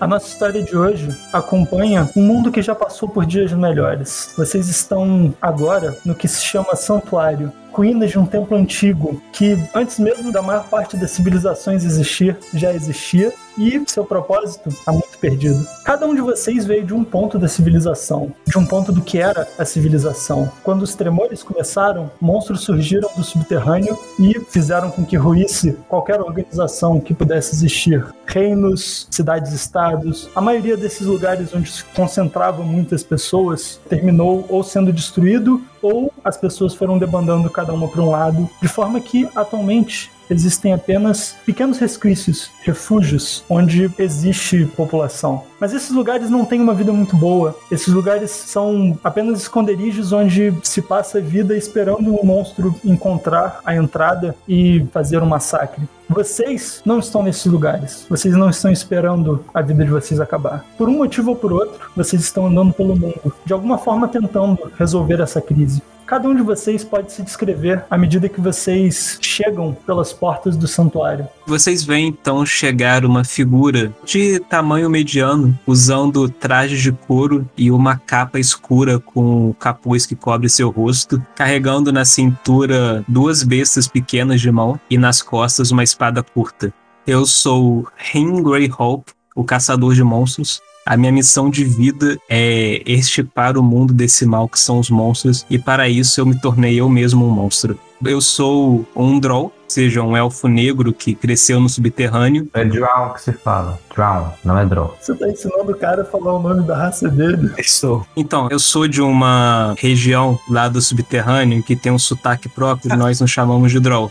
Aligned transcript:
A 0.00 0.06
nossa 0.06 0.28
história 0.28 0.62
de 0.62 0.74
hoje 0.74 1.14
acompanha 1.30 2.08
um 2.16 2.22
mundo 2.22 2.50
que 2.50 2.62
já 2.62 2.74
passou 2.74 3.06
por 3.06 3.26
dias 3.26 3.52
melhores. 3.52 4.32
Vocês 4.34 4.66
estão 4.66 5.34
agora 5.42 5.94
no 6.06 6.14
que 6.14 6.26
se 6.26 6.42
chama 6.42 6.74
Santuário, 6.74 7.52
ruínas 7.70 8.10
de 8.10 8.18
um 8.18 8.24
templo 8.24 8.56
antigo 8.56 9.20
que, 9.30 9.62
antes 9.74 9.98
mesmo 9.98 10.32
da 10.32 10.40
maior 10.40 10.66
parte 10.68 10.96
das 10.96 11.10
civilizações 11.10 11.84
existir, 11.84 12.34
já 12.54 12.72
existia 12.72 13.30
e 13.58 13.84
seu 13.86 14.02
propósito 14.02 14.70
está 14.70 14.90
muito 14.90 15.09
perdido. 15.20 15.66
Cada 15.84 16.06
um 16.06 16.14
de 16.14 16.20
vocês 16.20 16.64
veio 16.64 16.84
de 16.84 16.94
um 16.94 17.04
ponto 17.04 17.38
da 17.38 17.48
civilização, 17.48 18.32
de 18.46 18.58
um 18.58 18.66
ponto 18.66 18.90
do 18.92 19.02
que 19.02 19.18
era 19.18 19.46
a 19.58 19.64
civilização. 19.64 20.50
Quando 20.62 20.82
os 20.82 20.94
tremores 20.94 21.42
começaram, 21.42 22.10
monstros 22.20 22.62
surgiram 22.62 23.08
do 23.16 23.22
subterrâneo 23.22 23.98
e 24.18 24.40
fizeram 24.48 24.90
com 24.90 25.04
que 25.04 25.16
ruísse 25.16 25.76
qualquer 25.88 26.20
organização 26.20 27.00
que 27.00 27.14
pudesse 27.14 27.54
existir. 27.54 28.06
Reinos, 28.26 29.06
cidades-estados, 29.10 30.28
a 30.34 30.40
maioria 30.40 30.76
desses 30.76 31.06
lugares 31.06 31.52
onde 31.54 31.70
se 31.70 31.84
concentravam 31.84 32.64
muitas 32.64 33.02
pessoas 33.02 33.80
terminou 33.88 34.46
ou 34.48 34.62
sendo 34.62 34.92
destruído 34.92 35.60
ou 35.82 36.12
as 36.24 36.36
pessoas 36.36 36.74
foram 36.74 36.98
debandando 36.98 37.50
cada 37.50 37.72
uma 37.72 37.88
para 37.88 38.02
um 38.02 38.10
lado, 38.10 38.48
de 38.60 38.68
forma 38.68 39.00
que 39.00 39.28
atualmente 39.34 40.10
existem 40.30 40.72
apenas 40.72 41.36
pequenos 41.44 41.78
resquícios, 41.78 42.50
refúgios, 42.62 43.44
onde 43.48 43.90
existe 43.98 44.64
população. 44.76 45.49
Mas 45.60 45.74
esses 45.74 45.90
lugares 45.90 46.30
não 46.30 46.44
têm 46.44 46.60
uma 46.60 46.74
vida 46.74 46.92
muito 46.92 47.14
boa. 47.16 47.56
Esses 47.70 47.88
lugares 47.88 48.30
são 48.30 48.98
apenas 49.04 49.42
esconderijos 49.42 50.12
onde 50.12 50.54
se 50.62 50.80
passa 50.80 51.18
a 51.18 51.20
vida 51.20 51.56
esperando 51.56 52.18
um 52.18 52.24
monstro 52.24 52.74
encontrar 52.84 53.60
a 53.64 53.74
entrada 53.74 54.34
e 54.48 54.86
fazer 54.92 55.22
um 55.22 55.26
massacre. 55.26 55.86
Vocês 56.08 56.82
não 56.84 56.98
estão 56.98 57.22
nesses 57.22 57.46
lugares. 57.46 58.06
Vocês 58.08 58.34
não 58.34 58.50
estão 58.50 58.72
esperando 58.72 59.44
a 59.54 59.60
vida 59.62 59.84
de 59.84 59.90
vocês 59.90 60.18
acabar. 60.18 60.64
Por 60.76 60.88
um 60.88 60.96
motivo 60.96 61.30
ou 61.30 61.36
por 61.36 61.52
outro, 61.52 61.90
vocês 61.94 62.22
estão 62.22 62.46
andando 62.46 62.72
pelo 62.72 62.96
mundo, 62.96 63.32
de 63.44 63.52
alguma 63.52 63.78
forma 63.78 64.08
tentando 64.08 64.72
resolver 64.76 65.20
essa 65.20 65.40
crise. 65.40 65.82
Cada 66.10 66.28
um 66.28 66.34
de 66.34 66.42
vocês 66.42 66.82
pode 66.82 67.12
se 67.12 67.22
descrever 67.22 67.84
à 67.88 67.96
medida 67.96 68.28
que 68.28 68.40
vocês 68.40 69.16
chegam 69.20 69.76
pelas 69.86 70.12
portas 70.12 70.56
do 70.56 70.66
santuário. 70.66 71.28
Vocês 71.46 71.84
veem 71.84 72.08
então 72.08 72.44
chegar 72.44 73.04
uma 73.04 73.22
figura 73.22 73.92
de 74.04 74.40
tamanho 74.40 74.90
mediano, 74.90 75.49
usando 75.66 76.28
trajes 76.28 76.80
de 76.80 76.92
couro 76.92 77.48
e 77.56 77.70
uma 77.70 77.96
capa 77.96 78.38
escura 78.38 78.98
com 78.98 79.54
capuz 79.58 80.06
que 80.06 80.14
cobre 80.14 80.48
seu 80.48 80.70
rosto, 80.70 81.22
carregando 81.34 81.92
na 81.92 82.04
cintura 82.04 83.04
duas 83.06 83.42
bestas 83.42 83.86
pequenas 83.86 84.40
de 84.40 84.50
mão 84.50 84.78
e 84.88 84.98
nas 84.98 85.22
costas 85.22 85.70
uma 85.70 85.82
espada 85.84 86.22
curta. 86.22 86.72
Eu 87.06 87.26
sou 87.26 87.86
Hen 88.14 88.42
Greyhawk, 88.42 89.12
o 89.34 89.44
caçador 89.44 89.94
de 89.94 90.02
monstros, 90.02 90.60
a 90.84 90.96
minha 90.96 91.12
missão 91.12 91.50
de 91.50 91.64
vida 91.64 92.18
é 92.28 92.82
estipar 92.86 93.56
o 93.56 93.62
mundo 93.62 93.92
desse 93.92 94.24
mal 94.26 94.48
que 94.48 94.58
são 94.58 94.78
os 94.78 94.90
monstros, 94.90 95.46
e 95.48 95.58
para 95.58 95.88
isso 95.88 96.20
eu 96.20 96.26
me 96.26 96.38
tornei 96.40 96.80
eu 96.80 96.88
mesmo 96.88 97.26
um 97.26 97.30
monstro. 97.30 97.78
Eu 98.04 98.20
sou 98.20 98.86
um 98.96 99.20
Droll, 99.20 99.52
seja 99.70 100.02
um 100.02 100.16
elfo 100.16 100.48
negro 100.48 100.92
que 100.92 101.14
cresceu 101.14 101.60
no 101.60 101.68
subterrâneo. 101.68 102.48
É 102.52 102.64
Drow 102.64 103.14
que 103.14 103.22
se 103.22 103.32
fala. 103.32 103.78
Drow, 103.94 104.34
não 104.44 104.58
é 104.58 104.66
Drow. 104.66 104.96
Você 105.00 105.14
tá 105.14 105.28
ensinando 105.28 105.72
o 105.72 105.76
cara 105.76 106.02
a 106.02 106.04
falar 106.04 106.34
o 106.34 106.42
nome 106.42 106.62
da 106.62 106.76
raça 106.76 107.08
dele? 107.08 107.50
Eu 107.56 107.64
sou. 107.64 108.06
Então, 108.16 108.48
eu 108.50 108.58
sou 108.58 108.88
de 108.88 109.00
uma 109.00 109.74
região 109.78 110.38
lá 110.48 110.68
do 110.68 110.80
subterrâneo 110.80 111.62
que 111.62 111.76
tem 111.76 111.92
um 111.92 111.98
sotaque 111.98 112.48
próprio, 112.48 112.96
nós 112.96 113.20
nos 113.20 113.30
chamamos 113.30 113.70
de 113.70 113.80
Drow. 113.80 114.10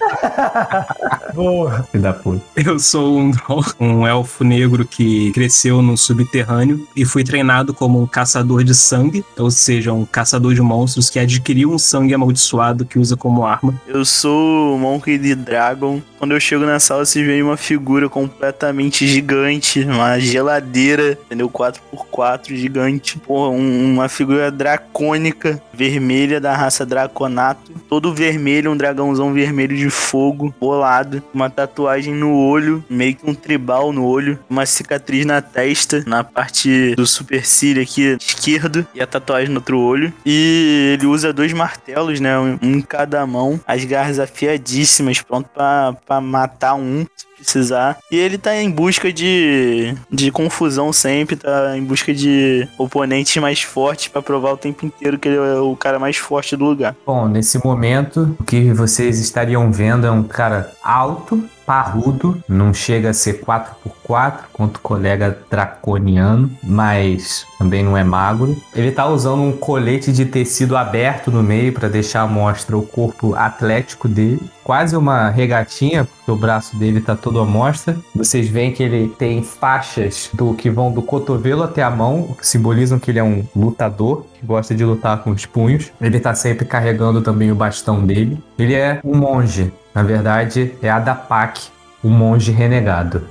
Boa. 1.33 1.87
Que 1.91 1.97
da 1.97 2.13
puta. 2.13 2.41
Eu 2.55 2.79
sou 2.79 3.17
um 3.17 3.31
Drow, 3.31 3.63
um 3.79 4.07
elfo 4.07 4.43
negro 4.43 4.85
que 4.85 5.31
cresceu 5.31 5.81
no 5.81 5.97
subterrâneo 5.97 6.87
e 6.95 7.05
fui 7.05 7.23
treinado 7.23 7.73
como 7.73 8.01
um 8.01 8.07
caçador 8.07 8.63
de 8.63 8.73
sangue, 8.73 9.23
ou 9.37 9.51
seja, 9.51 9.93
um 9.93 10.05
caçador 10.05 10.53
de 10.53 10.61
monstros 10.61 11.09
que 11.09 11.19
adquiriu 11.19 11.71
um 11.71 11.79
sangue 11.79 12.13
amaldiçoado 12.13 12.85
que 12.85 12.99
usa 12.99 13.15
como 13.15 13.45
arma. 13.45 13.73
Eu 13.87 14.05
sou 14.05 14.75
o 14.75 14.79
Monkey 14.79 15.17
de 15.17 15.35
Dragon. 15.49 16.01
Quando 16.19 16.31
eu 16.33 16.39
chego 16.39 16.65
na 16.65 16.79
sala, 16.79 17.03
vocês 17.05 17.25
veem 17.25 17.41
uma 17.41 17.57
figura 17.57 18.07
completamente 18.07 19.07
gigante, 19.07 19.81
uma 19.83 20.19
geladeira, 20.19 21.17
entendeu? 21.25 21.49
4x4 21.49 22.55
gigante. 22.55 23.17
Porra, 23.17 23.49
um- 23.49 23.93
uma 23.93 24.07
figura 24.07 24.51
dracônica, 24.51 25.61
vermelha 25.79 26.41
da 26.41 26.53
raça 26.53 26.85
Draconato. 26.85 27.71
Todo 27.87 28.13
vermelho, 28.13 28.71
um 28.71 28.75
dragãozão 28.75 29.33
vermelho 29.33 29.77
de 29.77 29.89
fogo, 29.89 30.53
bolado. 30.59 31.23
Uma 31.33 31.49
tatuagem 31.49 32.13
no 32.13 32.35
olho, 32.35 32.83
meio 32.89 33.15
que 33.15 33.29
um 33.29 33.33
tribal 33.33 33.93
no 33.93 34.05
olho. 34.05 34.37
Uma 34.49 34.65
cicatriz 34.65 35.25
na 35.25 35.41
testa, 35.41 36.03
na 36.05 36.21
parte 36.21 36.93
do 36.95 37.07
supercílio 37.07 37.81
aqui 37.81 38.17
esquerdo. 38.19 38.85
E 38.93 39.01
a 39.01 39.07
tatuagem 39.07 39.49
no 39.49 39.59
outro 39.59 39.79
olho. 39.79 40.11
E 40.25 40.95
ele 40.97 41.05
usa 41.05 41.31
dois 41.31 41.53
martelos, 41.53 42.19
né? 42.19 42.37
Um 42.37 42.57
em 42.61 42.81
cada 42.81 43.25
mão. 43.25 43.59
As 43.65 43.85
garras 43.85 44.19
afiadíssimas, 44.19 45.21
pronto 45.21 45.49
pra 45.49 46.19
matar 46.19 46.73
um. 46.73 47.05
se 47.15 47.25
Precisar. 47.39 47.97
E 48.11 48.17
ele 48.17 48.37
tá 48.37 48.55
em 48.55 48.69
busca 48.69 49.11
de, 49.11 49.95
de 50.11 50.31
confusão 50.31 50.91
sempre, 50.91 51.35
tá 51.35 51.77
em 51.77 51.83
busca 51.83 52.13
de 52.13 52.67
oponentes 52.77 53.41
mais 53.41 53.61
fortes 53.61 54.07
pra 54.07 54.21
provar 54.21 54.51
o 54.51 54.57
tempo 54.57 54.85
inteiro 54.85 55.17
que 55.17 55.27
ele 55.27 55.37
é 55.37 55.59
o 55.59 55.75
cara 55.75 55.97
mais 55.97 56.17
forte 56.17 56.55
do 56.55 56.65
lugar. 56.65 56.95
Bom, 57.05 57.27
nesse 57.27 57.63
momento, 57.63 58.35
o 58.39 58.43
que 58.43 58.73
vocês 58.73 59.19
estariam 59.19 59.71
vendo 59.71 60.05
é 60.05 60.11
um 60.11 60.23
cara 60.23 60.71
alto, 60.83 61.43
parrudo, 61.65 62.43
não 62.49 62.73
chega 62.73 63.11
a 63.11 63.13
ser 63.13 63.41
4x4, 63.41 64.39
quanto 64.51 64.77
o 64.77 64.81
colega 64.81 65.37
draconiano, 65.51 66.49
mas 66.63 67.45
também 67.59 67.83
não 67.83 67.95
é 67.95 68.03
magro. 68.03 68.57
Ele 68.75 68.91
tá 68.91 69.07
usando 69.07 69.43
um 69.43 69.51
colete 69.51 70.11
de 70.11 70.25
tecido 70.25 70.75
aberto 70.75 71.29
no 71.29 71.43
meio 71.43 71.71
para 71.71 71.87
deixar 71.87 72.23
à 72.23 72.27
mostra 72.27 72.75
o 72.75 72.81
corpo 72.81 73.35
atlético 73.35 74.07
dele. 74.07 74.41
Quase 74.69 74.95
uma 74.95 75.31
regatinha, 75.31 76.05
porque 76.05 76.29
o 76.29 76.35
braço 76.35 76.77
dele 76.77 77.01
tá 77.01 77.15
todo 77.15 77.39
à 77.39 77.43
mostra. 77.43 77.97
Vocês 78.13 78.47
veem 78.47 78.71
que 78.71 78.83
ele 78.83 79.09
tem 79.17 79.41
faixas 79.41 80.29
do 80.31 80.53
que 80.53 80.69
vão 80.69 80.91
do 80.91 81.01
cotovelo 81.01 81.63
até 81.63 81.81
a 81.81 81.89
mão, 81.89 82.35
que 82.37 82.45
simbolizam 82.45 82.99
que 82.99 83.09
ele 83.09 83.17
é 83.17 83.23
um 83.23 83.43
lutador, 83.55 84.27
que 84.39 84.45
gosta 84.45 84.75
de 84.75 84.85
lutar 84.85 85.23
com 85.23 85.31
os 85.31 85.43
punhos. 85.43 85.91
Ele 85.99 86.19
tá 86.19 86.35
sempre 86.35 86.65
carregando 86.65 87.19
também 87.19 87.51
o 87.51 87.55
bastão 87.55 88.05
dele. 88.05 88.37
Ele 88.59 88.75
é 88.75 88.99
um 89.03 89.17
monge, 89.17 89.73
na 89.91 90.03
verdade, 90.03 90.71
é 90.83 90.89
Adapak, 90.91 91.69
o 92.03 92.07
monge 92.07 92.51
renegado. 92.51 93.23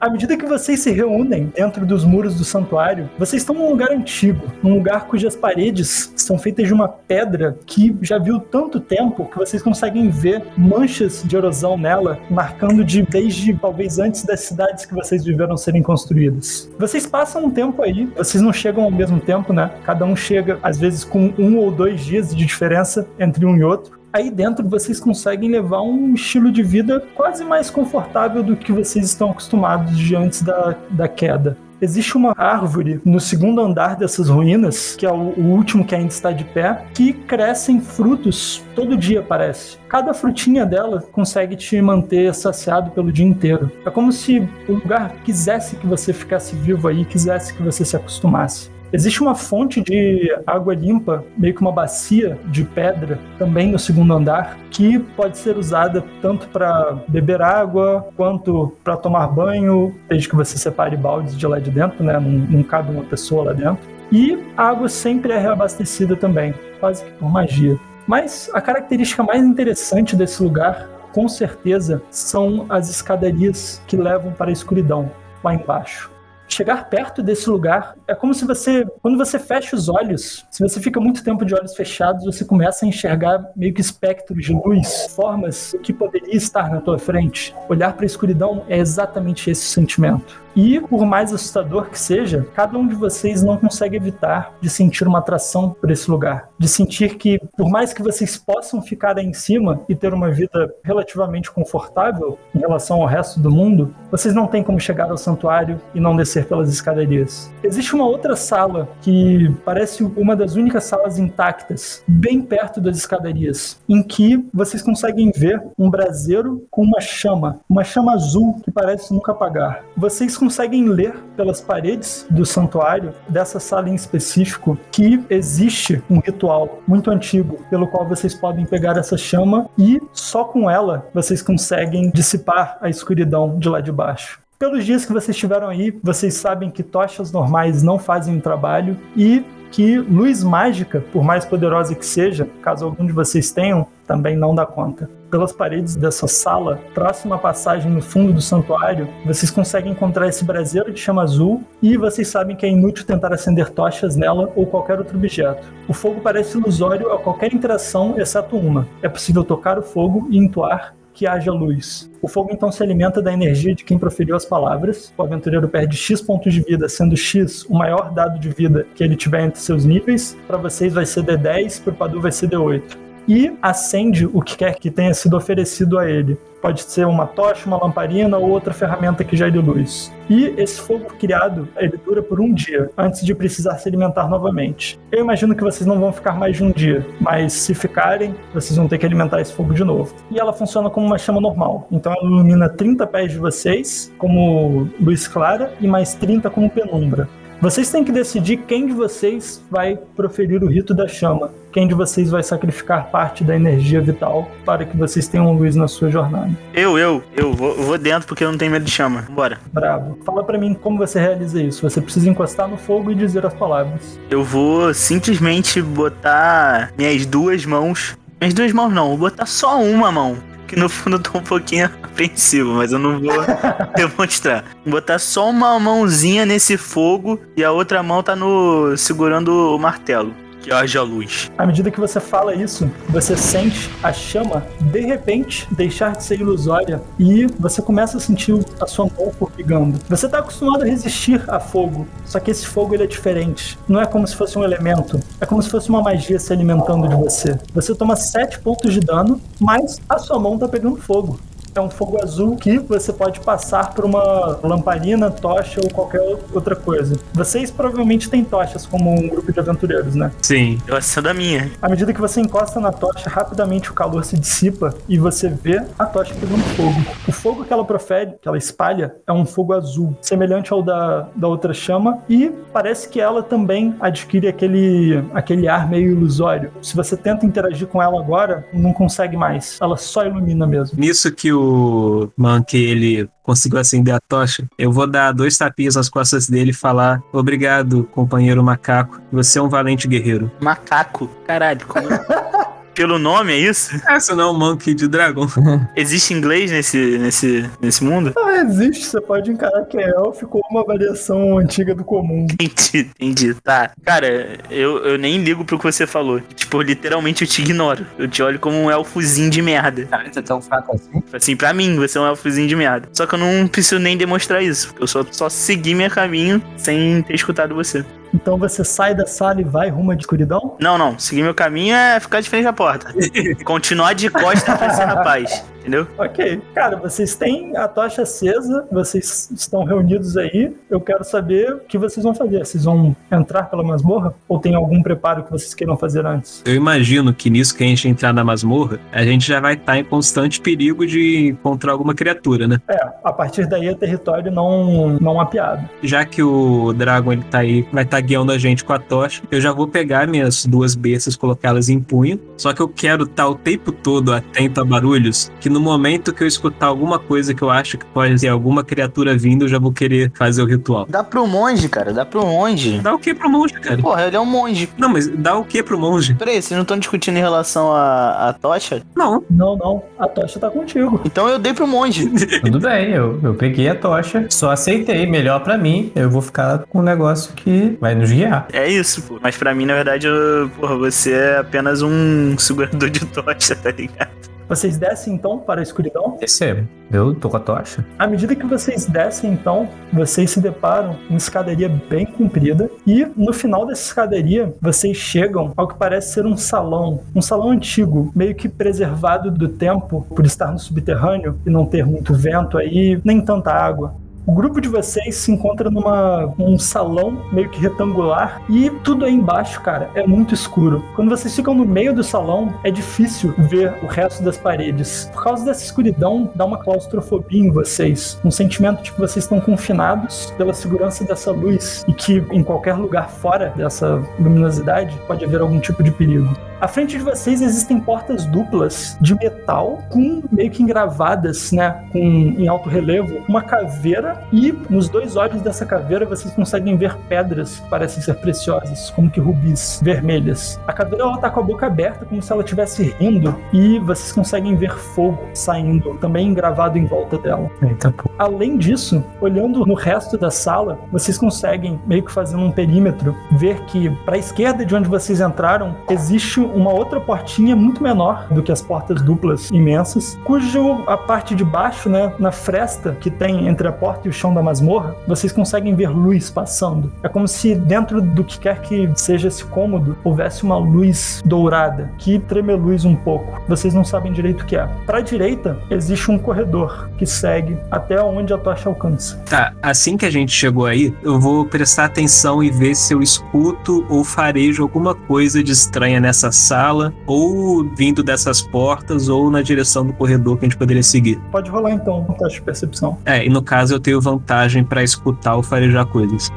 À 0.00 0.08
medida 0.08 0.34
que 0.34 0.46
vocês 0.46 0.80
se 0.80 0.90
reúnem 0.90 1.52
dentro 1.54 1.84
dos 1.84 2.06
muros 2.06 2.34
do 2.34 2.42
santuário, 2.42 3.10
vocês 3.18 3.42
estão 3.42 3.54
num 3.54 3.68
lugar 3.68 3.90
antigo, 3.90 4.46
num 4.62 4.72
lugar 4.72 5.06
cujas 5.06 5.36
paredes 5.36 6.10
são 6.16 6.38
feitas 6.38 6.66
de 6.66 6.72
uma 6.72 6.88
pedra 6.88 7.58
que 7.66 7.94
já 8.00 8.18
viu 8.18 8.40
tanto 8.40 8.80
tempo 8.80 9.26
que 9.26 9.36
vocês 9.36 9.62
conseguem 9.62 10.08
ver 10.08 10.42
manchas 10.56 11.22
de 11.22 11.36
erosão 11.36 11.76
nela, 11.76 12.18
marcando 12.30 12.82
de 12.82 13.02
desde 13.02 13.52
talvez 13.52 13.98
antes 13.98 14.24
das 14.24 14.40
cidades 14.40 14.86
que 14.86 14.94
vocês 14.94 15.22
viveram 15.22 15.54
serem 15.58 15.82
construídas. 15.82 16.72
Vocês 16.78 17.06
passam 17.06 17.44
um 17.44 17.50
tempo 17.50 17.82
aí, 17.82 18.06
vocês 18.16 18.42
não 18.42 18.54
chegam 18.54 18.84
ao 18.84 18.90
mesmo 18.90 19.20
tempo, 19.20 19.52
né? 19.52 19.70
Cada 19.84 20.06
um 20.06 20.16
chega 20.16 20.58
às 20.62 20.78
vezes 20.78 21.04
com 21.04 21.30
um 21.38 21.58
ou 21.58 21.70
dois 21.70 22.00
dias 22.00 22.34
de 22.34 22.46
diferença 22.46 23.06
entre 23.18 23.44
um 23.44 23.54
e 23.54 23.62
outro. 23.62 23.99
Aí 24.12 24.30
dentro 24.30 24.68
vocês 24.68 24.98
conseguem 24.98 25.50
levar 25.50 25.82
um 25.82 26.14
estilo 26.14 26.50
de 26.50 26.62
vida 26.62 27.04
quase 27.14 27.44
mais 27.44 27.70
confortável 27.70 28.42
do 28.42 28.56
que 28.56 28.72
vocês 28.72 29.06
estão 29.06 29.30
acostumados 29.30 29.96
de 29.96 30.16
antes 30.16 30.42
da, 30.42 30.76
da 30.90 31.06
queda. 31.06 31.56
Existe 31.82 32.14
uma 32.14 32.34
árvore 32.36 33.00
no 33.06 33.18
segundo 33.18 33.62
andar 33.62 33.96
dessas 33.96 34.28
ruínas, 34.28 34.94
que 34.96 35.06
é 35.06 35.10
o, 35.10 35.32
último 35.38 35.82
que 35.82 35.94
ainda 35.94 36.08
está 36.08 36.30
de 36.30 36.44
pé, 36.44 36.84
que 36.92 37.14
crescem 37.14 37.80
frutos 37.80 38.62
todo 38.74 38.98
dia, 38.98 39.22
parece. 39.22 39.78
Cada 39.88 40.12
frutinha 40.12 40.66
dela 40.66 41.02
consegue 41.10 41.56
te 41.56 41.80
manter 41.80 42.34
saciado 42.34 42.90
pelo 42.90 43.10
dia 43.10 43.24
inteiro. 43.24 43.72
É 43.86 43.90
como 43.90 44.12
se 44.12 44.46
o 44.68 44.72
lugar 44.74 45.14
quisesse 45.24 45.76
que 45.76 45.86
você 45.86 46.12
ficasse 46.12 46.54
vivo 46.54 46.86
aí, 46.86 47.06
quisesse 47.06 47.54
que 47.54 47.62
você 47.62 47.82
se 47.82 47.96
acostumasse. 47.96 48.70
Existe 48.92 49.22
uma 49.22 49.36
fonte 49.36 49.80
de 49.80 50.36
água 50.44 50.74
limpa, 50.74 51.24
meio 51.38 51.54
que 51.54 51.60
uma 51.60 51.70
bacia 51.70 52.36
de 52.46 52.64
pedra, 52.64 53.18
também 53.38 53.70
no 53.70 53.78
segundo 53.78 54.12
andar, 54.12 54.58
que 54.70 54.98
pode 54.98 55.38
ser 55.38 55.56
usada 55.56 56.04
tanto 56.20 56.48
para 56.48 56.98
beber 57.06 57.40
água 57.40 58.08
quanto 58.16 58.76
para 58.82 58.96
tomar 58.96 59.28
banho, 59.28 59.94
desde 60.08 60.28
que 60.28 60.34
você 60.34 60.58
separe 60.58 60.96
baldes 60.96 61.36
de 61.36 61.46
lá 61.46 61.60
de 61.60 61.70
dentro, 61.70 62.02
né? 62.02 62.14
Não, 62.14 62.30
não 62.30 62.62
cabe 62.64 62.90
uma 62.90 63.04
pessoa 63.04 63.44
lá 63.44 63.52
dentro. 63.52 63.78
E 64.10 64.36
a 64.56 64.68
água 64.68 64.88
sempre 64.88 65.32
é 65.32 65.38
reabastecida 65.38 66.16
também, 66.16 66.52
quase 66.80 67.04
que 67.04 67.12
por 67.12 67.30
magia. 67.30 67.78
Mas 68.08 68.50
a 68.52 68.60
característica 68.60 69.22
mais 69.22 69.44
interessante 69.44 70.16
desse 70.16 70.42
lugar, 70.42 70.88
com 71.12 71.28
certeza, 71.28 72.02
são 72.10 72.66
as 72.68 72.90
escadarias 72.90 73.80
que 73.86 73.96
levam 73.96 74.32
para 74.32 74.50
a 74.50 74.52
escuridão 74.52 75.12
lá 75.44 75.54
embaixo 75.54 76.09
chegar 76.54 76.88
perto 76.90 77.22
desse 77.22 77.48
lugar 77.48 77.94
é 78.06 78.14
como 78.14 78.34
se 78.34 78.44
você, 78.44 78.84
quando 79.02 79.16
você 79.16 79.38
fecha 79.38 79.76
os 79.76 79.88
olhos, 79.88 80.46
se 80.50 80.62
você 80.62 80.80
fica 80.80 81.00
muito 81.00 81.22
tempo 81.22 81.44
de 81.44 81.54
olhos 81.54 81.74
fechados, 81.74 82.24
você 82.24 82.44
começa 82.44 82.84
a 82.84 82.88
enxergar 82.88 83.50
meio 83.56 83.72
que 83.72 83.80
espectros 83.80 84.44
de 84.44 84.52
luz, 84.52 85.06
formas 85.14 85.74
que 85.82 85.92
poderia 85.92 86.36
estar 86.36 86.70
na 86.70 86.80
tua 86.80 86.98
frente. 86.98 87.54
Olhar 87.68 87.92
para 87.92 88.04
a 88.04 88.06
escuridão 88.06 88.64
é 88.68 88.78
exatamente 88.78 89.50
esse 89.50 89.66
sentimento. 89.66 90.40
E, 90.56 90.80
por 90.80 91.06
mais 91.06 91.32
assustador 91.32 91.88
que 91.88 91.98
seja, 91.98 92.46
cada 92.54 92.76
um 92.76 92.86
de 92.86 92.94
vocês 92.94 93.42
não 93.42 93.56
consegue 93.56 93.96
evitar 93.96 94.52
de 94.60 94.68
sentir 94.68 95.06
uma 95.06 95.20
atração 95.20 95.70
por 95.70 95.90
esse 95.90 96.10
lugar. 96.10 96.48
De 96.58 96.66
sentir 96.66 97.16
que, 97.16 97.38
por 97.56 97.70
mais 97.70 97.92
que 97.92 98.02
vocês 98.02 98.36
possam 98.36 98.82
ficar 98.82 99.16
aí 99.16 99.24
em 99.24 99.32
cima 99.32 99.80
e 99.88 99.94
ter 99.94 100.12
uma 100.12 100.30
vida 100.30 100.74
relativamente 100.82 101.50
confortável 101.50 102.36
em 102.54 102.58
relação 102.58 103.00
ao 103.00 103.06
resto 103.06 103.38
do 103.38 103.50
mundo, 103.50 103.94
vocês 104.10 104.34
não 104.34 104.46
têm 104.46 104.62
como 104.62 104.80
chegar 104.80 105.10
ao 105.10 105.16
santuário 105.16 105.80
e 105.94 106.00
não 106.00 106.16
descer 106.16 106.39
pelas 106.46 106.72
escadarias. 106.72 107.50
Existe 107.62 107.94
uma 107.94 108.06
outra 108.06 108.36
sala 108.36 108.88
que 109.02 109.50
parece 109.64 110.02
uma 110.02 110.34
das 110.36 110.56
únicas 110.56 110.84
salas 110.84 111.18
intactas, 111.18 112.02
bem 112.06 112.42
perto 112.42 112.80
das 112.80 112.96
escadarias, 112.96 113.80
em 113.88 114.02
que 114.02 114.44
vocês 114.52 114.82
conseguem 114.82 115.30
ver 115.34 115.62
um 115.78 115.90
braseiro 115.90 116.66
com 116.70 116.82
uma 116.82 117.00
chama, 117.00 117.60
uma 117.68 117.84
chama 117.84 118.12
azul 118.12 118.60
que 118.62 118.70
parece 118.70 119.12
nunca 119.12 119.32
apagar. 119.32 119.84
Vocês 119.96 120.36
conseguem 120.36 120.88
ler 120.88 121.14
pelas 121.36 121.60
paredes 121.60 122.26
do 122.30 122.44
santuário, 122.44 123.12
dessa 123.28 123.60
sala 123.60 123.88
em 123.88 123.94
específico, 123.94 124.78
que 124.90 125.24
existe 125.30 126.02
um 126.10 126.18
ritual 126.18 126.80
muito 126.86 127.10
antigo 127.10 127.58
pelo 127.68 127.86
qual 127.86 128.06
vocês 128.06 128.34
podem 128.34 128.66
pegar 128.66 128.96
essa 128.96 129.16
chama 129.16 129.68
e 129.78 130.00
só 130.12 130.44
com 130.44 130.70
ela 130.70 131.08
vocês 131.14 131.42
conseguem 131.42 132.10
dissipar 132.10 132.78
a 132.80 132.88
escuridão 132.88 133.58
de 133.58 133.68
lá 133.68 133.80
de 133.80 133.92
baixo. 133.92 134.40
Pelos 134.60 134.84
dias 134.84 135.06
que 135.06 135.12
vocês 135.14 135.34
estiveram 135.34 135.68
aí, 135.68 135.90
vocês 136.02 136.34
sabem 136.34 136.70
que 136.70 136.82
tochas 136.82 137.32
normais 137.32 137.82
não 137.82 137.98
fazem 137.98 138.36
o 138.36 138.42
trabalho 138.42 138.94
e 139.16 139.42
que 139.70 139.96
luz 139.96 140.44
mágica, 140.44 141.02
por 141.14 141.24
mais 141.24 141.46
poderosa 141.46 141.94
que 141.94 142.04
seja, 142.04 142.46
caso 142.60 142.84
algum 142.84 143.06
de 143.06 143.12
vocês 143.12 143.50
tenham, 143.50 143.86
também 144.06 144.36
não 144.36 144.54
dá 144.54 144.66
conta. 144.66 145.08
Pelas 145.30 145.50
paredes 145.50 145.96
dessa 145.96 146.28
sala, 146.28 146.78
próxima 146.92 147.38
passagem 147.38 147.90
no 147.90 148.02
fundo 148.02 148.34
do 148.34 148.42
santuário, 148.42 149.08
vocês 149.24 149.50
conseguem 149.50 149.92
encontrar 149.92 150.28
esse 150.28 150.44
braseiro 150.44 150.92
de 150.92 151.00
chama 151.00 151.22
azul 151.22 151.64
e 151.80 151.96
vocês 151.96 152.28
sabem 152.28 152.54
que 152.54 152.66
é 152.66 152.68
inútil 152.68 153.06
tentar 153.06 153.32
acender 153.32 153.70
tochas 153.70 154.14
nela 154.14 154.52
ou 154.54 154.66
qualquer 154.66 154.98
outro 154.98 155.16
objeto. 155.16 155.66
O 155.88 155.94
fogo 155.94 156.20
parece 156.20 156.58
ilusório 156.58 157.10
a 157.14 157.18
qualquer 157.18 157.54
interação, 157.54 158.20
exceto 158.20 158.58
uma. 158.58 158.86
É 159.00 159.08
possível 159.08 159.42
tocar 159.42 159.78
o 159.78 159.82
fogo 159.82 160.28
e 160.30 160.36
entoar 160.36 160.99
que 161.12 161.26
haja 161.26 161.52
luz. 161.52 162.10
O 162.22 162.28
fogo 162.28 162.50
então 162.52 162.70
se 162.70 162.82
alimenta 162.82 163.20
da 163.20 163.32
energia 163.32 163.74
de 163.74 163.84
quem 163.84 163.98
proferiu 163.98 164.36
as 164.36 164.44
palavras. 164.44 165.12
O 165.16 165.22
aventureiro 165.22 165.68
perde 165.68 165.96
X 165.96 166.20
pontos 166.20 166.52
de 166.52 166.60
vida, 166.60 166.88
sendo 166.88 167.16
X 167.16 167.64
o 167.66 167.74
maior 167.74 168.12
dado 168.12 168.38
de 168.38 168.48
vida 168.48 168.86
que 168.94 169.02
ele 169.02 169.16
tiver 169.16 169.44
entre 169.44 169.60
seus 169.60 169.84
níveis. 169.84 170.36
Para 170.46 170.58
vocês 170.58 170.92
vai 170.92 171.06
ser 171.06 171.24
D10, 171.24 171.82
para 171.82 171.92
o 171.92 171.96
Padu 171.96 172.20
vai 172.20 172.32
ser 172.32 172.48
D8 172.48 173.09
e 173.26 173.52
acende 173.62 174.26
o 174.26 174.42
que 174.42 174.56
quer 174.56 174.74
que 174.78 174.90
tenha 174.90 175.14
sido 175.14 175.36
oferecido 175.36 175.98
a 175.98 176.08
ele. 176.08 176.38
Pode 176.60 176.82
ser 176.82 177.06
uma 177.06 177.26
tocha, 177.26 177.66
uma 177.66 177.82
lamparina 177.82 178.36
ou 178.36 178.50
outra 178.50 178.74
ferramenta 178.74 179.24
que 179.24 179.34
gere 179.34 179.58
luz. 179.58 180.12
E 180.28 180.52
esse 180.58 180.78
fogo 180.78 181.06
criado, 181.18 181.66
ele 181.78 181.98
dura 182.04 182.22
por 182.22 182.38
um 182.38 182.52
dia, 182.52 182.90
antes 182.98 183.24
de 183.24 183.34
precisar 183.34 183.78
se 183.78 183.88
alimentar 183.88 184.28
novamente. 184.28 185.00
Eu 185.10 185.20
imagino 185.20 185.54
que 185.54 185.62
vocês 185.62 185.86
não 185.86 185.98
vão 185.98 186.12
ficar 186.12 186.32
mais 186.32 186.56
de 186.56 186.64
um 186.64 186.70
dia, 186.70 187.06
mas 187.18 187.54
se 187.54 187.74
ficarem, 187.74 188.34
vocês 188.52 188.76
vão 188.76 188.86
ter 188.86 188.98
que 188.98 189.06
alimentar 189.06 189.40
esse 189.40 189.54
fogo 189.54 189.72
de 189.72 189.82
novo. 189.82 190.14
E 190.30 190.38
ela 190.38 190.52
funciona 190.52 190.90
como 190.90 191.06
uma 191.06 191.16
chama 191.16 191.40
normal. 191.40 191.88
Então 191.90 192.12
ela 192.12 192.26
ilumina 192.30 192.68
30 192.68 193.06
pés 193.06 193.32
de 193.32 193.38
vocês, 193.38 194.12
como 194.18 194.86
luz 195.00 195.26
clara, 195.26 195.72
e 195.80 195.86
mais 195.86 196.14
30 196.14 196.50
como 196.50 196.68
penumbra. 196.68 197.26
Vocês 197.60 197.90
têm 197.90 198.02
que 198.02 198.10
decidir 198.10 198.56
quem 198.56 198.86
de 198.86 198.94
vocês 198.94 199.62
vai 199.70 199.98
proferir 200.16 200.64
o 200.64 200.66
rito 200.66 200.94
da 200.94 201.06
chama. 201.06 201.52
Quem 201.70 201.86
de 201.86 201.92
vocês 201.92 202.30
vai 202.30 202.42
sacrificar 202.42 203.10
parte 203.10 203.44
da 203.44 203.54
energia 203.54 204.00
vital 204.00 204.50
para 204.64 204.86
que 204.86 204.96
vocês 204.96 205.28
tenham 205.28 205.52
luz 205.52 205.76
na 205.76 205.86
sua 205.86 206.08
jornada. 206.08 206.50
Eu, 206.72 206.98
eu, 206.98 207.22
eu 207.36 207.52
vou, 207.52 207.76
vou 207.76 207.98
dentro 207.98 208.26
porque 208.26 208.42
eu 208.42 208.50
não 208.50 208.56
tenho 208.56 208.72
medo 208.72 208.86
de 208.86 208.90
chama. 208.90 209.26
Bora. 209.30 209.60
Bravo. 209.74 210.18
Fala 210.24 210.42
para 210.42 210.56
mim 210.56 210.72
como 210.72 210.96
você 210.96 211.20
realiza 211.20 211.62
isso. 211.62 211.82
Você 211.82 212.00
precisa 212.00 212.30
encostar 212.30 212.66
no 212.66 212.78
fogo 212.78 213.12
e 213.12 213.14
dizer 213.14 213.44
as 213.44 213.52
palavras. 213.52 214.18
Eu 214.30 214.42
vou 214.42 214.94
simplesmente 214.94 215.82
botar 215.82 216.90
minhas 216.96 217.26
duas 217.26 217.66
mãos. 217.66 218.16
Minhas 218.40 218.54
duas 218.54 218.72
mãos 218.72 218.90
não, 218.90 219.08
vou 219.10 219.18
botar 219.18 219.44
só 219.44 219.78
uma 219.78 220.10
mão 220.10 220.38
que 220.70 220.76
no 220.76 220.88
fundo 220.88 221.16
eu 221.16 221.20
tô 221.20 221.38
um 221.38 221.42
pouquinho 221.42 221.86
apreensivo, 221.86 222.74
mas 222.74 222.92
eu 222.92 222.98
não 223.00 223.18
vou 223.18 223.32
demonstrar. 223.96 224.64
Vou 224.84 224.92
botar 224.92 225.18
só 225.18 225.50
uma 225.50 225.78
mãozinha 225.80 226.46
nesse 226.46 226.76
fogo 226.76 227.40
e 227.56 227.64
a 227.64 227.72
outra 227.72 228.04
mão 228.04 228.22
tá 228.22 228.36
no 228.36 228.96
segurando 228.96 229.74
o 229.74 229.78
martelo 229.78 230.32
que 230.60 230.72
haja 230.72 231.02
luz. 231.02 231.50
À 231.56 231.66
medida 231.66 231.90
que 231.90 232.00
você 232.00 232.20
fala 232.20 232.54
isso, 232.54 232.90
você 233.08 233.36
sente 233.36 233.90
a 234.02 234.12
chama 234.12 234.64
de 234.80 235.00
repente 235.00 235.66
deixar 235.72 236.12
de 236.12 236.22
ser 236.22 236.40
ilusória 236.40 237.00
e 237.18 237.46
você 237.58 237.80
começa 237.82 238.16
a 238.16 238.20
sentir 238.20 238.58
a 238.80 238.86
sua 238.86 239.06
mão 239.06 239.32
formigando. 239.38 239.98
Você 240.08 240.26
está 240.26 240.38
acostumado 240.38 240.82
a 240.82 240.86
resistir 240.86 241.42
a 241.48 241.58
fogo, 241.58 242.06
só 242.24 242.38
que 242.38 242.50
esse 242.50 242.66
fogo 242.66 242.94
ele 242.94 243.04
é 243.04 243.06
diferente. 243.06 243.78
Não 243.88 244.00
é 244.00 244.06
como 244.06 244.26
se 244.26 244.36
fosse 244.36 244.58
um 244.58 244.64
elemento, 244.64 245.20
é 245.40 245.46
como 245.46 245.62
se 245.62 245.70
fosse 245.70 245.88
uma 245.88 246.02
magia 246.02 246.38
se 246.38 246.52
alimentando 246.52 247.08
de 247.08 247.14
você. 247.14 247.58
Você 247.74 247.94
toma 247.94 248.16
7 248.16 248.60
pontos 248.60 248.92
de 248.92 249.00
dano, 249.00 249.40
mas 249.60 249.98
a 250.08 250.18
sua 250.18 250.38
mão 250.38 250.54
está 250.54 250.68
pegando 250.68 250.96
fogo 250.96 251.38
é 251.74 251.80
um 251.80 251.90
fogo 251.90 252.22
azul 252.22 252.56
que 252.56 252.78
você 252.78 253.12
pode 253.12 253.40
passar 253.40 253.94
por 253.94 254.04
uma 254.04 254.58
lamparina, 254.62 255.30
tocha 255.30 255.80
ou 255.80 255.90
qualquer 255.90 256.20
outra 256.52 256.74
coisa. 256.74 257.18
Vocês 257.32 257.70
provavelmente 257.70 258.28
têm 258.28 258.44
tochas 258.44 258.86
como 258.86 259.10
um 259.10 259.28
grupo 259.28 259.52
de 259.52 259.60
aventureiros, 259.60 260.14
né? 260.14 260.30
Sim, 260.42 260.78
eu 260.86 260.96
acendo 260.96 261.28
a 261.28 261.34
minha. 261.34 261.70
À 261.80 261.88
medida 261.88 262.12
que 262.12 262.20
você 262.20 262.40
encosta 262.40 262.80
na 262.80 262.92
tocha, 262.92 263.28
rapidamente 263.28 263.90
o 263.90 263.94
calor 263.94 264.24
se 264.24 264.38
dissipa 264.38 264.94
e 265.08 265.18
você 265.18 265.48
vê 265.48 265.82
a 265.98 266.06
tocha 266.06 266.34
pegando 266.34 266.62
fogo. 266.76 267.00
O 267.28 267.32
fogo 267.32 267.64
que 267.64 267.72
ela 267.72 267.84
profere, 267.84 268.34
que 268.40 268.48
ela 268.48 268.58
espalha, 268.58 269.14
é 269.26 269.32
um 269.32 269.46
fogo 269.46 269.72
azul, 269.72 270.16
semelhante 270.20 270.72
ao 270.72 270.82
da, 270.82 271.28
da 271.36 271.48
outra 271.48 271.72
chama, 271.72 272.18
e 272.28 272.50
parece 272.72 273.08
que 273.08 273.20
ela 273.20 273.42
também 273.42 273.94
adquire 274.00 274.48
aquele, 274.48 275.24
aquele 275.34 275.68
ar 275.68 275.88
meio 275.88 276.12
ilusório. 276.12 276.72
Se 276.82 276.96
você 276.96 277.16
tenta 277.16 277.46
interagir 277.46 277.86
com 277.86 278.02
ela 278.02 278.20
agora, 278.20 278.66
não 278.72 278.92
consegue 278.92 279.36
mais. 279.36 279.78
Ela 279.80 279.96
só 279.96 280.26
ilumina 280.26 280.66
mesmo. 280.66 280.98
Nisso 280.98 281.30
que 281.32 281.52
o 281.52 281.59
o 281.60 282.32
Monkey 282.36 282.78
ele 282.78 283.28
conseguiu 283.42 283.78
acender 283.78 284.14
a 284.14 284.20
tocha, 284.20 284.68
eu 284.78 284.92
vou 284.92 285.06
dar 285.06 285.32
dois 285.32 285.58
tapinhas 285.58 285.96
nas 285.96 286.08
costas 286.08 286.48
dele 286.48 286.70
e 286.70 286.74
falar: 286.74 287.22
Obrigado, 287.32 288.04
companheiro 288.12 288.62
macaco. 288.62 289.20
Você 289.32 289.58
é 289.58 289.62
um 289.62 289.68
valente 289.68 290.08
guerreiro. 290.08 290.50
Macaco? 290.60 291.28
Caralho, 291.46 291.86
como. 291.86 292.08
Pelo 293.00 293.18
nome, 293.18 293.54
é 293.54 293.56
isso? 293.56 293.98
Essa 294.06 294.36
não 294.36 294.44
é 294.44 294.50
um 294.50 294.58
monkey 294.58 294.92
de 294.92 295.08
dragão. 295.08 295.46
Existe 295.96 296.34
inglês 296.34 296.70
nesse, 296.70 297.16
nesse, 297.16 297.70
nesse 297.80 298.04
mundo? 298.04 298.34
Ah, 298.36 298.58
existe. 298.58 299.06
Você 299.06 299.18
pode 299.22 299.50
encarar 299.50 299.86
que 299.86 299.96
é 299.96 300.10
élfico 300.10 300.58
ou 300.58 300.64
uma 300.70 300.84
variação 300.84 301.56
antiga 301.56 301.94
do 301.94 302.04
comum. 302.04 302.46
Entendi, 302.60 303.10
entendi. 303.18 303.54
Tá. 303.54 303.90
Cara, 304.04 304.58
eu, 304.70 304.98
eu 304.98 305.16
nem 305.16 305.42
ligo 305.42 305.64
pro 305.64 305.78
que 305.78 305.84
você 305.84 306.06
falou. 306.06 306.42
Tipo, 306.54 306.82
literalmente 306.82 307.40
eu 307.42 307.48
te 307.48 307.62
ignoro. 307.62 308.06
Eu 308.18 308.28
te 308.28 308.42
olho 308.42 308.58
como 308.58 308.76
um 308.76 308.90
elfozinho 308.90 309.48
de 309.48 309.62
merda. 309.62 310.04
Cara, 310.04 310.30
você 310.30 310.40
é 310.40 310.42
tão 310.42 310.60
fraco 310.60 310.94
assim? 310.94 311.22
Assim, 311.32 311.56
pra 311.56 311.72
mim, 311.72 311.96
você 311.96 312.18
é 312.18 312.20
um 312.20 312.26
elfozinho 312.26 312.68
de 312.68 312.76
merda. 312.76 313.08
Só 313.14 313.24
que 313.24 313.34
eu 313.34 313.38
não 313.38 313.66
preciso 313.66 313.98
nem 313.98 314.14
demonstrar 314.14 314.62
isso. 314.62 314.94
Eu 315.00 315.06
só, 315.06 315.24
só 315.30 315.48
segui 315.48 315.94
meu 315.94 316.10
caminho 316.10 316.62
sem 316.76 317.22
ter 317.22 317.34
escutado 317.34 317.74
você. 317.74 318.04
Então 318.32 318.56
você 318.56 318.84
sai 318.84 319.14
da 319.14 319.26
sala 319.26 319.60
e 319.60 319.64
vai 319.64 319.88
rumo 319.88 320.10
à 320.12 320.14
escuridão? 320.14 320.76
Não, 320.78 320.96
não. 320.96 321.18
Seguir 321.18 321.42
meu 321.42 321.54
caminho 321.54 321.94
é 321.94 322.20
ficar 322.20 322.40
de 322.40 322.48
frente 322.48 322.66
à 322.66 322.72
porta. 322.72 323.12
Continuar 323.64 324.14
de 324.14 324.30
costas 324.30 324.76
pra 324.76 324.86
esse 324.86 325.02
rapaz. 325.02 325.64
Entendeu? 325.80 326.06
Ok. 326.18 326.60
Cara, 326.74 326.96
vocês 326.96 327.34
têm 327.34 327.76
a 327.76 327.88
tocha 327.88 328.22
acesa, 328.22 328.86
vocês 328.92 329.50
estão 329.54 329.84
reunidos 329.84 330.36
aí. 330.36 330.72
Eu 330.88 331.00
quero 331.00 331.24
saber 331.24 331.74
o 331.74 331.78
que 331.80 331.98
vocês 331.98 332.22
vão 332.22 332.34
fazer. 332.34 332.58
Vocês 332.60 332.84
vão 332.84 333.16
entrar 333.30 333.64
pela 333.64 333.82
masmorra? 333.82 334.34
Ou 334.48 334.58
tem 334.58 334.74
algum 334.74 335.02
preparo 335.02 335.42
que 335.42 335.50
vocês 335.50 335.74
queiram 335.74 335.96
fazer 335.96 336.26
antes? 336.26 336.62
Eu 336.66 336.74
imagino 336.74 337.32
que 337.32 337.48
nisso 337.48 337.76
que 337.76 337.82
a 337.82 337.86
gente 337.86 338.08
entrar 338.08 338.32
na 338.32 338.44
masmorra, 338.44 338.98
a 339.12 339.24
gente 339.24 339.46
já 339.46 339.60
vai 339.60 339.74
estar 339.74 339.98
em 339.98 340.04
constante 340.04 340.60
perigo 340.60 341.06
de 341.06 341.48
encontrar 341.48 341.92
alguma 341.92 342.14
criatura, 342.14 342.68
né? 342.68 342.80
É, 342.88 343.00
a 343.24 343.32
partir 343.32 343.66
daí 343.66 343.88
é 343.88 343.94
território 343.94 344.52
não, 344.52 345.18
não 345.20 345.34
mapeado. 345.34 345.88
Já 346.02 346.24
que 346.24 346.42
o 346.42 346.92
Dragon 346.92 347.32
ele 347.32 347.44
tá 347.50 347.58
aí, 347.58 347.86
vai 347.92 348.04
estar 348.04 348.20
guiando 348.20 348.52
a 348.52 348.58
gente 348.58 348.84
com 348.84 348.92
a 348.92 348.98
tocha, 348.98 349.42
eu 349.50 349.60
já 349.60 349.72
vou 349.72 349.88
pegar 349.88 350.26
minhas 350.26 350.66
duas 350.66 350.94
bestas, 350.94 351.36
colocá-las 351.36 351.88
em 351.88 352.00
punho. 352.00 352.38
Só 352.56 352.72
que 352.72 352.80
eu 352.80 352.88
quero 352.88 353.24
estar 353.24 353.48
o 353.48 353.54
tempo 353.54 353.92
todo 353.92 354.32
atento 354.32 354.80
a 354.80 354.84
barulhos 354.84 355.50
que 355.60 355.70
no 355.70 355.79
no 355.80 355.84
momento 355.84 356.32
que 356.34 356.42
eu 356.42 356.46
escutar 356.46 356.86
alguma 356.86 357.18
coisa 357.18 357.54
que 357.54 357.62
eu 357.62 357.70
acho 357.70 357.96
que 357.96 358.04
pode 358.04 358.38
ter 358.38 358.48
alguma 358.48 358.84
criatura 358.84 359.36
vindo, 359.36 359.64
eu 359.64 359.68
já 359.68 359.78
vou 359.78 359.90
querer 359.90 360.30
fazer 360.36 360.62
o 360.62 360.66
ritual. 360.66 361.06
Dá 361.08 361.24
pro 361.24 361.46
monge, 361.46 361.88
cara, 361.88 362.12
dá 362.12 362.24
pro 362.26 362.44
monge. 362.44 362.98
Dá 362.98 363.14
o 363.14 363.18
que 363.18 363.34
pro 363.34 363.48
monge, 363.48 363.72
cara? 363.74 363.96
Porra, 363.96 364.26
ele 364.26 364.36
é 364.36 364.40
um 364.40 364.44
monge. 364.44 364.90
Não, 364.98 365.08
mas 365.08 365.26
dá 365.26 365.56
o 365.56 365.64
que 365.64 365.82
pro 365.82 365.98
monge? 365.98 366.34
Peraí, 366.34 366.60
vocês 366.60 366.72
não 366.72 366.82
estão 366.82 366.98
discutindo 366.98 367.38
em 367.38 367.40
relação 367.40 367.92
à, 367.92 368.50
à 368.50 368.52
tocha? 368.52 369.02
Não. 369.16 369.42
Não, 369.50 369.76
não. 369.76 370.02
A 370.18 370.28
tocha 370.28 370.60
tá 370.60 370.70
contigo. 370.70 371.20
Então 371.24 371.48
eu 371.48 371.58
dei 371.58 371.72
pro 371.72 371.86
monge. 371.86 372.30
Tudo 372.60 372.78
bem, 372.78 373.10
eu, 373.10 373.40
eu 373.42 373.54
peguei 373.54 373.88
a 373.88 373.94
tocha, 373.94 374.46
só 374.50 374.70
aceitei, 374.70 375.24
melhor 375.24 375.60
pra 375.60 375.78
mim. 375.78 376.12
Eu 376.14 376.28
vou 376.28 376.42
ficar 376.42 376.80
com 376.90 376.98
um 376.98 377.02
negócio 377.02 377.54
que 377.54 377.96
vai 377.98 378.14
nos 378.14 378.30
guiar. 378.30 378.68
É 378.72 378.86
isso, 378.86 379.22
pô. 379.22 379.38
Mas 379.40 379.56
pra 379.56 379.74
mim, 379.74 379.86
na 379.86 379.94
verdade, 379.94 380.26
eu, 380.26 380.70
porra, 380.78 380.96
você 380.96 381.32
é 381.32 381.58
apenas 381.58 382.02
um 382.02 382.56
segurador 382.60 383.08
de 383.08 383.24
tocha, 383.24 383.74
tá 383.74 383.90
ligado? 383.90 384.49
Vocês 384.70 384.96
descem 384.96 385.34
então 385.34 385.58
para 385.58 385.80
a 385.80 385.82
escuridão. 385.82 386.38
Recebo. 386.40 386.86
Eu 387.10 387.34
tô 387.34 387.50
com 387.50 387.56
a 387.56 387.60
tocha. 387.60 388.06
À 388.16 388.24
medida 388.24 388.54
que 388.54 388.64
vocês 388.64 389.04
descem, 389.04 389.52
então, 389.52 389.88
vocês 390.12 390.48
se 390.48 390.60
deparam 390.60 391.16
em 391.28 391.30
uma 391.30 391.38
escadaria 391.38 391.88
bem 391.88 392.24
comprida. 392.24 392.88
E 393.04 393.26
no 393.36 393.52
final 393.52 393.84
dessa 393.84 394.02
escadaria, 394.02 394.72
vocês 394.80 395.16
chegam 395.16 395.72
ao 395.76 395.88
que 395.88 395.96
parece 395.96 396.34
ser 396.34 396.46
um 396.46 396.56
salão. 396.56 397.20
Um 397.34 397.42
salão 397.42 397.70
antigo, 397.70 398.30
meio 398.32 398.54
que 398.54 398.68
preservado 398.68 399.50
do 399.50 399.68
tempo 399.70 400.24
por 400.36 400.46
estar 400.46 400.70
no 400.70 400.78
subterrâneo 400.78 401.58
e 401.66 401.70
não 401.70 401.84
ter 401.84 402.06
muito 402.06 402.32
vento 402.32 402.78
aí, 402.78 403.20
nem 403.24 403.40
tanta 403.40 403.72
água. 403.72 404.14
O 404.46 404.52
grupo 404.52 404.80
de 404.80 404.88
vocês 404.88 405.36
se 405.36 405.52
encontra 405.52 405.90
numa 405.90 406.52
um 406.58 406.78
salão 406.78 407.44
meio 407.52 407.68
que 407.68 407.78
retangular 407.78 408.62
e 408.70 408.88
tudo 409.04 409.26
aí 409.26 409.34
embaixo, 409.34 409.80
cara, 409.82 410.10
é 410.14 410.26
muito 410.26 410.54
escuro. 410.54 411.04
Quando 411.14 411.28
vocês 411.28 411.54
ficam 411.54 411.74
no 411.74 411.84
meio 411.84 412.14
do 412.14 412.24
salão, 412.24 412.74
é 412.82 412.90
difícil 412.90 413.54
ver 413.58 413.94
o 414.02 414.06
resto 414.06 414.42
das 414.42 414.56
paredes. 414.56 415.30
Por 415.32 415.44
causa 415.44 415.64
dessa 415.64 415.84
escuridão, 415.84 416.50
dá 416.54 416.64
uma 416.64 416.78
claustrofobia 416.78 417.60
em 417.60 417.70
vocês, 417.70 418.40
um 418.42 418.50
sentimento 418.50 419.02
de 419.02 419.12
que 419.12 419.20
vocês 419.20 419.44
estão 419.44 419.60
confinados 419.60 420.50
pela 420.56 420.72
segurança 420.72 421.22
dessa 421.22 421.50
luz 421.52 422.02
e 422.08 422.12
que 422.14 422.38
em 422.50 422.64
qualquer 422.64 422.94
lugar 422.94 423.28
fora 423.28 423.74
dessa 423.76 424.22
luminosidade 424.38 425.16
pode 425.26 425.44
haver 425.44 425.60
algum 425.60 425.78
tipo 425.78 426.02
de 426.02 426.10
perigo. 426.10 426.48
À 426.80 426.88
frente 426.88 427.18
de 427.18 427.22
vocês 427.22 427.60
existem 427.60 428.00
portas 428.00 428.46
duplas 428.46 429.18
de 429.20 429.34
metal 429.34 430.02
com 430.08 430.42
meio 430.50 430.70
que 430.70 430.82
engravadas, 430.82 431.72
né, 431.72 432.02
com 432.10 432.18
em 432.18 432.66
alto 432.68 432.88
relevo, 432.88 433.44
uma 433.46 433.60
caveira 433.60 434.42
e 434.50 434.72
nos 434.88 435.10
dois 435.10 435.36
olhos 435.36 435.60
dessa 435.60 435.84
caveira 435.84 436.24
vocês 436.24 436.54
conseguem 436.54 436.96
ver 436.96 437.14
pedras 437.28 437.80
que 437.80 437.88
parecem 437.90 438.22
ser 438.22 438.34
preciosas, 438.36 439.10
como 439.10 439.30
que 439.30 439.38
rubis 439.38 440.00
vermelhas. 440.02 440.80
A 440.86 440.92
caveira 440.94 441.24
ela 441.24 441.36
tá 441.36 441.50
com 441.50 441.60
a 441.60 441.62
boca 441.62 441.86
aberta 441.86 442.24
como 442.24 442.40
se 442.40 442.50
ela 442.50 442.62
estivesse 442.62 443.14
rindo 443.18 443.54
e 443.74 443.98
vocês 443.98 444.32
conseguem 444.32 444.74
ver 444.74 444.96
fogo 444.96 445.50
saindo, 445.52 446.14
também 446.14 446.48
engravado 446.48 446.96
em 446.96 447.04
volta 447.04 447.36
dela. 447.36 447.70
Eita. 447.82 448.14
Além 448.38 448.78
disso, 448.78 449.22
olhando 449.38 449.84
no 449.84 449.92
resto 449.92 450.38
da 450.38 450.50
sala, 450.50 450.98
vocês 451.12 451.36
conseguem, 451.36 452.00
meio 452.06 452.22
que 452.22 452.32
fazendo 452.32 452.62
um 452.62 452.72
perímetro, 452.72 453.36
ver 453.52 453.84
que 453.84 454.08
para 454.24 454.36
a 454.36 454.38
esquerda 454.38 454.82
de 454.86 454.94
onde 454.94 455.10
vocês 455.10 455.42
entraram 455.42 455.94
existe 456.08 456.69
uma 456.74 456.92
outra 456.92 457.20
portinha 457.20 457.76
muito 457.76 458.02
menor 458.02 458.46
do 458.50 458.62
que 458.62 458.72
as 458.72 458.82
portas 458.82 459.22
duplas 459.22 459.70
imensas, 459.70 460.38
cujo 460.44 461.02
a 461.06 461.16
parte 461.16 461.54
de 461.54 461.64
baixo, 461.64 462.08
né, 462.08 462.32
na 462.38 462.52
fresta 462.52 463.16
que 463.20 463.30
tem 463.30 463.68
entre 463.68 463.88
a 463.88 463.92
porta 463.92 464.26
e 464.26 464.30
o 464.30 464.32
chão 464.32 464.52
da 464.54 464.62
masmorra, 464.62 465.14
vocês 465.26 465.52
conseguem 465.52 465.94
ver 465.94 466.08
luz 466.08 466.50
passando. 466.50 467.12
É 467.22 467.28
como 467.28 467.46
se 467.46 467.74
dentro 467.74 468.20
do 468.20 468.44
que 468.44 468.58
quer 468.58 468.80
que 468.80 469.10
seja 469.14 469.48
esse 469.48 469.64
cômodo 469.64 470.16
houvesse 470.24 470.62
uma 470.62 470.76
luz 470.76 471.42
dourada 471.44 472.10
que 472.18 472.38
tremeluz 472.38 473.04
um 473.04 473.14
pouco. 473.14 473.60
Vocês 473.68 473.94
não 473.94 474.04
sabem 474.04 474.32
direito 474.32 474.62
o 474.62 474.66
que 474.66 474.76
é. 474.76 474.86
Para 475.06 475.18
a 475.18 475.22
direita 475.22 475.78
existe 475.90 476.30
um 476.30 476.38
corredor 476.38 477.08
que 477.16 477.26
segue 477.26 477.76
até 477.90 478.22
onde 478.22 478.52
a 478.52 478.58
tocha 478.58 478.88
alcança. 478.88 479.36
Tá, 479.48 479.72
assim 479.82 480.16
que 480.16 480.26
a 480.26 480.30
gente 480.30 480.52
chegou 480.52 480.86
aí, 480.86 481.14
eu 481.22 481.38
vou 481.38 481.64
prestar 481.64 482.06
atenção 482.06 482.62
e 482.62 482.70
ver 482.70 482.94
se 482.94 483.14
eu 483.14 483.22
escuto 483.22 484.04
ou 484.08 484.24
farejo 484.24 484.82
alguma 484.82 485.14
coisa 485.14 485.62
de 485.62 485.72
estranha 485.72 486.20
nessa 486.20 486.52
sala, 486.60 487.12
ou 487.26 487.84
vindo 487.96 488.22
dessas 488.22 488.60
portas, 488.60 489.28
ou 489.28 489.50
na 489.50 489.62
direção 489.62 490.06
do 490.06 490.12
corredor 490.12 490.58
que 490.58 490.66
a 490.66 490.68
gente 490.68 490.78
poderia 490.78 491.02
seguir. 491.02 491.40
Pode 491.50 491.70
rolar 491.70 491.92
então 491.92 492.26
um 492.28 492.34
teste 492.34 492.58
de 492.58 492.62
percepção. 492.62 493.18
É, 493.24 493.44
e 493.44 493.48
no 493.48 493.62
caso 493.62 493.94
eu 493.94 494.00
tenho 494.00 494.20
vantagem 494.20 494.84
pra 494.84 495.02
escutar 495.02 495.56
ou 495.56 495.62
farejar 495.62 496.06
coisas. 496.06 496.50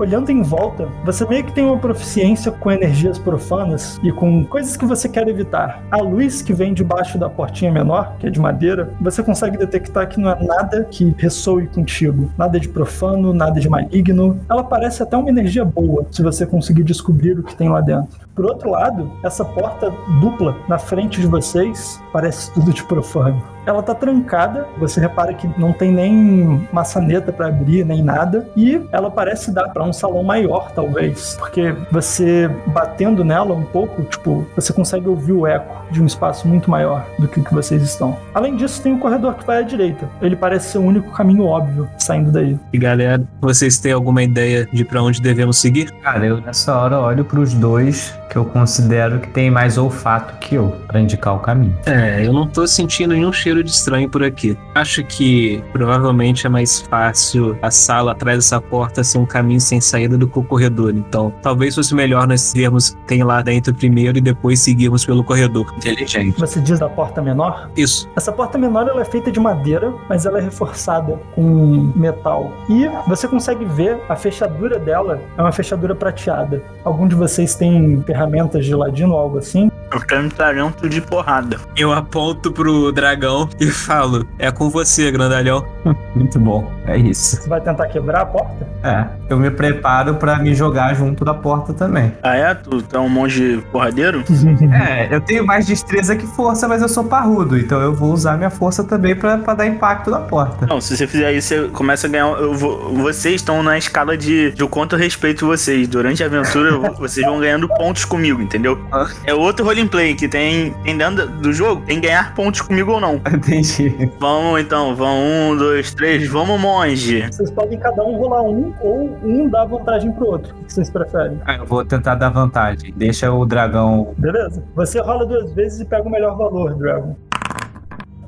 olhando 0.00 0.30
em 0.30 0.42
volta, 0.42 0.88
você 1.04 1.26
meio 1.26 1.44
que 1.44 1.52
tem 1.52 1.64
uma 1.64 1.76
proficiência 1.76 2.50
com 2.50 2.70
energias 2.70 3.18
profanas 3.18 4.00
e 4.02 4.10
com 4.10 4.44
coisas 4.46 4.74
que 4.74 4.86
você 4.86 5.08
quer 5.08 5.28
evitar. 5.28 5.82
A 5.90 5.98
luz 5.98 6.40
que 6.40 6.54
vem 6.54 6.72
debaixo 6.72 7.18
da 7.18 7.28
portinha 7.28 7.70
menor, 7.70 8.16
que 8.18 8.26
é 8.26 8.30
de 8.30 8.40
madeira, 8.40 8.94
você 8.98 9.22
consegue 9.22 9.58
detectar 9.58 10.08
que 10.08 10.18
não 10.18 10.30
é 10.30 10.42
nada 10.42 10.84
que 10.90 11.14
ressoe 11.18 11.66
contigo. 11.66 12.30
Nada 12.38 12.58
de 12.58 12.68
profano, 12.68 13.34
nada 13.34 13.60
de 13.60 13.68
maligno. 13.68 14.40
Ela 14.48 14.64
parece 14.64 15.02
até 15.02 15.16
uma 15.18 15.28
energia 15.28 15.66
boa, 15.66 16.06
se 16.10 16.22
você 16.22 16.46
conseguir 16.46 16.82
descobrir 16.82 17.38
o 17.38 17.42
que 17.42 17.54
tem 17.54 17.68
lá 17.68 17.82
dentro. 17.82 18.18
Por 18.40 18.46
outro 18.46 18.70
lado, 18.70 19.12
essa 19.22 19.44
porta 19.44 19.92
dupla 20.18 20.56
na 20.66 20.78
frente 20.78 21.20
de 21.20 21.26
vocês 21.26 22.02
parece 22.10 22.50
tudo 22.54 22.72
de 22.72 22.82
profano. 22.84 23.42
Ela 23.66 23.82
tá 23.82 23.94
trancada, 23.94 24.66
você 24.78 24.98
repara 24.98 25.34
que 25.34 25.46
não 25.60 25.74
tem 25.74 25.92
nem 25.92 26.66
maçaneta 26.72 27.30
para 27.30 27.48
abrir, 27.48 27.84
nem 27.84 28.02
nada, 28.02 28.48
e 28.56 28.80
ela 28.90 29.10
parece 29.10 29.52
dar 29.52 29.68
para 29.68 29.84
um 29.84 29.92
salão 29.92 30.22
maior, 30.22 30.72
talvez, 30.72 31.36
porque 31.38 31.74
você 31.92 32.50
batendo 32.68 33.22
nela 33.22 33.54
um 33.54 33.62
pouco, 33.62 34.02
tipo, 34.04 34.46
você 34.56 34.72
consegue 34.72 35.06
ouvir 35.06 35.32
o 35.32 35.46
eco 35.46 35.84
de 35.90 36.02
um 36.02 36.06
espaço 36.06 36.48
muito 36.48 36.70
maior 36.70 37.06
do 37.18 37.28
que 37.28 37.40
o 37.40 37.44
que 37.44 37.52
vocês 37.52 37.82
estão. 37.82 38.16
Além 38.32 38.56
disso, 38.56 38.82
tem 38.82 38.94
um 38.94 38.98
corredor 38.98 39.34
que 39.34 39.46
vai 39.46 39.58
à 39.58 39.62
direita. 39.62 40.08
Ele 40.22 40.34
parece 40.34 40.70
ser 40.70 40.78
o 40.78 40.82
único 40.82 41.12
caminho 41.12 41.44
óbvio 41.44 41.86
saindo 41.98 42.32
daí. 42.32 42.58
E 42.72 42.78
galera, 42.78 43.22
vocês 43.42 43.78
têm 43.78 43.92
alguma 43.92 44.22
ideia 44.22 44.66
de 44.72 44.82
pra 44.82 45.02
onde 45.02 45.20
devemos 45.20 45.58
seguir? 45.58 45.92
Cara, 46.00 46.24
eu 46.24 46.40
nessa 46.40 46.74
hora 46.74 46.98
olho 46.98 47.26
pros 47.26 47.52
dois 47.52 48.18
que 48.30 48.36
eu 48.36 48.44
considero 48.44 49.18
que 49.18 49.28
tem 49.28 49.50
mais 49.50 49.76
olfato 49.76 50.34
que 50.38 50.54
eu, 50.54 50.76
pra 50.86 51.00
indicar 51.00 51.34
o 51.34 51.40
caminho. 51.40 51.76
É, 51.84 52.24
eu 52.24 52.32
não 52.32 52.46
tô 52.46 52.66
sentindo 52.66 53.12
nenhum 53.12 53.32
cheiro 53.32 53.62
de 53.62 53.70
estranho 53.70 54.08
por 54.08 54.22
aqui. 54.22 54.56
Acho 54.74 55.02
que 55.02 55.62
provavelmente 55.72 56.46
é 56.46 56.48
mais 56.48 56.80
fácil 56.80 57.58
a 57.60 57.70
sala 57.70 58.12
atrás 58.12 58.38
dessa 58.38 58.60
porta 58.60 59.02
ser 59.02 59.18
um 59.18 59.26
caminho 59.26 59.60
sem 59.60 59.80
saída 59.80 60.16
do 60.16 60.28
que 60.28 60.38
o 60.38 60.44
corredor. 60.44 60.94
Então, 60.94 61.32
talvez 61.42 61.74
fosse 61.74 61.94
melhor 61.94 62.26
nós 62.28 62.52
vermos 62.54 62.96
quem 63.06 63.24
lá 63.24 63.42
dentro 63.42 63.74
primeiro 63.74 64.18
e 64.18 64.20
depois 64.20 64.60
seguirmos 64.60 65.04
pelo 65.04 65.24
corredor. 65.24 65.66
Inteligente. 65.76 66.38
Você 66.38 66.60
diz 66.60 66.78
da 66.78 66.88
porta 66.88 67.20
menor? 67.20 67.68
Isso. 67.76 68.08
Essa 68.14 68.30
porta 68.30 68.56
menor 68.56 68.88
ela 68.88 69.02
é 69.02 69.04
feita 69.04 69.32
de 69.32 69.40
madeira, 69.40 69.92
mas 70.08 70.24
ela 70.24 70.38
é 70.38 70.42
reforçada 70.42 71.18
com 71.34 71.92
metal. 71.96 72.52
E 72.68 72.88
você 73.08 73.26
consegue 73.26 73.64
ver 73.64 73.98
a 74.08 74.14
fechadura 74.14 74.78
dela 74.78 75.20
é 75.36 75.42
uma 75.42 75.52
fechadura 75.52 75.94
prateada. 75.94 76.62
Algum 76.84 77.08
de 77.08 77.16
vocês 77.16 77.56
tem 77.56 78.00
ferramentas 78.20 78.66
de 78.66 78.74
ladino 78.74 79.14
ou 79.14 79.18
algo 79.18 79.38
assim? 79.38 79.70
Eu 79.92 80.00
quero 80.00 80.24
um 80.24 80.28
talento 80.28 80.88
de 80.88 81.00
porrada. 81.00 81.58
Eu 81.76 81.92
aponto 81.92 82.52
pro 82.52 82.92
dragão 82.92 83.48
e 83.58 83.66
falo: 83.66 84.26
É 84.38 84.50
com 84.50 84.70
você, 84.70 85.10
grandalhão. 85.10 85.66
Muito 86.14 86.38
bom, 86.38 86.70
é 86.86 86.96
isso. 86.96 87.36
Você 87.36 87.48
vai 87.48 87.60
tentar 87.60 87.86
quebrar 87.88 88.22
a 88.22 88.26
porta? 88.26 88.68
É, 88.82 89.04
eu 89.28 89.38
me 89.38 89.50
preparo 89.50 90.14
pra 90.14 90.38
me 90.38 90.54
jogar 90.54 90.94
junto 90.94 91.24
da 91.24 91.34
porta 91.34 91.72
também. 91.72 92.12
Ah, 92.22 92.36
é? 92.36 92.54
Tu, 92.54 92.84
é 92.92 92.98
um 92.98 93.08
monge 93.08 93.62
porradeiro? 93.72 94.24
É, 94.70 95.14
eu 95.14 95.20
tenho 95.20 95.44
mais 95.44 95.66
destreza 95.66 96.14
que 96.14 96.26
força, 96.26 96.68
mas 96.68 96.80
eu 96.80 96.88
sou 96.88 97.04
parrudo, 97.04 97.58
então 97.58 97.80
eu 97.80 97.94
vou 97.94 98.12
usar 98.12 98.36
minha 98.36 98.50
força 98.50 98.84
também 98.84 99.14
pra, 99.14 99.36
pra 99.38 99.54
dar 99.54 99.66
impacto 99.66 100.10
na 100.10 100.20
porta. 100.20 100.66
Não, 100.66 100.80
se 100.80 100.96
você 100.96 101.06
fizer 101.06 101.32
isso, 101.32 101.48
você 101.48 101.68
começa 101.68 102.06
a 102.06 102.10
ganhar. 102.10 102.26
Eu 102.40 102.54
vou, 102.54 102.94
vocês 102.94 103.36
estão 103.36 103.62
na 103.62 103.76
escala 103.76 104.16
de, 104.16 104.52
de 104.52 104.62
o 104.62 104.68
quanto 104.68 104.94
eu 104.94 104.98
respeito 104.98 105.46
vocês. 105.46 105.88
Durante 105.88 106.22
a 106.22 106.26
aventura, 106.26 106.78
vocês 106.98 107.26
vão 107.26 107.40
ganhando 107.40 107.68
pontos 107.68 108.04
comigo, 108.04 108.40
entendeu? 108.40 108.78
É 109.24 109.34
outro 109.34 109.64
roleplay 109.80 110.14
que 110.14 110.28
tem, 110.28 110.72
tem 110.84 110.96
dentro 110.96 111.28
do 111.28 111.52
jogo, 111.52 111.82
tem 111.86 112.00
ganhar 112.00 112.34
pontos 112.34 112.60
comigo 112.60 112.92
ou 112.92 113.00
não. 113.00 113.14
Entendi. 113.32 114.10
Vamos 114.18 114.60
então, 114.60 114.94
vamos 114.94 115.52
um, 115.52 115.56
dois, 115.56 115.94
três, 115.94 116.28
vamos 116.28 116.60
monge. 116.60 117.26
Vocês 117.30 117.50
podem 117.50 117.78
cada 117.78 118.04
um 118.04 118.16
rolar 118.16 118.42
um 118.42 118.72
ou 118.80 119.18
um 119.22 119.48
dar 119.48 119.64
vantagem 119.64 120.12
pro 120.12 120.26
outro. 120.26 120.54
O 120.60 120.64
que 120.64 120.72
vocês 120.72 120.90
preferem? 120.90 121.40
Ah, 121.44 121.56
eu 121.56 121.66
vou 121.66 121.84
tentar 121.84 122.14
dar 122.14 122.30
vantagem. 122.30 122.92
Deixa 122.96 123.30
o 123.32 123.44
dragão. 123.46 124.14
Beleza? 124.18 124.62
Você 124.74 125.00
rola 125.00 125.26
duas 125.26 125.52
vezes 125.52 125.80
e 125.80 125.84
pega 125.84 126.06
o 126.06 126.10
melhor 126.10 126.36
valor, 126.36 126.74
Dragon. 126.74 127.16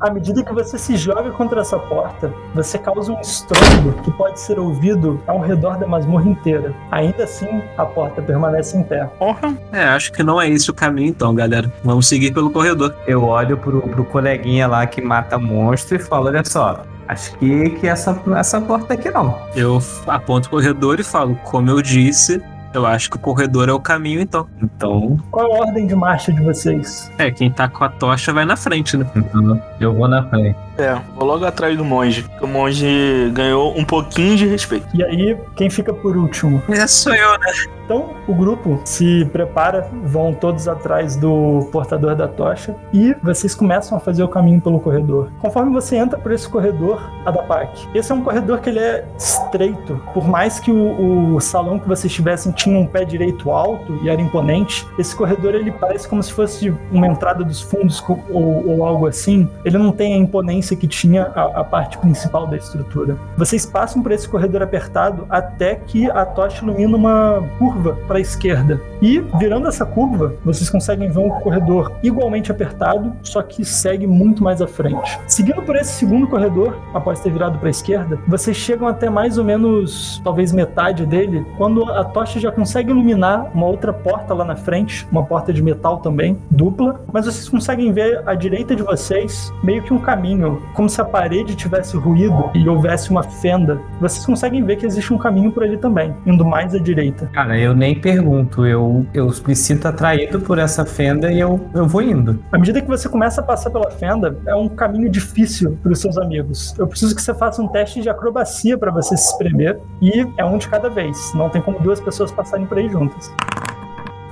À 0.02 0.10
medida 0.10 0.42
que 0.42 0.52
você 0.52 0.76
se 0.76 0.96
joga 0.96 1.30
contra 1.30 1.60
essa 1.60 1.78
porta, 1.78 2.34
você 2.52 2.76
causa 2.76 3.12
um 3.12 3.20
estrondo 3.20 3.92
que 4.02 4.10
pode 4.10 4.40
ser 4.40 4.58
ouvido 4.58 5.22
ao 5.28 5.38
redor 5.38 5.78
da 5.78 5.86
masmorra 5.86 6.28
inteira. 6.28 6.74
Ainda 6.90 7.22
assim, 7.22 7.62
a 7.78 7.86
porta 7.86 8.20
permanece 8.20 8.76
em 8.76 8.82
pé. 8.82 9.04
Porra. 9.16 9.56
É, 9.70 9.84
acho 9.84 10.12
que 10.12 10.24
não 10.24 10.40
é 10.42 10.48
esse 10.50 10.68
o 10.68 10.74
caminho, 10.74 11.10
então, 11.10 11.32
galera. 11.32 11.72
Vamos 11.84 12.08
seguir 12.08 12.34
pelo 12.34 12.50
corredor. 12.50 12.92
Eu 13.06 13.22
olho 13.22 13.56
pro, 13.56 13.80
pro 13.80 14.04
coleguinha 14.04 14.66
lá 14.66 14.84
que 14.88 15.00
mata 15.00 15.38
monstro 15.38 15.94
e 15.94 16.00
falo: 16.00 16.26
olha 16.26 16.44
só, 16.44 16.82
acho 17.06 17.38
que, 17.38 17.70
que 17.70 17.86
essa, 17.86 18.20
essa 18.36 18.60
porta 18.60 18.94
aqui 18.94 19.08
não. 19.08 19.38
Eu 19.54 19.80
aponto 20.08 20.48
o 20.48 20.50
corredor 20.50 20.98
e 20.98 21.04
falo: 21.04 21.36
Como 21.44 21.70
eu 21.70 21.80
disse, 21.80 22.42
eu 22.74 22.86
acho 22.86 23.10
que 23.10 23.16
o 23.16 23.20
corredor 23.20 23.68
é 23.68 23.72
o 23.72 23.80
caminho, 23.80 24.20
então. 24.20 24.46
Então, 24.62 25.18
Qual 25.30 25.52
a 25.54 25.58
ordem 25.66 25.86
de 25.86 25.94
marcha 25.94 26.32
de 26.32 26.40
vocês? 26.42 27.10
É, 27.18 27.30
quem 27.30 27.50
tá 27.50 27.68
com 27.68 27.84
a 27.84 27.88
tocha 27.88 28.32
vai 28.32 28.44
na 28.44 28.56
frente, 28.56 28.96
né? 28.96 29.06
então 29.14 29.62
Eu 29.80 29.94
vou 29.94 30.08
na 30.08 30.22
frente. 30.28 30.56
É, 30.78 30.94
vou 31.14 31.24
logo 31.24 31.44
atrás 31.44 31.76
do 31.76 31.84
monge. 31.84 32.24
O 32.40 32.46
monge 32.46 33.30
ganhou 33.32 33.76
um 33.76 33.84
pouquinho 33.84 34.36
de 34.36 34.46
respeito. 34.46 34.86
E 34.94 35.04
aí, 35.04 35.36
quem 35.56 35.68
fica 35.68 35.92
por 35.92 36.16
último? 36.16 36.62
Essa 36.68 37.10
sou 37.10 37.14
eu, 37.14 37.38
né? 37.38 37.46
Então, 37.84 38.10
o 38.26 38.34
grupo 38.34 38.80
se 38.84 39.24
prepara, 39.32 39.88
vão 40.04 40.32
todos 40.32 40.68
atrás 40.68 41.16
do 41.16 41.68
portador 41.72 42.14
da 42.14 42.28
tocha 42.28 42.74
e 42.92 43.14
vocês 43.22 43.54
começam 43.54 43.98
a 43.98 44.00
fazer 44.00 44.22
o 44.22 44.28
caminho 44.28 44.60
pelo 44.60 44.80
corredor. 44.80 45.30
Conforme 45.40 45.72
você 45.72 45.96
entra 45.96 46.18
por 46.18 46.32
esse 46.32 46.48
corredor, 46.48 47.02
Adapak, 47.26 47.88
esse 47.94 48.10
é 48.10 48.14
um 48.14 48.22
corredor 48.22 48.60
que 48.60 48.70
ele 48.70 48.78
é 48.78 49.04
estreito. 49.18 50.00
Por 50.14 50.26
mais 50.26 50.60
que 50.60 50.70
o, 50.70 51.34
o 51.34 51.40
salão 51.40 51.78
que 51.78 51.88
vocês 51.88 52.12
tivessem 52.12 52.52
tinha 52.52 52.78
um 52.78 52.86
pé 52.86 53.04
direito 53.04 53.50
alto 53.50 53.98
e 54.02 54.08
era 54.08 54.22
imponente, 54.22 54.86
esse 54.98 55.14
corredor 55.14 55.54
ele 55.54 55.72
parece 55.72 56.08
como 56.08 56.22
se 56.22 56.32
fosse 56.32 56.72
uma 56.90 57.06
entrada 57.06 57.44
dos 57.44 57.60
fundos 57.60 58.02
ou, 58.30 58.68
ou 58.68 58.86
algo 58.86 59.06
assim. 59.06 59.50
Ele 59.64 59.76
não 59.76 59.92
tem 59.92 60.14
a 60.14 60.16
imponência 60.16 60.61
que 60.76 60.86
tinha 60.86 61.24
a, 61.34 61.60
a 61.60 61.64
parte 61.64 61.98
principal 61.98 62.46
da 62.46 62.56
estrutura. 62.56 63.16
Vocês 63.36 63.66
passam 63.66 64.02
por 64.02 64.12
esse 64.12 64.28
corredor 64.28 64.62
apertado 64.62 65.26
até 65.28 65.74
que 65.74 66.10
a 66.10 66.24
tocha 66.24 66.62
ilumina 66.64 66.96
uma 66.96 67.42
curva 67.58 67.98
para 68.06 68.18
a 68.18 68.20
esquerda. 68.20 68.80
E, 69.00 69.18
virando 69.38 69.68
essa 69.68 69.84
curva, 69.84 70.34
vocês 70.44 70.70
conseguem 70.70 71.10
ver 71.10 71.18
um 71.18 71.30
corredor 71.30 71.92
igualmente 72.02 72.50
apertado, 72.50 73.12
só 73.22 73.42
que 73.42 73.64
segue 73.64 74.06
muito 74.06 74.42
mais 74.42 74.62
à 74.62 74.66
frente. 74.66 75.18
Seguindo 75.26 75.62
por 75.62 75.76
esse 75.76 75.92
segundo 75.92 76.26
corredor, 76.26 76.76
após 76.94 77.20
ter 77.20 77.32
virado 77.32 77.58
para 77.58 77.68
a 77.68 77.70
esquerda, 77.70 78.18
vocês 78.26 78.56
chegam 78.56 78.86
até 78.86 79.10
mais 79.10 79.38
ou 79.38 79.44
menos, 79.44 80.20
talvez 80.22 80.52
metade 80.52 81.04
dele, 81.06 81.44
quando 81.56 81.90
a 81.90 82.04
tocha 82.04 82.38
já 82.38 82.52
consegue 82.52 82.90
iluminar 82.90 83.50
uma 83.54 83.66
outra 83.66 83.92
porta 83.92 84.34
lá 84.34 84.44
na 84.44 84.56
frente, 84.56 85.06
uma 85.10 85.24
porta 85.24 85.52
de 85.52 85.62
metal 85.62 85.98
também, 85.98 86.38
dupla, 86.50 87.00
mas 87.12 87.26
vocês 87.26 87.48
conseguem 87.48 87.92
ver 87.92 88.22
à 88.26 88.34
direita 88.34 88.74
de 88.74 88.82
vocês 88.82 89.52
meio 89.62 89.82
que 89.82 89.92
um 89.92 89.98
caminho, 89.98 90.51
como 90.74 90.88
se 90.88 91.00
a 91.00 91.04
parede 91.04 91.54
tivesse 91.54 91.96
ruído 91.96 92.50
e 92.54 92.68
houvesse 92.68 93.10
uma 93.10 93.22
fenda. 93.22 93.80
Vocês 94.00 94.24
conseguem 94.24 94.64
ver 94.64 94.76
que 94.76 94.86
existe 94.86 95.12
um 95.12 95.18
caminho 95.18 95.52
por 95.52 95.62
ali 95.62 95.76
também, 95.76 96.14
indo 96.26 96.44
mais 96.44 96.74
à 96.74 96.78
direita. 96.78 97.30
Cara, 97.32 97.58
eu 97.58 97.74
nem 97.74 97.98
pergunto. 97.98 98.66
Eu, 98.66 99.06
eu 99.14 99.30
me 99.46 99.56
sinto 99.56 99.86
atraído 99.86 100.40
por 100.40 100.58
essa 100.58 100.84
fenda 100.84 101.30
e 101.32 101.40
eu, 101.40 101.60
eu 101.74 101.86
vou 101.86 102.02
indo. 102.02 102.42
À 102.50 102.58
medida 102.58 102.80
que 102.80 102.88
você 102.88 103.08
começa 103.08 103.40
a 103.40 103.44
passar 103.44 103.70
pela 103.70 103.90
fenda, 103.90 104.36
é 104.46 104.54
um 104.54 104.68
caminho 104.68 105.08
difícil 105.08 105.78
para 105.82 105.92
os 105.92 106.00
seus 106.00 106.18
amigos. 106.18 106.74
Eu 106.78 106.86
preciso 106.86 107.14
que 107.14 107.22
você 107.22 107.34
faça 107.34 107.62
um 107.62 107.68
teste 107.68 108.00
de 108.00 108.08
acrobacia 108.08 108.76
para 108.76 108.90
você 108.90 109.16
se 109.16 109.30
espremer 109.30 109.78
e 110.00 110.26
é 110.36 110.44
um 110.44 110.58
de 110.58 110.68
cada 110.68 110.88
vez. 110.88 111.32
Não 111.34 111.48
tem 111.48 111.60
como 111.60 111.78
duas 111.80 112.00
pessoas 112.00 112.30
passarem 112.30 112.66
por 112.66 112.78
aí 112.78 112.88
juntas. 112.88 113.32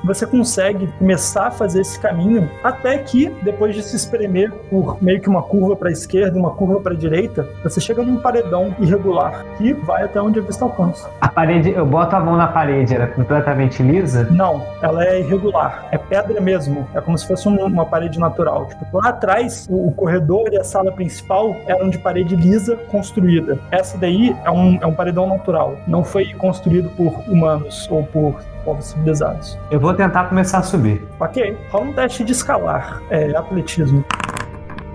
Você 0.05 0.27
consegue 0.27 0.87
começar 0.99 1.49
a 1.49 1.51
fazer 1.51 1.83
esse 1.83 1.99
caminho 2.01 2.49
até 2.65 2.97
que, 2.99 3.29
depois 3.43 3.75
de 3.75 3.83
se 3.83 3.97
espremer 3.97 4.51
por 4.71 4.97
meio 5.03 5.21
que 5.21 5.29
uma 5.29 5.43
curva 5.43 5.77
para 5.77 5.89
a 5.89 5.93
esquerda 5.93 6.37
e 6.37 6.41
uma 6.41 6.51
curva 6.53 6.81
para 6.81 6.95
a 6.95 6.97
direita, 6.97 7.47
você 7.63 7.81
chega 7.81 8.03
num 8.03 8.17
paredão 8.17 8.75
irregular 8.79 9.45
que 9.59 9.75
vai 9.75 10.03
até 10.05 10.21
onde 10.21 10.39
a 10.39 10.43
vista 10.43 10.65
alcança. 10.65 11.11
A 11.21 11.29
parede, 11.29 11.71
eu 11.71 11.85
boto 11.85 12.17
a 12.17 12.21
mão 12.21 12.37
na 12.37 12.47
parede, 12.49 12.95
era 12.95 13.07
completamente 13.09 13.83
lisa? 13.83 14.27
Não, 14.31 14.65
ela 14.81 15.05
é 15.05 15.21
irregular. 15.21 15.87
É 15.91 15.99
pedra 15.99 16.41
mesmo. 16.41 16.87
É 16.95 17.01
como 17.01 17.19
se 17.19 17.27
fosse 17.27 17.47
um- 17.49 17.63
uma 17.67 17.85
parede 17.85 18.19
natural. 18.19 18.67
Tipo, 18.67 18.87
lá 18.99 19.11
atrás, 19.11 19.67
o, 19.71 19.89
o 19.89 19.93
corredor 19.93 20.49
e 20.53 20.57
a 20.59 20.65
sala 20.65 20.91
principal 20.93 21.55
eram 21.67 21.91
de 21.91 21.99
parede 21.99 22.35
lisa 22.37 22.75
construída. 22.91 23.59
Essa 23.71 23.99
daí 23.99 24.35
é 24.45 24.51
um, 24.51 24.79
é 24.81 24.87
um 24.87 24.95
paredão 24.95 25.27
natural. 25.27 25.77
Não 25.87 26.03
foi 26.03 26.33
construído 26.35 26.89
por 26.97 27.21
humanos 27.29 27.87
ou 27.91 28.03
por 28.05 28.41
povos 28.65 28.87
civilizados. 28.87 29.59
Eu 29.71 29.81
vou 29.81 29.95
tentar 29.95 30.25
começar 30.25 30.59
a 30.59 30.63
subir. 30.63 31.07
Ok, 31.19 31.57
rola 31.71 31.85
um 31.85 31.93
teste 31.93 32.25
de 32.25 32.33
escalar. 32.33 33.03
É 33.11 33.37
atletismo. 33.37 34.05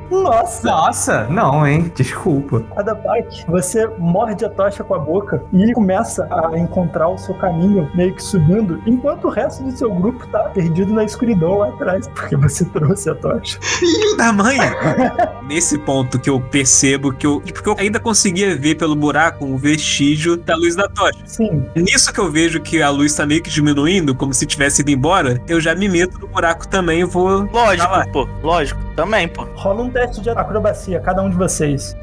Nossa! 0.09 0.67
Nossa, 0.67 1.24
não, 1.29 1.65
hein? 1.65 1.91
Desculpa. 1.95 2.63
Adapak, 2.75 3.45
você 3.47 3.88
morde 3.97 4.45
a 4.45 4.50
tocha 4.50 4.83
com 4.83 4.93
a 4.93 5.00
boca 5.00 5.43
e 5.53 5.74
começa 5.74 6.27
a 6.31 6.57
encontrar 6.57 7.09
o 7.09 7.17
seu 7.17 7.33
caminho 7.35 7.89
meio 7.95 8.13
que 8.13 8.24
subindo, 8.24 8.81
enquanto 8.85 9.25
o 9.25 9.29
resto 9.29 9.63
do 9.63 9.71
seu 9.71 9.93
grupo 9.93 10.25
tá 10.27 10.39
perdido 10.50 10.93
na 10.93 11.03
escuridão 11.03 11.59
lá 11.59 11.69
atrás, 11.69 12.07
porque 12.09 12.35
você 12.35 12.65
trouxe 12.71 13.09
a 13.09 13.15
tocha. 13.15 13.59
Filho 13.62 14.17
da 14.17 14.31
mãe! 14.31 14.57
Nesse 15.47 15.77
ponto 15.79 16.19
que 16.19 16.29
eu 16.29 16.39
percebo 16.39 17.13
que 17.13 17.25
eu. 17.25 17.41
Porque 17.41 17.69
eu 17.69 17.75
ainda 17.77 18.00
conseguia 18.00 18.55
ver 18.55 18.75
pelo 18.75 18.95
buraco 18.95 19.45
o 19.45 19.57
vestígio 19.57 20.38
da 20.38 20.55
luz 20.55 20.75
da 20.75 20.88
tocha. 20.88 21.19
Sim, 21.25 21.65
Nisso 21.75 22.12
que 22.12 22.19
eu 22.19 22.31
vejo 22.31 22.59
que 22.62 22.81
a 22.81 22.89
luz 22.89 23.13
tá 23.15 23.25
meio 23.25 23.41
que 23.41 23.50
diminuindo, 23.50 24.15
como 24.15 24.33
se 24.33 24.46
tivesse 24.46 24.81
ido 24.81 24.91
embora, 24.91 25.41
eu 25.48 25.59
já 25.61 25.75
me 25.75 25.87
meto 25.87 26.20
no 26.20 26.27
buraco 26.27 26.68
também 26.68 27.01
e 27.01 27.03
vou. 27.05 27.44
Lógico, 27.51 27.91
lá. 27.91 28.05
pô. 28.11 28.27
Lógico. 28.41 28.79
Também, 28.96 29.27
pô. 29.27 29.46
rola 29.55 29.83
um 29.83 29.89
teste 29.96 30.20
de 30.20 30.29
acrobacia, 30.29 31.00
cada 31.00 31.24
um 31.24 31.29
de 31.29 31.38
vocês. 31.38 31.96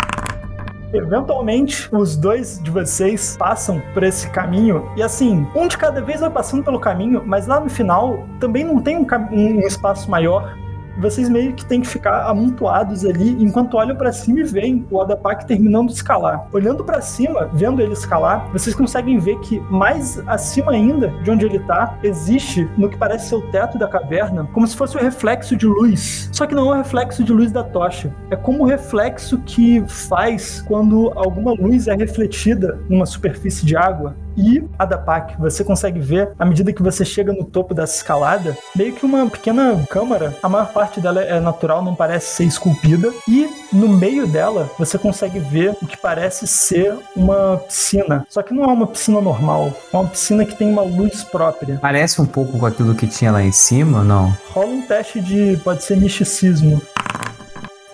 Eventualmente, 0.95 1.95
os 1.95 2.17
dois 2.17 2.59
de 2.63 2.71
vocês 2.71 3.37
passam 3.37 3.83
por 3.93 4.03
esse 4.03 4.31
caminho 4.31 4.91
e 4.97 5.03
assim, 5.03 5.47
um 5.55 5.69
de 5.69 5.77
cada 5.77 6.01
vez 6.01 6.21
vai 6.21 6.31
passando 6.31 6.65
pelo 6.65 6.81
caminho, 6.81 7.23
mas 7.27 7.47
lá 7.47 7.61
no 7.61 7.69
final 7.69 8.27
também 8.41 8.65
não 8.65 8.81
tem 8.81 8.97
um, 8.97 9.07
um 9.31 9.61
espaço 9.61 10.11
maior. 10.11 10.57
Vocês 10.99 11.29
meio 11.29 11.55
que 11.55 11.65
têm 11.65 11.81
que 11.81 11.89
ficar 11.89 12.27
amontoados 12.29 13.05
ali 13.05 13.43
enquanto 13.43 13.77
olham 13.77 13.97
pra 13.97 14.13
cima 14.13 14.41
e 14.41 14.45
veem 14.45 14.87
o 14.91 15.01
Adapak 15.01 15.47
terminando 15.47 15.89
de 15.89 15.95
escalar. 15.95 16.47
Olhando 16.53 16.85
pra 16.85 17.01
cima, 17.01 17.49
vendo 17.53 17.81
ele 17.81 17.93
escalar, 17.93 18.49
vocês 18.53 18.75
conseguem 18.75 19.19
ver 19.19 19.39
que 19.41 19.61
mais 19.71 20.23
acima 20.27 20.73
ainda 20.73 21.09
de 21.23 21.31
onde 21.31 21.47
ele 21.47 21.59
tá, 21.61 21.99
existe 22.03 22.69
no 22.77 22.89
que 22.89 22.97
parece 22.97 23.29
ser 23.29 23.37
o 23.37 23.51
teto 23.51 23.79
da 23.79 23.89
caverna, 23.89 24.49
como 24.53 24.67
se 24.67 24.77
fosse 24.77 24.97
o 24.97 25.01
reflexo 25.01 25.57
de 25.57 25.67
luz. 25.67 26.29
Só 26.33 26.47
que 26.47 26.55
não 26.55 26.73
é 26.73 26.75
o 26.75 26.79
reflexo 26.79 27.25
de 27.25 27.33
luz 27.33 27.51
da 27.51 27.63
tocha. 27.63 28.15
É 28.31 28.37
como 28.37 28.63
o 28.63 28.67
reflexo 28.67 29.39
que 29.39 29.83
faz 29.87 30.63
quando 30.63 31.13
alguma 31.17 31.53
luz 31.53 31.89
é 31.89 31.95
refletida 31.95 32.81
numa 32.89 33.07
superfície 33.07 33.65
de 33.65 33.77
água. 33.77 34.15
E 34.37 34.63
a 34.79 34.85
da 34.85 34.99
PAC, 34.99 35.37
você 35.39 35.65
consegue 35.65 36.01
ver, 36.01 36.31
à 36.39 36.45
medida 36.45 36.73
que 36.73 36.83
você 36.83 37.05
chega 37.05 37.33
no 37.33 37.45
topo 37.45 37.75
dessa 37.75 37.97
escalada, 37.97 38.57
meio 38.75 38.93
que 38.95 39.05
uma 39.05 39.29
pequena 39.29 39.85
câmara. 39.91 40.37
A 40.43 40.49
maior 40.49 40.73
parte 40.73 41.01
dela 41.01 41.23
é 41.23 41.39
natural, 41.41 41.83
não 41.83 41.95
parece 41.95 42.37
ser 42.37 42.45
esculpida. 42.45 43.13
E 43.29 43.49
no 43.73 43.89
meio 43.89 44.27
dela, 44.27 44.71
você 44.79 44.99
consegue 44.99 45.39
ver 45.39 45.77
o 45.83 45.87
que 45.87 45.97
parece 45.97 46.47
ser 46.47 46.97
uma 47.17 47.59
piscina. 47.59 48.27
Só 48.29 48.43
que 48.43 48.55
não 48.55 48.65
é 48.65 48.69
uma 48.69 48.87
piscina 48.87 49.21
normal, 49.21 49.73
é 49.93 49.97
uma 49.97 50.09
piscina 50.09 50.45
que 50.45 50.55
tem 50.55 50.71
uma 50.71 50.83
luz 50.83 51.23
própria. 51.25 51.79
Parece 51.81 52.21
um 52.21 52.27
pouco 52.27 52.59
com 52.59 52.67
aquilo 52.67 52.95
que 52.95 53.07
tinha 53.07 53.33
lá 53.33 53.43
em 53.43 53.53
cima, 53.53 54.03
não? 54.03 54.37
Rola 54.51 54.69
um 54.69 54.83
teste 54.83 55.21
de, 55.21 55.59
pode 55.63 55.83
ser 55.83 55.97
misticismo. 55.97 56.81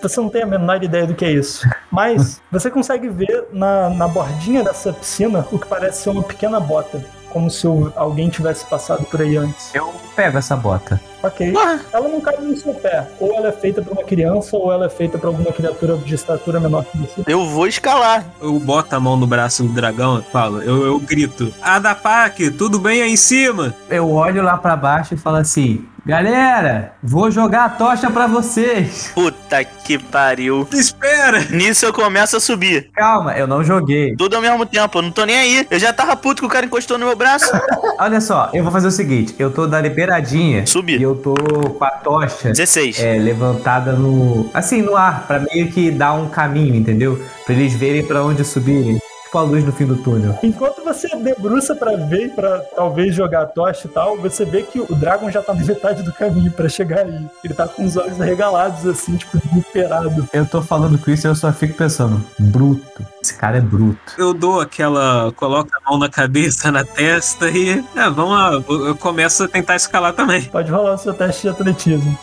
Você 0.01 0.19
não 0.19 0.29
tem 0.29 0.43
a 0.43 0.45
menor 0.45 0.83
ideia 0.83 1.05
do 1.05 1.13
que 1.13 1.25
é 1.25 1.31
isso. 1.31 1.67
Mas 1.91 2.41
você 2.51 2.69
consegue 2.69 3.09
ver 3.09 3.45
na, 3.51 3.89
na 3.89 4.07
bordinha 4.07 4.63
dessa 4.63 4.93
piscina 4.93 5.45
o 5.51 5.59
que 5.59 5.67
parece 5.67 6.03
ser 6.03 6.09
uma 6.09 6.23
pequena 6.23 6.59
bota. 6.59 7.03
Como 7.29 7.47
se 7.49 7.67
alguém 7.95 8.27
tivesse 8.27 8.65
passado 8.65 9.05
por 9.05 9.21
aí 9.21 9.37
antes. 9.37 9.73
Eu 9.75 9.93
pego 10.15 10.39
essa 10.39 10.55
bota. 10.55 10.99
Ok. 11.21 11.51
Porra. 11.51 11.79
Ela 11.93 12.07
não 12.07 12.19
cabe 12.19 12.41
no 12.43 12.57
seu 12.57 12.73
pé. 12.73 13.07
Ou 13.19 13.35
ela 13.35 13.49
é 13.49 13.51
feita 13.51 13.83
para 13.83 13.93
uma 13.93 14.03
criança, 14.03 14.57
ou 14.57 14.71
ela 14.71 14.87
é 14.87 14.89
feita 14.89 15.17
para 15.19 15.27
alguma 15.27 15.51
criatura 15.51 15.95
de 15.97 16.15
estatura 16.15 16.59
menor 16.59 16.85
que 16.85 16.97
você. 16.97 17.23
Eu 17.27 17.45
vou 17.45 17.67
escalar. 17.67 18.25
Eu 18.41 18.59
boto 18.59 18.95
a 18.95 18.99
mão 18.99 19.15
no 19.15 19.27
braço 19.27 19.61
do 19.61 19.69
dragão 19.69 20.19
e 20.19 20.31
falo, 20.31 20.61
eu, 20.63 20.85
eu 20.87 20.99
grito, 20.99 21.53
Adapak, 21.61 22.49
tudo 22.51 22.79
bem 22.79 23.03
aí 23.03 23.11
em 23.11 23.17
cima? 23.17 23.75
Eu 23.89 24.09
olho 24.11 24.41
lá 24.41 24.57
pra 24.57 24.75
baixo 24.75 25.13
e 25.13 25.17
falo 25.17 25.37
assim: 25.37 25.85
Galera, 26.09 26.93
vou 27.03 27.29
jogar 27.29 27.65
a 27.65 27.69
tocha 27.69 28.09
pra 28.09 28.25
vocês. 28.25 29.11
Puta 29.13 29.63
que 29.63 29.99
pariu. 29.99 30.67
Espera! 30.73 31.45
Nisso 31.51 31.85
eu 31.85 31.93
começo 31.93 32.35
a 32.35 32.39
subir. 32.39 32.89
Calma, 32.95 33.37
eu 33.37 33.45
não 33.45 33.63
joguei. 33.63 34.15
Tudo 34.15 34.35
ao 34.35 34.41
mesmo 34.41 34.65
tempo, 34.65 34.97
eu 34.97 35.01
não 35.03 35.11
tô 35.11 35.23
nem 35.23 35.37
aí. 35.37 35.67
Eu 35.69 35.77
já 35.77 35.93
tava 35.93 36.15
puto 36.15 36.41
que 36.41 36.47
o 36.47 36.49
cara 36.49 36.65
encostou 36.65 36.97
no 36.97 37.05
meu 37.05 37.15
braço. 37.15 37.51
Olha 38.01 38.19
só, 38.19 38.49
eu 38.55 38.63
vou 38.63 38.71
fazer 38.71 38.87
o 38.87 38.91
seguinte: 38.91 39.35
eu 39.37 39.51
tô 39.51 39.67
da 39.67 39.83
beiradinha 39.83 40.65
Subi. 40.65 40.97
e 40.97 41.03
eu 41.03 41.13
tô 41.13 41.35
com 41.35 41.85
a 41.85 41.91
tocha 41.91 42.49
16. 42.49 42.99
é, 42.99 43.19
levantada 43.19 43.91
no. 43.91 44.49
Assim, 44.51 44.81
no 44.81 44.95
ar, 44.95 45.27
pra 45.27 45.37
meio 45.39 45.71
que 45.71 45.91
dar 45.91 46.13
um 46.13 46.27
caminho, 46.27 46.73
entendeu? 46.73 47.23
Pra 47.45 47.53
eles 47.53 47.75
verem 47.75 48.03
pra 48.03 48.23
onde 48.23 48.43
subirem. 48.43 48.97
Tipo 49.29 49.37
a 49.37 49.43
luz 49.43 49.63
no 49.63 49.71
fim 49.71 49.85
do 49.85 49.95
túnel. 49.95 50.39
Enquanto 50.41 50.83
você 50.83 51.07
debruça 51.17 51.75
pra 51.75 51.95
ver, 51.95 52.33
pra 52.33 52.61
talvez 52.75 53.13
jogar 53.13 53.43
a 53.43 53.45
tocha 53.45 53.85
e 53.85 53.91
tal, 53.91 54.17
você 54.17 54.43
vê 54.43 54.63
que 54.63 54.79
o 54.79 54.95
Dragon 54.95 55.29
já 55.29 55.39
tá 55.39 55.53
na 55.53 55.61
metade 55.63 56.01
do 56.01 56.11
caminho 56.11 56.51
pra 56.51 56.67
chegar 56.67 57.05
aí. 57.05 57.27
Ele 57.43 57.53
tá 57.53 57.67
com 57.67 57.85
os 57.85 57.95
olhos 57.95 58.19
arregalados, 58.19 58.87
assim, 58.87 59.17
tipo, 59.17 59.37
desesperado. 59.37 60.27
Eu 60.33 60.47
tô 60.47 60.63
falando 60.63 60.97
com 60.97 61.11
isso 61.11 61.27
e 61.27 61.29
eu 61.29 61.35
só 61.35 61.53
fico 61.53 61.75
pensando: 61.75 62.25
bruto. 62.39 63.05
Esse 63.21 63.35
cara 63.35 63.59
é 63.59 63.61
bruto. 63.61 63.99
Eu 64.17 64.33
dou 64.33 64.61
aquela. 64.61 65.31
coloco 65.33 65.69
a 65.75 65.91
mão 65.91 65.99
na 65.99 66.09
cabeça, 66.09 66.71
na 66.71 66.83
testa 66.83 67.51
e. 67.51 67.85
É, 67.95 68.09
vamos 68.09 68.31
lá, 68.31 68.53
eu 68.53 68.87
eu 68.87 68.95
começo 68.95 69.43
a 69.43 69.47
tentar 69.47 69.75
escalar 69.75 70.13
também. 70.13 70.41
Pode 70.45 70.71
rolar 70.71 70.95
o 70.95 70.97
seu 70.97 71.13
teste 71.13 71.43
de 71.43 71.49
atletismo. 71.49 72.17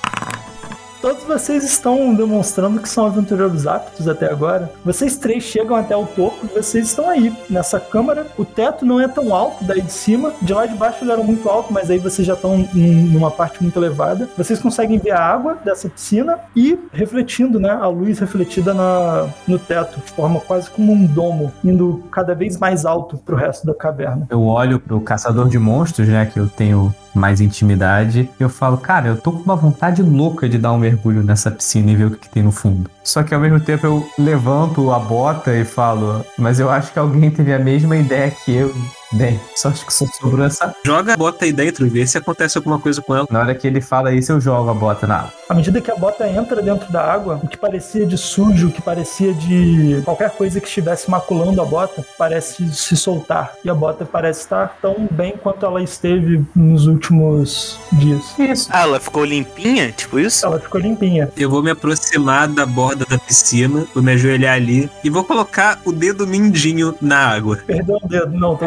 Todos 1.06 1.22
vocês 1.22 1.62
estão 1.62 2.12
demonstrando 2.12 2.80
que 2.80 2.88
são 2.88 3.06
aventureiros 3.06 3.64
aptos 3.64 4.08
até 4.08 4.28
agora. 4.28 4.72
Vocês 4.84 5.16
três 5.16 5.44
chegam 5.44 5.76
até 5.76 5.96
o 5.96 6.04
topo 6.04 6.44
e 6.44 6.48
vocês 6.48 6.88
estão 6.88 7.08
aí, 7.08 7.32
nessa 7.48 7.78
câmara. 7.78 8.26
O 8.36 8.44
teto 8.44 8.84
não 8.84 9.00
é 9.00 9.06
tão 9.06 9.32
alto 9.32 9.62
daí 9.62 9.80
de 9.80 9.92
cima. 9.92 10.32
De 10.42 10.52
lá 10.52 10.66
de 10.66 10.74
baixo 10.74 11.04
ele 11.04 11.12
era 11.12 11.22
muito 11.22 11.48
alto, 11.48 11.72
mas 11.72 11.92
aí 11.92 11.98
vocês 12.00 12.26
já 12.26 12.34
estão 12.34 12.68
em 12.74 13.16
uma 13.16 13.30
parte 13.30 13.62
muito 13.62 13.78
elevada. 13.78 14.28
Vocês 14.36 14.58
conseguem 14.58 14.98
ver 14.98 15.12
a 15.12 15.20
água 15.20 15.56
dessa 15.64 15.88
piscina 15.88 16.40
e 16.56 16.76
refletindo, 16.92 17.60
né? 17.60 17.70
A 17.70 17.86
luz 17.86 18.18
refletida 18.18 18.74
na, 18.74 19.28
no 19.46 19.60
teto, 19.60 20.00
de 20.00 20.10
forma 20.10 20.40
quase 20.40 20.68
como 20.70 20.92
um 20.92 21.06
domo, 21.06 21.52
indo 21.62 22.02
cada 22.10 22.34
vez 22.34 22.58
mais 22.58 22.84
alto 22.84 23.16
pro 23.18 23.36
resto 23.36 23.64
da 23.64 23.74
caverna. 23.74 24.26
Eu 24.28 24.42
olho 24.42 24.80
pro 24.80 25.00
caçador 25.00 25.48
de 25.48 25.56
monstros, 25.56 26.08
né? 26.08 26.26
Que 26.26 26.40
eu 26.40 26.48
tenho 26.48 26.92
mais 27.18 27.40
intimidade. 27.40 28.28
Eu 28.38 28.48
falo, 28.48 28.78
cara, 28.78 29.08
eu 29.08 29.16
tô 29.16 29.32
com 29.32 29.42
uma 29.42 29.56
vontade 29.56 30.02
louca 30.02 30.48
de 30.48 30.58
dar 30.58 30.72
um 30.72 30.78
mergulho 30.78 31.22
nessa 31.22 31.50
piscina 31.50 31.90
e 31.90 31.96
ver 31.96 32.04
o 32.04 32.10
que, 32.10 32.18
que 32.18 32.28
tem 32.28 32.42
no 32.42 32.52
fundo. 32.52 32.90
Só 33.02 33.22
que 33.22 33.34
ao 33.34 33.40
mesmo 33.40 33.60
tempo 33.60 33.86
eu 33.86 34.06
levanto 34.18 34.90
a 34.90 34.98
bota 34.98 35.54
e 35.54 35.64
falo, 35.64 36.24
mas 36.38 36.58
eu 36.58 36.70
acho 36.70 36.92
que 36.92 36.98
alguém 36.98 37.30
teve 37.30 37.52
a 37.52 37.58
mesma 37.58 37.96
ideia 37.96 38.30
que 38.30 38.52
eu. 38.52 38.74
Bem, 39.12 39.40
só 39.54 39.68
acho 39.68 39.86
que 39.86 39.92
só 39.92 40.04
sobrou 40.06 40.44
essa. 40.44 40.74
Joga 40.84 41.14
a 41.14 41.16
bota 41.16 41.44
aí 41.44 41.52
dentro 41.52 41.86
e 41.86 41.88
vê 41.88 42.06
se 42.06 42.18
acontece 42.18 42.58
alguma 42.58 42.78
coisa 42.78 43.00
com 43.00 43.14
ela. 43.14 43.26
Na 43.30 43.40
hora 43.40 43.54
que 43.54 43.66
ele 43.66 43.80
fala 43.80 44.12
isso, 44.12 44.32
eu 44.32 44.40
jogo 44.40 44.68
a 44.68 44.74
bota 44.74 45.06
na 45.06 45.18
água. 45.18 45.32
À 45.48 45.54
medida 45.54 45.80
que 45.80 45.90
a 45.90 45.96
bota 45.96 46.28
entra 46.28 46.60
dentro 46.60 46.90
da 46.92 47.02
água, 47.02 47.40
o 47.42 47.46
que 47.46 47.56
parecia 47.56 48.04
de 48.04 48.18
sujo, 48.18 48.68
o 48.68 48.72
que 48.72 48.82
parecia 48.82 49.32
de 49.32 50.02
qualquer 50.04 50.30
coisa 50.30 50.60
que 50.60 50.66
estivesse 50.66 51.08
maculando 51.08 51.62
a 51.62 51.64
bota, 51.64 52.04
parece 52.18 52.68
se 52.74 52.96
soltar. 52.96 53.54
E 53.64 53.70
a 53.70 53.74
bota 53.74 54.04
parece 54.04 54.40
estar 54.40 54.76
tão 54.82 55.08
bem 55.10 55.34
quanto 55.36 55.64
ela 55.64 55.80
esteve 55.80 56.44
nos 56.54 56.86
últimos 56.86 57.78
dias. 57.92 58.36
Isso. 58.38 58.68
Ah, 58.72 58.82
ela 58.82 58.98
ficou 58.98 59.24
limpinha? 59.24 59.92
Tipo 59.92 60.18
isso? 60.18 60.44
Ela 60.44 60.58
ficou 60.58 60.80
limpinha. 60.80 61.30
Eu 61.36 61.48
vou 61.48 61.62
me 61.62 61.70
aproximar 61.70 62.48
da 62.48 62.66
borda 62.66 63.06
da 63.08 63.18
piscina, 63.18 63.86
vou 63.94 64.02
me 64.02 64.12
ajoelhar 64.12 64.56
ali 64.56 64.90
e 65.04 65.10
vou 65.10 65.22
colocar 65.22 65.78
o 65.84 65.92
dedo 65.92 66.26
mindinho 66.26 66.94
na 67.00 67.18
água. 67.18 67.60
Perdão 67.66 67.98
o 68.02 68.08
dedo, 68.08 68.32
não, 68.36 68.56
tô 68.56 68.64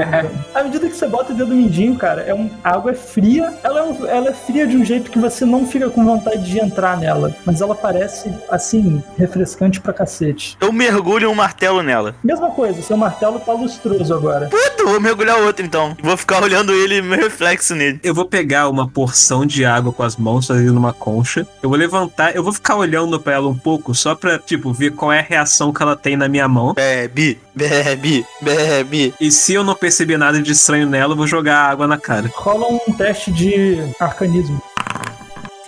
À 0.53 0.63
medida 0.63 0.87
que 0.89 0.95
você 0.95 1.07
bota 1.07 1.33
o 1.33 1.35
dedo 1.35 1.53
mindinho, 1.55 1.95
cara, 1.95 2.21
é 2.21 2.33
um, 2.33 2.49
a 2.63 2.71
água 2.71 2.91
é 2.91 2.93
fria. 2.95 3.53
Ela 3.63 3.79
é, 3.79 3.83
um- 3.83 4.05
ela 4.07 4.29
é 4.29 4.33
fria 4.33 4.65
de 4.67 4.77
um 4.77 4.83
jeito 4.85 5.09
que 5.11 5.19
você 5.19 5.45
não 5.45 5.65
fica 5.65 5.89
com 5.89 6.03
vontade 6.03 6.43
de 6.43 6.59
entrar 6.59 6.97
nela. 6.97 7.35
Mas 7.45 7.61
ela 7.61 7.75
parece, 7.75 8.31
assim, 8.49 9.03
refrescante 9.17 9.79
pra 9.81 9.93
cacete. 9.93 10.57
Eu 10.59 10.71
mergulho 10.71 11.29
um 11.29 11.35
martelo 11.35 11.81
nela. 11.83 12.15
Mesma 12.23 12.49
coisa, 12.51 12.81
seu 12.81 12.97
martelo 12.97 13.39
tá 13.39 13.53
lustroso 13.53 14.13
agora. 14.13 14.49
Vou 14.89 14.99
mergulhar 14.99 15.37
outro 15.37 15.63
então. 15.63 15.95
Vou 16.01 16.17
ficar 16.17 16.41
olhando 16.41 16.73
ele 16.73 16.97
e 16.97 17.01
meu 17.01 17.17
reflexo 17.17 17.75
nele. 17.75 17.99
Eu 18.03 18.15
vou 18.15 18.25
pegar 18.25 18.67
uma 18.69 18.87
porção 18.87 19.45
de 19.45 19.63
água 19.63 19.93
com 19.93 20.01
as 20.01 20.17
mãos, 20.17 20.47
fazendo 20.47 20.77
uma 20.77 20.91
concha. 20.91 21.47
Eu 21.61 21.69
vou 21.69 21.77
levantar, 21.77 22.35
eu 22.35 22.43
vou 22.43 22.51
ficar 22.51 22.75
olhando 22.75 23.19
pra 23.19 23.33
ela 23.33 23.47
um 23.47 23.57
pouco, 23.57 23.93
só 23.93 24.15
pra, 24.15 24.39
tipo, 24.39 24.73
ver 24.73 24.91
qual 24.91 25.11
é 25.11 25.19
a 25.19 25.23
reação 25.23 25.71
que 25.71 25.83
ela 25.83 25.95
tem 25.95 26.17
na 26.17 26.27
minha 26.27 26.47
mão. 26.47 26.73
Bebe, 26.73 27.39
bebe, 27.53 28.25
bebe. 28.41 29.13
E 29.21 29.31
se 29.31 29.53
eu 29.53 29.63
não 29.63 29.75
perceber 29.75 30.17
nada 30.17 30.41
de 30.41 30.51
estranho 30.51 30.87
nela, 30.87 31.13
eu 31.13 31.17
vou 31.17 31.27
jogar 31.27 31.69
água 31.69 31.85
na 31.85 31.97
cara. 31.97 32.31
Rola 32.33 32.67
um 32.67 32.91
teste 32.91 33.31
de 33.31 33.77
arcanismo. 33.99 34.59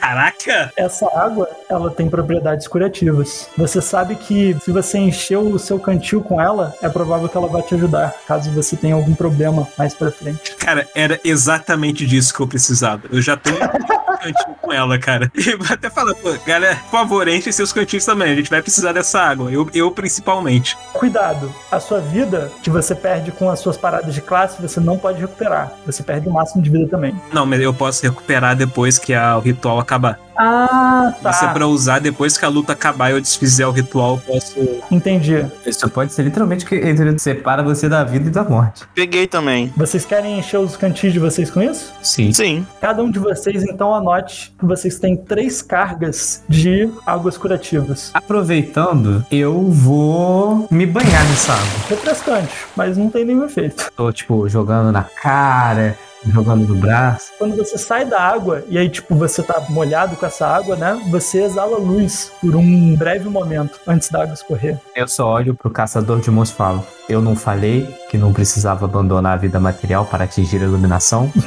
Caraca! 0.02 0.74
Essa 0.76 1.06
água, 1.16 1.48
ela 1.70 1.92
tem 1.92 2.10
propriedades 2.10 2.68
curativas. 2.68 3.48
Você 3.56 3.80
sabe 3.80 4.16
que 4.16 4.58
se 4.60 4.72
você 4.72 4.98
encher 4.98 5.38
o 5.38 5.60
seu 5.60 5.80
cantil 5.80 6.22
com 6.22 6.42
ela, 6.42 6.74
é 6.82 6.90
provável 6.90 7.30
que 7.30 7.38
ela 7.38 7.48
vai 7.48 7.62
te 7.62 7.76
ajudar, 7.76 8.16
caso 8.28 8.50
você 8.52 8.76
tenha 8.76 8.96
algum 8.96 9.14
problema 9.14 9.68
mais 9.78 9.94
pra 9.94 10.12
frente. 10.12 10.56
Cara, 10.56 10.88
era 10.96 11.20
exatamente 11.24 12.08
disso 12.08 12.34
que 12.34 12.40
eu 12.42 12.48
precisava. 12.48 13.04
Eu 13.12 13.22
já 13.22 13.38
tenho 13.38 13.58
cantinho 14.22 14.56
com 14.62 14.72
ela, 14.74 14.98
cara. 15.00 15.32
E 15.42 15.74
até 15.74 15.90
falar, 15.90 16.14
pô, 16.16 16.34
galera, 16.46 16.76
por 16.76 16.92
favor, 16.92 17.28
enche 17.28 17.52
seus 17.52 17.74
cantinhos 17.74 18.06
também. 18.06 18.32
A 18.32 18.36
gente 18.36 18.50
vai 18.50 18.62
precisar 18.62 18.92
dessa 18.94 19.20
água. 19.20 19.52
Eu, 19.52 19.70
eu 19.74 19.90
principalmente. 19.92 20.78
Cuidado, 20.94 21.54
a 21.72 21.80
sua 21.80 22.00
vida 22.00 22.52
que 22.64 22.70
você 22.70 22.94
perde 22.94 23.32
com 23.32 23.50
as 23.50 23.60
suas 23.60 23.78
paradas 23.78 24.14
de 24.14 24.22
classe, 24.22 24.62
você 24.62 24.80
não 24.80 24.98
pode 24.98 25.20
recuperar. 25.20 25.72
Você 25.86 26.04
perde 26.04 26.28
o 26.30 26.32
máximo 26.32 26.62
de 26.62 26.70
vida 26.70 26.88
também. 26.88 27.20
Não, 27.34 27.46
mas 27.46 27.60
eu 27.62 27.74
posso 27.74 28.04
recuperar 28.04 28.56
depois 28.56 28.98
que 29.00 29.14
a- 29.14 29.38
o 29.38 29.42
ritual 29.42 29.80
acabar. 29.80 30.20
Ah, 30.44 31.14
Isso 31.30 31.46
é 31.46 31.54
pra 31.54 31.68
usar 31.68 32.00
depois 32.00 32.36
que 32.36 32.44
a 32.44 32.48
luta 32.50 32.74
acabar 32.74 33.10
e 33.12 33.14
eu 33.14 33.22
desfizer 33.22 33.66
o 33.66 33.72
ritual, 33.72 34.16
eu 34.28 34.34
posso. 34.34 34.56
Entendi. 34.90 35.46
Isso 35.66 35.88
pode 35.90 36.14
ser 36.14 36.24
literalmente 36.24 36.66
que 36.66 36.74
ele 36.74 37.20
separa 37.20 37.62
você 37.62 37.88
da 37.88 38.04
vida 38.04 38.28
e 38.28 38.32
da 38.32 38.44
morte. 38.44 38.84
Peguei 38.96 39.28
também. 39.28 39.72
Vocês 39.78 40.04
querem 40.04 40.40
encher 40.40 40.58
os 40.60 40.76
cantis 40.76 41.14
de 41.14 41.20
vocês 41.20 41.52
com 41.52 41.62
isso? 41.62 41.94
Sim. 42.02 42.32
Sim. 42.34 42.66
Cada 42.80 43.04
um 43.04 43.12
de 43.12 43.20
vocês, 43.20 43.64
então, 43.64 43.94
anote 43.94 44.54
que 44.58 44.66
vocês 44.66 44.98
têm 44.98 45.16
três 45.16 45.62
cargas 45.62 46.44
de 46.50 46.90
águas 47.06 47.38
curativas. 47.38 48.10
Aproveitando, 48.14 49.24
eu 49.32 49.70
vou 49.70 50.68
me 50.72 50.86
banhar 50.86 51.24
nessa 51.30 51.54
água. 51.54 51.66
Refrescante, 51.90 52.54
mas 52.76 52.98
não 52.98 53.10
tem 53.10 53.24
nenhum 53.26 53.46
efeito. 53.46 53.92
Tô, 53.96 54.12
tipo, 54.12 54.50
jogando 54.50 54.92
na 54.92 55.04
cara, 55.04 55.96
jogando 56.26 56.68
no 56.68 56.76
braço. 56.76 57.32
Quando 57.38 57.56
você 57.56 57.78
sai 57.78 58.06
da 58.06 58.22
água 58.22 58.64
e 58.68 58.78
aí, 58.78 58.90
tipo, 58.90 59.16
você 59.16 59.42
tá 59.42 59.64
molhado 59.70 60.16
com 60.16 60.26
essa 60.26 60.48
água, 60.48 60.76
né? 60.76 61.02
Você 61.10 61.44
exala 61.44 61.78
luz 61.78 62.32
por 62.42 62.56
um 62.56 62.96
breve 62.96 63.30
momento 63.30 63.80
antes 63.88 64.10
da 64.10 64.24
água 64.24 64.34
escorrer. 64.34 64.80
Eu 64.96 65.08
só 65.08 65.34
olho 65.34 65.56
pro 65.56 65.70
caçador 65.70 66.20
de 66.20 66.30
monstros 66.30 66.56
e 66.56 66.58
falo: 66.58 66.88
Eu 67.10 67.22
não 67.22 67.36
falei 67.36 67.88
que 68.10 68.18
não 68.18 68.34
precisava 68.34 68.86
abandonar 68.86 69.34
a 69.34 69.38
vida 69.38 69.60
material 69.60 70.06
para 70.06 70.26
atingir 70.26 70.62
a 70.62 70.66
iluminação? 70.66 71.32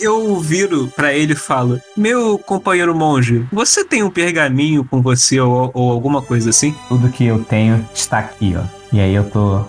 Eu 0.00 0.38
viro 0.38 0.88
pra 0.94 1.12
ele 1.12 1.32
e 1.32 1.36
falo: 1.36 1.80
Meu 1.96 2.38
companheiro 2.38 2.94
monge, 2.94 3.46
você 3.52 3.84
tem 3.84 4.02
um 4.02 4.10
pergaminho 4.10 4.84
com 4.84 5.02
você 5.02 5.40
ou, 5.40 5.70
ou 5.74 5.90
alguma 5.90 6.22
coisa 6.22 6.50
assim? 6.50 6.74
Tudo 6.88 7.08
que 7.08 7.26
eu 7.26 7.42
tenho 7.42 7.84
está 7.92 8.18
aqui, 8.18 8.54
ó. 8.56 8.77
E 8.92 9.00
aí 9.00 9.14
eu 9.14 9.28
tô 9.28 9.64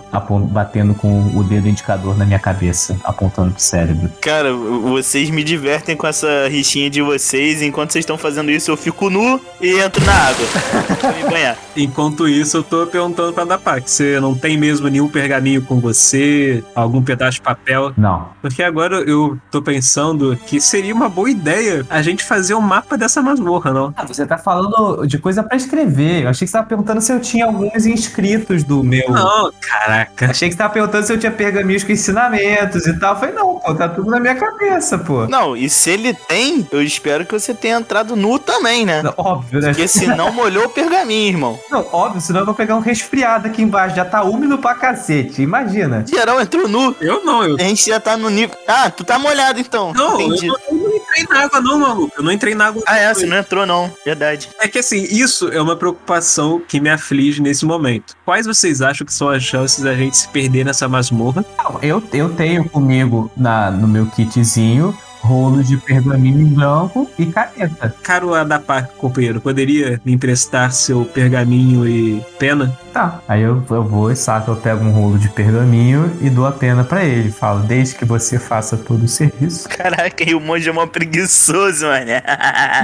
batendo 0.50 0.94
com 0.94 1.36
o 1.36 1.44
dedo 1.44 1.68
indicador 1.68 2.16
na 2.16 2.24
minha 2.24 2.38
cabeça, 2.38 2.96
apontando 3.04 3.52
pro 3.52 3.60
cérebro. 3.60 4.10
Cara, 4.20 4.52
vocês 4.52 5.30
me 5.30 5.44
divertem 5.44 5.96
com 5.96 6.06
essa 6.06 6.48
rixinha 6.48 6.88
de 6.88 7.02
vocês. 7.02 7.62
Enquanto 7.62 7.92
vocês 7.92 8.02
estão 8.02 8.16
fazendo 8.16 8.50
isso, 8.50 8.70
eu 8.70 8.76
fico 8.76 9.10
nu 9.10 9.40
e 9.60 9.78
entro 9.78 10.04
na 10.04 10.12
água 10.12 10.46
pra 10.98 11.12
me 11.12 11.22
banhar. 11.24 11.56
Enquanto 11.76 12.28
isso, 12.28 12.56
eu 12.56 12.62
tô 12.62 12.86
perguntando 12.86 13.32
pra 13.32 13.44
Dapak: 13.44 13.90
Você 13.90 14.18
não 14.20 14.34
tem 14.34 14.56
mesmo 14.56 14.88
nenhum 14.88 15.08
pergaminho 15.08 15.62
com 15.62 15.80
você? 15.80 16.64
Algum 16.74 17.02
pedaço 17.02 17.32
de 17.32 17.42
papel? 17.42 17.92
Não. 17.96 18.28
Porque 18.40 18.62
agora 18.62 18.96
eu 19.00 19.38
tô 19.50 19.60
pensando 19.60 20.36
que 20.46 20.60
seria 20.60 20.94
uma 20.94 21.08
boa 21.08 21.30
ideia 21.30 21.84
a 21.90 22.00
gente 22.02 22.24
fazer 22.24 22.54
um 22.54 22.60
mapa 22.60 22.96
dessa 22.96 23.20
masmorra, 23.20 23.72
não? 23.72 23.94
Ah, 23.96 24.06
você 24.06 24.26
tá 24.26 24.38
falando 24.38 25.06
de 25.06 25.18
coisa 25.18 25.42
pra 25.42 25.56
escrever. 25.56 26.22
Eu 26.22 26.28
achei 26.30 26.46
que 26.46 26.50
você 26.50 26.56
tava 26.56 26.66
perguntando 26.66 27.00
se 27.00 27.12
eu 27.12 27.20
tinha 27.20 27.46
alguns 27.46 27.86
inscritos 27.86 28.64
do 28.64 28.82
meu. 28.82 29.09
Não, 29.12 29.52
caraca. 29.60 30.30
Achei 30.30 30.48
que 30.48 30.54
você 30.54 30.58
tava 30.58 30.72
perguntando 30.72 31.06
se 31.06 31.12
eu 31.12 31.18
tinha 31.18 31.32
pergaminhos 31.32 31.84
com 31.84 31.92
ensinamentos 31.92 32.86
e 32.86 32.98
tal. 32.98 33.14
Eu 33.14 33.20
falei, 33.20 33.34
não, 33.34 33.58
pô, 33.58 33.74
tá 33.74 33.88
tudo 33.88 34.10
na 34.10 34.20
minha 34.20 34.34
cabeça, 34.34 34.98
pô. 34.98 35.26
Não, 35.26 35.56
e 35.56 35.68
se 35.68 35.90
ele 35.90 36.14
tem, 36.14 36.66
eu 36.70 36.82
espero 36.82 37.24
que 37.24 37.32
você 37.32 37.54
tenha 37.54 37.78
entrado 37.78 38.16
nu 38.16 38.38
também, 38.38 38.84
né? 38.84 39.02
Não, 39.02 39.14
óbvio, 39.16 39.60
né? 39.60 39.68
Porque 39.68 39.88
senão 39.88 40.32
molhou 40.32 40.66
o 40.66 40.68
pergaminho, 40.68 41.28
irmão. 41.28 41.60
Não, 41.70 41.86
óbvio, 41.92 42.20
senão 42.20 42.40
eu 42.40 42.46
vou 42.46 42.54
pegar 42.54 42.76
um 42.76 42.80
resfriado 42.80 43.46
aqui 43.46 43.62
embaixo. 43.62 43.96
Já 43.96 44.04
tá 44.04 44.22
úmido 44.22 44.58
pra 44.58 44.74
cacete, 44.74 45.42
imagina. 45.42 46.04
Geral 46.06 46.40
entrou 46.40 46.68
nu. 46.68 46.94
Eu 47.00 47.24
não, 47.24 47.44
eu. 47.44 47.56
A 47.56 47.62
gente 47.62 47.86
já 47.88 48.00
tá 48.00 48.16
no 48.16 48.28
nível. 48.28 48.56
Ah, 48.66 48.90
tu 48.90 49.04
tá 49.04 49.18
molhado 49.18 49.60
então. 49.60 49.92
Não, 49.92 50.20
Entendi. 50.20 50.46
eu 50.46 50.58
não 50.72 50.79
entrei 51.18 51.38
na 51.38 51.44
água, 51.44 51.60
não, 51.60 51.78
maluco. 51.78 52.12
Eu 52.16 52.22
não 52.22 52.32
entrei 52.32 52.54
na 52.54 52.66
água. 52.66 52.82
Ah, 52.86 52.98
é, 52.98 53.12
você 53.12 53.26
não 53.26 53.36
entrou 53.36 53.66
não. 53.66 53.92
Verdade. 54.04 54.48
É 54.58 54.68
que 54.68 54.78
assim, 54.78 55.02
isso 55.02 55.48
é 55.48 55.60
uma 55.60 55.76
preocupação 55.76 56.60
que 56.66 56.80
me 56.80 56.90
aflige 56.90 57.42
nesse 57.42 57.64
momento. 57.64 58.16
Quais 58.24 58.46
vocês 58.46 58.82
acham 58.82 59.06
que 59.06 59.12
são 59.12 59.28
as 59.28 59.42
chances 59.42 59.82
da 59.82 59.94
gente 59.94 60.16
se 60.16 60.28
perder 60.28 60.64
nessa 60.64 60.88
masmorra? 60.88 61.44
Não, 61.58 61.78
eu, 61.82 62.02
eu 62.12 62.30
tenho 62.30 62.68
comigo 62.68 63.30
na, 63.36 63.70
no 63.70 63.86
meu 63.86 64.06
kitzinho 64.06 64.96
rolo 65.20 65.62
de 65.62 65.76
pergaminho 65.76 66.40
em 66.40 66.54
branco 66.54 67.08
e 67.18 67.26
caneta. 67.26 67.94
Caro 68.02 68.34
Adapak, 68.34 68.94
companheiro, 68.96 69.40
poderia 69.40 70.00
me 70.04 70.12
emprestar 70.12 70.72
seu 70.72 71.04
pergaminho 71.04 71.86
e 71.86 72.20
pena? 72.38 72.76
Tá. 72.92 73.20
Aí 73.28 73.42
eu, 73.42 73.62
eu 73.70 73.84
vou 73.84 74.10
e 74.10 74.16
saco, 74.16 74.50
eu 74.50 74.56
pego 74.56 74.84
um 74.84 74.90
rolo 74.90 75.18
de 75.18 75.28
pergaminho 75.28 76.10
e 76.20 76.28
dou 76.28 76.46
a 76.46 76.52
pena 76.52 76.82
pra 76.82 77.04
ele. 77.04 77.30
Falo, 77.30 77.60
desde 77.60 77.94
que 77.94 78.04
você 78.04 78.38
faça 78.38 78.76
todo 78.76 79.04
o 79.04 79.08
serviço. 79.08 79.68
Caraca, 79.68 80.28
e 80.28 80.34
o 80.34 80.40
monge 80.40 80.68
é 80.68 80.72
mó 80.72 80.86
preguiçoso, 80.86 81.86
mano. 81.86 82.10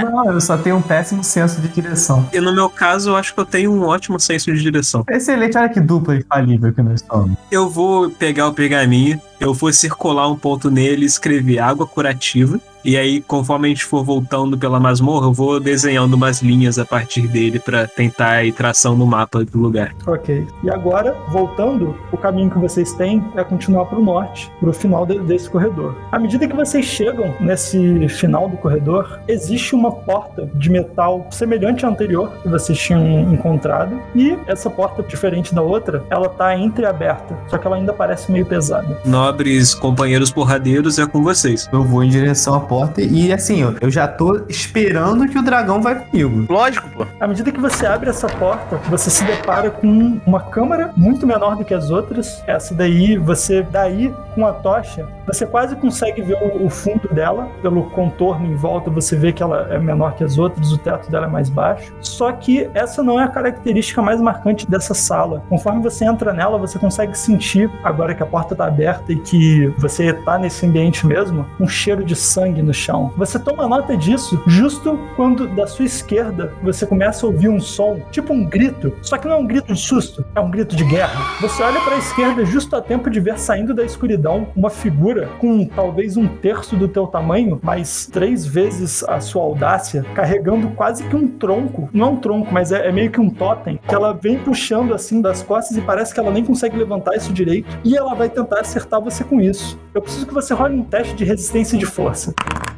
Não, 0.09 0.33
eu 0.33 0.41
só 0.41 0.57
tenho 0.57 0.77
um 0.77 0.81
péssimo 0.81 1.23
senso 1.23 1.59
de 1.59 1.67
direção. 1.67 2.29
E 2.31 2.39
no 2.39 2.53
meu 2.53 2.69
caso, 2.69 3.09
eu 3.09 3.15
acho 3.15 3.33
que 3.33 3.39
eu 3.39 3.45
tenho 3.45 3.71
um 3.71 3.83
ótimo 3.83 4.19
senso 4.19 4.53
de 4.53 4.61
direção. 4.61 5.03
Excelente, 5.09 5.57
olha 5.57 5.69
que 5.69 5.81
dupla 5.81 6.15
infalível 6.15 6.73
que 6.73 6.81
nós 6.81 7.03
somos. 7.05 7.37
Eu 7.51 7.69
vou 7.69 8.09
pegar 8.09 8.47
o 8.47 8.53
pergaminho, 8.53 9.19
eu 9.39 9.53
vou 9.53 9.71
circular 9.71 10.29
um 10.29 10.37
ponto 10.37 10.69
nele 10.69 11.03
e 11.03 11.05
escrever 11.05 11.59
água 11.59 11.85
curativa. 11.85 12.59
E 12.83 12.97
aí, 12.97 13.21
conforme 13.21 13.67
a 13.67 13.69
gente 13.69 13.85
for 13.85 14.03
voltando 14.03 14.57
pela 14.57 14.79
masmorra, 14.79 15.27
eu 15.27 15.33
vou 15.33 15.59
desenhando 15.59 16.13
umas 16.13 16.41
linhas 16.41 16.79
a 16.79 16.85
partir 16.85 17.27
dele 17.27 17.59
para 17.59 17.87
tentar 17.87 18.43
ir 18.43 18.51
tração 18.51 18.95
no 18.95 19.05
mapa 19.05 19.43
do 19.43 19.57
lugar. 19.59 19.93
Ok. 20.05 20.47
E 20.63 20.69
agora, 20.69 21.15
voltando, 21.29 21.95
o 22.11 22.17
caminho 22.17 22.49
que 22.49 22.59
vocês 22.59 22.93
têm 22.93 23.23
é 23.35 23.43
continuar 23.43 23.85
para 23.85 23.99
o 23.99 24.03
norte, 24.03 24.51
para 24.59 24.69
o 24.69 24.73
final 24.73 25.05
de, 25.05 25.19
desse 25.19 25.49
corredor. 25.49 25.95
À 26.11 26.19
medida 26.19 26.47
que 26.47 26.55
vocês 26.55 26.85
chegam 26.85 27.33
nesse 27.39 28.07
final 28.09 28.49
do 28.49 28.57
corredor, 28.57 29.19
existe 29.27 29.75
uma 29.75 29.91
porta 29.91 30.49
de 30.55 30.69
metal 30.69 31.27
semelhante 31.31 31.85
à 31.85 31.89
anterior 31.89 32.31
que 32.41 32.49
vocês 32.49 32.77
tinham 32.77 33.33
encontrado. 33.33 33.99
E 34.15 34.37
essa 34.47 34.69
porta, 34.69 35.03
diferente 35.03 35.53
da 35.53 35.61
outra, 35.61 36.03
ela 36.09 36.29
tá 36.29 36.57
entreaberta, 36.57 37.37
só 37.47 37.57
que 37.57 37.67
ela 37.67 37.75
ainda 37.75 37.93
parece 37.93 38.31
meio 38.31 38.45
pesada. 38.45 38.99
Nobres 39.05 39.73
companheiros 39.73 40.31
porradeiros, 40.31 40.99
é 40.99 41.05
com 41.05 41.23
vocês. 41.23 41.67
Eu 41.71 41.83
vou 41.83 42.03
em 42.03 42.09
direção 42.09 42.55
à 42.55 42.59
porta 42.67 43.01
e 43.01 43.31
assim, 43.31 43.61
eu- 43.61 43.75
eu 43.81 43.89
já 43.89 44.07
tô 44.07 44.41
esperando 44.49 45.27
que 45.27 45.37
o 45.37 45.41
dragão 45.43 45.81
vai 45.81 45.95
comigo. 45.95 46.45
Lógico, 46.51 46.87
pô. 46.89 47.05
À 47.19 47.27
medida 47.27 47.51
que 47.51 47.59
você 47.59 47.85
abre 47.85 48.09
essa 48.09 48.27
porta, 48.27 48.77
você 48.89 49.09
se 49.09 49.23
depara 49.23 49.69
com 49.69 50.19
uma 50.25 50.39
câmara 50.41 50.91
muito 50.95 51.25
menor 51.25 51.55
do 51.55 51.63
que 51.65 51.73
as 51.73 51.89
outras. 51.89 52.43
Essa 52.47 52.73
daí, 52.75 53.17
você 53.17 53.61
daí 53.63 54.13
com 54.35 54.45
a 54.45 54.51
tocha, 54.53 55.05
você 55.25 55.45
quase 55.45 55.75
consegue 55.75 56.21
ver 56.21 56.37
o, 56.41 56.65
o 56.65 56.69
fundo 56.69 57.07
dela 57.13 57.47
pelo 57.61 57.83
contorno 57.91 58.45
em 58.45 58.55
volta. 58.55 58.89
Você 58.91 59.15
vê 59.15 59.31
que 59.31 59.41
ela 59.41 59.67
é 59.71 59.79
menor 59.79 60.13
que 60.15 60.23
as 60.23 60.37
outras, 60.37 60.71
o 60.71 60.77
teto 60.77 61.09
dela 61.09 61.25
é 61.25 61.29
mais 61.29 61.49
baixo. 61.49 61.93
Só 62.01 62.31
que 62.31 62.69
essa 62.73 63.01
não 63.03 63.19
é 63.19 63.23
a 63.23 63.27
característica 63.27 64.01
mais 64.01 64.21
marcante 64.21 64.69
dessa 64.69 64.93
sala. 64.93 65.43
Conforme 65.49 65.81
você 65.81 66.05
entra 66.05 66.33
nela, 66.33 66.57
você 66.57 66.77
consegue 66.77 67.17
sentir 67.17 67.69
agora 67.83 68.13
que 68.13 68.23
a 68.23 68.25
porta 68.25 68.53
está 68.53 68.65
aberta 68.67 69.11
e 69.11 69.15
que 69.17 69.67
você 69.77 70.05
está 70.07 70.37
nesse 70.37 70.65
ambiente 70.65 71.05
mesmo, 71.05 71.45
um 71.59 71.67
cheiro 71.67 72.03
de 72.03 72.15
sangue 72.15 72.56
no 72.61 72.73
chão. 72.73 73.11
Você 73.17 73.39
toma 73.39 73.67
nota 73.67 73.95
disso 73.95 74.41
justo 74.47 74.99
quando 75.15 75.47
da 75.47 75.67
sua 75.67 75.85
esquerda 75.85 76.53
você 76.63 76.85
começa 76.85 77.25
a 77.25 77.29
ouvir 77.29 77.49
um 77.49 77.59
som, 77.59 77.99
tipo 78.11 78.33
um 78.33 78.45
grito, 78.45 78.93
só 79.01 79.17
que 79.17 79.27
não 79.27 79.35
é 79.35 79.39
um 79.39 79.47
grito 79.47 79.73
de 79.73 79.79
susto, 79.79 80.25
é 80.35 80.39
um 80.39 80.49
grito 80.49 80.75
de 80.75 80.83
guerra. 80.83 81.37
Você 81.41 81.61
olha 81.63 81.79
para 81.81 81.95
a 81.95 81.99
esquerda 81.99 82.45
justo 82.45 82.75
a 82.75 82.81
tempo 82.81 83.09
de 83.09 83.19
ver 83.19 83.37
saindo 83.37 83.73
da 83.73 83.83
escuridão 83.83 84.47
uma 84.55 84.69
figura 84.69 85.29
com 85.39 85.65
talvez 85.65 86.17
um 86.17 86.27
terço 86.27 86.75
do 86.75 86.87
teu 86.87 87.07
tamanho, 87.07 87.59
mas 87.61 88.05
três 88.05 88.45
vezes 88.45 89.03
a 89.03 89.19
sua 89.19 89.43
audácia, 89.43 90.05
carregando 90.13 90.69
quase 90.69 91.03
que 91.03 91.15
um 91.15 91.27
tronco. 91.27 91.89
Não 91.93 92.07
é 92.07 92.09
um 92.11 92.15
tronco, 92.17 92.53
mas 92.53 92.71
é, 92.71 92.87
é 92.87 92.91
meio 92.91 93.11
que 93.11 93.19
um 93.19 93.29
totem, 93.29 93.79
que 93.87 93.93
ela 93.93 94.13
vem 94.13 94.37
puxando 94.39 94.93
assim 94.93 95.21
das 95.21 95.41
costas 95.41 95.77
e 95.77 95.81
parece 95.81 96.13
que 96.13 96.19
ela 96.19 96.31
nem 96.31 96.43
consegue 96.43 96.77
levantar 96.77 97.15
isso 97.15 97.31
direito. 97.33 97.77
E 97.83 97.95
ela 97.95 98.13
vai 98.13 98.29
tentar 98.29 98.61
acertar 98.61 99.01
você 99.01 99.23
com 99.23 99.39
isso. 99.39 99.77
Eu 99.93 100.01
preciso 100.01 100.25
que 100.25 100.33
você 100.33 100.53
role 100.53 100.75
um 100.75 100.83
teste 100.83 101.15
de 101.15 101.23
resistência 101.23 101.77
de 101.77 101.85
força. 101.85 102.33
Thank 102.49 102.67
you. 102.69 102.76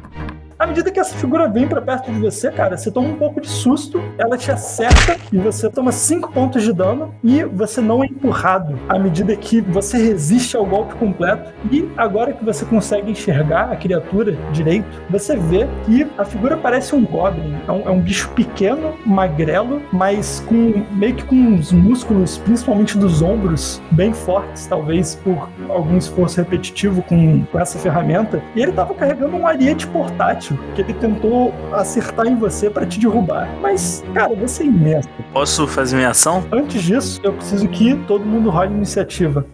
À 0.60 0.66
medida 0.66 0.90
que 0.90 1.00
essa 1.00 1.16
figura 1.16 1.48
vem 1.48 1.66
pra 1.66 1.80
perto 1.80 2.12
de 2.12 2.20
você, 2.20 2.50
cara, 2.50 2.76
você 2.76 2.90
toma 2.90 3.08
um 3.08 3.16
pouco 3.16 3.40
de 3.40 3.48
susto, 3.48 3.98
ela 4.18 4.36
te 4.36 4.52
acerta 4.52 5.16
e 5.32 5.38
você 5.38 5.70
toma 5.70 5.90
5 5.90 6.30
pontos 6.32 6.62
de 6.62 6.70
dano 6.70 7.14
e 7.24 7.42
você 7.44 7.80
não 7.80 8.04
é 8.04 8.06
empurrado 8.06 8.78
à 8.86 8.98
medida 8.98 9.34
que 9.34 9.62
você 9.62 9.96
resiste 9.96 10.58
ao 10.58 10.66
golpe 10.66 10.94
completo. 10.96 11.50
E 11.72 11.88
agora 11.96 12.34
que 12.34 12.44
você 12.44 12.66
consegue 12.66 13.10
enxergar 13.10 13.72
a 13.72 13.76
criatura 13.76 14.36
direito, 14.52 15.00
você 15.08 15.34
vê 15.34 15.66
que 15.86 16.06
a 16.18 16.26
figura 16.26 16.58
parece 16.58 16.94
um 16.94 17.06
goblin. 17.06 17.56
É 17.66 17.72
um, 17.72 17.88
é 17.88 17.90
um 17.90 18.00
bicho 18.02 18.28
pequeno, 18.32 18.98
magrelo, 19.06 19.80
mas 19.90 20.40
com 20.46 20.84
meio 20.90 21.14
que 21.14 21.24
com 21.24 21.36
uns 21.36 21.72
músculos, 21.72 22.36
principalmente 22.36 22.98
dos 22.98 23.22
ombros, 23.22 23.80
bem 23.92 24.12
fortes, 24.12 24.66
talvez 24.66 25.14
por 25.14 25.48
algum 25.70 25.96
esforço 25.96 26.36
repetitivo 26.36 27.00
com, 27.04 27.46
com 27.46 27.58
essa 27.58 27.78
ferramenta. 27.78 28.42
E 28.54 28.60
ele 28.60 28.72
tava 28.72 28.92
carregando 28.92 29.34
um 29.38 29.46
ariete 29.46 29.86
portátil 29.86 30.49
que 30.74 30.82
ele 30.82 30.94
tentou 30.94 31.52
acertar 31.72 32.26
em 32.26 32.36
você 32.36 32.70
para 32.70 32.86
te 32.86 32.98
derrubar. 32.98 33.48
Mas, 33.60 34.04
cara, 34.14 34.34
você 34.34 34.62
é 34.62 34.66
imenso. 34.66 35.08
Posso 35.32 35.66
fazer 35.66 35.96
minha 35.96 36.10
ação? 36.10 36.44
Antes 36.52 36.82
disso, 36.82 37.20
eu 37.22 37.32
preciso 37.32 37.68
que 37.68 37.94
todo 38.06 38.24
mundo 38.24 38.50
role 38.50 38.72
iniciativa. 38.72 39.44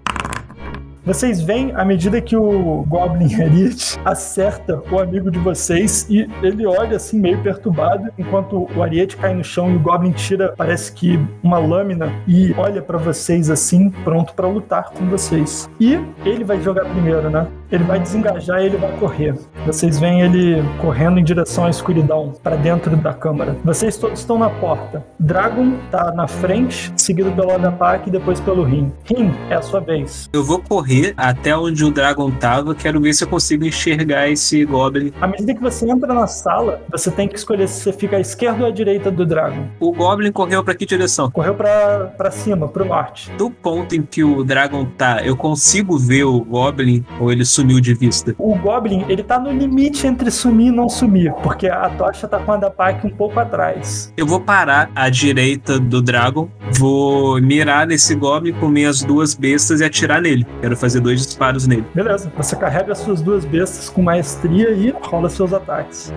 Vocês 1.06 1.40
veem 1.40 1.70
à 1.76 1.84
medida 1.84 2.20
que 2.20 2.36
o 2.36 2.84
Goblin 2.88 3.32
Ariete 3.40 3.96
acerta 4.04 4.82
o 4.90 4.98
amigo 4.98 5.30
de 5.30 5.38
vocês 5.38 6.04
e 6.10 6.28
ele 6.42 6.66
olha 6.66 6.96
assim 6.96 7.20
meio 7.20 7.40
perturbado 7.42 8.10
enquanto 8.18 8.68
o 8.74 8.82
Ariete 8.82 9.16
cai 9.16 9.32
no 9.32 9.44
chão 9.44 9.70
e 9.70 9.76
o 9.76 9.78
Goblin 9.78 10.10
tira, 10.10 10.52
parece 10.56 10.90
que 10.92 11.16
uma 11.44 11.58
lâmina 11.58 12.12
e 12.26 12.52
olha 12.58 12.82
pra 12.82 12.98
vocês 12.98 13.48
assim, 13.48 13.88
pronto 13.88 14.34
pra 14.34 14.48
lutar 14.48 14.90
com 14.90 15.06
vocês. 15.06 15.70
E 15.78 15.96
ele 16.24 16.42
vai 16.42 16.60
jogar 16.60 16.84
primeiro, 16.86 17.30
né? 17.30 17.46
Ele 17.70 17.84
vai 17.84 17.98
desengajar 17.98 18.62
e 18.62 18.66
ele 18.66 18.76
vai 18.76 18.92
correr. 18.98 19.34
Vocês 19.66 19.98
veem 19.98 20.22
ele 20.22 20.62
correndo 20.80 21.18
em 21.18 21.24
direção 21.24 21.64
à 21.64 21.70
escuridão, 21.70 22.32
pra 22.42 22.56
dentro 22.56 22.96
da 22.96 23.12
câmara. 23.12 23.56
Vocês 23.64 23.96
todos 23.96 24.20
estão 24.20 24.38
na 24.38 24.48
porta. 24.48 25.04
Dragon 25.18 25.72
tá 25.90 26.12
na 26.12 26.28
frente, 26.28 26.92
seguido 26.96 27.32
pelo 27.32 27.52
Agapak 27.52 28.08
e 28.08 28.12
depois 28.12 28.40
pelo 28.40 28.62
Rim. 28.62 28.92
Rim, 29.04 29.32
é 29.50 29.54
a 29.54 29.62
sua 29.62 29.80
vez. 29.80 30.28
Eu 30.32 30.44
vou 30.44 30.60
correr 30.60 31.14
até 31.16 31.56
onde 31.56 31.84
o 31.84 31.90
Dragon 31.90 32.30
tava, 32.30 32.74
quero 32.74 33.00
ver 33.00 33.12
se 33.14 33.24
eu 33.24 33.28
consigo 33.28 33.64
enxergar 33.64 34.28
esse 34.28 34.64
Goblin. 34.64 35.12
À 35.20 35.26
medida 35.26 35.54
que 35.54 35.60
você 35.60 35.90
entra 35.90 36.12
na 36.12 36.26
sala, 36.26 36.80
você 36.90 37.10
tem 37.10 37.28
que 37.28 37.36
escolher 37.36 37.68
se 37.68 37.82
você 37.82 37.92
fica 37.92 38.16
à 38.16 38.20
esquerda 38.20 38.62
ou 38.62 38.68
à 38.68 38.70
direita 38.70 39.10
do 39.10 39.26
Dragon. 39.26 39.66
O 39.80 39.92
Goblin 39.92 40.32
correu 40.32 40.62
pra 40.62 40.74
que 40.74 40.86
direção? 40.86 41.30
Correu 41.30 41.54
pra, 41.54 42.12
pra 42.16 42.30
cima, 42.30 42.68
pro 42.68 42.84
norte. 42.84 43.30
Do 43.32 43.50
ponto 43.50 43.94
em 43.94 44.02
que 44.02 44.22
o 44.22 44.44
Dragon 44.44 44.84
tá, 44.84 45.22
eu 45.24 45.36
consigo 45.36 45.98
ver 45.98 46.24
o 46.24 46.40
Goblin 46.40 47.04
ou 47.20 47.32
ele 47.32 47.44
sumiu 47.56 47.80
de 47.80 47.94
vista? 47.94 48.34
O 48.38 48.54
Goblin, 48.54 49.04
ele 49.08 49.22
tá 49.22 49.38
no 49.38 49.50
limite 49.50 50.06
entre 50.06 50.30
sumir 50.30 50.68
e 50.68 50.70
não 50.70 50.88
sumir, 50.88 51.32
porque 51.42 51.68
a 51.68 51.88
tocha 51.90 52.28
tá 52.28 52.38
com 52.38 52.52
a 52.52 52.56
Dapak 52.56 53.06
um 53.06 53.10
pouco 53.10 53.38
atrás. 53.40 54.12
Eu 54.16 54.26
vou 54.26 54.40
parar 54.40 54.90
à 54.94 55.08
direita 55.08 55.78
do 55.78 56.02
Dragon, 56.02 56.48
vou 56.78 57.40
mirar 57.40 57.86
nesse 57.86 58.14
Goblin 58.14 58.52
com 58.52 58.68
minhas 58.68 59.02
duas 59.02 59.34
bestas 59.34 59.80
e 59.80 59.84
atirar 59.84 60.20
nele. 60.20 60.46
Quero 60.60 60.76
fazer 60.76 61.00
dois 61.00 61.24
disparos 61.24 61.66
nele. 61.66 61.84
Beleza, 61.94 62.30
você 62.36 62.54
carrega 62.56 62.92
as 62.92 62.98
suas 62.98 63.22
duas 63.22 63.44
bestas 63.44 63.88
com 63.88 64.02
maestria 64.02 64.70
e 64.70 64.94
rola 65.02 65.28
seus 65.28 65.52
ataques. 65.52 66.12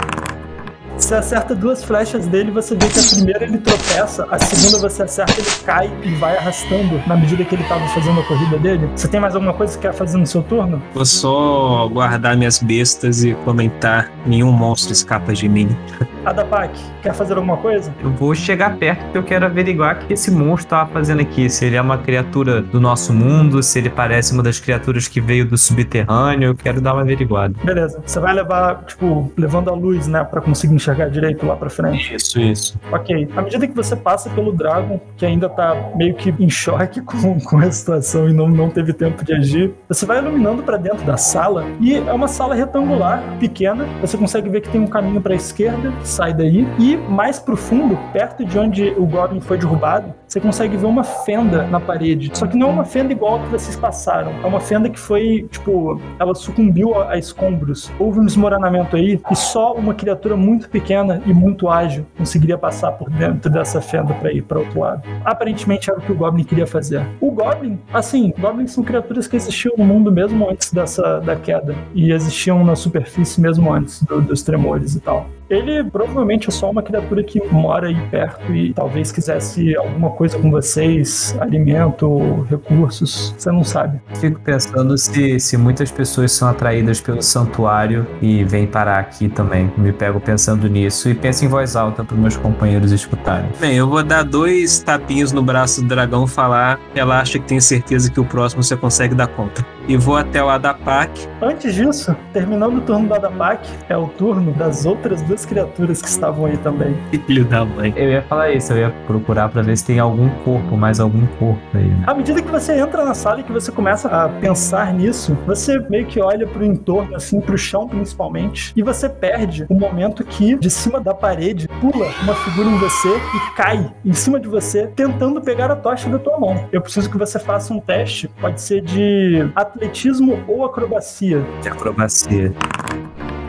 Você 0.99 1.15
acerta 1.15 1.55
duas 1.55 1.83
flechas 1.83 2.27
dele, 2.27 2.51
você 2.51 2.75
vê 2.75 2.87
que 2.87 2.99
a 2.99 3.03
primeira 3.03 3.43
ele 3.45 3.57
tropeça, 3.57 4.27
a 4.29 4.37
segunda 4.37 4.77
você 4.77 5.03
acerta, 5.03 5.33
ele 5.39 5.49
cai 5.65 5.91
e 6.03 6.13
vai 6.15 6.37
arrastando 6.37 7.01
na 7.07 7.15
medida 7.15 7.43
que 7.45 7.55
ele 7.55 7.63
tava 7.63 7.87
fazendo 7.87 8.19
a 8.19 8.23
corrida 8.23 8.59
dele. 8.59 8.87
Você 8.95 9.07
tem 9.07 9.19
mais 9.19 9.33
alguma 9.33 9.53
coisa 9.53 9.75
que 9.75 9.87
quer 9.87 9.93
fazer 9.93 10.17
no 10.17 10.27
seu 10.27 10.43
turno? 10.43 10.83
Vou 10.93 11.05
só 11.05 11.87
guardar 11.87 12.35
minhas 12.35 12.59
bestas 12.59 13.23
e 13.23 13.33
comentar: 13.45 14.11
nenhum 14.25 14.51
monstro 14.51 14.91
escapa 14.91 15.33
de 15.33 15.47
mim. 15.47 15.69
Adapak, 16.25 16.77
quer 17.01 17.13
fazer 17.13 17.33
alguma 17.33 17.57
coisa? 17.57 17.93
Eu 18.01 18.11
vou 18.11 18.35
chegar 18.35 18.77
perto 18.77 19.03
porque 19.03 19.17
eu 19.17 19.23
quero 19.23 19.45
averiguar 19.45 19.95
o 19.95 19.99
que 19.99 20.13
esse 20.13 20.29
monstro 20.31 20.69
tava 20.69 20.89
fazendo 20.91 21.21
aqui. 21.21 21.49
Se 21.49 21.65
ele 21.65 21.75
é 21.75 21.81
uma 21.81 21.97
criatura 21.97 22.61
do 22.61 22.79
nosso 22.79 23.13
mundo, 23.13 23.63
se 23.63 23.79
ele 23.79 23.89
parece 23.89 24.33
uma 24.33 24.43
das 24.43 24.59
criaturas 24.59 25.07
que 25.07 25.21
veio 25.21 25.45
do 25.45 25.57
subterrâneo. 25.57 26.49
Eu 26.49 26.55
quero 26.55 26.81
dar 26.81 26.93
uma 26.93 27.01
averiguada. 27.01 27.53
Beleza. 27.63 28.01
Você 28.05 28.19
vai 28.19 28.33
levar, 28.33 28.83
tipo, 28.85 29.31
levando 29.37 29.69
a 29.69 29.73
luz, 29.73 30.07
né, 30.07 30.23
pra 30.23 30.41
conseguir 30.41 30.75
enxergar 30.75 31.09
direito 31.09 31.45
lá 31.45 31.55
pra 31.55 31.69
frente. 31.69 32.15
Isso, 32.15 32.39
isso. 32.39 32.79
Ok. 32.91 33.29
À 33.35 33.41
medida 33.41 33.67
que 33.67 33.75
você 33.75 33.95
passa 33.95 34.29
pelo 34.29 34.51
Dragon, 34.51 34.99
que 35.17 35.25
ainda 35.25 35.49
tá 35.49 35.91
meio 35.95 36.13
que 36.15 36.33
em 36.39 36.49
choque 36.49 37.01
com, 37.01 37.39
com 37.39 37.57
a 37.59 37.71
situação 37.71 38.29
e 38.29 38.33
não, 38.33 38.47
não 38.47 38.69
teve 38.69 38.93
tempo 38.93 39.23
de 39.23 39.33
agir, 39.33 39.73
você 39.87 40.05
vai 40.05 40.19
iluminando 40.19 40.63
pra 40.63 40.77
dentro 40.77 41.05
da 41.05 41.17
sala 41.17 41.65
e 41.79 41.95
é 41.95 42.13
uma 42.13 42.27
sala 42.27 42.55
retangular, 42.55 43.23
pequena. 43.39 43.85
Você 44.01 44.17
consegue 44.17 44.49
ver 44.49 44.61
que 44.61 44.69
tem 44.69 44.81
um 44.81 44.87
caminho 44.87 45.21
pra 45.21 45.35
esquerda, 45.35 45.93
sai 46.09 46.33
daí, 46.33 46.67
e 46.79 46.97
mais 46.97 47.39
pro 47.39 47.55
fundo, 47.55 47.97
perto 48.11 48.43
de 48.45 48.57
onde 48.57 48.89
o 48.97 49.05
Goblin 49.05 49.39
foi 49.41 49.57
derrubado, 49.57 50.13
você 50.27 50.39
consegue 50.39 50.77
ver 50.77 50.85
uma 50.85 51.03
fenda 51.03 51.63
na 51.67 51.79
parede. 51.79 52.29
Só 52.33 52.45
que 52.45 52.55
não 52.57 52.69
é 52.69 52.71
uma 52.71 52.85
fenda 52.85 53.11
igual 53.11 53.39
que 53.39 53.47
vocês 53.49 53.75
passaram. 53.75 54.31
É 54.43 54.45
uma 54.45 54.59
fenda 54.59 54.87
que 54.89 54.99
foi, 54.99 55.47
tipo, 55.49 55.99
ela 56.19 56.35
sucumbiu 56.35 56.93
a, 56.95 57.11
a 57.13 57.17
escombros. 57.17 57.91
Houve 57.97 58.19
um 58.19 58.25
desmoronamento 58.25 58.95
aí 58.95 59.19
e 59.31 59.35
só 59.35 59.73
uma 59.73 59.93
criatura 59.93 60.35
muito 60.37 60.69
pequena 60.69 61.21
e 61.25 61.33
muito 61.33 61.67
ágil 61.69 62.05
conseguiria 62.17 62.57
passar 62.57 62.91
por 62.91 63.09
dentro 63.09 63.49
dessa 63.49 63.81
fenda 63.81 64.13
para 64.13 64.31
ir 64.31 64.43
para 64.43 64.59
outro 64.59 64.79
lado. 64.81 65.01
Aparentemente 65.25 65.89
era 65.89 65.99
o 65.99 66.01
que 66.01 66.11
o 66.11 66.15
Goblin 66.15 66.43
queria 66.43 66.67
fazer. 66.67 67.03
O 67.19 67.31
Goblin, 67.31 67.79
assim, 67.93 68.33
Goblins 68.39 68.71
são 68.71 68.83
criaturas 68.83 69.27
que 69.27 69.35
existiam 69.35 69.73
no 69.77 69.83
mundo 69.85 70.11
mesmo 70.11 70.49
antes 70.49 70.71
dessa 70.71 71.19
da 71.21 71.35
queda 71.35 71.73
e 71.93 72.11
existiam 72.11 72.63
na 72.63 72.75
superfície 72.75 73.41
mesmo 73.41 73.71
antes 73.73 74.03
do- 74.03 74.21
dos 74.21 74.43
tremores 74.43 74.95
e 74.95 74.99
tal. 74.99 75.27
Ele 75.49 75.83
provavelmente 75.99 76.47
é 76.47 76.51
só 76.51 76.71
uma 76.71 76.81
criatura 76.81 77.21
que 77.21 77.45
mora 77.51 77.87
aí 77.87 78.07
perto 78.09 78.53
e 78.55 78.73
talvez 78.73 79.11
quisesse 79.11 79.75
alguma 79.75 80.11
coisa 80.11 80.39
com 80.39 80.49
vocês, 80.49 81.35
alimento, 81.41 82.47
recursos, 82.49 83.35
você 83.37 83.51
não 83.51 83.65
sabe. 83.65 83.99
Fico 84.15 84.39
pensando 84.39 84.97
se, 84.97 85.37
se 85.41 85.57
muitas 85.57 85.91
pessoas 85.91 86.31
são 86.31 86.47
atraídas 86.47 87.01
pelo 87.01 87.21
santuário 87.21 88.07
e 88.21 88.45
vêm 88.45 88.65
parar 88.65 88.99
aqui 88.99 89.27
também. 89.27 89.69
Me 89.77 89.91
pego 89.91 90.21
pensando 90.21 90.69
nisso 90.69 91.09
e 91.09 91.13
penso 91.13 91.43
em 91.43 91.49
voz 91.49 91.75
alta 91.75 92.01
para 92.01 92.15
meus 92.15 92.37
companheiros 92.37 92.93
escutarem. 92.93 93.49
Bem, 93.59 93.75
eu 93.75 93.89
vou 93.89 94.01
dar 94.01 94.23
dois 94.23 94.79
tapinhos 94.79 95.33
no 95.33 95.43
braço 95.43 95.81
do 95.81 95.87
dragão 95.89 96.23
e 96.23 96.29
falar: 96.29 96.79
relaxa 96.93 97.39
que 97.39 97.45
tenho 97.45 97.61
certeza 97.61 98.09
que 98.09 98.21
o 98.21 98.25
próximo 98.25 98.63
você 98.63 98.77
consegue 98.77 99.13
dar 99.13 99.27
conta. 99.27 99.65
E 99.89 99.97
vou 99.97 100.15
até 100.15 100.41
o 100.41 100.47
Adapak. 100.47 101.27
Antes 101.41 101.73
disso, 101.73 102.15
terminando 102.31 102.77
o 102.77 102.81
turno 102.81 103.07
do 103.07 103.15
Adapak, 103.15 103.67
é 103.89 103.97
o 103.97 104.07
turno 104.07 104.53
das 104.53 104.85
outras 104.85 105.23
duas 105.23 105.47
criaturas 105.47 105.99
que 105.99 106.07
estavam 106.07 106.45
aí 106.45 106.55
também. 106.57 106.95
Filho 107.25 107.43
da 107.43 107.65
mãe. 107.65 107.91
Eu 107.95 108.07
ia 108.09 108.21
falar 108.21 108.51
isso, 108.51 108.71
eu 108.71 108.77
ia 108.77 108.93
procurar 109.07 109.49
pra 109.49 109.63
ver 109.63 109.75
se 109.75 109.85
tem 109.85 109.97
algum 109.97 110.29
corpo, 110.43 110.77
mais 110.77 110.99
algum 110.99 111.25
corpo 111.39 111.59
aí. 111.73 111.85
né? 111.85 112.03
À 112.05 112.13
medida 112.13 112.39
que 112.39 112.51
você 112.51 112.79
entra 112.79 113.03
na 113.03 113.15
sala 113.15 113.39
e 113.39 113.43
que 113.43 113.51
você 113.51 113.71
começa 113.71 114.07
a 114.07 114.29
pensar 114.29 114.93
nisso, 114.93 115.35
você 115.47 115.79
meio 115.89 116.05
que 116.05 116.21
olha 116.21 116.45
pro 116.45 116.63
entorno, 116.63 117.15
assim, 117.15 117.41
pro 117.41 117.57
chão 117.57 117.87
principalmente, 117.87 118.71
e 118.75 118.83
você 118.83 119.09
perde 119.09 119.65
o 119.69 119.73
momento 119.73 120.23
que 120.23 120.55
de 120.55 120.69
cima 120.69 121.01
da 121.01 121.15
parede 121.15 121.67
pula 121.81 122.05
uma 122.21 122.35
figura 122.35 122.69
em 122.69 122.77
você 122.77 123.09
e 123.09 123.55
cai 123.55 123.91
em 124.05 124.13
cima 124.13 124.39
de 124.39 124.47
você, 124.47 124.85
tentando 124.95 125.41
pegar 125.41 125.71
a 125.71 125.75
tocha 125.75 126.07
da 126.09 126.19
tua 126.19 126.37
mão. 126.37 126.67
Eu 126.71 126.79
preciso 126.79 127.09
que 127.09 127.17
você 127.17 127.39
faça 127.39 127.73
um 127.73 127.79
teste, 127.79 128.27
pode 128.39 128.61
ser 128.61 128.81
de 128.81 129.49
atletismo 129.79 130.43
ou 130.45 130.65
acrobacia. 130.65 131.41
De 131.61 131.69
acrobacia. 131.69 132.53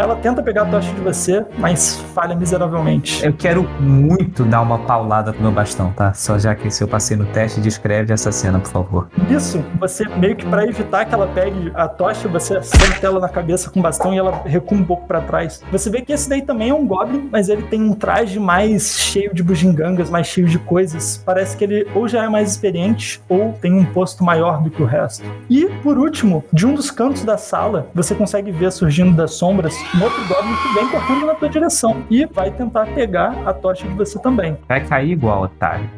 Ela 0.01 0.17
tenta 0.17 0.43
pegar 0.43 0.63
a 0.63 0.65
tocha 0.65 0.91
de 0.95 1.01
você, 1.03 1.45
mas 1.59 1.99
falha 2.15 2.35
miseravelmente. 2.35 3.23
Eu 3.23 3.35
quero 3.35 3.69
muito 3.79 4.47
dar 4.47 4.63
uma 4.63 4.79
paulada 4.79 5.31
com 5.31 5.43
meu 5.43 5.53
bastão, 5.53 5.93
tá? 5.93 6.15
Só 6.15 6.39
já 6.39 6.55
que 6.55 6.71
se 6.71 6.83
eu 6.83 6.89
passei 6.89 7.19
no 7.19 7.27
teste, 7.27 7.61
descreve 7.61 8.11
essa 8.11 8.33
cena, 8.33 8.59
por 8.59 8.71
favor. 8.71 9.09
Isso, 9.29 9.63
você 9.79 10.09
meio 10.09 10.35
que 10.35 10.47
pra 10.47 10.65
evitar 10.65 11.05
que 11.05 11.13
ela 11.13 11.27
pegue 11.27 11.71
a 11.75 11.87
tocha, 11.87 12.29
você 12.29 12.63
senta 12.63 13.07
ela 13.07 13.21
na 13.21 13.29
cabeça 13.29 13.69
com 13.69 13.79
o 13.79 13.83
bastão 13.83 14.15
e 14.15 14.19
ela 14.19 14.41
recua 14.47 14.79
um 14.79 14.83
pouco 14.83 15.07
pra 15.07 15.21
trás. 15.21 15.63
Você 15.71 15.91
vê 15.91 16.01
que 16.01 16.15
esse 16.15 16.31
daí 16.31 16.41
também 16.41 16.71
é 16.71 16.75
um 16.75 16.87
goblin, 16.87 17.29
mas 17.31 17.51
ele 17.51 17.65
tem 17.65 17.83
um 17.83 17.93
traje 17.93 18.41
mais 18.41 18.99
cheio 18.99 19.35
de 19.35 19.43
bugigangas, 19.43 20.09
mais 20.09 20.27
cheio 20.27 20.47
de 20.47 20.59
coisas. 20.59 21.23
Parece 21.27 21.55
que 21.59 21.65
ele 21.65 21.87
ou 21.95 22.09
já 22.09 22.25
é 22.25 22.29
mais 22.31 22.53
experiente 22.53 23.21
ou 23.29 23.53
tem 23.61 23.75
um 23.75 23.85
posto 23.85 24.25
maior 24.25 24.63
do 24.63 24.71
que 24.71 24.83
o 24.83 24.87
resto. 24.87 25.31
E, 25.51 25.67
por 25.83 25.99
último, 25.99 26.43
de 26.51 26.67
um 26.67 26.73
dos 26.75 26.91
cantos 26.91 27.23
da 27.23 27.37
sala, 27.37 27.89
você 27.95 28.15
consegue 28.15 28.51
ver 28.51 28.73
surgindo 28.73 29.15
das 29.15 29.35
sombras 29.35 29.77
um 29.94 30.03
outro 30.03 30.24
goblin 30.26 30.55
que 30.57 30.74
vem 30.74 30.88
correndo 30.88 31.26
na 31.26 31.35
tua 31.35 31.48
direção 31.48 32.05
e 32.09 32.24
vai 32.26 32.50
tentar 32.50 32.87
pegar 32.94 33.35
a 33.46 33.53
tocha 33.53 33.87
de 33.87 33.94
você 33.94 34.18
também. 34.18 34.57
Vai 34.68 34.85
cair 34.85 35.11
igual, 35.11 35.42
otário. 35.42 35.90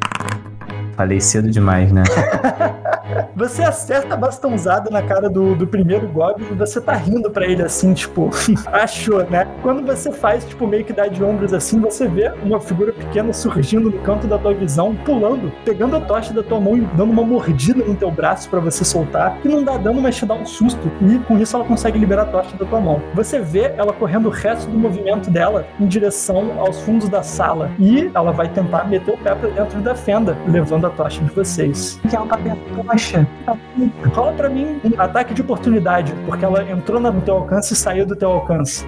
Falei 1.03 1.19
cedo 1.19 1.51
demais, 1.51 1.91
né? 1.91 2.03
Você 3.35 3.63
acerta 3.63 4.13
a 4.13 4.17
bastãozada 4.17 4.89
na 4.89 5.01
cara 5.01 5.29
do, 5.29 5.55
do 5.55 5.67
primeiro 5.67 6.07
Goblin 6.07 6.45
e 6.51 6.55
você 6.55 6.79
tá 6.79 6.93
rindo 6.93 7.29
pra 7.29 7.45
ele 7.45 7.61
assim, 7.61 7.93
tipo, 7.93 8.29
achou, 8.71 9.27
né? 9.29 9.47
Quando 9.61 9.85
você 9.85 10.11
faz, 10.11 10.45
tipo, 10.45 10.67
meio 10.67 10.85
que 10.85 10.93
dá 10.93 11.07
de 11.07 11.23
ombros 11.23 11.53
assim, 11.53 11.79
você 11.79 12.07
vê 12.07 12.31
uma 12.43 12.59
figura 12.59 12.93
pequena 12.93 13.33
surgindo 13.33 13.89
no 13.89 13.99
canto 13.99 14.27
da 14.27 14.37
tua 14.37 14.53
visão, 14.53 14.95
pulando, 14.95 15.51
pegando 15.65 15.95
a 15.95 16.01
tocha 16.01 16.33
da 16.33 16.43
tua 16.43 16.59
mão 16.59 16.77
e 16.77 16.81
dando 16.81 17.11
uma 17.11 17.23
mordida 17.23 17.83
no 17.83 17.95
teu 17.95 18.11
braço 18.11 18.49
pra 18.49 18.59
você 18.59 18.85
soltar, 18.85 19.37
que 19.41 19.47
não 19.47 19.63
dá 19.63 19.77
dano, 19.77 20.01
mas 20.01 20.15
te 20.15 20.25
dá 20.25 20.35
um 20.35 20.45
susto. 20.45 20.91
E 21.01 21.19
com 21.19 21.37
isso 21.37 21.55
ela 21.55 21.65
consegue 21.65 21.97
liberar 21.97 22.23
a 22.23 22.27
tocha 22.27 22.55
da 22.55 22.65
tua 22.65 22.79
mão. 22.79 23.01
Você 23.15 23.39
vê 23.39 23.73
ela 23.77 23.93
correndo 23.93 24.27
o 24.27 24.31
resto 24.31 24.69
do 24.69 24.77
movimento 24.77 25.29
dela 25.29 25.65
em 25.79 25.87
direção 25.87 26.59
aos 26.59 26.79
fundos 26.81 27.09
da 27.09 27.23
sala. 27.23 27.71
E 27.79 28.11
ela 28.13 28.31
vai 28.31 28.47
tentar 28.47 28.85
meter 28.87 29.13
o 29.13 29.17
pé 29.17 29.35
pra 29.35 29.49
dentro 29.49 29.81
da 29.81 29.95
fenda, 29.95 30.37
levando 30.47 30.85
a 30.85 30.89
tocha 30.93 31.23
de 31.23 31.31
vocês. 31.31 31.99
Que 32.09 32.15
ela 32.15 32.25
tá 32.25 32.37
perto 32.37 32.59
tocha. 32.83 33.27
Rola 34.13 34.33
pra 34.33 34.49
mim 34.49 34.79
um 34.83 34.99
ataque 34.99 35.33
de 35.33 35.41
oportunidade, 35.41 36.13
porque 36.25 36.45
ela 36.45 36.63
entrou 36.71 36.99
no 36.99 37.21
teu 37.21 37.35
alcance 37.35 37.73
e 37.73 37.75
saiu 37.75 38.05
do 38.05 38.15
teu 38.15 38.31
alcance. 38.31 38.85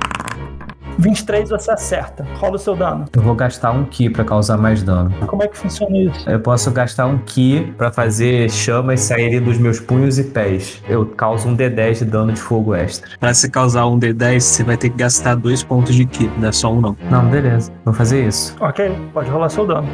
23 0.98 1.50
você 1.50 1.72
acerta. 1.72 2.26
Rola 2.36 2.56
o 2.56 2.60
seu 2.60 2.76
dano. 2.76 3.06
Eu 3.14 3.22
vou 3.22 3.36
gastar 3.36 3.72
um 3.72 3.84
Ki 3.86 4.10
pra 4.10 4.24
causar 4.24 4.58
mais 4.58 4.82
dano. 4.82 5.14
Como 5.28 5.44
é 5.44 5.48
que 5.48 5.58
funciona 5.58 5.98
isso? 5.98 6.30
Eu 6.30 6.40
posso 6.40 6.72
gastar 6.72 7.08
um 7.08 7.18
Ki 7.18 7.74
pra 7.78 7.92
fazer 7.92 8.50
chamas 8.50 9.02
saírem 9.02 9.42
dos 9.42 9.58
meus 9.58 9.80
punhos 9.80 10.18
e 10.18 10.24
pés. 10.24 10.82
Eu 10.88 11.06
causo 11.06 11.48
um 11.48 11.56
D10 11.56 12.00
de 12.00 12.06
dano 12.06 12.32
de 12.32 12.40
fogo 12.40 12.74
extra. 12.74 13.10
Pra 13.20 13.34
se 13.34 13.50
causar 13.50 13.86
um 13.88 14.00
D10, 14.00 14.40
você 14.40 14.64
vai 14.64 14.78
ter 14.78 14.90
que 14.90 14.98
gastar 14.98 15.36
dois 15.36 15.64
pontos 15.64 15.94
de 15.96 16.06
ki, 16.06 16.30
não 16.38 16.50
é 16.50 16.52
só 16.52 16.72
um 16.72 16.82
não. 16.82 16.98
Não, 17.10 17.26
beleza. 17.28 17.72
Vou 17.84 17.94
fazer 17.94 18.26
isso. 18.28 18.56
Ok, 18.60 18.96
pode 19.14 19.30
rolar 19.30 19.50
seu 19.50 19.66
dano. 19.66 19.88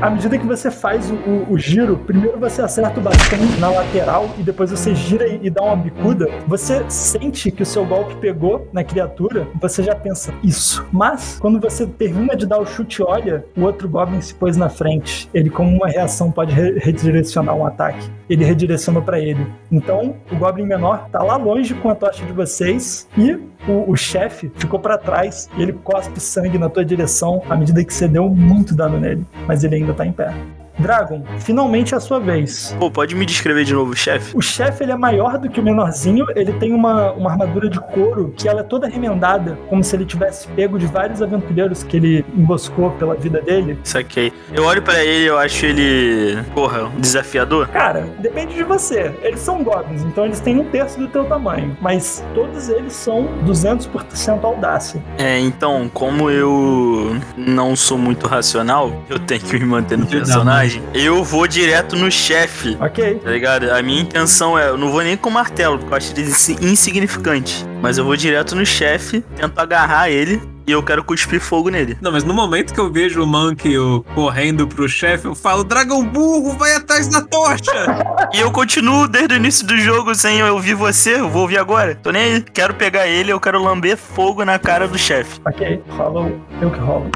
À 0.00 0.08
medida 0.10 0.38
que 0.38 0.46
você 0.46 0.70
faz 0.70 1.10
o, 1.10 1.14
o- 1.14 1.46
o 1.54 1.58
giro, 1.58 1.96
primeiro 1.96 2.38
você 2.38 2.62
acerta 2.62 3.00
o 3.00 3.02
bastão 3.02 3.38
na 3.58 3.68
lateral 3.68 4.30
e 4.38 4.42
depois 4.44 4.70
você 4.70 4.94
gira 4.94 5.26
e, 5.26 5.40
e 5.46 5.50
dá 5.50 5.60
uma 5.62 5.74
bicuda. 5.74 6.28
Você 6.46 6.84
sente 6.88 7.50
que 7.50 7.64
o 7.64 7.66
seu 7.66 7.84
golpe 7.84 8.14
pegou 8.16 8.68
na 8.72 8.84
criatura, 8.84 9.48
você 9.60 9.82
já 9.82 9.96
pensa 9.96 10.32
isso. 10.42 10.86
Mas, 10.92 11.38
quando 11.40 11.58
você 11.60 11.84
termina 11.84 12.36
de 12.36 12.46
dar 12.46 12.60
o 12.60 12.66
chute 12.66 13.02
olha, 13.02 13.44
o 13.56 13.62
outro 13.62 13.88
Goblin 13.88 14.20
se 14.20 14.34
pôs 14.34 14.56
na 14.56 14.68
frente. 14.68 15.28
Ele, 15.34 15.50
como 15.50 15.74
uma 15.76 15.88
reação, 15.88 16.30
pode 16.30 16.52
re- 16.54 16.78
redirecionar 16.78 17.56
um 17.56 17.66
ataque. 17.66 18.08
Ele 18.30 18.44
redirecionou 18.44 19.02
pra 19.02 19.18
ele. 19.18 19.44
Então, 19.70 20.14
o 20.30 20.36
Goblin 20.36 20.64
menor 20.66 21.08
tá 21.10 21.22
lá 21.24 21.36
longe 21.36 21.74
com 21.74 21.88
a 21.90 21.94
tocha 21.94 22.24
de 22.24 22.32
vocês 22.32 23.08
e 23.16 23.32
o, 23.66 23.90
o 23.90 23.96
chefe 23.96 24.50
ficou 24.54 24.78
pra 24.78 24.96
trás 24.96 25.50
ele 25.58 25.72
cospe 25.72 26.20
sangue 26.20 26.56
na 26.58 26.68
tua 26.68 26.84
direção 26.84 27.42
à 27.50 27.56
medida 27.56 27.84
que 27.84 27.92
você 27.92 28.06
deu 28.06 28.28
muito 28.28 28.74
dano 28.76 28.98
nele. 29.00 29.26
Mas 29.46 29.64
ele 29.64 29.76
ainda 29.76 29.87
tá 29.94 30.06
em 30.06 30.12
pé. 30.12 30.32
Dragon, 30.78 31.22
finalmente 31.38 31.94
é 31.94 31.96
a 31.96 32.00
sua 32.00 32.18
vez. 32.18 32.74
Pô, 32.78 32.90
pode 32.90 33.14
me 33.14 33.26
descrever 33.26 33.64
de 33.64 33.74
novo, 33.74 33.94
chefe? 33.96 34.36
O 34.36 34.40
chefe 34.40 34.84
ele 34.84 34.92
é 34.92 34.96
maior 34.96 35.38
do 35.38 35.48
que 35.48 35.60
o 35.60 35.62
menorzinho, 35.62 36.26
ele 36.34 36.52
tem 36.54 36.72
uma, 36.72 37.12
uma 37.12 37.30
armadura 37.30 37.68
de 37.68 37.80
couro 37.80 38.32
que 38.36 38.48
ela 38.48 38.60
é 38.60 38.64
toda 38.64 38.86
remendada, 38.88 39.58
como 39.68 39.82
se 39.82 39.94
ele 39.94 40.04
tivesse 40.04 40.48
pego 40.48 40.78
de 40.78 40.86
vários 40.86 41.22
aventureiros 41.22 41.82
que 41.82 41.96
ele 41.96 42.24
emboscou 42.36 42.90
pela 42.92 43.14
vida 43.14 43.40
dele. 43.40 43.78
Saquei. 43.84 44.32
Eu 44.52 44.64
olho 44.64 44.82
pra 44.82 45.04
ele 45.04 45.28
eu 45.28 45.38
acho 45.38 45.66
ele. 45.66 46.42
Porra, 46.54 46.84
um 46.84 47.00
desafiador. 47.00 47.68
Cara, 47.68 48.08
depende 48.18 48.54
de 48.54 48.62
você. 48.62 49.12
Eles 49.22 49.40
são 49.40 49.62
goblins, 49.62 50.02
então 50.02 50.24
eles 50.24 50.40
têm 50.40 50.58
um 50.58 50.64
terço 50.64 50.98
do 50.98 51.08
teu 51.08 51.24
tamanho, 51.24 51.76
mas 51.80 52.24
todos 52.34 52.68
eles 52.68 52.92
são 52.92 53.28
200% 53.44 54.44
audácia. 54.44 55.02
É, 55.18 55.38
então, 55.38 55.90
como 55.92 56.30
eu 56.30 57.16
não 57.36 57.76
sou 57.76 57.98
muito 57.98 58.26
racional, 58.26 59.02
eu 59.08 59.18
tenho 59.18 59.40
que 59.40 59.58
me 59.58 59.64
manter 59.64 59.98
no 59.98 60.06
Filho 60.06 60.26
da 60.26 60.44
personagem. 60.68 60.82
Eu 60.94 61.24
vou 61.24 61.46
direto 61.46 61.96
no 61.96 62.10
chefe. 62.10 62.76
Ok? 62.80 63.14
Tá 63.16 63.30
ligado? 63.30 63.70
A 63.70 63.82
minha 63.82 64.00
intenção 64.02 64.58
é, 64.58 64.68
eu 64.68 64.76
não 64.76 64.90
vou 64.90 65.02
nem 65.02 65.16
com 65.16 65.30
martelo, 65.30 65.78
porque 65.78 65.92
eu 65.92 65.96
acho 65.96 66.12
ele 66.12 66.22
insi- 66.22 66.56
insignificante. 66.60 67.64
Mas 67.80 67.98
eu 67.98 68.04
vou 68.04 68.16
direto 68.16 68.54
no 68.54 68.66
chefe, 68.66 69.20
tento 69.36 69.58
agarrar 69.58 70.10
ele 70.10 70.40
e 70.66 70.72
eu 70.72 70.82
quero 70.82 71.02
cuspir 71.02 71.40
fogo 71.40 71.70
nele. 71.70 71.96
Não, 72.00 72.12
mas 72.12 72.24
no 72.24 72.34
momento 72.34 72.74
que 72.74 72.80
eu 72.80 72.92
vejo 72.92 73.22
o 73.22 73.26
Monkey 73.26 73.78
o, 73.78 74.04
correndo 74.14 74.66
pro 74.66 74.86
chefe, 74.88 75.24
eu 75.26 75.34
falo, 75.34 75.64
dragão 75.64 76.04
burro, 76.04 76.52
vai 76.58 76.74
atrás 76.74 77.08
da 77.08 77.20
tocha! 77.22 77.72
E 78.34 78.40
eu 78.40 78.50
continuo 78.50 79.08
desde 79.08 79.32
o 79.34 79.36
início 79.38 79.66
do 79.66 79.74
jogo 79.78 80.14
sem 80.14 80.38
eu 80.40 80.52
ouvir 80.52 80.74
você, 80.74 81.14
eu 81.18 81.30
vou 81.30 81.42
ouvir 81.42 81.56
agora. 81.58 81.94
Tô 81.94 82.10
nem 82.10 82.22
aí. 82.34 82.40
Quero 82.42 82.74
pegar 82.74 83.06
ele, 83.06 83.32
eu 83.32 83.40
quero 83.40 83.62
lamber 83.62 83.96
fogo 83.96 84.44
na 84.44 84.58
cara 84.58 84.86
do 84.86 84.98
chefe. 84.98 85.40
Ok, 85.46 85.82
rola 85.88 86.26
o. 86.26 86.40
Eu 86.60 86.70
que 86.70 86.78
rolo. 86.78 87.10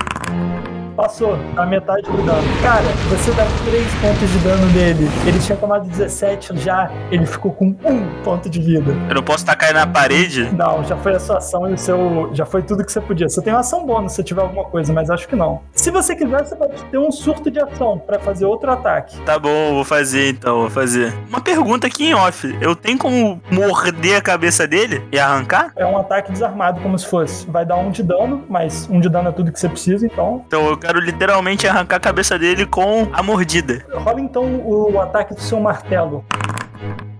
Passou, 0.96 1.38
a 1.57 1.64
metade 1.64 2.02
do 2.02 2.16
dano. 2.18 2.42
Cara, 2.62 2.85
você 3.09 3.31
dá 3.33 3.46
3 3.64 3.94
pontos 3.94 4.31
de 4.31 4.38
dano 4.38 4.66
nele. 4.72 5.09
Ele 5.26 5.38
tinha 5.38 5.57
tomado 5.57 5.88
17 5.88 6.57
já, 6.59 6.90
ele 7.11 7.26
ficou 7.26 7.52
com 7.52 7.74
1 7.85 8.22
ponto 8.22 8.48
de 8.48 8.61
vida. 8.61 8.94
Eu 9.09 9.14
não 9.14 9.22
posso 9.22 9.44
tacar 9.44 9.70
ele 9.70 9.78
na 9.78 9.87
parede? 9.87 10.50
Não, 10.55 10.85
já 10.85 10.96
foi 10.96 11.14
a 11.14 11.20
sua 11.20 11.38
ação 11.38 11.68
e 11.68 11.74
o 11.74 11.78
seu. 11.78 12.31
Já 12.33 12.44
foi 12.44 12.62
tudo 12.62 12.85
que 12.85 12.92
você 12.92 13.00
podia. 13.00 13.28
Você 13.28 13.40
tem 13.40 13.52
uma 13.52 13.61
ação 13.61 13.87
bônus 13.87 14.12
se 14.12 14.22
tiver 14.22 14.42
alguma 14.42 14.64
coisa, 14.64 14.92
mas 14.92 15.11
acho 15.11 15.26
que 15.26 15.37
não. 15.37 15.62
Se 15.72 15.90
você 15.90 16.14
quiser, 16.14 16.44
você 16.44 16.55
pode 16.55 16.83
ter 16.85 16.98
um 16.98 17.11
surto 17.11 17.50
de 17.50 17.59
ação 17.59 17.98
pra 17.98 18.18
fazer 18.18 18.44
outro 18.44 18.70
ataque. 18.70 19.18
Tá 19.20 19.38
bom, 19.38 19.74
vou 19.74 19.85
fazer 19.85 20.28
então, 20.31 20.61
vou 20.61 20.70
fazer. 20.70 21.12
Uma 21.28 21.40
pergunta 21.40 21.87
aqui 21.87 22.09
em 22.09 22.14
off. 22.14 22.57
Eu 22.61 22.76
tenho 22.76 22.98
como 22.98 23.40
morder 23.50 24.16
a 24.16 24.20
cabeça 24.20 24.66
dele 24.66 25.02
e 25.11 25.18
arrancar? 25.18 25.72
É 25.76 25.87
um 25.87 25.96
ataque 25.96 26.33
desarmado, 26.33 26.81
como 26.81 26.98
se 26.98 27.07
fosse. 27.07 27.48
Vai 27.50 27.64
dar 27.64 27.76
um 27.76 27.90
de 27.90 28.02
dano, 28.02 28.44
mas 28.48 28.88
um 28.90 29.00
de 29.00 29.09
dano 29.09 29.31
é 29.31 29.33
tudo 29.33 29.50
que 29.50 29.59
você 29.59 29.68
precisa, 29.68 30.05
então. 30.07 30.44
Então 30.46 30.66
eu 30.68 30.76
quero 30.83 30.99
literalmente 30.99 31.64
arrancar 31.68 31.97
a 31.97 32.01
cabeça 32.01 32.37
dele 32.37 32.66
com 32.66 33.09
a 33.12 33.23
mordida. 33.23 33.87
Rola 33.92 34.21
então 34.21 34.61
o 34.64 35.01
ataque 35.01 35.33
do 35.33 35.40
seu 35.40 35.61
martelo. 35.61 36.25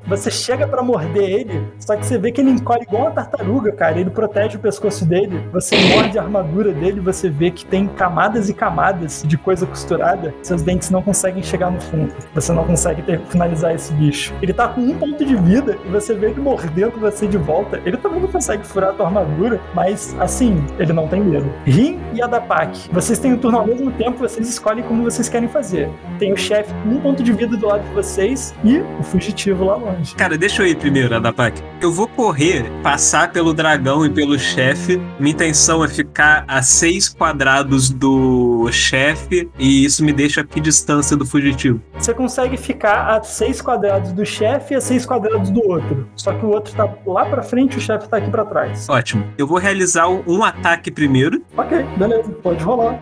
Você 0.07 0.31
chega 0.31 0.67
pra 0.67 0.83
morder 0.83 1.23
ele, 1.23 1.67
só 1.79 1.97
que 1.97 2.05
você 2.05 2.19
vê 2.19 2.33
que 2.33 2.41
ele 2.41 2.51
encolhe 2.51 2.83
igual 2.83 3.03
uma 3.03 3.11
tartaruga, 3.11 3.73
cara. 3.73 3.99
Ele 3.99 4.11
protege 4.11 4.57
o 4.57 4.61
pescoço 4.61 5.05
dele. 5.05 5.41
Você 5.53 5.77
morde 5.95 6.19
a 6.19 6.23
armadura 6.23 6.73
dele, 6.73 7.01
você 7.01 7.29
vê 7.29 7.51
que 7.51 7.65
tem 7.65 7.87
camadas 7.87 8.49
e 8.49 8.55
camadas 8.55 9.23
de 9.27 9.39
coisa 9.39 9.67
costurada. 9.67 10.35
Seus 10.43 10.63
dentes 10.63 10.91
não 10.91 11.03
conseguem 11.03 11.43
chegar 11.43 11.71
no 11.71 11.81
fundo. 11.81 12.13
Você 12.35 12.53
não 12.53 12.65
consegue 12.65 13.03
ter, 13.03 13.21
finalizar 13.27 13.75
esse 13.75 13.93
bicho. 13.93 14.35
Ele 14.43 14.53
tá 14.53 14.69
com 14.69 14.81
um 14.81 14.99
ponto 14.99 15.25
de 15.25 15.37
vida 15.37 15.79
e 15.85 15.89
você 15.89 16.15
vê 16.15 16.27
ele 16.27 16.41
mordendo 16.41 16.99
você 16.99 17.27
de 17.27 17.39
volta. 17.39 17.81
Ele 17.85 17.97
também 17.97 18.21
não 18.21 18.29
consegue 18.29 18.67
furar 18.67 18.91
a 18.91 18.93
tua 18.93 19.07
armadura, 19.07 19.61
mas 19.75 20.17
assim, 20.19 20.65
ele 20.79 20.93
não 20.93 21.07
tem 21.09 21.21
medo. 21.21 21.53
Rin 21.65 22.01
e 22.13 22.21
Adapak. 22.21 22.91
Vocês 22.93 23.19
têm 23.19 23.33
o 23.33 23.39
turno 23.39 23.59
ao 23.59 23.67
mesmo 23.67 23.91
tempo, 23.93 24.19
vocês 24.19 24.49
escolhem 24.49 24.85
como 24.85 25.05
vocês 25.05 25.29
querem 25.29 25.49
fazer. 25.49 25.89
Tem 26.19 26.33
o 26.33 26.37
chefe 26.37 26.73
com 26.83 26.91
um 26.91 27.01
ponto 27.01 27.23
de 27.23 27.33
vida 27.33 27.57
do 27.57 27.67
lado 27.67 27.83
de 27.83 27.95
vocês 27.95 28.55
e 28.65 28.79
o 28.79 29.03
fugitivo 29.03 29.65
lá 29.65 29.77
longe. 29.77 30.02
Cara, 30.17 30.37
deixa 30.37 30.63
eu 30.63 30.67
ir 30.67 30.77
primeiro, 30.77 31.15
Adapak. 31.15 31.63
Eu 31.81 31.93
vou 31.93 32.07
correr, 32.09 32.65
passar 32.83 33.33
pelo 33.33 33.53
dragão 33.53 34.05
e 34.05 34.11
pelo 34.11 34.39
chefe. 34.39 35.01
Minha 35.19 35.33
intenção 35.33 35.85
é 35.85 35.89
ficar 35.89 36.45
a 36.47 36.63
seis 36.63 37.09
quadrados 37.09 37.91
do 37.91 38.69
chefe 38.71 39.49
e 39.59 39.85
isso 39.85 40.05
me 40.05 40.13
deixa 40.13 40.41
a 40.41 40.45
que 40.45 40.61
distância 40.61 41.17
do 41.17 41.27
fugitivo? 41.27 41.81
Você 41.99 42.15
consegue 42.15 42.57
ficar 42.57 43.17
a 43.17 43.23
seis 43.23 43.61
quadrados 43.61 44.13
do 44.13 44.25
chefe 44.25 44.75
e 44.75 44.77
a 44.77 44.81
seis 44.81 45.05
quadrados 45.05 45.51
do 45.51 45.61
outro. 45.69 46.09
Só 46.17 46.33
que 46.33 46.45
o 46.45 46.51
outro 46.51 46.75
tá 46.75 46.89
lá 47.07 47.25
pra 47.27 47.43
frente 47.43 47.75
e 47.75 47.79
o 47.79 47.81
chefe 47.81 48.09
tá 48.09 48.17
aqui 48.17 48.31
pra 48.31 48.45
trás. 48.45 48.89
Ótimo. 48.89 49.25
Eu 49.37 49.47
vou 49.47 49.59
realizar 49.59 50.09
um 50.09 50.43
ataque 50.45 50.91
primeiro. 50.91 51.43
Ok, 51.57 51.85
beleza, 51.97 52.31
pode 52.43 52.63
rolar. 52.63 53.01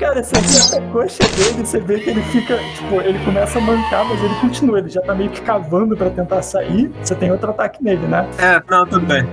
Cara, 0.00 0.24
você 0.24 0.32
vê 0.40 0.78
a 0.78 0.92
coxa 0.92 1.22
dele, 1.36 1.66
você 1.66 1.78
vê 1.78 2.00
que 2.00 2.08
ele 2.08 2.22
fica, 2.22 2.56
tipo, 2.74 3.02
ele 3.02 3.22
começa 3.22 3.58
a 3.58 3.60
mancar, 3.60 4.02
mas 4.08 4.18
ele 4.24 4.34
continua, 4.36 4.78
ele 4.78 4.88
já 4.88 5.02
tá 5.02 5.14
meio 5.14 5.28
que 5.28 5.42
cavando 5.42 5.94
pra 5.94 6.08
tentar 6.08 6.40
sair. 6.40 6.90
Você 7.02 7.14
tem 7.14 7.30
outro 7.30 7.50
ataque 7.50 7.84
nele, 7.84 8.06
né? 8.06 8.26
É, 8.38 8.62
não, 8.66 8.86
tudo 8.86 9.04
bem. 9.04 9.28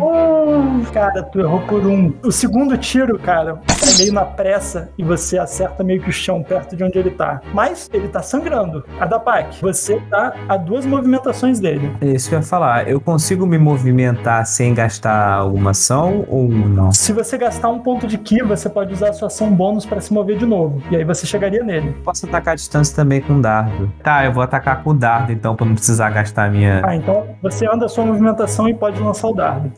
Oh, 0.00 0.49
cara, 0.92 1.22
tu 1.22 1.40
errou 1.40 1.60
por 1.60 1.86
um. 1.86 2.12
O 2.24 2.32
segundo 2.32 2.76
tiro, 2.76 3.18
cara, 3.18 3.60
é 3.68 3.98
meio 3.98 4.12
na 4.12 4.24
pressa 4.24 4.90
e 4.96 5.02
você 5.02 5.38
acerta 5.38 5.82
meio 5.82 6.00
que 6.00 6.10
o 6.10 6.12
chão 6.12 6.42
perto 6.42 6.76
de 6.76 6.84
onde 6.84 6.98
ele 6.98 7.10
tá. 7.10 7.40
Mas 7.52 7.88
ele 7.92 8.08
tá 8.08 8.22
sangrando. 8.22 8.84
Adapak, 8.98 9.60
você 9.60 10.00
tá 10.10 10.34
a 10.48 10.56
duas 10.56 10.86
movimentações 10.86 11.60
dele. 11.60 11.90
É 12.00 12.06
isso 12.06 12.28
que 12.28 12.34
eu 12.34 12.40
ia 12.40 12.44
falar. 12.44 12.88
Eu 12.88 13.00
consigo 13.00 13.46
me 13.46 13.58
movimentar 13.58 14.46
sem 14.46 14.74
gastar 14.74 15.32
alguma 15.34 15.70
ação 15.70 16.24
ou 16.28 16.48
não? 16.48 16.92
Se 16.92 17.12
você 17.12 17.36
gastar 17.36 17.68
um 17.68 17.78
ponto 17.78 18.06
de 18.06 18.18
ki, 18.18 18.42
você 18.42 18.68
pode 18.68 18.92
usar 18.92 19.10
a 19.10 19.12
sua 19.12 19.28
ação 19.28 19.50
bônus 19.50 19.86
pra 19.86 20.00
se 20.00 20.12
mover 20.12 20.36
de 20.36 20.46
novo. 20.46 20.82
E 20.90 20.96
aí 20.96 21.04
você 21.04 21.26
chegaria 21.26 21.62
nele. 21.62 21.94
Posso 22.04 22.26
atacar 22.26 22.52
a 22.52 22.56
distância 22.56 22.94
também 22.94 23.20
com 23.20 23.40
dardo. 23.40 23.92
Tá, 24.02 24.24
eu 24.24 24.32
vou 24.32 24.42
atacar 24.42 24.82
com 24.82 24.90
o 24.90 24.94
dardo 24.94 25.32
então, 25.32 25.54
pra 25.54 25.66
não 25.66 25.74
precisar 25.74 26.10
gastar 26.10 26.44
a 26.44 26.50
minha. 26.50 26.82
Ah, 26.84 26.94
então 26.94 27.26
você 27.42 27.66
anda 27.66 27.86
a 27.86 27.88
sua 27.88 28.04
movimentação 28.04 28.68
e 28.68 28.74
pode 28.74 29.00
lançar 29.00 29.28
o 29.28 29.34
dardo. 29.34 29.72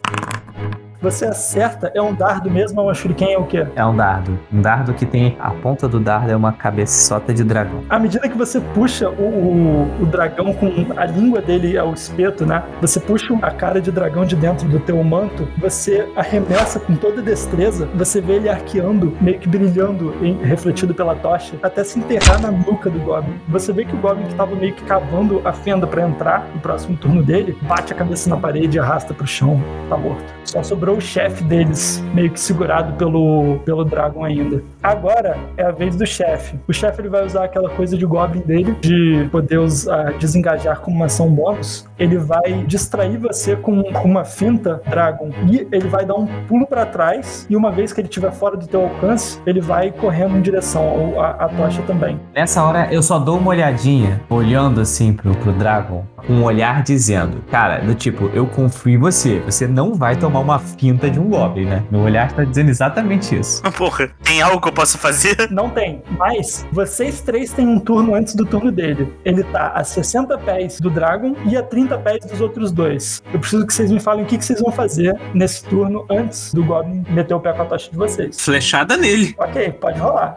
Você 1.03 1.25
acerta, 1.25 1.91
é 1.95 2.01
um 2.01 2.15
dardo 2.15 2.49
mesmo, 2.49 2.81
é 2.81 2.85
uma 2.85 2.95
shuriken, 2.95 3.33
é 3.35 3.39
o 3.39 3.45
quê? 3.45 3.67
É 3.75 3.85
um 3.85 3.95
dardo. 3.97 4.39
Um 4.53 4.61
dardo 4.63 4.95
que 4.95 5.05
tem. 5.05 5.37
A 5.41 5.51
ponta 5.51 5.89
do 5.89 5.99
dardo 5.99 6.31
é 6.31 6.37
uma 6.37 6.53
cabeçota 6.53 7.35
de 7.35 7.43
dragão. 7.43 7.83
À 7.91 7.99
medida 7.99 8.29
que 8.29 8.39
você 8.39 8.61
puxa 8.61 9.09
o, 9.11 9.23
o, 9.23 10.03
o 10.03 10.07
dragão 10.07 10.53
com 10.55 10.71
a 10.97 11.05
língua 11.05 11.41
dele 11.41 11.77
é 11.77 11.83
o 11.83 11.93
espeto, 11.93 12.47
né? 12.47 12.63
Você 12.81 13.01
puxa 13.01 13.37
a 13.43 13.51
cara 13.51 13.81
de 13.81 13.91
dragão 13.91 14.25
de 14.25 14.37
dentro 14.37 14.69
do 14.69 14.79
teu 14.79 15.03
manto, 15.03 15.49
você 15.59 16.09
arremessa 16.15 16.79
com 16.79 16.95
toda 16.95 17.21
destreza, 17.21 17.89
você 17.95 18.21
vê 18.21 18.35
ele 18.35 18.49
arqueando, 18.49 19.13
meio 19.21 19.39
que 19.39 19.49
brilhando, 19.49 20.15
em- 20.23 20.39
refletido 20.43 20.95
pela 20.95 21.15
tocha, 21.17 21.55
até 21.63 21.83
se 21.83 21.99
enterrar 21.99 22.41
na 22.41 22.51
nuca 22.51 22.89
do 22.91 22.99
Goblin. 23.01 23.35
Você 23.49 23.73
vê 23.73 23.85
que 23.85 23.95
o 23.95 23.99
Goblin 23.99 24.27
que 24.27 24.35
tava 24.35 24.55
meio 24.55 24.73
que 24.75 24.83
cavando 24.85 25.41
a 25.45 25.53
fenda 25.53 25.87
pra 25.87 26.03
entrar 26.07 26.47
no 26.55 26.61
próximo 26.61 26.97
turno 26.97 27.23
dele, 27.23 27.57
bate 27.63 27.93
a 27.93 27.97
cabeça 27.97 28.31
na 28.31 28.37
parede 28.37 28.77
e 28.77 28.81
arrasta 28.81 29.13
pro 29.13 29.27
chão, 29.27 29.61
tá 29.89 29.97
morto. 29.97 30.23
Só 30.45 30.63
sobrou 30.63 30.92
o 30.93 31.01
chefe 31.01 31.45
deles, 31.45 32.03
meio 32.15 32.31
que 32.31 32.41
segurado 32.41 32.95
pelo, 32.95 33.59
pelo 33.65 33.85
Dragon 33.85 34.25
ainda. 34.25 34.63
Agora 34.83 35.39
é 35.57 35.65
a 35.65 35.71
vez 35.71 35.97
do 35.97 36.07
chefe. 36.07 36.59
O 36.69 36.73
chefe 36.73 37.01
ele 37.01 37.09
vai 37.09 37.25
usar 37.25 37.45
aquela 37.45 37.71
coisa 37.71 37.97
de 37.97 38.07
Goblin 38.07 38.41
dele, 38.41 38.77
de 38.81 39.29
poder 39.31 39.59
usar, 39.59 40.13
desengajar 40.15 40.81
como 40.81 40.97
uma 40.97 41.07
ação 41.07 41.31
bônus. 41.31 41.87
Ele 41.99 42.19
vai 42.19 42.65
distrair 42.67 43.17
você 43.17 43.57
com 43.57 43.83
com 43.93 44.09
uma 44.09 44.25
finta 44.25 44.81
Dragon 44.89 45.31
e 45.51 45.67
ele 45.73 45.89
vai 45.89 46.05
dar 46.05 46.15
um 46.15 46.27
pulo 46.47 46.67
pra 46.67 46.87
trás. 46.87 47.47
E 47.49 47.57
uma 47.57 47.71
vez 47.71 47.93
que 47.93 48.01
ele 48.01 48.09
estiver 48.09 48.33
fora 48.33 48.57
do 48.57 48.67
teu 48.67 48.83
alcance, 48.83 49.41
ele 49.47 49.61
vai 49.61 49.91
correndo 49.91 50.37
em 50.37 50.43
direção 50.43 51.21
a, 51.21 51.31
a 51.45 51.49
tocha 51.49 51.83
também. 51.83 52.19
Nessa 52.35 52.63
hora 52.63 52.89
eu 52.93 53.03
só 53.03 53.19
dou 53.19 53.39
uma 53.39 53.51
olhadinha, 53.51 54.21
olhando 54.29 54.81
assim 54.81 55.13
pro, 55.13 55.35
pro 55.37 55.53
Dragon, 55.53 56.05
com 56.27 56.35
um 56.35 56.45
olhar 56.45 56.83
dizendo, 56.83 57.43
cara, 57.51 57.79
do 57.81 57.95
tipo, 57.95 58.31
eu 58.35 58.47
confio 58.47 58.95
em 58.95 58.99
você, 58.99 59.41
você 59.41 59.67
não 59.67 59.95
vai 59.95 60.17
tomar 60.17 60.41
uma 60.41 60.59
finta 60.83 61.09
de 61.09 61.21
um 61.21 61.29
Goblin, 61.31 61.67
né? 61.67 61.85
Meu 61.93 62.01
olhar 62.01 62.33
tá 62.33 62.43
dizendo 62.43 62.69
exatamente 62.69 63.39
isso. 63.39 63.63
Porra, 63.79 64.11
tem 64.25 64.43
algo 64.43 64.61
que 64.61 64.67
eu 64.67 64.73
possa 64.73 64.99
fazer? 64.99 65.37
Não 65.49 65.71
tem, 65.71 66.03
mas 66.19 66.67
vocês 66.73 67.21
três 67.21 67.53
têm 67.53 67.69
um 67.69 67.79
turno 67.79 68.17
antes 68.17 68.35
do 68.35 68.45
turno 68.45 68.73
dele. 68.73 69.13
Ele 69.25 69.45
tá 69.45 69.69
a 69.77 69.85
60 69.85 70.37
pés 70.39 70.81
do 70.81 70.91
Dragon 70.91 71.37
e 71.47 71.57
a 71.57 71.63
30 71.63 71.99
pés 71.99 72.27
dos 72.27 72.41
outros 72.41 72.73
dois. 72.73 73.23
Eu 73.33 73.39
preciso 73.39 73.65
que 73.65 73.73
vocês 73.73 73.93
me 73.93 74.01
falem 74.01 74.25
o 74.25 74.27
que, 74.27 74.37
que 74.37 74.45
vocês 74.45 74.61
vão 74.61 74.73
fazer 74.73 75.17
nesse 75.33 75.65
turno 75.67 76.05
antes 76.11 76.53
do 76.53 76.65
Goblin 76.65 77.05
meter 77.11 77.35
o 77.35 77.39
pé 77.39 77.53
com 77.53 77.63
a 77.63 77.67
tocha 77.67 77.89
de 77.89 77.97
vocês. 77.97 78.41
Flechada 78.41 78.97
nele. 78.97 79.37
Ok, 79.39 79.71
pode 79.81 80.01
rolar. 80.01 80.37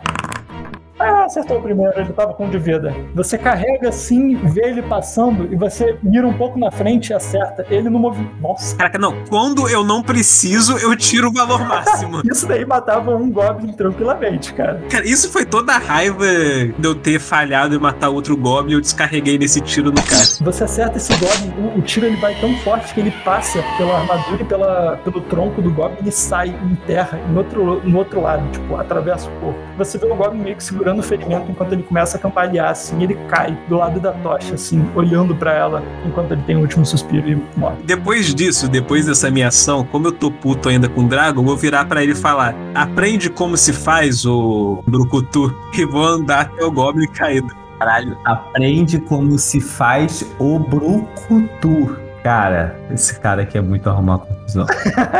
Ah, 0.99 1.25
acertou 1.25 1.57
o 1.57 1.61
primeiro, 1.61 1.93
ele 1.99 2.13
tava 2.13 2.33
com 2.33 2.45
um 2.45 2.49
de 2.49 2.57
vida. 2.57 2.95
Você 3.13 3.37
carrega 3.37 3.89
assim, 3.89 4.35
vê 4.35 4.69
ele 4.69 4.81
passando 4.81 5.51
e 5.51 5.55
você 5.55 5.97
mira 6.01 6.25
um 6.25 6.33
pouco 6.33 6.57
na 6.57 6.71
frente 6.71 7.09
e 7.09 7.13
acerta. 7.13 7.65
Ele 7.69 7.89
no 7.89 7.99
movimento. 7.99 8.35
Nossa, 8.41 8.75
Caraca, 8.77 8.97
não. 8.97 9.13
Quando 9.29 9.67
eu 9.67 9.83
não 9.83 10.01
preciso, 10.01 10.77
eu 10.77 10.95
tiro 10.95 11.29
o 11.29 11.33
valor 11.33 11.59
máximo. 11.59 12.21
isso 12.31 12.47
daí 12.47 12.65
matava 12.65 13.15
um 13.15 13.29
Goblin 13.29 13.73
tranquilamente, 13.73 14.53
cara. 14.53 14.81
Cara, 14.89 15.05
isso 15.05 15.29
foi 15.29 15.45
toda 15.45 15.73
a 15.73 15.77
raiva 15.77 16.25
de 16.25 16.87
eu 16.87 16.95
ter 16.95 17.19
falhado 17.19 17.75
e 17.75 17.79
matar 17.79 18.09
outro 18.09 18.37
Goblin. 18.37 18.73
Eu 18.73 18.81
descarreguei 18.81 19.37
nesse 19.37 19.59
tiro 19.59 19.89
no 19.91 20.01
cara. 20.01 20.23
Você 20.41 20.63
acerta 20.63 20.97
esse 20.97 21.13
Goblin, 21.17 21.53
o, 21.75 21.79
o 21.79 21.81
tiro 21.81 22.05
ele 22.05 22.17
vai 22.17 22.35
tão 22.35 22.55
forte 22.59 22.93
que 22.93 22.99
ele 23.01 23.11
passa 23.23 23.61
pela 23.77 23.99
armadura 23.99 24.41
e 24.41 24.45
pela, 24.45 24.97
pelo 25.03 25.19
tronco 25.21 25.61
do 25.61 25.71
Goblin 25.71 26.07
e 26.07 26.11
sai 26.11 26.49
em 26.49 26.75
terra, 26.87 27.19
em 27.29 27.37
outro, 27.37 27.81
no 27.83 27.97
outro 27.97 28.21
lado, 28.21 28.49
tipo, 28.51 28.75
atravessa 28.77 29.27
o 29.29 29.31
corpo. 29.41 29.59
Você 29.77 29.97
vê 29.97 30.05
o 30.05 30.15
Goblin 30.15 30.41
meio 30.41 30.55
que 30.55 30.63
segurando 30.63 30.84
o 30.93 31.03
ferimento 31.03 31.49
enquanto 31.49 31.73
ele 31.73 31.83
começa 31.83 32.17
a 32.17 32.19
cambalear, 32.19 32.69
assim, 32.69 33.01
ele 33.01 33.15
cai 33.27 33.57
do 33.67 33.77
lado 33.77 33.99
da 33.99 34.11
tocha, 34.11 34.55
assim, 34.55 34.86
olhando 34.95 35.36
pra 35.36 35.53
ela 35.53 35.83
enquanto 36.05 36.31
ele 36.31 36.41
tem 36.43 36.55
o 36.55 36.61
último 36.61 36.86
suspiro 36.86 37.29
e 37.29 37.59
morre. 37.59 37.77
Depois 37.83 38.33
disso, 38.33 38.67
depois 38.67 39.05
dessa 39.05 39.29
minha 39.31 39.47
ação, 39.47 39.83
como 39.83 40.07
eu 40.07 40.11
tô 40.11 40.29
puto 40.29 40.69
ainda 40.69 40.88
com 40.88 41.01
o 41.01 41.07
Dragon, 41.07 41.41
eu 41.41 41.45
vou 41.45 41.57
virar 41.57 41.86
pra 41.86 42.03
ele 42.03 42.13
e 42.13 42.15
falar: 42.15 42.55
aprende 42.73 43.29
como 43.29 43.57
se 43.57 43.73
faz 43.73 44.25
o 44.25 44.83
Brucutu 44.88 45.55
e 45.73 45.86
vou 45.86 46.05
andar 46.05 46.41
até 46.41 46.63
o 46.63 46.71
Goblin 46.71 47.07
caído. 47.07 47.47
Caralho, 47.79 48.17
aprende 48.23 48.99
como 48.99 49.38
se 49.38 49.59
faz 49.59 50.25
o 50.39 50.59
Brucutu. 50.59 51.97
Cara, 52.23 52.75
esse 52.89 53.19
cara 53.19 53.43
aqui 53.43 53.57
é 53.57 53.61
muito 53.61 53.88
arrumar 53.88 54.19
confusão. 54.19 54.65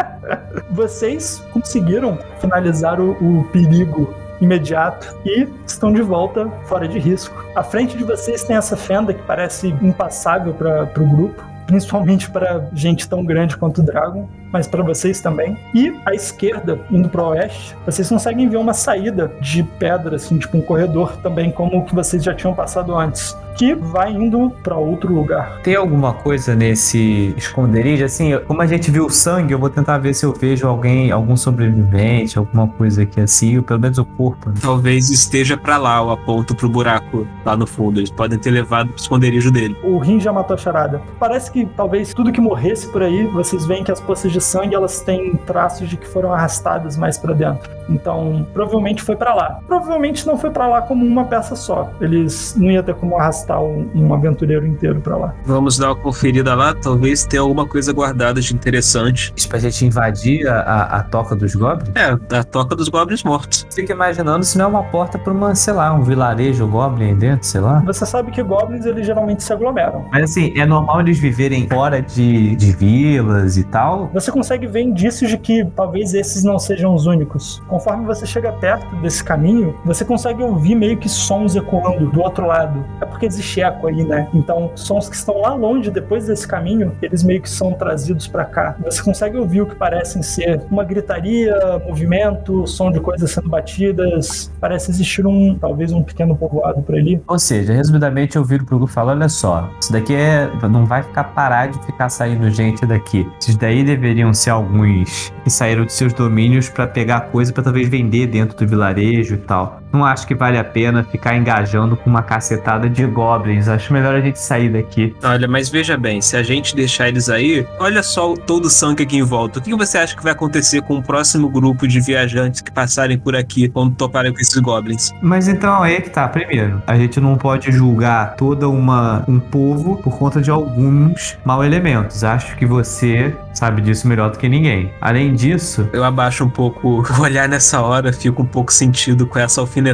Vocês 0.72 1.43
conseguiram 1.51 2.18
finalizar 2.39 2.99
o, 2.99 3.11
o 3.11 3.43
perigo 3.51 4.11
imediato 4.42 5.16
e 5.26 5.48
estão 5.66 5.92
de 5.92 6.02
volta 6.02 6.50
fora 6.66 6.88
de 6.88 7.00
risco. 7.00 7.36
À 7.56 7.64
frente 7.64 7.98
de 7.98 8.04
vocês 8.04 8.44
tem 8.44 8.56
essa 8.56 8.76
fenda 8.76 9.14
que 9.14 9.22
parece 9.24 9.70
impassável 9.82 10.54
para 10.54 10.84
o 10.98 11.08
grupo, 11.08 11.44
principalmente 11.66 12.30
para 12.30 12.68
gente 12.74 13.08
tão 13.08 13.24
grande 13.24 13.58
quanto 13.58 13.82
o 13.82 13.84
Dragon, 13.84 14.28
mas 14.52 14.68
para 14.68 14.84
vocês 14.84 15.22
também. 15.22 15.58
E 15.74 15.93
à 16.06 16.14
esquerda, 16.14 16.80
indo 16.91 17.10
para 17.10 17.24
o 17.24 17.30
oeste, 17.30 17.76
vocês 17.86 18.08
conseguem 18.08 18.48
ver 18.50 18.58
uma 18.58 18.74
saída 18.74 19.32
de 19.41 19.64
pedra, 19.64 20.16
assim, 20.16 20.38
tipo 20.38 20.58
um 20.58 20.62
corredor 20.62 21.18
também, 21.18 21.52
como 21.52 21.78
o 21.78 21.86
que 21.86 21.93
vocês 21.96 22.24
já 22.24 22.34
tinham 22.34 22.54
passado 22.54 22.96
antes, 22.96 23.36
que 23.56 23.74
vai 23.74 24.12
indo 24.12 24.50
para 24.64 24.76
outro 24.76 25.14
lugar. 25.14 25.60
Tem 25.64 25.76
alguma 25.76 26.14
coisa 26.14 26.54
nesse 26.56 27.34
esconderijo? 27.38 28.04
Assim, 28.04 28.38
como 28.48 28.62
a 28.62 28.68
gente 28.68 28.91
viu 28.91 29.06
o 29.06 29.10
sangue, 29.10 29.54
eu 29.54 29.60
vou 29.60 29.70
tentar 29.70 29.98
ver 29.98 30.14
se 30.14 30.26
eu 30.26 30.34
vejo 30.34 30.68
alguém, 30.68 31.12
algum 31.12 31.38
sobrevivente, 31.38 32.38
alguma 32.38 32.68
coisa 32.68 33.04
aqui 33.04 33.22
assim, 33.22 33.58
ou 33.58 33.64
pelo 33.64 33.80
menos 33.80 33.98
o 33.98 34.06
corpo. 34.06 34.50
né? 34.50 34.56
Talvez 34.62 35.10
esteja 35.10 35.56
pra 35.58 35.78
lá, 35.78 35.98
eu 35.98 36.12
aponto 36.12 36.54
pro 36.56 36.70
buraco 36.70 37.26
lá 37.46 37.56
no 37.56 37.66
fundo. 37.66 38.00
Eles 38.00 38.12
podem 38.12 38.38
ter 38.38 38.52
levado 38.52 38.89
pro 38.89 39.02
esconderijo 39.02 39.52
dele. 39.52 39.76
O 39.84 39.98
Rin 40.00 40.20
já 40.20 40.34
matou 40.34 40.56
a 40.56 40.58
charada. 40.58 41.02
Parece 41.20 41.50
que 41.52 41.66
talvez 41.66 42.14
tudo 42.14 42.32
que 42.32 42.41
morresse 42.41 42.88
por 42.88 43.02
aí, 43.02 43.26
vocês 43.28 43.66
veem 43.66 43.84
que 43.84 43.91
as 43.91 44.02
poças 44.02 44.32
de 44.36 44.42
sangue 44.42 44.76
elas 44.76 45.00
têm 45.00 45.34
traços 45.38 45.88
de 45.88 45.96
que 45.96 46.06
foram 46.06 46.34
arrastadas 46.34 46.98
mais 46.98 47.18
pra 47.18 47.34
dentro. 47.34 47.72
Então, 47.90 48.46
provavelmente 48.54 49.02
foi 49.02 49.16
pra 49.16 49.34
lá. 49.34 49.60
Provavelmente 49.68 50.26
não 50.26 50.38
foi 50.38 50.50
pra 50.50 50.68
lá 50.68 50.82
como 50.82 51.06
uma 51.06 51.26
peça 51.26 51.56
só. 51.56 51.90
Eles 52.02 52.56
não 52.58 52.72
ia 52.72 52.84
ter 52.84 52.96
como 52.96 53.18
arrastar 53.18 53.62
um, 53.62 53.90
um 53.94 54.14
aventureiro 54.14 54.66
inteiro 54.66 55.00
pra 55.02 55.18
lá. 55.18 55.34
Vamos 55.46 55.78
dar 55.78 55.88
uma 55.88 55.96
conferida 55.96 56.56
lá, 56.56 56.74
talvez 56.74 57.26
tenha 57.26 57.42
alguma 57.42 57.68
coisa 57.68 57.94
guardada 57.94 58.42
de 58.42 58.54
interessante. 58.54 59.34
Isso 59.36 59.48
pra 59.48 59.60
gente 59.60 59.86
invadir 59.86 60.48
a, 60.48 60.60
a, 60.62 60.98
a 60.98 61.04
toca 61.04 61.36
dos 61.36 61.56
goblins? 61.56 61.92
É, 61.96 62.38
a 62.38 62.44
toca 62.44 62.76
dos 62.76 62.90
goblins 62.90 63.24
mortos. 63.24 63.66
Fico 63.74 63.92
imaginando 63.92 64.44
se 64.44 64.58
não 64.58 64.66
é 64.66 64.68
uma 64.68 64.84
porta 64.84 65.18
pra 65.18 65.32
uma, 65.32 65.56
sei 65.56 65.74
lá, 65.74 65.94
um 65.94 66.02
vilarejo 66.02 66.68
goblin 66.68 67.10
aí 67.10 67.16
dentro, 67.16 67.46
sei 67.48 67.62
lá. 67.62 67.80
Você 67.86 68.06
sabe 68.06 68.32
que 68.32 68.42
goblins 68.42 68.86
eles 68.86 69.06
geralmente 69.06 69.44
se 69.44 69.54
aglomeram. 69.54 70.06
Mas 70.12 70.32
assim, 70.32 70.54
é 70.58 70.66
normal 70.66 71.02
eles 71.02 71.20
viverem 71.20 71.68
fora 71.68 72.02
de, 72.02 72.56
de 72.56 72.72
vilas 72.72 73.58
e 73.58 73.64
tal? 73.64 74.10
Você 74.14 74.32
consegue 74.32 74.68
ver 74.68 74.82
indícios 74.82 75.30
de 75.30 75.38
que 75.38 75.66
talvez 75.76 76.14
esses 76.14 76.44
não 76.44 76.58
sejam 76.60 76.94
os 76.94 77.06
únicos. 77.06 77.62
Conforme 77.76 78.05
você 78.05 78.26
chega 78.26 78.53
perto 78.53 78.95
desse 79.01 79.21
caminho, 79.21 79.76
você 79.84 80.05
consegue 80.05 80.41
ouvir 80.41 80.76
meio 80.76 80.95
que 80.95 81.09
sons 81.09 81.57
ecoando 81.57 82.09
do 82.09 82.21
outro 82.21 82.47
lado. 82.47 82.86
É 83.01 83.05
porque 83.05 83.26
existe 83.26 83.61
eco 83.61 83.88
aí, 83.88 84.01
né? 84.01 84.30
Então, 84.34 84.71
sons 84.76 85.09
que 85.09 85.15
estão 85.15 85.41
lá 85.41 85.53
longe 85.53 85.91
depois 85.91 86.26
desse 86.26 86.47
caminho, 86.47 86.93
eles 87.01 87.21
meio 87.21 87.41
que 87.41 87.49
são 87.49 87.73
trazidos 87.73 88.28
para 88.28 88.45
cá. 88.45 88.78
Você 88.86 89.03
consegue 89.03 89.38
ouvir 89.38 89.59
o 89.59 89.65
que 89.65 89.76
parecem 89.76 90.23
ser 90.23 90.61
uma 90.71 90.86
gritaria, 90.86 91.53
movimento, 91.86 92.65
som 92.65 92.89
de 92.89 93.01
coisas 93.01 93.30
sendo 93.30 93.49
batidas. 93.49 94.49
Parece 94.61 94.91
existir 94.91 95.28
um, 95.28 95.57
talvez 95.59 95.91
um 95.91 96.01
pequeno 96.01 96.34
povoado 96.34 96.82
por 96.82 96.95
ali. 96.95 97.21
Ou 97.28 97.38
seja, 97.38 97.73
resumidamente 97.73 98.38
eu 98.38 98.45
viro 98.45 98.63
pro 98.63 98.78
grupo 98.78 98.93
e 98.95 98.99
olha 98.99 99.28
só, 99.28 99.69
isso 99.82 99.91
daqui 99.91 100.15
é, 100.15 100.49
não 100.69 100.86
vai 100.86 101.03
ficar 101.03 101.26
parar 101.26 101.67
de 101.67 101.86
ficar 101.86 102.07
saindo 102.07 102.49
gente 102.49 102.86
daqui. 102.86 103.28
Esses 103.41 103.57
daí 103.57 103.84
deveriam 103.84 104.34
ser 104.34 104.51
alguns 104.51 105.34
que 105.43 105.49
saíram 105.49 105.84
de 105.84 105.91
seus 105.91 106.13
domínios 106.13 106.69
para 106.69 106.88
pegar 106.88 107.26
coisa 107.32 107.51
para 107.51 107.64
talvez 107.66 107.89
vender 107.89 108.28
dentro 108.28 108.55
do 108.55 108.68
vilarejo 108.68 109.34
e 109.34 109.38
tal. 109.39 109.82
Não 109.96 110.04
acho 110.04 110.28
que 110.28 110.36
vale 110.36 110.58
a 110.58 110.64
pena 110.64 111.06
ficar 111.06 111.38
engajando 111.38 111.96
com 111.96 112.10
uma 112.10 112.22
cacetada 112.22 112.89
de 112.89 113.06
goblins. 113.06 113.70
Acho 113.70 113.93
melhor 113.93 114.14
a 114.14 114.20
gente 114.20 114.38
sair 114.38 114.68
daqui. 114.68 115.16
Olha, 115.24 115.48
mas 115.48 115.70
veja 115.70 115.96
bem, 115.96 116.20
se 116.20 116.36
a 116.36 116.43
gente 116.43 116.76
deixar 116.76 117.08
eles 117.08 117.30
aí, 117.30 117.66
olha 117.80 118.04
só 118.04 118.34
todo 118.34 118.66
o 118.66 118.70
sangue 118.70 119.04
aqui 119.04 119.16
em 119.16 119.24
volta. 119.24 119.60
O 119.60 119.62
que 119.62 119.74
você 119.74 119.98
acha 119.98 120.14
que 120.14 120.22
vai 120.22 120.34
acontecer 120.34 120.82
com 120.82 120.98
o 120.98 121.02
próximo 121.02 121.48
grupo 121.48 121.88
de 121.88 122.02
viajantes 122.02 122.60
que 122.60 122.70
passarem 122.70 123.18
por 123.18 123.38
aqui 123.38 123.70
quando 123.70 123.96
toparem 123.96 124.34
com 124.34 124.39
esses 124.41 124.58
goblins? 124.58 125.14
Mas 125.22 125.48
então 125.48 125.82
aí 125.82 126.02
que 126.02 126.10
tá. 126.10 126.28
Primeiro, 126.28 126.84
a 126.86 126.98
gente 126.98 127.22
não 127.22 127.38
pode 127.38 127.72
julgar 127.72 128.36
toda 128.36 128.68
uma 128.68 129.24
um 129.30 129.39
povo 129.39 129.96
por 130.04 130.18
conta 130.18 130.41
de 130.41 130.52
alguns 130.52 131.38
mau 131.46 131.64
elementos. 131.64 132.22
Acho 132.26 132.58
que 132.58 132.66
você 132.66 133.34
sabe 133.54 133.82
disso 133.82 134.10
melhor 134.10 134.30
do 134.30 134.38
que 134.38 134.50
ninguém. 134.50 134.91
Além 135.00 135.34
disso, 135.34 135.88
Eu 135.93 136.04
abaixo 136.04 136.43
um 136.43 136.50
pouco 136.50 137.02
o 137.02 137.04
olhar 137.22 137.48
nessa 137.48 137.82
hora, 137.82 138.12
fico 138.12 138.43
um 138.43 138.46
pouco 138.46 138.74
sentido 138.74 139.26
com 139.26 139.39
essa 139.39 139.62
alfinetada. 139.62 139.85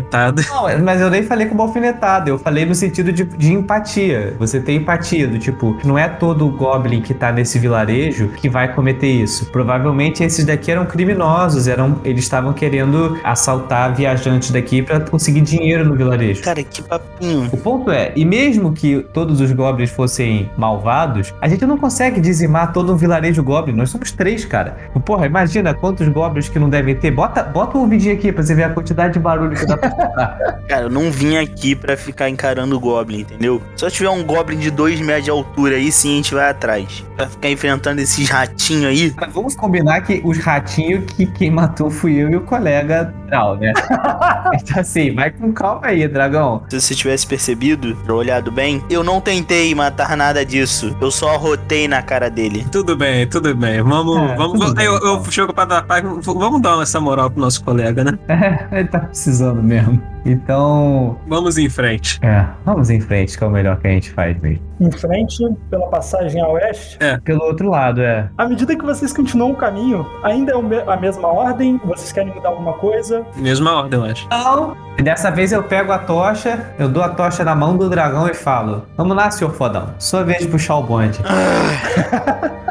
Não, 0.50 0.84
mas 0.84 1.02
eu 1.02 1.10
nem 1.10 1.24
falei 1.24 1.48
como 1.48 1.62
alfinetada, 1.62 2.30
eu 2.30 2.40
falei 2.40 2.66
no 2.66 2.76
sentido 2.76 3.12
de, 3.12 3.24
de 3.24 3.54
empatia. 3.54 4.36
Você 4.40 4.60
tem 4.60 4.78
empatia, 4.78 5.28
do 5.28 5.38
tipo, 5.38 5.78
não 5.84 5.98
é 5.98 6.08
todo 6.08 6.48
goblin 6.50 7.02
que 7.02 7.14
tá 7.14 7.32
nesse 7.32 7.60
vilarejo 7.60 8.30
que 8.30 8.50
vai 8.50 8.74
cometer 8.74 9.08
isso. 9.08 9.46
Provavelmente 9.48 10.24
esses 10.24 10.46
daqui 10.46 10.72
eram 10.72 10.86
criminosos, 10.86 11.68
eram, 11.68 12.00
eles 12.04 12.24
estavam 12.24 12.54
querendo 12.54 13.20
assaltar 13.24 13.94
viajantes 13.94 14.52
daqui 14.52 14.82
pra 14.82 15.00
conseguir 15.00 15.42
dinheiro 15.42 15.86
no 15.86 15.96
vilarejo. 15.96 16.42
Cara, 16.42 16.64
que 16.64 16.82
papinho. 16.82 17.50
O 17.52 17.58
ponto 17.58 17.92
é, 17.92 18.12
e 18.16 18.26
mesmo 18.26 18.74
que 18.74 19.06
todos 19.14 19.42
os 19.42 19.52
goblins 19.52 19.90
fossem 19.90 20.50
malvados, 20.58 21.34
a 21.42 21.48
gente 21.48 21.66
não 21.66 21.78
consegue 21.78 22.20
dizimar 22.20 22.72
todo 22.74 22.94
um 22.94 22.96
vilarejo 22.96 23.44
goblin. 23.44 23.74
Nós 23.74 23.90
somos 23.90 24.12
três, 24.12 24.46
cara. 24.46 24.78
Porra, 25.06 25.26
imagina 25.26 25.74
quantos 25.74 26.08
goblins 26.08 26.50
que 26.50 26.60
não 26.60 26.70
devem 26.70 26.96
ter. 26.96 27.12
Bota, 27.12 27.44
bota 27.44 27.78
um 27.78 27.82
ouvidinho 27.82 28.14
aqui 28.14 28.32
pra 28.32 28.44
você 28.44 28.54
ver 28.54 28.64
a 28.64 28.70
quantidade 28.70 29.14
de 29.14 29.20
barulho 29.20 29.56
que 29.56 29.66
dá. 29.66 29.78
Cara, 30.68 30.84
eu 30.84 30.90
não 30.90 31.12
vim 31.12 31.38
aqui 31.38 31.76
pra 31.76 31.98
ficar 31.98 32.30
encarando 32.30 32.76
o 32.76 32.80
Goblin, 32.80 33.22
entendeu? 33.22 33.62
Se 33.76 33.86
eu 33.86 33.92
tiver 33.92 34.10
um 34.10 34.24
Goblin 34.24 34.58
de 34.58 34.72
2 34.72 35.00
metros 35.02 35.26
de 35.26 35.32
altura 35.32 35.76
aí, 35.76 35.92
sim, 35.92 36.14
a 36.14 36.16
gente 36.18 36.34
vai 36.34 36.50
atrás. 36.50 37.04
Pra 37.16 37.28
ficar 37.28 37.50
enfrentando 37.50 38.02
esses 38.02 38.30
ratinhos 38.30 38.86
aí. 38.86 39.14
Mas 39.20 39.34
vamos 39.34 39.56
combinar 39.56 40.02
que 40.02 40.22
os 40.24 40.38
ratinhos 40.38 41.06
que 41.14 41.26
quem 41.26 41.52
matou 41.52 41.90
fui 41.90 42.14
eu 42.16 42.30
e 42.30 42.36
o 42.36 42.42
colega 42.42 43.14
Drau, 43.28 43.58
né? 43.58 43.72
então 44.54 44.80
assim, 44.80 45.14
vai 45.16 45.32
com 45.32 45.52
calma 45.54 45.88
aí, 45.88 46.08
dragão. 46.08 46.64
Se 46.70 46.80
você 46.82 46.96
tivesse 46.96 47.26
percebido, 47.26 47.98
olhado 48.10 48.52
bem, 48.52 48.84
eu 48.90 49.04
não 49.04 49.22
tentei 49.22 49.74
matar 49.74 50.18
nada 50.18 50.46
disso. 50.46 50.96
Eu 51.00 51.12
só 51.12 51.36
arrotei 51.36 51.88
na 51.88 52.02
cara 52.02 52.30
dele. 52.30 52.66
Tudo 52.72 52.96
bem, 52.96 53.28
tudo 53.28 53.56
bem. 53.56 53.82
Vamos. 53.82 54.18
É, 54.18 54.36
vamos 54.36 54.60
vamos- 54.60 54.74
bem, 54.74 54.86
eu, 54.86 54.94
eu 54.94 55.14
então. 55.18 55.32
chego 55.32 55.54
pra 55.54 55.66
dar 55.66 55.84
paz. 55.84 56.04
Vamos 56.04 56.62
dar 56.62 56.82
essa 56.82 57.00
moral 57.00 57.30
pro 57.30 57.40
nosso 57.42 57.64
colega, 57.64 58.04
né? 58.04 58.12
É, 58.72 58.80
ele 58.80 58.88
tá 58.88 59.00
precisando 59.00 59.61
mesmo. 59.64 60.02
Então, 60.24 61.18
Vamos 61.28 61.58
em 61.58 61.68
frente. 61.68 62.20
é, 62.22 62.46
vamos 62.64 62.92
em 62.92 63.00
frente, 63.02 63.36
que 63.36 63.44
é 63.44 63.48
o 63.48 63.50
melhor 63.50 63.78
que 63.80 63.88
a 63.88 63.92
gente 63.92 64.12
faz 64.12 64.40
mesmo. 64.40 64.64
Em 64.80 64.92
frente, 64.92 65.44
pela 65.70 65.88
passagem 65.88 66.40
a 66.42 66.48
oeste, 66.48 66.98
Pelo 67.24 67.44
outro 67.44 67.70
lado, 67.70 68.02
é. 68.02 68.30
à 68.38 68.48
medida 68.48 68.76
que 68.76 68.86
vocês 68.86 69.12
continuam 69.14 69.52
o 69.52 69.56
caminho, 69.56 70.06
ainda 70.24 70.54
é 70.54 70.92
a 70.92 70.98
mesma 70.98 71.28
ordem? 71.28 71.80
Vocês 71.86 72.12
querem 72.12 72.34
mudar 72.34 72.50
alguma 72.50 72.74
coisa? 72.74 73.24
Mesma 73.36 73.76
ordem, 73.78 74.00
eu 74.00 74.06
acho. 74.06 74.28
Não. 74.30 74.76
Dessa 75.02 75.32
vez 75.32 75.52
eu 75.52 75.64
pego 75.64 75.92
a 75.92 75.98
tocha, 75.98 76.68
eu 76.78 76.88
dou 76.88 77.02
a 77.02 77.10
tocha 77.10 77.44
na 77.44 77.56
mão 77.56 77.76
do 77.76 77.90
dragão 77.90 78.28
e 78.28 78.34
falo: 78.36 78.86
Vamos 78.96 79.16
lá, 79.18 79.32
senhor 79.32 79.52
fodão. 79.54 79.90
Sua 79.98 80.24
vez 80.24 80.40
de 80.40 80.48
puxar 80.48 80.76
o 80.76 80.84
bonde. 80.84 81.20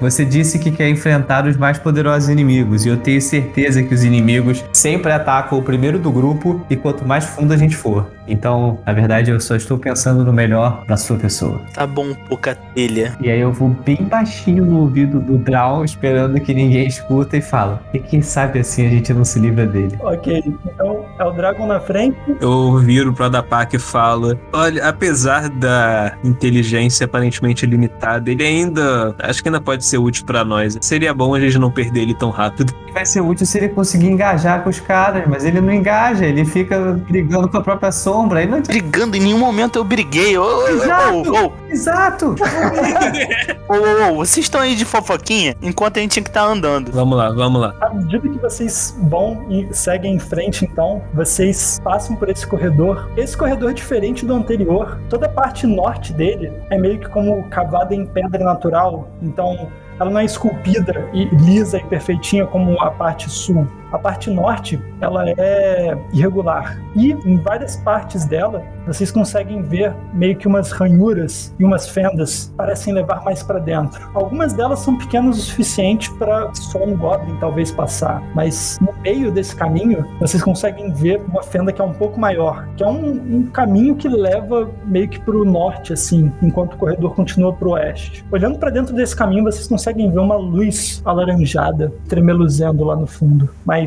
Você 0.00 0.24
disse 0.24 0.58
que 0.58 0.70
quer 0.70 0.88
enfrentar 0.88 1.46
os 1.46 1.56
mais 1.56 1.78
poderosos 1.78 2.28
inimigos, 2.28 2.86
e 2.86 2.88
eu 2.88 2.96
tenho 2.96 3.20
certeza 3.20 3.82
que 3.82 3.94
os 3.94 4.02
inimigos 4.02 4.64
sempre 4.72 5.12
atacam 5.12 5.58
o 5.58 5.62
primeiro 5.62 5.98
do 5.98 6.10
grupo 6.10 6.64
e 6.70 6.76
quanto 6.76 7.06
mais 7.06 7.24
fundo 7.24 7.52
a 7.52 7.56
gente 7.56 7.76
for. 7.76 8.06
Então, 8.30 8.78
na 8.86 8.92
verdade, 8.92 9.30
eu 9.30 9.40
só 9.40 9.56
estou 9.56 9.76
pensando 9.76 10.24
no 10.24 10.32
melhor 10.32 10.84
pra 10.86 10.96
sua 10.96 11.16
pessoa. 11.16 11.60
Tá 11.74 11.86
bom, 11.86 12.14
pouca 12.28 12.54
telha. 12.54 13.16
E 13.20 13.28
aí 13.28 13.40
eu 13.40 13.52
vou 13.52 13.68
bem 13.68 13.96
baixinho 13.96 14.64
no 14.64 14.78
ouvido 14.80 15.18
do 15.18 15.36
Drow, 15.36 15.84
esperando 15.84 16.40
que 16.40 16.54
ninguém 16.54 16.86
escuta 16.86 17.36
e 17.36 17.42
falo. 17.42 17.80
E 17.92 17.98
quem 17.98 18.22
sabe 18.22 18.60
assim 18.60 18.86
a 18.86 18.90
gente 18.90 19.12
não 19.12 19.24
se 19.24 19.40
livra 19.40 19.66
dele. 19.66 19.98
Ok, 20.00 20.42
então 20.64 21.04
é 21.18 21.24
o 21.24 21.32
Dragon 21.32 21.66
na 21.66 21.80
frente. 21.80 22.16
Eu 22.40 22.78
viro 22.78 23.12
pro 23.12 23.24
Adapak 23.24 23.74
e 23.74 23.78
falo: 23.78 24.38
Olha, 24.52 24.88
apesar 24.88 25.48
da 25.48 26.16
inteligência 26.22 27.06
aparentemente 27.06 27.66
limitada, 27.66 28.30
ele 28.30 28.44
ainda. 28.44 29.14
Acho 29.18 29.42
que 29.42 29.48
ainda 29.48 29.60
pode 29.60 29.84
ser 29.90 29.98
útil 29.98 30.24
pra 30.24 30.44
nós. 30.44 30.78
Seria 30.80 31.12
bom 31.12 31.34
a 31.34 31.40
gente 31.40 31.58
não 31.58 31.70
perder 31.70 32.02
ele 32.02 32.14
tão 32.14 32.30
rápido. 32.30 32.72
Vai 32.92 33.06
ser 33.06 33.20
útil 33.20 33.46
se 33.46 33.58
ele 33.58 33.68
conseguir 33.68 34.08
engajar 34.08 34.62
com 34.62 34.70
os 34.70 34.80
caras, 34.80 35.24
mas 35.26 35.44
ele 35.44 35.60
não 35.60 35.72
engaja, 35.72 36.24
ele 36.24 36.44
fica 36.44 36.92
brigando 37.08 37.48
com 37.48 37.56
a 37.56 37.60
própria 37.60 37.92
sombra. 37.92 38.40
Aí 38.40 38.46
não. 38.46 38.60
Brigando, 38.60 39.16
em 39.16 39.20
nenhum 39.20 39.38
momento 39.38 39.76
eu 39.76 39.84
briguei. 39.84 40.36
Ô, 40.36 40.68
Exato. 40.68 41.32
ô, 41.32 41.46
ô, 41.46 41.52
Exato! 41.68 42.34
ô, 43.68 43.74
ô, 43.74 44.12
ô, 44.12 44.16
vocês 44.16 44.46
estão 44.46 44.60
aí 44.60 44.74
de 44.74 44.84
fofoquinha 44.84 45.54
enquanto 45.62 45.98
a 45.98 46.00
gente 46.00 46.12
tinha 46.12 46.22
que 46.22 46.30
estar 46.30 46.44
andando. 46.44 46.90
Vamos 46.92 47.16
lá, 47.16 47.30
vamos 47.30 47.60
lá. 47.60 47.74
À 47.80 47.90
medida 47.90 48.28
que 48.28 48.38
vocês 48.38 48.96
vão 49.02 49.44
e 49.48 49.68
seguem 49.72 50.14
em 50.14 50.18
frente, 50.18 50.64
então, 50.64 51.02
vocês 51.14 51.80
passam 51.82 52.16
por 52.16 52.28
esse 52.28 52.46
corredor. 52.46 53.08
Esse 53.16 53.36
corredor 53.36 53.70
é 53.70 53.74
diferente 53.74 54.26
do 54.26 54.34
anterior. 54.34 54.98
Toda 55.08 55.26
a 55.26 55.28
parte 55.28 55.66
norte 55.66 56.12
dele 56.12 56.52
é 56.70 56.78
meio 56.78 56.98
que 56.98 57.08
como 57.08 57.44
cavada 57.44 57.94
em 57.94 58.04
pedra 58.04 58.44
natural. 58.44 59.08
Então, 59.22 59.68
ela 60.00 60.10
não 60.10 60.20
é 60.20 60.24
esculpida 60.24 61.08
e 61.12 61.26
lisa 61.26 61.78
e 61.78 61.84
perfeitinha 61.84 62.46
como 62.46 62.80
a 62.80 62.90
parte 62.90 63.30
sul. 63.30 63.68
A 63.92 63.98
parte 63.98 64.30
norte, 64.30 64.80
ela 65.00 65.28
é 65.30 65.96
irregular. 66.12 66.80
E 66.94 67.12
em 67.12 67.36
várias 67.36 67.76
partes 67.76 68.24
dela, 68.24 68.62
vocês 68.86 69.10
conseguem 69.10 69.62
ver 69.62 69.94
meio 70.12 70.36
que 70.36 70.48
umas 70.48 70.70
ranhuras 70.70 71.54
e 71.58 71.64
umas 71.64 71.88
fendas 71.88 72.52
parecem 72.56 72.92
levar 72.92 73.24
mais 73.24 73.42
para 73.42 73.58
dentro. 73.58 74.10
Algumas 74.14 74.52
delas 74.52 74.80
são 74.80 74.96
pequenas 74.96 75.38
o 75.38 75.40
suficiente 75.40 76.12
para 76.14 76.52
só 76.54 76.82
um 76.82 76.96
goblin 76.96 77.36
talvez 77.40 77.70
passar, 77.70 78.22
mas 78.34 78.78
no 78.80 78.92
meio 79.02 79.30
desse 79.30 79.54
caminho 79.54 80.04
vocês 80.18 80.42
conseguem 80.42 80.92
ver 80.92 81.20
uma 81.28 81.42
fenda 81.42 81.72
que 81.72 81.80
é 81.80 81.84
um 81.84 81.92
pouco 81.92 82.18
maior, 82.18 82.66
que 82.76 82.82
é 82.82 82.86
um, 82.86 83.10
um 83.10 83.46
caminho 83.46 83.94
que 83.94 84.08
leva 84.08 84.70
meio 84.84 85.08
que 85.08 85.20
para 85.20 85.36
o 85.36 85.44
norte 85.44 85.92
assim, 85.92 86.32
enquanto 86.42 86.74
o 86.74 86.76
corredor 86.76 87.14
continua 87.14 87.52
para 87.52 87.68
o 87.68 87.72
oeste. 87.72 88.24
Olhando 88.30 88.58
para 88.58 88.70
dentro 88.70 88.94
desse 88.94 89.14
caminho, 89.14 89.44
vocês 89.44 89.66
conseguem 89.66 90.10
ver 90.10 90.18
uma 90.18 90.36
luz 90.36 91.02
alaranjada 91.04 91.92
tremeluzendo 92.08 92.84
lá 92.84 92.96
no 92.96 93.06
fundo, 93.06 93.48
mas 93.64 93.79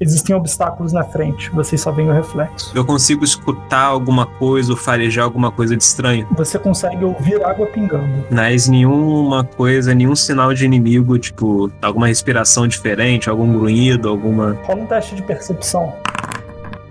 existem 0.00 0.34
obstáculos 0.34 0.92
na 0.92 1.04
frente, 1.04 1.50
vocês 1.50 1.80
só 1.80 1.90
veem 1.90 2.08
o 2.08 2.12
reflexo. 2.12 2.70
Eu 2.74 2.84
consigo 2.84 3.24
escutar 3.24 3.84
alguma 3.84 4.26
coisa 4.26 4.72
ou 4.72 4.76
farejar 4.76 5.24
alguma 5.24 5.50
coisa 5.50 5.76
de 5.76 5.82
estranho. 5.82 6.26
Você 6.36 6.58
consegue 6.58 7.04
ouvir 7.04 7.42
água 7.44 7.66
pingando. 7.66 8.24
Mas 8.30 8.68
nenhuma 8.68 9.44
coisa, 9.44 9.94
nenhum 9.94 10.14
sinal 10.14 10.54
de 10.54 10.64
inimigo, 10.64 11.18
tipo, 11.18 11.70
alguma 11.82 12.06
respiração 12.06 12.66
diferente, 12.66 13.28
algum 13.28 13.52
grunhido, 13.58 14.08
alguma. 14.08 14.56
Rola 14.64 14.82
um 14.82 14.86
teste 14.86 15.14
de 15.14 15.22
percepção. 15.22 15.92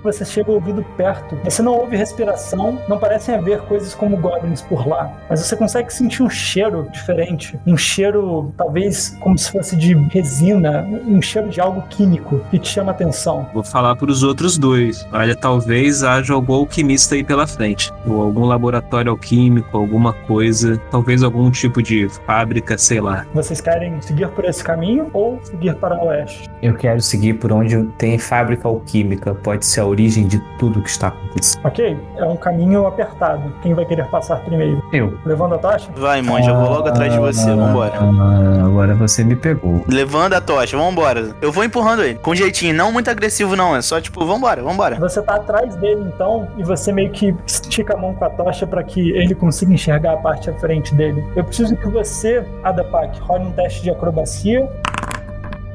Você 0.04 0.24
chega 0.26 0.52
o 0.52 0.56
ouvido 0.56 0.86
perto, 0.95 1.38
você 1.43 1.62
não 1.62 1.74
ouve 1.74 1.95
respiração, 1.95 2.80
não 2.88 2.98
parecem 2.98 3.36
haver 3.36 3.62
coisas 3.62 3.93
como 3.93 4.18
goblins 4.18 4.62
por 4.62 4.88
lá, 4.88 5.12
mas 5.30 5.45
você 5.45 5.56
consegue 5.56 5.93
sentir 5.93 6.24
um 6.24 6.30
cheiro 6.30 6.88
diferente, 6.91 7.60
um 7.66 7.78
cheiro 7.78 8.54
talvez 8.58 9.18
como 9.20 9.38
se 9.38 9.52
fosse 9.52 9.76
de 9.76 9.93
resina, 9.93 10.88
um 11.06 11.22
cheiro 11.22 11.50
de 11.50 11.60
algo 11.60 11.82
químico 11.89 12.41
que 12.50 12.60
te 12.60 12.70
chama 12.70 12.91
atenção. 12.91 13.48
Vou 13.54 13.64
falar 13.64 13.95
para 13.95 14.12
os 14.12 14.24
outros 14.24 14.58
dois. 14.58 15.08
Olha, 15.12 15.36
talvez 15.36 16.04
haja 16.04 16.34
algum 16.34 16.54
alquimista 16.54 17.16
aí 17.16 17.24
pela 17.24 17.48
frente. 17.48 17.91
Ou 18.06 18.22
algum 18.22 18.45
laboratório 18.45 19.12
alquímico, 19.12 19.78
alguma 19.78 20.14
coisa. 20.14 20.78
Talvez 20.91 21.24
algum 21.24 21.50
tipo 21.52 21.82
de 21.82 22.08
fábrica, 22.26 22.78
sei 22.78 23.02
lá. 23.02 23.26
Vocês 23.34 23.62
querem 23.62 24.02
seguir 24.02 24.30
por 24.30 24.45
esse 24.45 24.64
caminho 24.64 25.10
ou 25.14 25.39
seguir 25.43 25.76
para 25.76 25.98
o 25.98 26.08
oeste? 26.08 26.50
Eu 26.62 26.76
quero 26.76 27.02
seguir 27.02 27.34
por 27.36 27.52
onde 27.52 27.84
tem 27.98 28.18
fábrica 28.18 28.68
alquímica. 28.68 29.34
Pode 29.34 29.66
ser 29.66 29.82
origem 29.88 30.28
de 30.28 30.40
tudo 30.60 30.82
que 30.82 30.90
está 30.90 31.08
acontecendo. 31.10 31.66
Ok? 31.66 31.98
É 32.18 32.26
um 32.26 32.36
caminho 32.36 32.86
apertado. 32.86 33.54
Quem 33.62 33.74
vai 33.74 33.86
querer 33.86 34.06
passar 34.08 34.38
primeiro? 34.42 34.84
Eu. 34.92 35.18
Levando 35.26 35.56
a 35.56 35.58
tocha? 35.58 35.90
Vai, 35.96 36.22
monge, 36.22 36.48
eu 36.48 36.56
vou 36.56 36.70
logo 36.70 36.88
atrás 36.88 37.12
de 37.12 37.20
você, 37.20 37.54
vambora. 37.54 37.94
Ah, 38.00 38.66
agora 38.66 38.96
você 38.96 39.24
me 39.24 39.36
pegou. 39.36 39.84
Levando 39.88 40.34
a 40.34 40.42
tocha, 40.42 40.78
vambora. 40.78 41.36
Eu 41.42 41.52
vou 41.52 41.64
empurrando 41.64 42.04
ele, 42.04 42.16
com 42.16 42.36
jeitinho, 42.36 42.74
não 42.74 42.92
muito 42.92 43.10
agressivo 43.10 43.56
não, 43.56 43.76
é 43.76 43.82
só 43.82 44.00
tipo, 44.00 44.26
vambora, 44.26 44.62
vambora. 44.62 44.96
Você 45.00 45.22
tá 45.22 45.36
atrás 45.36 45.76
dele 45.76 46.12
então 46.14 46.48
e 46.58 46.64
você 46.64 46.92
meio 46.92 47.12
que 47.12 47.36
estica 47.46 47.94
a 47.94 47.98
mão 47.98 48.14
com 48.14 48.26
a 48.26 48.30
tocha 48.30 48.68
para 48.68 48.84
que 48.84 49.12
ele 49.12 49.36
consiga 49.36 49.74
enxergar 49.74 50.14
a 50.14 50.18
parte 50.18 50.50
à 50.50 50.54
frente 50.54 50.94
dele. 50.94 51.24
Eu 51.36 51.44
preciso 51.44 51.76
que 51.76 51.88
você, 51.88 52.46
Adapak, 52.64 53.20
role 53.22 53.46
um 53.46 53.52
teste 53.52 53.84
de 53.84 53.90
acrobacia. 53.90 54.68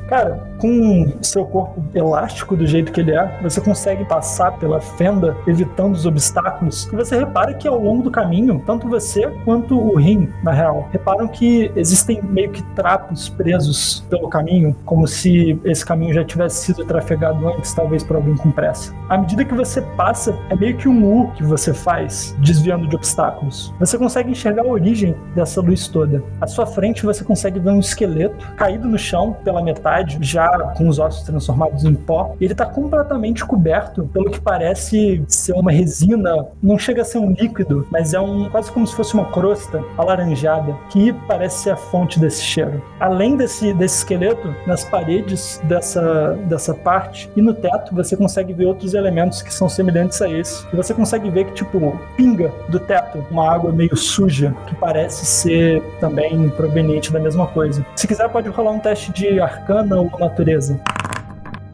Cara, 0.08 0.51
com 0.62 1.12
seu 1.20 1.44
corpo 1.44 1.82
elástico 1.92 2.56
do 2.56 2.64
jeito 2.64 2.92
que 2.92 3.00
ele 3.00 3.10
é, 3.10 3.40
você 3.42 3.60
consegue 3.60 4.04
passar 4.04 4.52
pela 4.58 4.80
fenda, 4.80 5.36
evitando 5.44 5.96
os 5.96 6.06
obstáculos. 6.06 6.88
E 6.92 6.94
você 6.94 7.18
repara 7.18 7.52
que 7.52 7.66
ao 7.66 7.76
longo 7.76 8.04
do 8.04 8.12
caminho, 8.12 8.62
tanto 8.64 8.88
você 8.88 9.26
quanto 9.44 9.76
o 9.76 9.96
Rim, 9.96 10.28
na 10.40 10.52
real, 10.52 10.88
reparam 10.92 11.26
que 11.26 11.72
existem 11.74 12.22
meio 12.22 12.52
que 12.52 12.62
trapos 12.76 13.28
presos 13.28 14.06
pelo 14.08 14.28
caminho, 14.28 14.76
como 14.84 15.08
se 15.08 15.60
esse 15.64 15.84
caminho 15.84 16.14
já 16.14 16.24
tivesse 16.24 16.66
sido 16.66 16.84
trafegado 16.84 17.48
antes, 17.48 17.74
talvez 17.74 18.04
por 18.04 18.14
alguém 18.14 18.36
com 18.36 18.52
pressa. 18.52 18.94
À 19.08 19.18
medida 19.18 19.44
que 19.44 19.54
você 19.54 19.82
passa, 19.96 20.38
é 20.48 20.54
meio 20.54 20.76
que 20.76 20.88
um 20.88 21.04
U 21.04 21.32
que 21.32 21.42
você 21.42 21.74
faz, 21.74 22.36
desviando 22.38 22.86
de 22.86 22.94
obstáculos. 22.94 23.74
Você 23.80 23.98
consegue 23.98 24.30
enxergar 24.30 24.62
a 24.62 24.68
origem 24.68 25.16
dessa 25.34 25.60
luz 25.60 25.88
toda. 25.88 26.22
À 26.40 26.46
sua 26.46 26.66
frente, 26.66 27.04
você 27.04 27.24
consegue 27.24 27.58
ver 27.58 27.70
um 27.70 27.80
esqueleto 27.80 28.46
caído 28.54 28.86
no 28.86 28.98
chão 28.98 29.36
pela 29.42 29.60
metade, 29.60 30.18
já 30.20 30.51
com 30.58 30.88
os 30.88 30.98
ossos 30.98 31.22
transformados 31.22 31.84
em 31.84 31.94
pó. 31.94 32.34
Ele 32.40 32.52
está 32.52 32.66
completamente 32.66 33.44
coberto 33.44 34.08
pelo 34.12 34.30
que 34.30 34.40
parece 34.40 35.22
ser 35.28 35.52
uma 35.52 35.70
resina. 35.70 36.46
Não 36.62 36.78
chega 36.78 37.02
a 37.02 37.04
ser 37.04 37.18
um 37.18 37.30
líquido, 37.32 37.86
mas 37.90 38.14
é 38.14 38.20
um 38.20 38.48
quase 38.48 38.70
como 38.70 38.86
se 38.86 38.94
fosse 38.94 39.14
uma 39.14 39.26
crosta 39.26 39.82
alaranjada 39.96 40.76
que 40.90 41.12
parece 41.26 41.64
ser 41.64 41.70
a 41.70 41.76
fonte 41.76 42.18
desse 42.18 42.42
cheiro. 42.42 42.82
Além 43.00 43.36
desse, 43.36 43.72
desse 43.74 43.98
esqueleto, 43.98 44.54
nas 44.66 44.84
paredes 44.84 45.60
dessa, 45.64 46.38
dessa 46.48 46.74
parte 46.74 47.30
e 47.36 47.42
no 47.42 47.54
teto, 47.54 47.94
você 47.94 48.16
consegue 48.16 48.52
ver 48.52 48.66
outros 48.66 48.94
elementos 48.94 49.42
que 49.42 49.52
são 49.52 49.68
semelhantes 49.68 50.20
a 50.22 50.28
esse. 50.28 50.66
E 50.72 50.76
você 50.76 50.94
consegue 50.94 51.30
ver 51.30 51.46
que, 51.46 51.52
tipo, 51.54 51.98
pinga 52.16 52.52
do 52.68 52.78
teto 52.78 53.24
uma 53.30 53.50
água 53.50 53.72
meio 53.72 53.96
suja, 53.96 54.54
que 54.66 54.74
parece 54.74 55.24
ser 55.24 55.82
também 56.00 56.48
proveniente 56.50 57.12
da 57.12 57.20
mesma 57.20 57.46
coisa. 57.46 57.84
Se 57.96 58.06
quiser, 58.06 58.28
pode 58.28 58.48
rolar 58.48 58.72
um 58.72 58.78
teste 58.78 59.12
de 59.12 59.40
arcana 59.40 59.96
ou 59.96 60.10
natureza 60.18 60.41
natureza. 60.42 60.76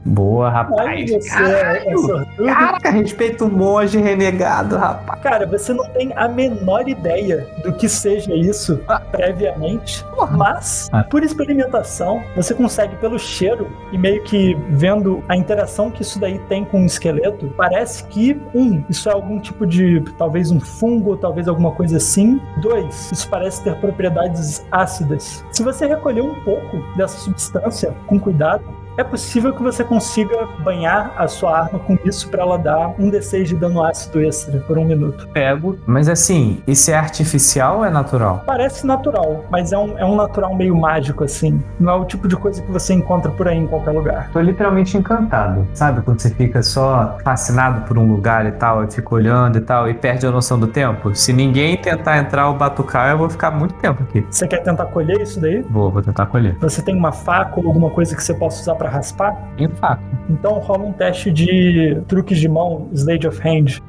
Boa, 0.05 0.47
Ai, 0.49 0.53
rapaz. 0.55 1.11
você 1.11 1.43
é, 1.43 1.85
é. 1.93 2.47
Caraca, 2.47 2.91
respeita 2.91 3.45
o 3.45 3.51
monge 3.51 3.99
renegado, 3.99 4.77
rapaz. 4.77 5.21
Cara, 5.21 5.47
você 5.47 5.73
não 5.73 5.87
tem 5.91 6.13
a 6.17 6.27
menor 6.29 6.89
ideia 6.89 7.47
do 7.63 7.73
que 7.73 7.89
seja 7.89 8.35
isso 8.35 8.81
Ah. 8.89 9.01
previamente, 9.01 10.03
Porra. 10.15 10.37
mas 10.37 10.89
Ah. 10.93 11.05
por 11.05 11.23
experimentação 11.23 12.23
você 12.37 12.55
consegue 12.55 12.97
pelo 12.97 13.19
cheiro 13.19 13.69
e 13.93 13.99
meio 13.99 14.23
que 14.23 14.57
vendo 14.71 15.23
a 15.29 15.37
interação 15.37 15.91
que 15.91 16.03
isso 16.03 16.19
daí 16.21 16.39
tem 16.49 16.65
com 16.65 16.83
o 16.83 16.87
esqueleto, 16.87 17.53
parece 17.57 18.05
que 18.05 18.41
um, 18.55 18.83
isso 18.89 19.09
é 19.09 19.13
algum 19.13 19.39
tipo 19.41 19.67
de 19.67 20.01
talvez 20.17 20.51
um 20.51 20.61
fungo, 20.61 21.17
talvez 21.17 21.49
alguma 21.49 21.73
coisa 21.73 21.97
assim. 21.99 22.41
Dois, 22.63 23.11
isso 23.13 23.29
parece 23.29 23.63
ter 23.65 23.75
propriedades 23.77 24.65
ácidas. 24.71 25.45
Se 25.51 25.63
você 25.63 25.87
recolher 25.87 26.23
um 26.23 26.35
pouco 26.45 26.79
dessa 26.97 27.19
substância 27.19 27.95
com 28.07 28.19
cuidado, 28.19 28.65
é 28.99 29.05
possível 29.05 29.55
que 29.55 29.63
você 29.63 29.85
consiga 29.85 30.45
banhar 30.65 31.13
a 31.17 31.29
sua 31.29 31.57
arma 31.57 31.79
com 31.79 31.97
isso 32.05 32.29
para 32.29 32.43
ela 32.43 32.59
dar 32.59 32.89
um 32.99 33.09
D6 33.09 33.45
de 33.45 33.55
dano 33.55 33.81
ácido 33.85 34.21
extra 34.21 34.59
por 34.59 34.77
um 34.77 34.85
minuto. 34.85 35.29
Pego. 35.29 35.79
Mas 35.87 36.09
assim, 36.09 36.61
esse 36.67 36.91
é 36.91 36.97
artificial 36.97 37.79
ou 37.79 37.85
é 37.85 37.91
natural? 37.91 38.43
Parece 38.45 38.85
natural, 38.85 39.45
mas 39.51 39.71
é 39.71 39.79
um, 39.79 39.97
é 39.97 40.05
um 40.05 40.17
natural 40.17 40.53
meio 40.57 40.75
mágico, 40.75 41.23
assim. 41.23 41.63
Não 41.79 41.93
é 41.93 41.97
o 41.97 42.05
tipo 42.05 42.27
de 42.27 42.35
coisa 42.35 42.61
que 42.61 42.73
você 42.73 42.93
encontra 42.93 43.31
por 43.31 43.47
aí 43.47 43.57
em 43.57 43.69
qualquer 43.69 43.93
lugar. 43.93 44.31
Tô 44.33 44.41
literalmente 44.41 44.99
encantado. 44.99 45.65
Sabe 45.75 46.03
quando 46.03 46.19
você 46.19 46.31
fica 46.31 46.61
só 46.61 47.19
fascinado 47.23 47.83
por 47.83 47.97
um 47.99 48.11
lugar 48.11 48.47
e 48.47 48.53
tal, 48.53 48.83
e 48.83 48.91
fica 48.91 49.15
olhando 49.15 49.59
e 49.59 49.61
tal, 49.61 49.89
e 49.89 49.95
perde 49.95 50.27
a 50.27 50.31
noção 50.33 50.59
do 50.59 50.67
tempo? 50.67 51.15
Se 51.15 51.33
ninguém 51.33 51.77
tentar 51.77 52.19
entrar 52.19 52.49
ou 52.49 52.57
batucar, 52.57 53.13
eu 53.13 53.19
vou 53.19 53.31
ficar 53.31 53.53
muito 53.53 53.75
tempo 53.75 54.03
aqui. 54.03 54.27
Você 54.29 54.49
quer 54.49 54.65
tentar 54.65 54.87
colher 54.87 55.21
isso 55.21 55.41
daí? 55.41 55.63
Vou, 55.71 55.89
vou 55.89 56.03
tentar 56.03 56.27
colher. 56.27 56.57
Você 56.59 56.83
tem 56.83 56.97
uma 56.97 57.13
faca 57.13 57.61
ou 57.61 57.67
alguma 57.69 57.91
coisa 57.91 58.17
que 58.17 58.23
você 58.25 58.35
possa 58.35 58.61
usar 58.61 58.75
para 58.75 58.88
raspar? 58.89 59.37
Em 59.59 59.69
fato. 59.69 60.03
Então 60.31 60.59
rola 60.59 60.85
um 60.85 60.93
teste 60.93 61.31
de 61.31 62.01
truques 62.07 62.39
de 62.39 62.49
mão, 62.49 62.89
Slade 62.93 63.27
of 63.27 63.41
Hand. 63.41 63.81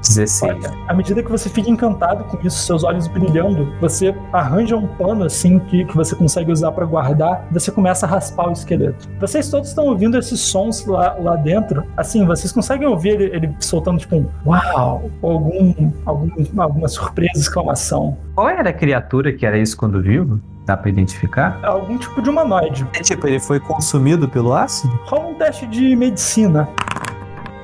16. 0.00 0.58
À 0.86 0.94
medida 0.94 1.22
que 1.22 1.30
você 1.30 1.48
fica 1.48 1.70
encantado 1.70 2.24
com 2.24 2.38
isso, 2.46 2.58
seus 2.58 2.84
olhos 2.84 3.06
brilhando, 3.08 3.72
você 3.80 4.14
arranja 4.32 4.76
um 4.76 4.86
pano 4.86 5.24
assim 5.24 5.58
que, 5.58 5.84
que 5.84 5.96
você 5.96 6.14
consegue 6.14 6.52
usar 6.52 6.72
para 6.72 6.84
guardar, 6.84 7.46
você 7.50 7.70
começa 7.70 8.06
a 8.06 8.08
raspar 8.08 8.48
o 8.48 8.52
esqueleto. 8.52 9.08
Vocês 9.20 9.50
todos 9.50 9.68
estão 9.68 9.86
ouvindo 9.86 10.16
esses 10.18 10.40
sons 10.40 10.84
lá, 10.86 11.16
lá 11.20 11.36
dentro. 11.36 11.84
Assim, 11.96 12.24
vocês 12.26 12.52
conseguem 12.52 12.86
ouvir 12.86 13.10
ele, 13.10 13.24
ele 13.36 13.56
soltando 13.60 13.98
tipo 13.98 14.16
um 14.16 14.26
uau, 14.46 15.10
ou 15.22 15.32
algum, 15.32 15.92
algum, 16.04 16.30
alguma 16.58 16.88
surpresa, 16.88 17.32
exclamação. 17.36 18.16
Qual 18.34 18.48
era 18.48 18.70
a 18.70 18.72
criatura 18.72 19.32
que 19.32 19.44
era 19.44 19.58
isso 19.58 19.76
quando 19.76 20.00
vivo? 20.00 20.40
Dá 20.64 20.76
pra 20.76 20.90
identificar? 20.90 21.58
Algum 21.64 21.96
tipo 21.96 22.20
de 22.20 22.28
humanoide. 22.28 22.86
É 22.94 23.00
tipo, 23.00 23.26
ele 23.26 23.40
foi 23.40 23.58
consumido 23.58 24.28
pelo 24.28 24.52
ácido? 24.52 24.92
Rola 25.06 25.28
um 25.28 25.34
teste 25.34 25.66
de 25.66 25.96
medicina. 25.96 26.68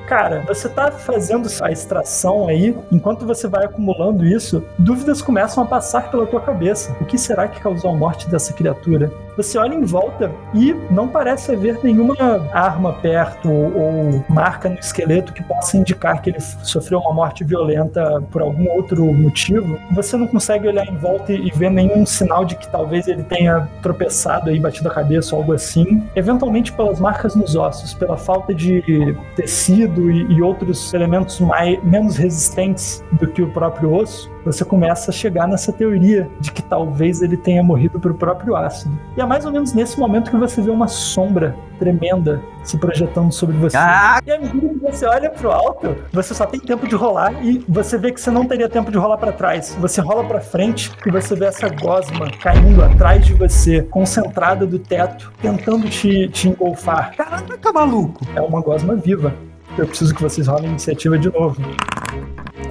Cara, 0.07 0.43
você 0.47 0.69
tá 0.69 0.91
fazendo 0.91 1.49
a 1.61 1.71
extração 1.71 2.47
aí, 2.47 2.77
enquanto 2.91 3.25
você 3.25 3.47
vai 3.47 3.65
acumulando 3.65 4.23
isso, 4.23 4.63
dúvidas 4.77 5.19
começam 5.19 5.63
a 5.63 5.65
passar 5.65 6.11
pela 6.11 6.27
tua 6.27 6.39
cabeça. 6.39 6.95
O 7.01 7.05
que 7.05 7.17
será 7.17 7.47
que 7.47 7.59
causou 7.59 7.89
a 7.89 7.95
morte 7.95 8.29
dessa 8.29 8.53
criatura? 8.53 9.11
Você 9.37 9.57
olha 9.57 9.73
em 9.73 9.83
volta 9.83 10.31
e 10.53 10.73
não 10.89 11.07
parece 11.07 11.51
haver 11.51 11.79
nenhuma 11.83 12.15
arma 12.53 12.93
perto 12.93 13.51
ou 13.51 14.23
marca 14.29 14.69
no 14.69 14.79
esqueleto 14.79 15.33
que 15.33 15.43
possa 15.43 15.77
indicar 15.77 16.21
que 16.21 16.29
ele 16.29 16.39
sofreu 16.39 16.99
uma 16.99 17.13
morte 17.13 17.43
violenta 17.43 18.23
por 18.31 18.41
algum 18.41 18.69
outro 18.69 19.05
motivo. 19.13 19.77
Você 19.93 20.15
não 20.15 20.27
consegue 20.27 20.67
olhar 20.67 20.87
em 20.87 20.97
volta 20.97 21.33
e 21.33 21.51
ver 21.51 21.69
nenhum 21.69 22.05
sinal 22.05 22.45
de 22.45 22.55
que 22.55 22.69
talvez 22.69 23.07
ele 23.07 23.23
tenha 23.23 23.67
tropeçado 23.81 24.49
aí, 24.49 24.59
batido 24.59 24.87
a 24.89 24.93
cabeça 24.93 25.35
ou 25.35 25.41
algo 25.41 25.53
assim. 25.53 26.03
Eventualmente 26.15 26.71
pelas 26.71 26.99
marcas 26.99 27.35
nos 27.35 27.55
ossos, 27.55 27.93
pela 27.93 28.17
falta 28.17 28.53
de 28.53 29.15
tecido 29.35 30.09
e, 30.09 30.33
e 30.33 30.41
outros 30.41 30.93
elementos 30.93 31.39
mais, 31.41 31.81
menos 31.83 32.15
resistentes 32.15 33.03
do 33.13 33.27
que 33.27 33.41
o 33.41 33.49
próprio 33.51 33.93
osso, 33.93 34.33
você 34.45 34.63
começa 34.63 35.09
a 35.09 35.13
chegar 35.13 35.47
nessa 35.47 35.73
teoria 35.73 36.29
de 36.39 36.51
que 36.51 36.61
talvez 36.61 37.21
ele 37.21 37.35
tenha 37.35 37.63
morrido 37.63 37.99
por 37.99 38.13
próprio 38.13 38.55
ácido. 38.55 38.97
E 39.17 39.21
é 39.25 39.27
mais 39.27 39.45
ou 39.45 39.51
menos 39.51 39.73
nesse 39.73 39.99
momento 39.99 40.31
que 40.31 40.37
você 40.37 40.61
vê 40.61 40.69
uma 40.69 40.87
sombra 40.87 41.55
tremenda 41.79 42.41
se 42.63 42.77
projetando 42.77 43.31
sobre 43.31 43.57
você. 43.57 43.75
Ah! 43.75 44.21
E 44.25 44.31
à 44.31 44.39
medida 44.39 44.69
que 44.69 44.79
você 44.79 45.05
olha 45.05 45.29
pro 45.29 45.51
alto, 45.51 45.95
você 46.13 46.33
só 46.33 46.45
tem 46.45 46.59
tempo 46.59 46.87
de 46.87 46.95
rolar 46.95 47.33
e 47.43 47.63
você 47.67 47.97
vê 47.97 48.11
que 48.11 48.21
você 48.21 48.31
não 48.31 48.45
teria 48.45 48.69
tempo 48.69 48.91
de 48.91 48.97
rolar 48.97 49.17
para 49.17 49.31
trás. 49.31 49.75
Você 49.79 49.99
rola 49.99 50.23
para 50.23 50.39
frente 50.39 50.91
e 51.05 51.11
você 51.11 51.35
vê 51.35 51.45
essa 51.45 51.67
gosma 51.69 52.29
caindo 52.39 52.83
atrás 52.83 53.25
de 53.25 53.33
você, 53.33 53.81
concentrada 53.81 54.65
do 54.65 54.79
teto, 54.79 55.33
tentando 55.41 55.89
te, 55.89 56.29
te 56.29 56.47
engolfar. 56.47 57.15
Caraca, 57.15 57.73
maluco! 57.73 58.25
É 58.35 58.41
uma 58.41 58.61
gosma 58.61 58.95
viva. 58.95 59.33
Eu 59.77 59.87
preciso 59.87 60.15
que 60.15 60.21
vocês 60.21 60.47
rolem 60.47 60.67
a 60.67 60.69
iniciativa 60.69 61.17
de 61.17 61.33
novo. 61.33 61.61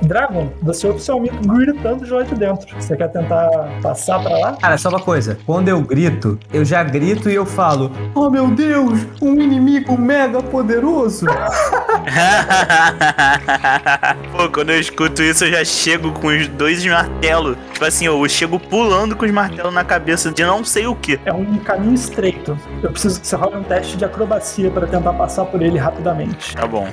Dragon, 0.06 0.48
você 0.62 0.86
amigo 1.18 1.36
gritando 1.46 2.04
de 2.04 2.10
lá 2.10 2.22
de 2.22 2.34
dentro. 2.34 2.66
Você 2.78 2.96
quer 2.96 3.08
tentar 3.08 3.48
passar 3.82 4.22
pra 4.22 4.38
lá? 4.38 4.56
Cara, 4.56 4.76
só 4.78 4.88
uma 4.88 5.00
coisa. 5.00 5.38
Quando 5.46 5.68
eu 5.68 5.80
grito, 5.80 6.38
eu 6.52 6.64
já 6.64 6.82
grito 6.82 7.28
e 7.30 7.34
eu 7.34 7.46
falo: 7.46 7.90
Oh 8.14 8.28
meu 8.30 8.48
Deus, 8.48 9.06
um 9.20 9.34
inimigo 9.34 9.98
mega 9.98 10.42
poderoso! 10.42 11.26
Pô, 14.32 14.48
quando 14.50 14.70
eu 14.70 14.80
escuto 14.80 15.22
isso, 15.22 15.44
eu 15.44 15.52
já 15.52 15.64
chego 15.64 16.12
com 16.12 16.28
os 16.28 16.46
dois 16.48 16.84
martelos. 16.84 17.56
Tipo 17.72 17.84
assim, 17.84 18.06
eu 18.06 18.28
chego 18.28 18.58
pulando 18.58 19.16
com 19.16 19.24
os 19.24 19.30
martelos 19.30 19.72
na 19.72 19.84
cabeça 19.84 20.30
de 20.30 20.44
não 20.44 20.64
sei 20.64 20.86
o 20.86 20.94
que. 20.94 21.18
É 21.24 21.32
um 21.32 21.56
caminho 21.56 21.94
estreito. 21.94 22.58
Eu 22.82 22.90
preciso 22.90 23.20
que 23.20 23.26
você 23.26 23.36
role 23.36 23.56
um 23.56 23.62
teste 23.62 23.96
de 23.96 24.04
acrobacia 24.04 24.70
para 24.70 24.86
tentar 24.86 25.12
passar 25.14 25.44
por 25.46 25.62
ele 25.62 25.78
rapidamente. 25.78 26.54
Tá 26.54 26.66
bom. 26.66 26.86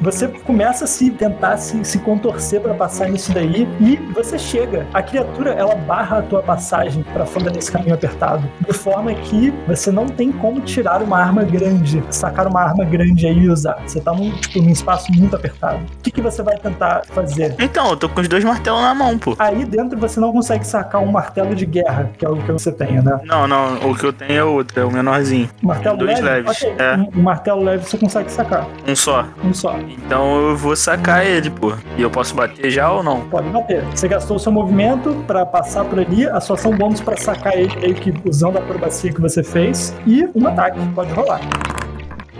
Você 0.00 0.28
começa 0.28 0.84
a 0.84 0.86
se 0.86 1.10
tentar 1.10 1.56
se, 1.56 1.84
se 1.84 1.98
contorcer 1.98 2.60
para 2.60 2.74
passar 2.74 3.08
nisso 3.08 3.32
daí 3.32 3.68
e 3.80 3.96
você 4.12 4.38
chega. 4.38 4.86
A 4.92 5.02
criatura 5.02 5.50
ela 5.50 5.74
barra 5.74 6.18
a 6.18 6.22
tua 6.22 6.42
passagem 6.42 7.02
para 7.12 7.26
fora 7.26 7.50
desse 7.50 7.70
caminho 7.70 7.94
apertado, 7.94 8.48
de 8.66 8.72
forma 8.72 9.12
que 9.14 9.52
você 9.66 9.90
não 9.90 10.06
tem 10.06 10.30
como 10.32 10.60
tirar 10.60 11.02
uma 11.02 11.18
arma 11.18 11.44
grande, 11.44 12.02
sacar 12.10 12.46
uma 12.46 12.60
arma 12.60 12.84
grande 12.84 13.26
aí 13.26 13.38
e 13.38 13.48
usar. 13.48 13.82
Você 13.86 14.00
tá 14.00 14.12
num, 14.12 14.30
tipo, 14.32 14.60
num 14.62 14.70
espaço 14.70 15.10
muito 15.12 15.34
apertado. 15.34 15.78
O 15.98 16.02
que, 16.02 16.10
que 16.10 16.20
você 16.20 16.42
vai 16.42 16.56
tentar 16.58 17.02
fazer? 17.06 17.54
Então, 17.58 17.90
eu 17.90 17.96
tô 17.96 18.08
com 18.08 18.20
os 18.20 18.28
dois 18.28 18.44
martelos 18.44 18.80
na 18.80 18.94
mão, 18.94 19.18
pô. 19.18 19.36
Aí 19.38 19.64
dentro 19.64 19.98
você 19.98 20.20
não 20.20 20.32
consegue 20.32 20.66
sacar 20.66 21.02
um 21.02 21.10
martelo 21.10 21.54
de 21.54 21.66
guerra, 21.66 22.10
que 22.16 22.24
é 22.24 22.28
o 22.28 22.36
que 22.36 22.52
você 22.52 22.72
tem, 22.72 23.00
né? 23.02 23.20
Não, 23.24 23.46
não, 23.46 23.90
o 23.90 23.94
que 23.96 24.04
eu 24.04 24.12
tenho 24.12 24.32
é 24.32 24.44
outro, 24.44 24.80
é 24.80 24.84
o 24.84 24.90
menorzinho. 24.90 25.48
Martelo 25.62 25.98
Dois 25.98 26.20
leve? 26.20 26.48
leves, 26.48 26.62
Ok, 26.62 26.74
é. 26.78 26.96
Um, 26.96 27.20
um 27.20 27.22
martelo 27.22 27.62
leve 27.62 27.84
você 27.84 27.98
consegue 27.98 28.30
sacar. 28.30 28.66
Um 28.86 28.94
só. 28.96 29.26
Um 29.44 29.54
só. 29.54 29.76
Então 29.92 30.50
eu 30.50 30.56
vou 30.56 30.74
sacar 30.76 31.26
ele, 31.26 31.50
pô. 31.50 31.72
E 31.96 32.02
eu 32.02 32.10
posso 32.10 32.34
bater 32.34 32.70
já 32.70 32.90
ou 32.90 33.02
não? 33.02 33.22
Pode 33.28 33.48
bater. 33.50 33.84
Você 33.86 34.08
gastou 34.08 34.36
o 34.36 34.40
seu 34.40 34.52
movimento 34.52 35.14
pra 35.26 35.46
passar 35.46 35.84
por 35.84 35.98
ali, 35.98 36.26
a 36.26 36.40
sua 36.40 36.56
ação 36.56 36.76
bônus 36.76 37.00
pra 37.00 37.16
sacar 37.16 37.56
ele, 37.56 37.74
meio 37.76 37.94
que 37.94 38.14
usando 38.28 38.56
a 38.56 38.60
acrobacia 38.60 39.12
que 39.12 39.20
você 39.20 39.42
fez, 39.42 39.94
e 40.06 40.28
um 40.34 40.46
ataque. 40.46 40.78
Pode 40.94 41.12
rolar. 41.12 41.40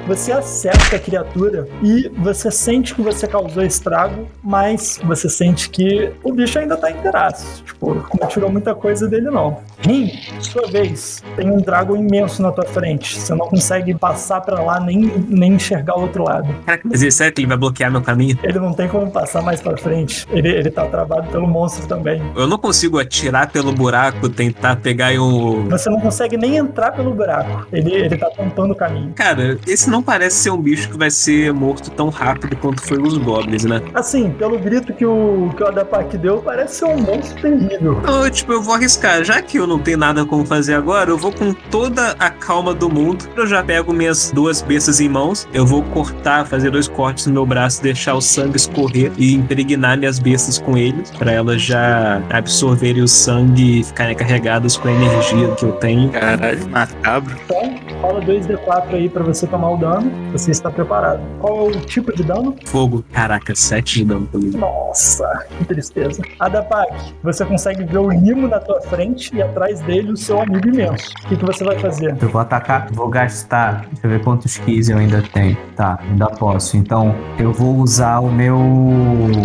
Você 0.07 0.33
acerta 0.33 0.97
a 0.97 0.99
criatura 0.99 1.69
e 1.83 2.11
você 2.17 2.51
sente 2.51 2.95
que 2.95 3.03
você 3.03 3.27
causou 3.27 3.63
estrago, 3.63 4.27
mas 4.43 4.99
você 5.05 5.29
sente 5.29 5.69
que 5.69 6.11
o 6.25 6.33
bicho 6.33 6.59
ainda 6.59 6.79
tá 6.79 6.91
inteiraço. 6.91 7.63
Tipo, 7.63 8.07
não 8.19 8.27
tirou 8.27 8.51
muita 8.51 8.75
coisa 8.75 9.07
dele, 9.07 9.31
não. 9.31 9.59
Rim, 9.81 10.11
sua 10.41 10.67
vez, 10.67 11.23
tem 11.37 11.51
um 11.51 11.59
drago 11.59 11.97
imenso 11.97 12.43
na 12.43 12.51
tua 12.51 12.65
frente. 12.65 13.19
Você 13.19 13.35
não 13.35 13.47
consegue 13.47 13.95
passar 13.95 14.41
pra 14.41 14.61
lá 14.61 14.81
nem, 14.81 15.13
nem 15.29 15.55
enxergar 15.55 15.97
o 15.97 16.03
outro 16.03 16.25
lado. 16.25 16.49
Caraca, 16.67 16.89
mas 16.89 17.03
é 17.03 17.11
sério 17.11 17.33
que 17.33 17.41
ele 17.41 17.49
vai 17.49 17.57
bloquear 17.57 17.91
meu 17.91 18.03
caminho? 18.03 18.39
Ele 18.43 18.59
não 18.59 18.73
tem 18.73 18.89
como 18.89 19.11
passar 19.11 19.43
mais 19.43 19.61
pra 19.61 19.77
frente. 19.77 20.27
Ele, 20.31 20.49
ele 20.49 20.71
tá 20.71 20.85
travado 20.87 21.29
pelo 21.29 21.47
monstro 21.47 21.87
também. 21.87 22.21
Eu 22.35 22.47
não 22.47 22.59
consigo 22.59 22.99
atirar 22.99 23.51
pelo 23.51 23.73
buraco, 23.73 24.29
tentar 24.29 24.77
pegar 24.77 25.13
e 25.13 25.19
um. 25.19 25.69
Você 25.69 25.89
não 25.89 26.01
consegue 26.01 26.37
nem 26.37 26.57
entrar 26.57 26.93
pelo 26.93 27.13
buraco. 27.13 27.67
Ele, 27.73 27.95
ele 27.95 28.17
tá 28.17 28.31
tampando 28.31 28.73
o 28.73 28.75
caminho. 28.75 29.13
Cara, 29.15 29.59
esse 29.67 29.89
não 29.89 30.03
parece 30.03 30.37
ser 30.37 30.51
um 30.51 30.61
bicho 30.61 30.89
que 30.91 30.99
vai 30.99 31.11
ser 31.11 31.53
morto 31.53 31.91
tão 31.91 32.09
rápido 32.09 32.57
quanto 32.57 32.83
foi 32.83 33.01
os 33.01 33.17
goblins, 33.17 33.65
né? 33.65 33.81
Assim, 33.95 34.31
pelo 34.31 34.59
grito 34.59 34.93
que 34.93 35.07
o, 35.07 35.53
que 35.57 35.63
o 35.63 35.69
Adapak 35.69 36.19
deu, 36.19 36.39
parece 36.39 36.77
ser 36.77 36.87
um 36.87 36.99
monstro 36.99 37.41
terrível. 37.41 37.99
Então, 38.03 38.29
tipo, 38.31 38.53
eu 38.53 38.63
vou 38.63 38.75
arriscar. 38.75 39.23
Já 39.23 39.41
que 39.41 39.57
eu 39.57 39.68
não 39.69 39.79
tenho 39.79 39.99
nada 39.99 40.25
como 40.25 40.45
fazer 40.45 40.75
agora, 40.75 41.11
eu 41.11 41.19
vou 41.19 41.33
com 41.33 41.53
toda 41.53 42.17
a 42.19 42.31
calma 42.31 42.75
do 42.75 42.89
mundo. 42.89 43.27
Eu 43.37 43.47
já 43.47 43.63
pego 43.63 43.93
minhas 43.93 44.31
duas 44.33 44.63
bestas 44.63 45.01
em 45.01 45.09
mãos. 45.09 45.47
Eu 45.53 45.67
vou 45.67 45.83
cortar, 45.83 46.47
fazer 46.47 46.71
dois 46.71 46.89
cortes 46.89 47.27
no 47.27 47.33
meu 47.35 47.47
braço, 47.47 47.83
deixar 47.83 48.15
o 48.15 48.21
sangue 48.21 48.57
escorrer 48.57 49.13
e 49.17 49.35
impregnar 49.35 49.99
minhas 49.99 50.19
bestas 50.19 50.59
com 50.59 50.77
eles, 50.77 51.11
pra 51.13 51.33
elas 51.33 51.63
já 51.63 52.23
absorverem 52.31 53.03
o 53.03 53.09
sangue 53.09 53.81
e 53.81 53.85
ficarem 53.85 54.17
carregadas 54.17 54.77
com 54.77 54.89
a 54.89 54.93
energia 54.93 55.49
que 55.53 55.65
eu 55.65 55.73
tenho. 55.73 56.11
Caralho, 56.11 56.69
macabro. 56.69 57.37
Então, 57.45 57.75
rola 58.01 58.21
2d4 58.21 58.95
aí 58.95 59.09
pra 59.09 59.23
você 59.23 59.47
tomar 59.47 59.71
o 59.71 59.77
dano. 59.77 60.11
Você 60.33 60.51
está 60.51 60.71
preparado. 60.71 61.21
Qual 61.41 61.67
é 61.67 61.77
o 61.77 61.81
tipo 61.81 62.15
de 62.15 62.23
dano? 62.23 62.55
Fogo. 62.65 63.05
Caraca, 63.13 63.55
sete 63.55 63.99
de 63.99 64.05
dano 64.07 64.27
comigo. 64.27 64.57
Nossa, 64.59 65.47
que 65.59 65.65
tristeza. 65.65 66.23
Adapak, 66.39 67.15
você 67.23 67.45
consegue 67.45 67.85
ver 67.85 67.99
o 67.99 68.11
limo 68.11 68.49
na 68.49 68.59
tua 68.61 68.81
frente 68.81 69.35
e 69.35 69.43
atrás 69.59 69.81
dele 69.81 70.13
o 70.13 70.17
seu 70.17 70.41
amigo 70.41 70.69
imenso. 70.69 71.13
O 71.25 71.29
que, 71.29 71.37
que 71.37 71.45
você 71.45 71.65
vai 71.65 71.79
fazer? 71.79 72.17
Eu 72.21 72.29
vou 72.29 72.41
atacar, 72.41 72.89
vou 72.93 73.09
gastar. 73.09 73.87
Deixa 73.91 74.07
eu 74.07 74.11
ver 74.11 74.23
quantos 74.23 74.57
keys 74.59 74.89
eu 74.89 74.99
ainda 74.99 75.23
tenho. 75.33 75.57
Tá, 75.77 75.99
ainda 76.01 76.27
posso. 76.27 76.77
Então, 76.77 77.15
eu 77.39 77.53
vou 77.53 77.77
usar 77.77 78.21
o 78.21 78.31
meu 78.31 78.59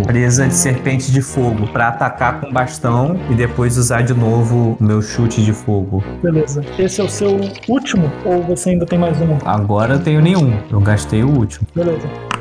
presa 0.06 0.46
de 0.46 0.54
serpente 0.54 1.10
de 1.10 1.20
fogo 1.20 1.66
pra 1.68 1.88
atacar 1.88 2.40
com 2.40 2.52
bastão 2.52 3.18
e 3.28 3.34
depois 3.34 3.76
usar 3.76 4.02
de 4.02 4.14
novo 4.14 4.76
o 4.80 4.84
meu 4.84 5.02
chute 5.02 5.44
de 5.44 5.52
fogo. 5.52 6.02
Beleza. 6.22 6.64
Esse 6.78 7.00
é 7.00 7.04
o 7.04 7.08
seu 7.08 7.40
último 7.68 8.10
ou 8.24 8.42
você 8.42 8.70
ainda 8.70 8.86
tem 8.86 8.98
mais 8.98 9.20
um? 9.20 9.36
Agora 9.44 9.94
eu 9.94 10.02
tenho 10.02 10.20
nenhum. 10.20 10.56
Eu 10.70 10.80
gastei 10.80 11.24
o 11.24 11.28
último. 11.28 11.66
Beleza. 11.74 12.33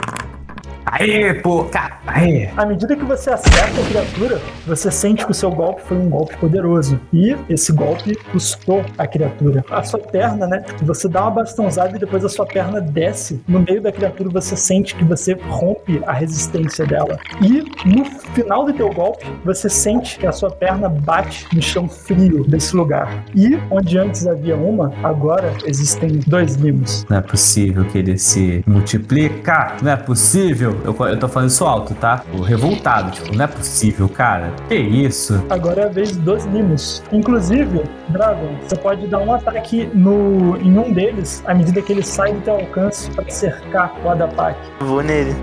Aê, 0.93 1.33
pô, 1.33 1.63
cara. 1.63 1.97
Aê. 2.05 2.49
À 2.55 2.67
medida 2.67 2.95
que 2.95 3.03
você 3.03 3.31
acerta 3.31 3.81
a 3.81 3.85
criatura, 3.85 4.39
você 4.67 4.91
sente 4.91 5.25
que 5.25 5.31
o 5.31 5.33
seu 5.33 5.49
golpe 5.49 5.81
foi 5.81 5.97
um 5.97 6.07
golpe 6.07 6.37
poderoso. 6.37 6.99
E 7.11 7.35
esse 7.49 7.71
golpe 7.71 8.15
custou 8.31 8.85
a 8.95 9.07
criatura. 9.07 9.65
A 9.71 9.81
sua 9.81 9.99
perna, 9.99 10.45
né? 10.45 10.63
Você 10.83 11.07
dá 11.07 11.23
uma 11.23 11.31
bastãozada 11.31 11.95
e 11.95 11.99
depois 11.99 12.23
a 12.23 12.29
sua 12.29 12.45
perna 12.45 12.79
desce. 12.79 13.41
No 13.47 13.61
meio 13.61 13.81
da 13.81 13.91
criatura 13.91 14.29
você 14.29 14.55
sente 14.55 14.93
que 14.93 15.03
você 15.03 15.33
rompe 15.33 15.99
a 16.05 16.13
resistência 16.13 16.85
dela. 16.85 17.17
E 17.41 17.63
no 17.87 18.05
final 18.35 18.65
do 18.65 18.73
teu 18.73 18.93
golpe, 18.93 19.25
você 19.43 19.67
sente 19.69 20.19
que 20.19 20.27
a 20.27 20.31
sua 20.31 20.51
perna 20.51 20.89
bate 20.89 21.47
no 21.55 21.61
chão 21.61 21.89
frio 21.89 22.43
desse 22.43 22.75
lugar. 22.75 23.25
E 23.33 23.57
onde 23.71 23.97
antes 23.97 24.27
havia 24.27 24.55
uma, 24.55 24.93
agora 25.01 25.53
existem 25.65 26.19
dois 26.27 26.53
limos. 26.55 27.03
Não 27.09 27.17
é 27.17 27.21
possível 27.21 27.83
que 27.85 27.97
ele 27.97 28.15
se 28.19 28.63
multiplica. 28.67 29.77
Não 29.81 29.91
é 29.91 29.95
possível. 29.95 30.82
Eu, 30.83 30.95
eu 31.07 31.17
tô 31.17 31.27
falando 31.29 31.49
isso 31.49 31.65
alto, 31.65 31.95
tá? 31.95 32.23
Tô 32.29 32.41
revoltado. 32.41 33.11
Tipo, 33.11 33.35
não 33.35 33.45
é 33.45 33.47
possível, 33.47 34.09
cara. 34.09 34.51
Que 34.67 34.75
isso? 34.75 35.43
Agora 35.49 35.81
é 35.81 35.85
a 35.85 35.89
vez 35.89 36.15
dos 36.17 36.43
limos. 36.45 37.01
Inclusive, 37.11 37.83
Dragon, 38.09 38.55
você 38.61 38.75
pode 38.75 39.07
dar 39.07 39.19
um 39.19 39.33
ataque 39.33 39.89
no, 39.93 40.57
em 40.57 40.77
um 40.77 40.91
deles 40.91 41.41
à 41.45 41.53
medida 41.53 41.81
que 41.81 41.93
ele 41.93 42.03
sai 42.03 42.33
do 42.33 42.41
teu 42.41 42.55
alcance 42.55 43.09
para 43.11 43.29
cercar 43.29 43.93
o 44.03 44.09
Adapak. 44.09 44.57
Vou 44.81 45.01
nele. 45.01 45.33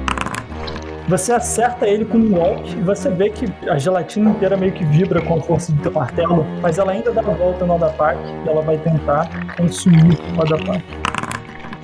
Você 1.09 1.33
acerta 1.33 1.89
ele 1.89 2.05
com 2.05 2.19
um 2.19 2.31
golpe 2.31 2.71
e 2.71 2.83
você 2.83 3.11
vê 3.11 3.31
que 3.31 3.47
a 3.69 3.77
gelatina 3.77 4.31
inteira 4.31 4.57
meio 4.57 4.73
que 4.73 4.85
vibra 4.85 5.21
com 5.21 5.39
a 5.39 5.41
força 5.41 5.73
do 5.73 5.83
teu 5.83 5.91
martelo, 5.91 6.47
mas 6.63 6.79
ela 6.79 6.93
ainda 6.93 7.11
dá 7.11 7.21
a 7.21 7.25
volta 7.25 7.67
no 7.67 7.75
Adapak 7.75 8.17
e 8.45 8.49
ela 8.49 8.63
vai 8.63 8.79
tentar 8.79 9.29
consumir 9.57 10.17
o 10.37 10.43
Adapak. 10.43 10.85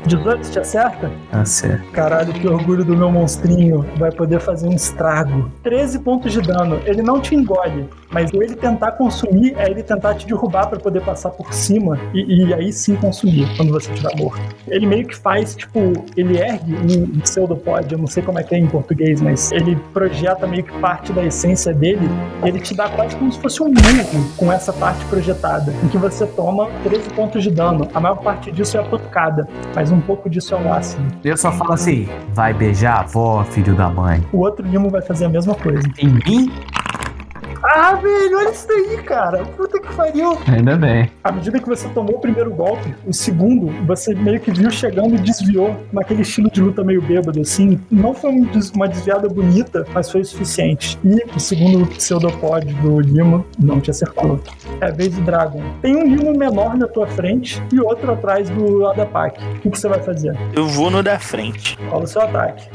18 0.06 0.50
te 0.50 0.58
acerta? 0.58 1.10
Certo. 1.44 1.90
Caralho, 1.92 2.32
que 2.32 2.46
orgulho 2.46 2.84
do 2.84 2.96
meu 2.96 3.10
monstrinho. 3.10 3.84
Vai 3.96 4.10
poder 4.10 4.40
fazer 4.40 4.68
um 4.68 4.72
estrago. 4.72 5.50
13 5.62 6.00
pontos 6.00 6.32
de 6.32 6.40
dano. 6.40 6.80
Ele 6.84 7.02
não 7.02 7.20
te 7.20 7.34
engole, 7.34 7.88
mas 8.10 8.32
ele 8.32 8.54
tentar 8.54 8.92
consumir 8.92 9.54
é 9.56 9.70
ele 9.70 9.82
tentar 9.82 10.14
te 10.14 10.26
derrubar 10.26 10.68
pra 10.68 10.78
poder 10.78 11.02
passar 11.02 11.30
por 11.30 11.52
cima 11.52 11.98
e, 12.14 12.44
e 12.44 12.54
aí 12.54 12.72
sim 12.72 12.96
consumir 12.96 13.48
quando 13.56 13.72
você 13.72 13.92
estiver 13.92 14.16
morto. 14.16 14.40
Ele 14.68 14.86
meio 14.86 15.06
que 15.06 15.16
faz, 15.16 15.54
tipo, 15.54 15.78
ele 16.16 16.38
ergue 16.38 16.74
um 16.74 17.20
pseudopod, 17.20 17.92
eu 17.92 17.98
não 17.98 18.06
sei 18.06 18.22
como 18.22 18.38
é 18.38 18.42
que 18.42 18.54
é 18.54 18.58
em 18.58 18.66
português, 18.66 19.20
mas 19.20 19.50
ele 19.52 19.76
projeta 19.92 20.46
meio 20.46 20.64
que 20.64 20.72
parte 20.78 21.12
da 21.12 21.24
essência 21.24 21.72
dele. 21.72 22.08
Ele 22.42 22.60
te 22.60 22.74
dá 22.74 22.88
quase 22.88 23.16
como 23.16 23.32
se 23.32 23.40
fosse 23.40 23.62
um 23.62 23.66
murro 23.66 24.36
com 24.36 24.52
essa 24.52 24.72
parte 24.72 25.04
projetada, 25.06 25.72
em 25.82 25.88
que 25.88 25.98
você 25.98 26.26
toma 26.26 26.68
13 26.84 27.10
pontos 27.10 27.42
de 27.42 27.50
dano. 27.50 27.88
A 27.94 28.00
maior 28.00 28.16
parte 28.16 28.52
disso 28.52 28.76
é 28.76 28.80
a 28.80 28.84
pancada, 28.84 29.48
mas 29.74 29.90
um 29.90 29.95
pouco 30.00 30.28
disso 30.28 30.54
é 30.54 30.58
um 30.58 30.72
ácido. 30.72 31.02
Eu 31.24 31.36
só 31.36 31.52
falo 31.52 31.72
assim: 31.72 32.08
vai 32.32 32.52
beijar 32.52 32.96
a 32.96 33.00
avó, 33.00 33.44
filho 33.44 33.74
da 33.74 33.88
mãe. 33.88 34.22
O 34.32 34.38
outro 34.38 34.66
limo 34.66 34.90
vai 34.90 35.02
fazer 35.02 35.26
a 35.26 35.28
mesma 35.28 35.54
coisa. 35.54 35.86
Em 35.98 36.08
mim? 36.08 36.50
Ah, 37.68 37.94
velho, 37.94 38.38
olha 38.38 38.50
isso 38.50 38.68
daí, 38.68 38.96
cara. 39.02 39.44
Puta 39.56 39.80
que 39.80 39.92
pariu. 39.94 40.38
Ainda 40.46 40.76
bem. 40.76 41.10
À 41.24 41.32
medida 41.32 41.58
que 41.58 41.68
você 41.68 41.88
tomou 41.88 42.16
o 42.16 42.20
primeiro 42.20 42.50
golpe, 42.54 42.94
o 43.04 43.12
segundo, 43.12 43.66
você 43.86 44.14
meio 44.14 44.38
que 44.38 44.52
viu 44.52 44.70
chegando 44.70 45.14
e 45.16 45.18
desviou 45.18 45.74
naquele 45.92 46.22
estilo 46.22 46.48
de 46.50 46.60
luta 46.62 46.84
meio 46.84 47.02
bêbado, 47.02 47.40
assim. 47.40 47.80
Não 47.90 48.14
foi 48.14 48.30
um 48.30 48.44
des- 48.44 48.70
uma 48.70 48.86
desviada 48.86 49.28
bonita, 49.28 49.84
mas 49.92 50.10
foi 50.10 50.20
o 50.20 50.24
suficiente. 50.24 50.96
E 51.04 51.24
o 51.34 51.40
segundo 51.40 51.86
pseudopod 51.86 52.72
do 52.74 53.00
Limo 53.00 53.44
não 53.58 53.80
te 53.80 53.90
acertou. 53.90 54.38
É 54.80 54.86
a 54.86 54.90
vez 54.92 55.14
do 55.14 55.22
Dragon. 55.22 55.60
Tem 55.82 55.96
um 55.96 56.04
Limo 56.06 56.36
menor 56.38 56.76
na 56.76 56.86
tua 56.86 57.06
frente 57.08 57.60
e 57.72 57.80
outro 57.80 58.12
atrás 58.12 58.48
do 58.50 58.86
Adapak. 58.86 59.42
O 59.42 59.60
que, 59.60 59.70
que 59.70 59.78
você 59.80 59.88
vai 59.88 60.00
fazer? 60.00 60.36
Eu 60.54 60.68
vou 60.68 60.90
no 60.90 61.02
da 61.02 61.18
frente. 61.18 61.76
Rola 61.90 62.04
o 62.04 62.06
seu 62.06 62.22
ataque. 62.22 62.68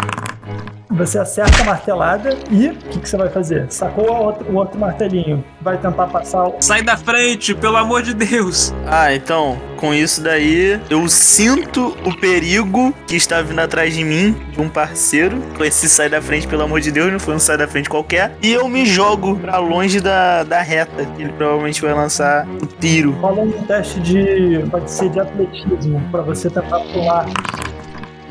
Você 0.91 1.17
acerta 1.17 1.61
a 1.61 1.65
martelada 1.65 2.37
e 2.49 2.67
o 2.67 2.75
que, 2.75 2.99
que 2.99 3.09
você 3.09 3.15
vai 3.15 3.29
fazer? 3.29 3.65
Sacou 3.69 4.09
o 4.09 4.23
outro, 4.25 4.51
o 4.51 4.55
outro 4.55 4.79
martelinho. 4.79 5.43
Vai 5.61 5.77
tentar 5.77 6.07
passar 6.07 6.47
o. 6.47 6.55
Sai 6.59 6.81
da 6.81 6.97
frente, 6.97 7.55
pelo 7.55 7.77
amor 7.77 8.01
de 8.01 8.13
Deus! 8.13 8.73
Ah, 8.85 9.13
então, 9.13 9.57
com 9.77 9.93
isso 9.93 10.21
daí, 10.21 10.79
eu 10.89 11.07
sinto 11.07 11.95
o 12.05 12.15
perigo 12.15 12.93
que 13.07 13.15
está 13.15 13.41
vindo 13.41 13.59
atrás 13.59 13.95
de 13.95 14.03
mim, 14.03 14.35
de 14.51 14.59
um 14.59 14.67
parceiro. 14.67 15.41
Com 15.57 15.63
esse 15.63 15.87
sai 15.87 16.09
da 16.09 16.21
frente, 16.21 16.47
pelo 16.47 16.63
amor 16.63 16.81
de 16.81 16.91
Deus, 16.91 17.11
não 17.11 17.19
foi 17.19 17.35
um 17.35 17.39
sai 17.39 17.57
da 17.57 17.67
frente 17.67 17.89
qualquer. 17.89 18.35
E 18.41 18.51
eu 18.51 18.67
me 18.67 18.85
jogo 18.85 19.37
pra 19.37 19.57
longe 19.59 20.01
da, 20.01 20.43
da 20.43 20.61
reta, 20.61 21.05
que 21.05 21.23
ele 21.23 21.31
provavelmente 21.33 21.81
vai 21.81 21.93
lançar 21.93 22.45
o 22.61 22.65
tiro. 22.65 23.11
Rola 23.13 23.41
um 23.41 23.51
teste 23.65 23.99
de. 24.01 24.63
Pode 24.69 24.91
ser 24.91 25.09
de 25.09 25.19
atletismo, 25.19 26.01
pra 26.11 26.21
você 26.21 26.49
tentar 26.49 26.79
pular. 26.79 27.25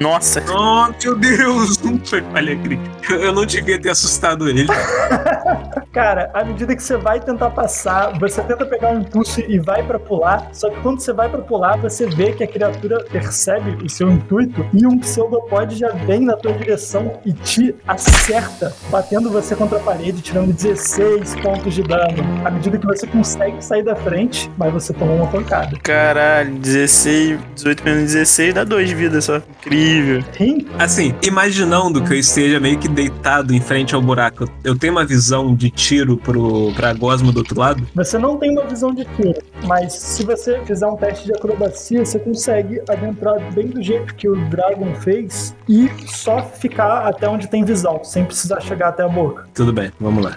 Nossa, 0.01 0.43
Oh, 0.49 0.89
meu 1.05 1.15
Deus! 1.15 1.79
Não 1.79 2.01
foi 2.03 2.23
falha 2.23 2.57
crítica. 2.57 3.15
Eu 3.15 3.35
não 3.35 3.45
devia 3.45 3.79
ter 3.79 3.91
assustado 3.91 4.49
ele. 4.49 4.67
Cara, 5.93 6.31
à 6.33 6.43
medida 6.45 6.75
que 6.75 6.83
você 6.83 6.97
vai 6.97 7.21
tentar 7.21 7.51
passar, 7.51 8.19
você 8.19 8.41
tenta 8.43 8.65
pegar 8.65 8.93
um 8.93 9.01
impulso 9.01 9.41
e 9.41 9.59
vai 9.59 9.83
pra 9.83 9.99
pular, 9.99 10.49
só 10.53 10.71
que 10.71 10.81
quando 10.81 11.01
você 11.01 11.13
vai 11.13 11.29
pra 11.29 11.41
pular, 11.41 11.77
você 11.79 12.07
vê 12.07 12.33
que 12.33 12.45
a 12.45 12.47
criatura 12.47 13.05
percebe 13.11 13.85
o 13.85 13.89
seu 13.89 14.09
intuito 14.09 14.65
e 14.73 14.87
um 14.87 14.99
pseudopode 14.99 15.77
já 15.77 15.89
vem 15.91 16.21
na 16.21 16.37
tua 16.37 16.53
direção 16.53 17.21
e 17.27 17.33
te 17.33 17.75
acerta, 17.89 18.73
batendo 18.89 19.31
você 19.31 19.57
contra 19.57 19.79
a 19.79 19.83
parede, 19.83 20.23
tirando 20.23 20.53
16 20.53 21.35
pontos 21.41 21.75
de 21.75 21.83
dano. 21.83 22.23
À 22.45 22.51
medida 22.51 22.79
que 22.79 22.87
você 22.87 23.07
consegue 23.07 23.63
sair 23.63 23.83
da 23.83 23.97
frente, 23.97 24.51
mas 24.57 24.73
você 24.73 24.93
tomou 24.93 25.17
uma 25.17 25.27
pancada. 25.27 25.77
Caralho, 25.83 26.55
16, 26.55 27.39
18 27.57 27.85
menos 27.85 28.13
16 28.13 28.55
dá 28.55 28.63
2 28.63 28.89
de 28.89 28.95
vida 28.95 29.21
só. 29.21 29.39
Incrível. 29.39 29.90
Rim, 29.91 30.67
Assim, 30.79 31.15
imaginando 31.23 32.03
que 32.03 32.13
eu 32.13 32.19
esteja 32.19 32.61
meio 32.61 32.79
que 32.79 32.89
deitado 32.89 33.55
em 33.55 33.61
frente 33.61 33.95
ao 33.95 34.01
buraco, 34.01 34.45
eu 34.63 34.79
tenho 34.79 34.93
uma 34.93 35.05
visão 35.05 35.55
de 35.55 35.71
tiro 35.71 36.17
pro, 36.17 36.73
pra 36.75 36.93
gosma 36.93 37.33
do 37.33 37.39
outro 37.39 37.59
lado? 37.59 37.87
você 37.95 38.19
não 38.19 38.37
tem 38.37 38.51
uma 38.51 38.65
visão 38.65 38.95
de 38.95 39.05
tiro, 39.05 39.41
mas 39.65 39.93
se 39.93 40.25
você 40.25 40.61
fizer 40.65 40.87
um 40.87 40.97
teste 40.97 41.27
de 41.27 41.33
acrobacia, 41.33 42.05
você 42.05 42.19
consegue 42.19 42.81
adentrar 42.89 43.41
bem 43.53 43.67
do 43.67 43.83
jeito 43.83 44.15
que 44.15 44.29
o 44.29 44.37
Dragon 44.49 44.95
fez 44.95 45.55
e 45.69 45.91
só 46.07 46.43
ficar 46.43 47.07
até 47.07 47.29
onde 47.29 47.49
tem 47.49 47.65
visão, 47.65 48.03
sem 48.05 48.25
precisar 48.25 48.61
chegar 48.61 48.89
até 48.89 49.03
a 49.03 49.09
boca. 49.09 49.47
Tudo 49.55 49.73
bem, 49.73 49.91
vamos 49.99 50.25
lá. 50.25 50.37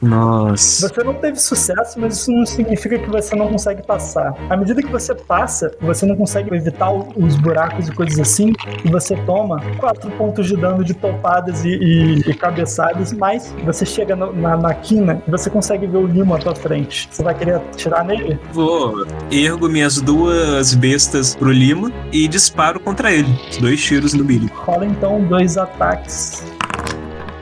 Nossa. 0.00 0.88
Você 0.88 1.02
não 1.04 1.14
teve 1.14 1.38
sucesso, 1.40 1.98
mas 1.98 2.14
isso 2.16 2.30
não 2.32 2.46
significa 2.46 2.98
que 2.98 3.08
você 3.10 3.34
não 3.34 3.48
consegue 3.48 3.82
passar. 3.86 4.32
À 4.48 4.56
medida 4.56 4.80
que 4.82 4.90
você 4.90 5.14
passa, 5.14 5.72
você 5.80 6.06
não 6.06 6.16
consegue 6.16 6.54
evitar 6.54 6.90
os 6.92 7.36
buracos 7.36 7.88
e 7.88 7.92
coisas 7.92 8.18
assim, 8.18 8.52
e 8.84 8.90
você 8.90 9.16
toma 9.26 9.60
4 9.78 10.10
pontos 10.12 10.46
de 10.46 10.56
dano 10.56 10.84
de 10.84 10.94
topadas 10.94 11.64
e, 11.64 11.70
e- 11.70 12.20
e 12.30 12.34
cabeçadas, 12.34 13.12
mas 13.12 13.54
você 13.64 13.84
chega 13.84 14.14
no- 14.14 14.32
na, 14.32 14.56
na 14.56 14.74
quina 14.74 15.22
e 15.26 15.30
você 15.30 15.50
consegue 15.50 15.86
ver 15.86 15.98
o 15.98 16.06
limo 16.06 16.34
à 16.34 16.38
tua 16.38 16.54
frente. 16.54 17.08
Você 17.10 17.22
vai 17.22 17.34
querer 17.34 17.56
atirar 17.56 18.04
nele? 18.04 18.38
Vou 18.52 19.06
ergo 19.30 19.68
minhas 19.68 20.00
duas 20.00 20.74
bestas 20.74 21.34
pro 21.34 21.50
Lima 21.50 21.90
e 22.12 22.28
disparo 22.28 22.78
contra 22.78 23.10
ele. 23.12 23.28
Dois 23.60 23.82
tiros 23.82 24.14
no 24.14 24.24
milho. 24.24 24.48
Rola 24.54 24.86
então 24.86 25.20
dois 25.24 25.56
ataques. 25.58 26.44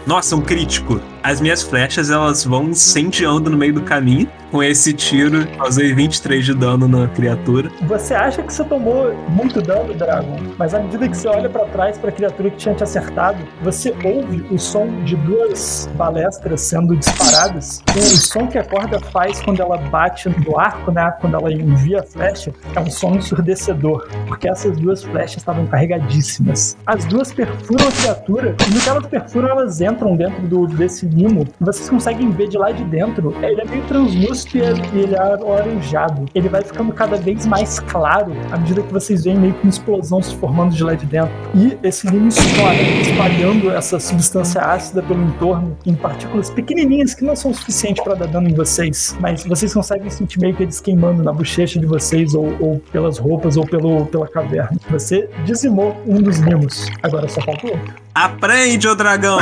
Nossa, 0.07 0.37
um 0.37 0.41
crítico. 0.41 1.01
As 1.27 1.41
minhas 1.41 1.61
flechas, 1.61 2.09
elas 2.09 2.45
vão 2.45 2.69
incendiando 2.69 3.51
no 3.51 3.57
meio 3.57 3.75
do 3.75 3.83
caminho. 3.83 4.31
Com 4.53 4.63
esse 4.63 4.93
tiro, 4.93 5.45
causei 5.59 5.93
23 5.93 6.45
de 6.45 6.55
dano 6.55 6.87
na 6.87 7.09
criatura. 7.09 7.69
Você 7.83 8.15
acha 8.15 8.45
que 8.45 8.55
você 8.55 8.63
tomou 8.63 9.13
muito 9.29 9.61
dano, 9.61 9.93
Dragon, 9.93 10.39
mas 10.57 10.73
à 10.73 10.79
medida 10.79 11.09
que 11.09 11.17
você 11.17 11.27
olha 11.27 11.51
pra 11.51 11.65
trás 11.65 11.99
pra 11.99 12.13
criatura 12.13 12.49
que 12.51 12.57
tinha 12.57 12.73
te 12.73 12.85
acertado, 12.85 13.39
você 13.61 13.93
ouve 14.05 14.47
o 14.49 14.57
som 14.57 15.03
de 15.03 15.17
duas 15.17 15.89
balestras 15.97 16.61
sendo 16.61 16.97
disparadas. 16.97 17.83
O 17.97 18.01
som 18.01 18.47
que 18.47 18.57
a 18.57 18.65
corda 18.65 19.01
faz 19.01 19.43
quando 19.43 19.61
ela 19.61 19.79
bate 19.79 20.29
no 20.29 20.59
arco, 20.59 20.93
né? 20.93 21.13
Quando 21.21 21.35
ela 21.35 21.53
envia 21.53 22.01
a 22.01 22.03
flecha, 22.05 22.53
é 22.75 22.81
um 22.81 22.89
som 22.89 23.17
ensurdecedor, 23.17 24.07
porque 24.29 24.49
essas 24.49 24.79
duas 24.79 25.03
flechas 25.03 25.39
estavam 25.39 25.67
carregadíssimas. 25.67 26.77
As 26.87 27.05
duas 27.05 27.33
perfuram 27.33 27.89
a 27.89 27.93
criatura, 27.93 28.55
e 28.65 28.71
no 28.73 28.81
que 28.81 28.89
elas 28.89 29.07
perfuram, 29.07 29.49
elas 29.49 29.81
entram 29.81 30.15
dentro 30.15 30.41
do, 30.47 30.69
desse 30.69 31.16
limo, 31.17 31.47
vocês 31.61 31.89
conseguem 31.89 32.31
ver 32.31 32.49
de 32.49 32.59
lá 32.59 32.71
de 32.71 32.85
dentro. 32.85 33.35
Ele 33.43 33.61
é 33.61 33.65
meio 33.65 33.83
translúcido 33.85 34.59
e 34.59 34.99
ele 34.99 35.15
é 35.15 35.19
alaranjado. 35.19 36.27
Ele 36.35 36.49
vai 36.49 36.63
ficando 36.63 36.93
cada 36.93 37.17
vez 37.17 37.47
mais 37.47 37.81
claro 37.81 38.33
à 38.53 38.59
medida 38.59 38.83
que 38.83 38.93
vocês 38.93 39.25
veem 39.25 39.37
meio 39.37 39.55
que 39.55 39.63
uma 39.65 39.71
explosão 39.71 40.23
se 40.23 40.35
formando 40.37 40.75
de 40.75 40.85
lá 40.85 40.95
de 40.95 41.07
dentro. 41.07 41.33
E 41.55 41.77
esse 41.83 42.07
limo 42.07 42.29
estoura, 42.29 42.75
espalhando 43.01 43.71
essa 43.71 43.99
substância 43.99 44.61
ácida 44.61 45.03
pelo 45.03 45.23
entorno 45.23 45.77
em 45.87 45.95
partículas 45.95 46.51
pequenininhas 46.51 47.15
que 47.15 47.25
não 47.25 47.35
são 47.35 47.51
o 47.51 47.55
suficiente 47.55 48.03
para 48.03 48.15
dar 48.15 48.27
dano 48.27 48.49
em 48.49 48.55
vocês, 48.55 49.17
mas 49.21 49.45
vocês 49.45 49.73
conseguem 49.73 50.11
sentir 50.11 50.41
meio 50.41 50.55
que 50.55 50.63
eles 50.63 50.81
queimando 50.81 51.23
na 51.23 51.33
bochecha 51.33 51.79
de 51.79 51.87
vocês 51.87 52.35
ou, 52.35 52.55
ou 52.61 52.79
pelas 52.93 53.19
roupas 53.19 53.57
ou 53.57 53.67
pelo, 53.67 54.07
pela 54.07 54.29
caverna. 54.29 54.79
Você 54.91 55.29
dizimou 55.45 55.97
um 56.07 56.21
dos 56.21 56.39
limos. 56.39 56.87
Agora 57.03 57.29
só 57.29 57.41
falta 57.41 57.67
outro. 57.67 58.06
Aprende, 58.17 58.89
ô 58.89 58.95
dragão! 58.95 59.39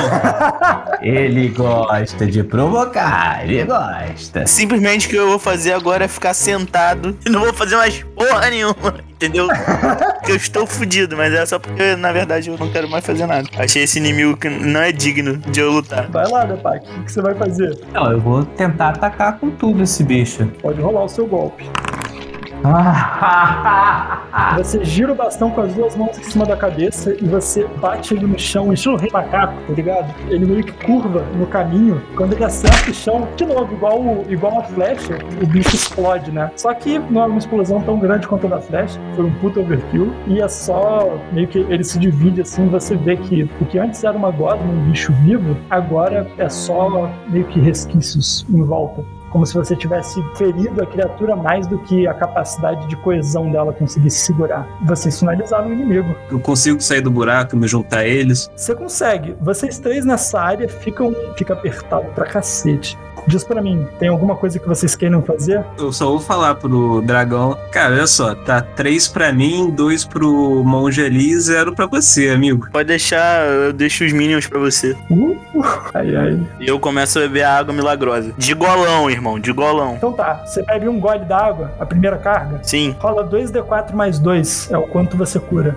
Ele 1.01 1.49
gosta 1.49 2.27
de 2.27 2.43
provocar, 2.43 3.45
ele 3.45 3.63
gosta. 3.65 4.47
Simplesmente 4.47 5.07
o 5.07 5.11
que 5.11 5.17
eu 5.17 5.29
vou 5.29 5.39
fazer 5.39 5.75
agora 5.75 6.07
é 6.07 6.09
ficar 6.09 6.35
sentado 6.35 7.17
e 7.25 7.29
não 7.29 7.43
vou 7.43 7.53
fazer 7.53 7.77
mais 7.77 8.03
porra 8.03 8.49
nenhuma, 8.49 8.95
entendeu? 9.11 9.47
Porque 9.47 10.33
eu 10.33 10.37
estou 10.37 10.67
fudido, 10.67 11.15
mas 11.15 11.33
é 11.35 11.45
só 11.45 11.59
porque, 11.59 11.95
na 11.95 12.11
verdade, 12.11 12.49
eu 12.49 12.57
não 12.57 12.71
quero 12.71 12.89
mais 12.89 13.05
fazer 13.05 13.27
nada. 13.27 13.47
Achei 13.59 13.83
esse 13.83 13.99
inimigo 13.99 14.37
que 14.37 14.49
não 14.49 14.81
é 14.81 14.91
digno 14.91 15.37
de 15.37 15.61
eu 15.61 15.71
lutar. 15.71 16.09
Vai 16.09 16.27
lá, 16.29 16.45
Depak, 16.45 16.85
o 16.89 17.05
que 17.05 17.13
você 17.13 17.21
vai 17.21 17.35
fazer? 17.35 17.79
Não, 17.93 18.11
eu 18.11 18.21
vou 18.21 18.45
tentar 18.45 18.89
atacar 18.89 19.39
com 19.39 19.51
tudo 19.51 19.83
esse 19.83 20.03
bicho. 20.03 20.47
Pode 20.63 20.81
rolar 20.81 21.05
o 21.05 21.09
seu 21.09 21.27
golpe. 21.27 21.69
Você 24.57 24.83
gira 24.85 25.13
o 25.13 25.15
bastão 25.15 25.51
com 25.51 25.61
as 25.61 25.75
duas 25.75 25.95
mãos 25.97 26.19
em 26.19 26.23
cima 26.23 26.47
da 26.47 26.57
cabeça 26.57 27.15
e 27.15 27.25
você 27.27 27.67
bate 27.81 28.15
ele 28.15 28.27
no 28.27 28.39
chão, 28.39 28.73
estilo 28.73 28.97
rei 28.97 29.11
macaco, 29.13 29.55
tá 29.67 29.73
ligado? 29.73 30.15
Ele 30.29 30.47
meio 30.47 30.65
que 30.65 30.73
curva 30.85 31.25
no 31.37 31.47
caminho. 31.47 32.03
Quando 32.17 32.33
ele 32.33 32.45
acerta 32.45 32.91
o 32.91 32.95
chão, 32.95 33.29
de 33.37 33.45
novo, 33.45 33.73
igual, 33.75 34.25
igual 34.29 34.61
a 34.61 34.63
flecha, 34.65 35.19
o 35.43 35.47
bicho 35.47 35.75
explode, 35.75 36.31
né? 36.31 36.51
Só 36.57 36.73
que 36.73 36.99
não 36.99 37.23
é 37.23 37.27
uma 37.27 37.39
explosão 37.39 37.83
tão 37.83 37.99
grande 37.99 38.27
quanto 38.27 38.47
a 38.47 38.51
da 38.51 38.61
flecha, 38.61 38.99
foi 39.15 39.25
um 39.25 39.35
puta 39.35 39.61
overkill. 39.61 40.13
E 40.27 40.41
é 40.41 40.49
só 40.49 41.19
meio 41.33 41.47
que 41.49 41.59
ele 41.59 41.85
se 41.85 41.99
divide 41.99 42.41
assim, 42.41 42.69
você 42.69 42.97
vê 42.97 43.17
que 43.17 43.49
o 43.61 43.67
que 43.67 43.79
antes 43.79 44.03
era 44.05 44.17
uma 44.17 44.31
gosma, 44.31 44.65
um 44.65 44.91
bicho 44.91 45.13
vivo, 45.25 45.57
agora 45.69 46.27
é 46.39 46.49
só 46.49 47.11
meio 47.29 47.45
que 47.47 47.61
resquícios 47.61 48.47
em 48.49 48.63
volta 48.63 49.05
como 49.35 49.45
se 49.45 49.53
você 49.53 49.75
tivesse 49.75 50.23
ferido 50.37 50.81
a 50.81 50.87
criatura 50.87 51.35
mais 51.35 51.67
do 51.67 51.77
que 51.81 52.07
a 52.07 52.15
capacidade 52.15 52.87
de 52.87 52.95
coesão 52.95 53.51
dela 53.51 53.73
conseguisse 53.73 54.21
segurar. 54.21 54.65
Vocês 54.87 55.19
finalizaram 55.19 55.71
o 55.71 55.73
inimigo. 55.73 56.15
Eu 56.31 56.39
consigo 56.39 56.81
sair 56.81 57.01
do 57.01 57.11
buraco 57.11 57.57
e 57.57 57.59
me 57.59 57.67
juntar 57.67 57.99
a 57.99 58.07
eles. 58.07 58.49
Você 58.55 58.77
consegue. 58.77 59.35
Vocês 59.41 59.81
três 59.81 60.05
nessa 60.05 60.41
área 60.41 60.69
ficam 60.69 61.13
fica 61.37 61.53
apertado 61.53 62.07
pra 62.15 62.27
cacete. 62.27 62.97
Diz 63.27 63.43
pra 63.43 63.63
mim, 63.63 63.87
tem 63.99 64.09
alguma 64.09 64.37
coisa 64.37 64.59
que 64.59 64.69
vocês 64.69 64.95
queiram 64.95 65.23
fazer? 65.23 65.65
Eu 65.79 65.93
só 65.93 66.07
vou 66.07 66.21
falar 66.21 66.57
pro 66.57 67.01
dragão. 67.01 67.57
Cara, 67.73 67.95
olha 67.95 68.07
só, 68.07 68.35
tá 68.35 68.61
três 68.61 69.09
pra 69.09 69.33
mim, 69.33 69.71
dois 69.71 70.05
pro 70.05 70.63
monge 70.65 71.03
ali 71.03 71.31
e 71.31 71.41
zero 71.41 71.75
pra 71.75 71.87
você, 71.87 72.29
amigo. 72.29 72.69
Pode 72.71 72.89
deixar, 72.89 73.47
eu 73.47 73.73
deixo 73.73 74.05
os 74.05 74.13
minions 74.13 74.47
pra 74.47 74.59
você. 74.59 74.97
Uh, 75.11 75.39
uh, 75.55 75.65
ai, 75.95 76.15
ai. 76.15 76.41
E 76.61 76.67
eu 76.69 76.79
começo 76.79 77.19
a 77.19 77.23
beber 77.23 77.45
a 77.45 77.59
água 77.59 77.73
milagrosa. 77.73 78.33
De 78.37 78.55
golão, 78.55 79.11
irmão, 79.11 79.41
de 79.41 79.53
golão. 79.53 79.95
Então 79.97 80.13
tá, 80.13 80.45
você 80.45 80.63
bebe 80.63 80.89
um 80.89 81.01
gole 81.01 81.25
d'água, 81.25 81.73
a 81.81 81.87
primeira 81.87 82.19
carga, 82.19 82.61
Sim. 82.63 82.95
rola 82.99 83.27
2d4 83.29 83.95
mais 83.95 84.19
2, 84.19 84.71
é 84.71 84.79
o 84.79 84.83
quanto 84.83 85.17
você 85.17 85.41
cura. 85.41 85.77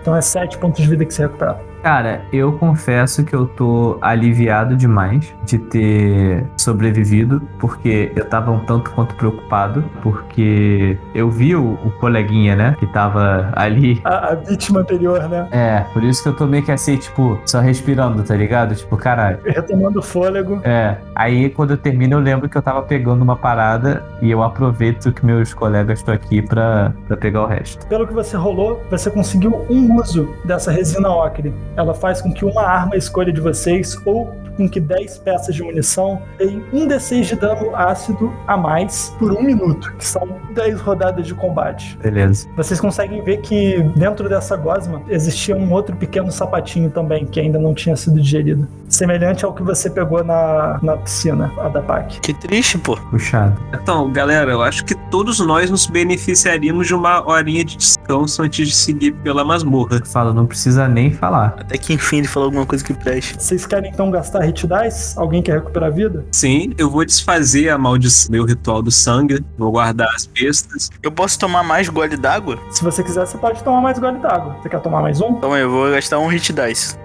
Então 0.00 0.16
é 0.16 0.22
7 0.22 0.56
pontos 0.56 0.82
de 0.82 0.88
vida 0.88 1.04
que 1.04 1.12
você 1.12 1.22
recupera. 1.22 1.69
Cara, 1.82 2.22
eu 2.32 2.52
confesso 2.52 3.24
que 3.24 3.34
eu 3.34 3.46
tô 3.46 3.98
aliviado 4.02 4.76
demais 4.76 5.34
de 5.44 5.58
ter 5.58 6.46
sobrevivido, 6.56 7.40
porque 7.58 8.12
eu 8.14 8.24
tava 8.28 8.50
um 8.50 8.60
tanto 8.60 8.90
quanto 8.90 9.14
preocupado, 9.14 9.82
porque 10.02 10.98
eu 11.14 11.30
vi 11.30 11.56
o, 11.56 11.78
o 11.84 11.90
coleguinha, 11.98 12.54
né, 12.54 12.76
que 12.78 12.86
tava 12.86 13.50
ali. 13.54 14.00
A, 14.04 14.32
a 14.32 14.34
vítima 14.34 14.80
anterior, 14.80 15.28
né? 15.28 15.48
É, 15.50 15.80
por 15.92 16.04
isso 16.04 16.22
que 16.22 16.28
eu 16.28 16.36
tô 16.36 16.46
meio 16.46 16.62
que 16.62 16.72
assim, 16.72 16.96
tipo, 16.96 17.38
só 17.46 17.60
respirando, 17.60 18.22
tá 18.22 18.34
ligado? 18.34 18.74
Tipo, 18.74 18.96
caralho. 18.96 19.38
Retomando 19.44 20.00
o 20.00 20.02
fôlego. 20.02 20.60
É, 20.64 20.96
aí 21.14 21.48
quando 21.50 21.70
eu 21.70 21.76
termino 21.78 22.16
eu 22.16 22.20
lembro 22.20 22.48
que 22.48 22.56
eu 22.56 22.62
tava 22.62 22.82
pegando 22.82 23.22
uma 23.22 23.36
parada 23.36 24.04
e 24.20 24.30
eu 24.30 24.42
aproveito 24.42 25.12
que 25.12 25.24
meus 25.24 25.54
colegas 25.54 26.00
estão 26.00 26.14
aqui 26.14 26.42
pra, 26.42 26.92
pra 27.08 27.16
pegar 27.16 27.42
o 27.42 27.46
resto. 27.46 27.86
Pelo 27.86 28.06
que 28.06 28.12
você 28.12 28.36
rolou, 28.36 28.82
você 28.90 29.10
conseguiu 29.10 29.64
um 29.70 29.96
uso 29.96 30.28
dessa 30.44 30.70
resina 30.70 31.08
ocre. 31.08 31.54
Ela 31.76 31.94
faz 31.94 32.20
com 32.20 32.32
que 32.32 32.44
uma 32.44 32.62
arma 32.62 32.96
escolha 32.96 33.32
de 33.32 33.40
vocês 33.40 33.96
ou 34.04 34.32
com 34.56 34.68
que 34.68 34.78
10 34.78 35.18
peças 35.18 35.54
de 35.54 35.62
munição 35.62 36.20
tenham 36.36 36.62
um 36.72 36.86
D6 36.86 37.22
de 37.22 37.36
dano 37.36 37.74
ácido 37.74 38.32
a 38.46 38.56
mais 38.56 39.14
por 39.18 39.32
um 39.32 39.42
minuto, 39.42 39.92
que 39.96 40.06
são 40.06 40.28
10 40.54 40.80
rodadas 40.80 41.26
de 41.26 41.34
combate. 41.34 41.96
Beleza. 42.02 42.46
Vocês 42.56 42.78
conseguem 42.78 43.22
ver 43.22 43.38
que 43.38 43.82
dentro 43.96 44.28
dessa 44.28 44.56
gosma 44.56 45.02
existia 45.08 45.56
um 45.56 45.72
outro 45.72 45.96
pequeno 45.96 46.30
sapatinho 46.30 46.90
também, 46.90 47.24
que 47.24 47.40
ainda 47.40 47.58
não 47.58 47.72
tinha 47.72 47.96
sido 47.96 48.20
digerido. 48.20 48.68
Semelhante 48.88 49.44
ao 49.44 49.54
que 49.54 49.62
você 49.62 49.88
pegou 49.88 50.22
na, 50.24 50.78
na 50.82 50.96
piscina, 50.96 51.50
a 51.58 51.68
da 51.68 51.80
PAC. 51.80 52.20
Que 52.20 52.34
triste, 52.34 52.76
pô. 52.76 52.96
Puxado. 53.10 53.58
Então, 53.72 54.12
galera, 54.12 54.50
eu 54.50 54.62
acho 54.62 54.84
que 54.84 54.94
todos 55.10 55.38
nós 55.40 55.70
nos 55.70 55.86
beneficiaríamos 55.86 56.86
de 56.86 56.94
uma 56.94 57.26
horinha 57.26 57.64
de 57.64 57.76
descanso 57.76 58.42
antes 58.42 58.68
de 58.68 58.74
seguir 58.74 59.12
pela 59.12 59.44
masmorra. 59.44 60.00
Fala, 60.04 60.34
não 60.34 60.44
precisa 60.44 60.88
nem 60.88 61.12
falar. 61.12 61.59
Até 61.60 61.76
que 61.76 61.92
enfim 61.92 62.18
ele 62.18 62.26
falou 62.26 62.46
alguma 62.46 62.64
coisa 62.64 62.82
que 62.82 62.94
preste. 62.94 63.36
Vocês 63.38 63.66
querem 63.66 63.90
então 63.90 64.10
gastar 64.10 64.40
hit 64.40 64.66
dice? 64.66 65.18
Alguém 65.18 65.42
quer 65.42 65.54
recuperar 65.54 65.90
a 65.90 65.92
vida? 65.92 66.24
Sim, 66.32 66.72
eu 66.78 66.90
vou 66.90 67.04
desfazer 67.04 67.68
a 67.68 67.76
maldição, 67.76 68.32
meu 68.32 68.44
ritual 68.44 68.82
do 68.82 68.90
sangue, 68.90 69.44
vou 69.58 69.70
guardar 69.70 70.08
as 70.14 70.26
bestas. 70.26 70.90
Eu 71.02 71.12
posso 71.12 71.38
tomar 71.38 71.62
mais 71.62 71.88
gole 71.88 72.16
d'água? 72.16 72.58
Se 72.70 72.82
você 72.82 73.02
quiser, 73.02 73.26
você 73.26 73.36
pode 73.36 73.62
tomar 73.62 73.80
mais 73.80 73.98
gole 73.98 74.18
d'água. 74.18 74.56
Você 74.62 74.68
quer 74.68 74.80
tomar 74.80 75.02
mais 75.02 75.20
um? 75.20 75.32
Então 75.32 75.56
eu 75.56 75.70
vou 75.70 75.90
gastar 75.90 76.18
um 76.18 76.26
hit 76.28 76.52
dice. 76.52 76.96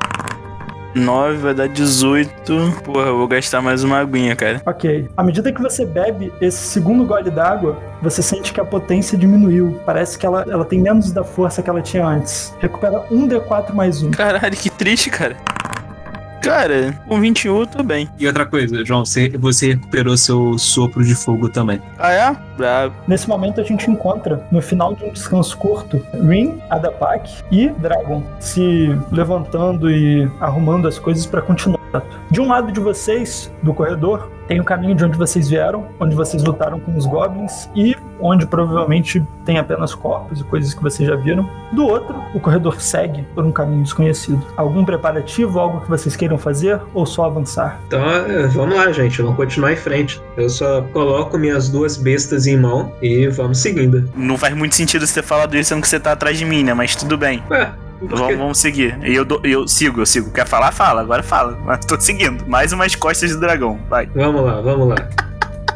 9 0.95 1.37
vai 1.37 1.53
dar 1.53 1.67
18. 1.67 2.81
Porra, 2.83 3.07
eu 3.07 3.17
vou 3.17 3.27
gastar 3.27 3.61
mais 3.61 3.83
uma 3.83 3.99
aguinha, 3.99 4.35
cara. 4.35 4.61
Ok. 4.65 5.09
À 5.15 5.23
medida 5.23 5.51
que 5.51 5.61
você 5.61 5.85
bebe 5.85 6.33
esse 6.39 6.57
segundo 6.57 7.05
gole 7.05 7.29
d'água, 7.29 7.77
você 8.01 8.21
sente 8.21 8.53
que 8.53 8.61
a 8.61 8.65
potência 8.65 9.17
diminuiu. 9.17 9.79
Parece 9.85 10.17
que 10.17 10.25
ela, 10.25 10.45
ela 10.49 10.63
tem 10.65 10.79
menos 10.79 11.11
da 11.11 11.23
força 11.23 11.61
que 11.61 11.69
ela 11.69 11.81
tinha 11.81 12.05
antes. 12.05 12.53
Recupera 12.59 13.03
um 13.11 13.27
D4 13.27 13.73
mais 13.73 14.01
um. 14.01 14.11
Caralho, 14.11 14.55
que 14.55 14.69
triste, 14.69 15.09
cara. 15.09 15.35
Cara, 16.45 16.93
com 17.07 17.19
21 17.19 17.61
eu 17.61 17.65
tô 17.65 17.81
bem. 17.81 18.07
E 18.19 18.27
outra 18.27 18.45
coisa, 18.45 18.85
João, 18.85 19.03
você, 19.03 19.29
você 19.29 19.69
recuperou 19.69 20.15
seu 20.15 20.59
sopro 20.59 21.03
de 21.03 21.15
fogo 21.15 21.49
também. 21.49 21.81
Ah, 21.97 22.11
é? 22.11 22.37
Bravo. 22.55 22.93
Nesse 23.07 23.27
momento 23.27 23.59
a 23.59 23.63
gente 23.63 23.89
encontra, 23.89 24.45
no 24.51 24.61
final 24.61 24.93
de 24.93 25.03
um 25.05 25.09
descanso 25.11 25.57
curto, 25.57 26.05
Rin, 26.13 26.61
Adapak 26.69 27.43
e 27.51 27.69
Dragon 27.69 28.21
se 28.39 28.95
levantando 29.11 29.89
e 29.89 30.29
arrumando 30.39 30.87
as 30.87 30.99
coisas 30.99 31.25
para 31.25 31.41
continuar. 31.41 32.03
De 32.29 32.39
um 32.39 32.47
lado 32.47 32.71
de 32.71 32.79
vocês, 32.79 33.51
do 33.63 33.73
corredor, 33.73 34.29
tem 34.47 34.59
o 34.59 34.63
caminho 34.63 34.95
de 34.95 35.03
onde 35.03 35.17
vocês 35.17 35.49
vieram, 35.49 35.87
onde 35.99 36.15
vocês 36.15 36.43
lutaram 36.43 36.79
com 36.79 36.95
os 36.95 37.05
goblins 37.05 37.69
e 37.75 37.95
onde 38.19 38.45
provavelmente 38.45 39.23
tem 39.43 39.57
apenas 39.57 39.93
corpos 39.93 40.39
e 40.39 40.43
coisas 40.43 40.73
que 40.73 40.81
vocês 40.81 41.07
já 41.07 41.15
viram. 41.15 41.49
Do 41.71 41.85
outro, 41.85 42.15
o 42.33 42.39
corredor 42.39 42.79
segue 42.81 43.23
por 43.33 43.43
um 43.43 43.51
caminho 43.51 43.83
desconhecido. 43.83 44.45
Algum 44.55 44.85
preparativo, 44.85 45.59
algo 45.59 45.81
que 45.81 45.89
vocês 45.89 46.15
queiram 46.15 46.37
fazer 46.37 46.79
ou 46.93 47.05
só 47.05 47.25
avançar? 47.25 47.79
Então, 47.87 48.07
é, 48.09 48.47
vamos 48.47 48.75
lá, 48.75 48.91
gente. 48.91 49.21
Vamos 49.21 49.35
continuar 49.35 49.73
em 49.73 49.77
frente. 49.77 50.21
Eu 50.37 50.49
só 50.49 50.81
coloco 50.93 51.37
minhas 51.37 51.69
duas 51.69 51.97
bestas 51.97 52.47
em 52.47 52.57
mão 52.57 52.91
e 53.01 53.27
vamos 53.27 53.59
seguindo. 53.59 54.09
Não 54.15 54.37
faz 54.37 54.55
muito 54.55 54.75
sentido 54.75 55.05
você 55.05 55.21
ter 55.21 55.27
falado 55.27 55.55
isso 55.55 55.69
sendo 55.69 55.81
que 55.81 55.89
você 55.89 55.99
tá 55.99 56.11
atrás 56.11 56.37
de 56.37 56.45
mim, 56.45 56.63
né? 56.63 56.73
Mas 56.73 56.95
tudo 56.95 57.17
bem. 57.17 57.43
Quê? 57.47 57.67
Vamos, 58.01 58.37
vamos 58.37 58.57
seguir. 58.57 58.97
E 59.03 59.15
eu, 59.15 59.25
eu 59.43 59.67
sigo, 59.67 60.01
eu 60.01 60.05
sigo. 60.05 60.31
Quer 60.31 60.47
falar? 60.47 60.71
Fala. 60.71 61.01
Agora 61.01 61.23
fala. 61.23 61.57
Mas 61.63 61.85
tô 61.85 61.99
seguindo. 61.99 62.45
Mais 62.47 62.73
umas 62.73 62.95
costas 62.95 63.31
do 63.31 63.39
dragão. 63.39 63.79
Vai. 63.89 64.07
Vamos 64.07 64.43
lá, 64.43 64.61
vamos 64.61 64.89
lá. 64.89 64.95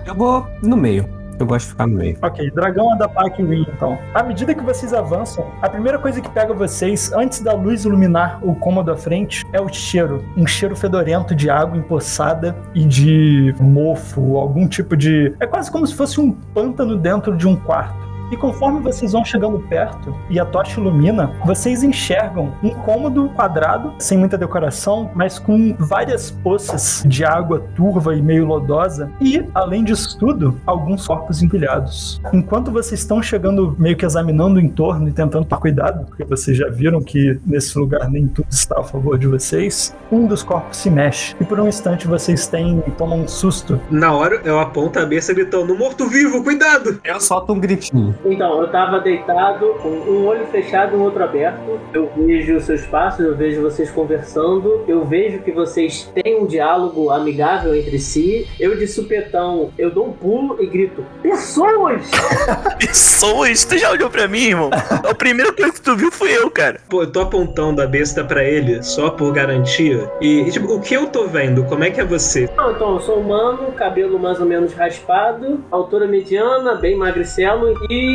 Eu 0.06 0.16
vou 0.16 0.48
no 0.62 0.76
meio. 0.76 1.20
Eu 1.40 1.46
gosto 1.46 1.68
de 1.68 1.72
ficar 1.72 1.88
no 1.88 1.96
meio. 1.96 2.18
Ok, 2.22 2.52
Dragão, 2.52 2.92
Adapak 2.92 3.42
e 3.42 3.46
Rin, 3.46 3.66
então. 3.74 3.98
À 4.14 4.22
medida 4.22 4.54
que 4.54 4.62
vocês 4.62 4.94
avançam, 4.94 5.50
a 5.62 5.70
primeira 5.70 5.98
coisa 5.98 6.20
que 6.20 6.30
pega 6.30 6.54
vocês, 6.54 7.14
antes 7.14 7.40
da 7.40 7.54
luz 7.54 7.86
iluminar 7.86 8.40
o 8.42 8.54
cômodo 8.56 8.92
à 8.92 8.98
frente, 8.98 9.46
é 9.54 9.62
o 9.62 9.70
cheiro. 9.70 10.26
Um 10.36 10.46
cheiro 10.46 10.76
fedorento 10.76 11.34
de 11.34 11.50
água 11.50 11.78
empoçada 11.78 12.58
e 12.76 12.84
de 12.84 13.56
mofo, 13.58 14.36
algum 14.36 14.68
tipo 14.68 14.98
de. 14.98 15.34
É 15.40 15.48
quase 15.48 15.72
como 15.72 15.88
se 15.88 15.96
fosse 15.96 16.20
um 16.20 16.32
pântano 16.32 16.98
dentro 16.98 17.38
de 17.38 17.48
um 17.48 17.56
quarto. 17.56 18.09
E 18.32 18.38
conforme 18.38 18.80
vocês 18.80 19.14
vão 19.14 19.26
chegando 19.26 19.60
perto 19.60 20.16
e 20.30 20.40
a 20.40 20.46
tocha 20.46 20.80
ilumina, 20.80 21.32
vocês 21.46 21.84
enxergam 21.84 22.54
um 22.64 22.70
cômodo 22.70 23.30
quadrado, 23.30 23.94
sem 23.98 24.18
muita 24.18 24.38
decoração, 24.38 25.10
mas 25.16 25.40
com 25.40 25.76
várias 25.80 26.30
poças 26.30 27.04
de 27.08 27.26
água 27.26 27.64
turva 27.76 28.16
e 28.16 28.22
meio 28.22 28.46
lodosa, 28.46 29.12
e, 29.20 29.44
além 29.54 29.84
disso 29.84 30.18
tudo, 30.18 30.60
alguns 30.66 31.08
corpos 31.08 31.42
empilhados. 31.42 32.22
Enquanto 32.32 32.72
vocês 32.72 33.00
estão 33.00 33.22
chegando, 33.22 33.76
meio 33.80 33.98
que 33.98 34.06
examinando 34.06 34.58
o 34.58 34.62
entorno 34.62 35.10
e 35.10 35.12
tentando 35.12 35.46
tomar 35.46 35.62
cuidado, 35.62 36.06
porque 36.06 36.24
vocês 36.24 36.56
já 36.56 36.70
viram 36.70 37.02
que 37.02 37.40
nesse 37.46 37.78
lugar 37.78 38.10
nem 38.10 38.28
tudo 38.28 38.48
está 38.50 38.80
a 38.80 38.84
favor 38.84 39.18
de 39.18 39.28
vocês, 39.28 39.96
um 40.12 40.28
dos 40.28 40.44
corpos 40.44 40.78
se 40.78 40.90
mexe, 40.90 41.36
e 41.40 41.46
por 41.46 41.60
um 41.60 41.68
instante 41.68 42.08
vocês 42.08 42.48
têm, 42.48 42.82
tomam 42.98 43.22
um 43.22 43.28
susto. 43.28 43.80
Na 43.90 44.14
hora, 44.14 44.42
eu 44.46 44.60
aponto 44.60 45.00
a 45.00 45.06
besta 45.06 45.34
gritando: 45.34 45.76
Morto-vivo, 45.76 46.44
cuidado! 46.44 47.00
Eu 47.04 47.20
solto 47.20 47.54
um 47.54 47.60
gritinho. 47.60 48.16
Então, 48.26 48.62
eu 48.62 48.70
tava 48.70 49.00
deitado 49.00 49.76
com 49.82 49.90
um 49.90 50.26
olho 50.28 50.46
fechado 50.48 50.96
e 50.96 51.00
um 51.00 51.04
outro 51.04 51.24
aberto. 51.24 51.80
Eu 51.94 52.12
vejo 52.16 52.58
os 52.58 52.66
seus 52.66 52.86
passos, 52.86 53.26
eu 53.26 53.36
vejo 53.36 53.62
vocês 53.62 53.90
conversando, 53.90 54.84
eu 54.88 55.06
vejo 55.06 55.40
que 55.40 55.52
vocês 55.52 56.12
têm 56.14 56.42
um 56.42 56.46
diálogo 56.46 57.10
amigável 57.10 57.76
entre 57.76 57.98
si. 57.98 58.48
Eu, 58.60 58.76
de 58.78 58.88
supetão, 58.88 59.72
eu 59.78 59.90
dou 59.90 60.08
um 60.08 60.14
pulo 60.14 60.62
e 60.62 60.66
grito: 60.66 61.06
Pessoas! 61.22 62.10
Pessoas, 62.78 63.64
tu 63.66 63.78
já 63.78 63.92
olhou 63.92 64.10
pra 64.10 64.28
mim, 64.28 64.48
irmão? 64.48 64.70
O 65.10 65.16
primeiro 65.16 65.56
coisa 65.56 65.72
que 65.72 65.82
tu 65.82 65.96
viu 65.96 66.12
fui 66.12 66.32
eu, 66.36 66.50
cara. 66.50 66.80
Pô, 66.90 67.04
eu 67.04 67.12
tô 67.12 67.22
apontando 67.22 67.82
a 67.82 67.88
besta 67.88 68.24
pra 68.24 68.44
ele 68.44 68.84
só 68.84 69.10
por 69.10 69.32
garantia. 69.34 70.10
E, 70.22 70.42
e, 70.42 70.52
tipo, 70.52 70.74
o 70.74 70.82
que 70.82 70.94
eu 70.94 71.08
tô 71.08 71.28
vendo? 71.28 71.64
Como 71.66 71.84
é 71.84 71.90
que 71.90 72.02
é 72.02 72.06
você? 72.06 72.50
Não, 72.56 72.72
então, 72.72 72.94
eu 72.96 73.00
sou 73.00 73.20
humano, 73.20 73.72
cabelo 73.74 74.20
mais 74.20 74.40
ou 74.40 74.46
menos 74.46 74.74
raspado, 74.74 75.64
altura 75.72 76.08
mediana, 76.08 76.76
bem 76.76 76.96
magricelo 76.96 77.74
e 77.90 78.09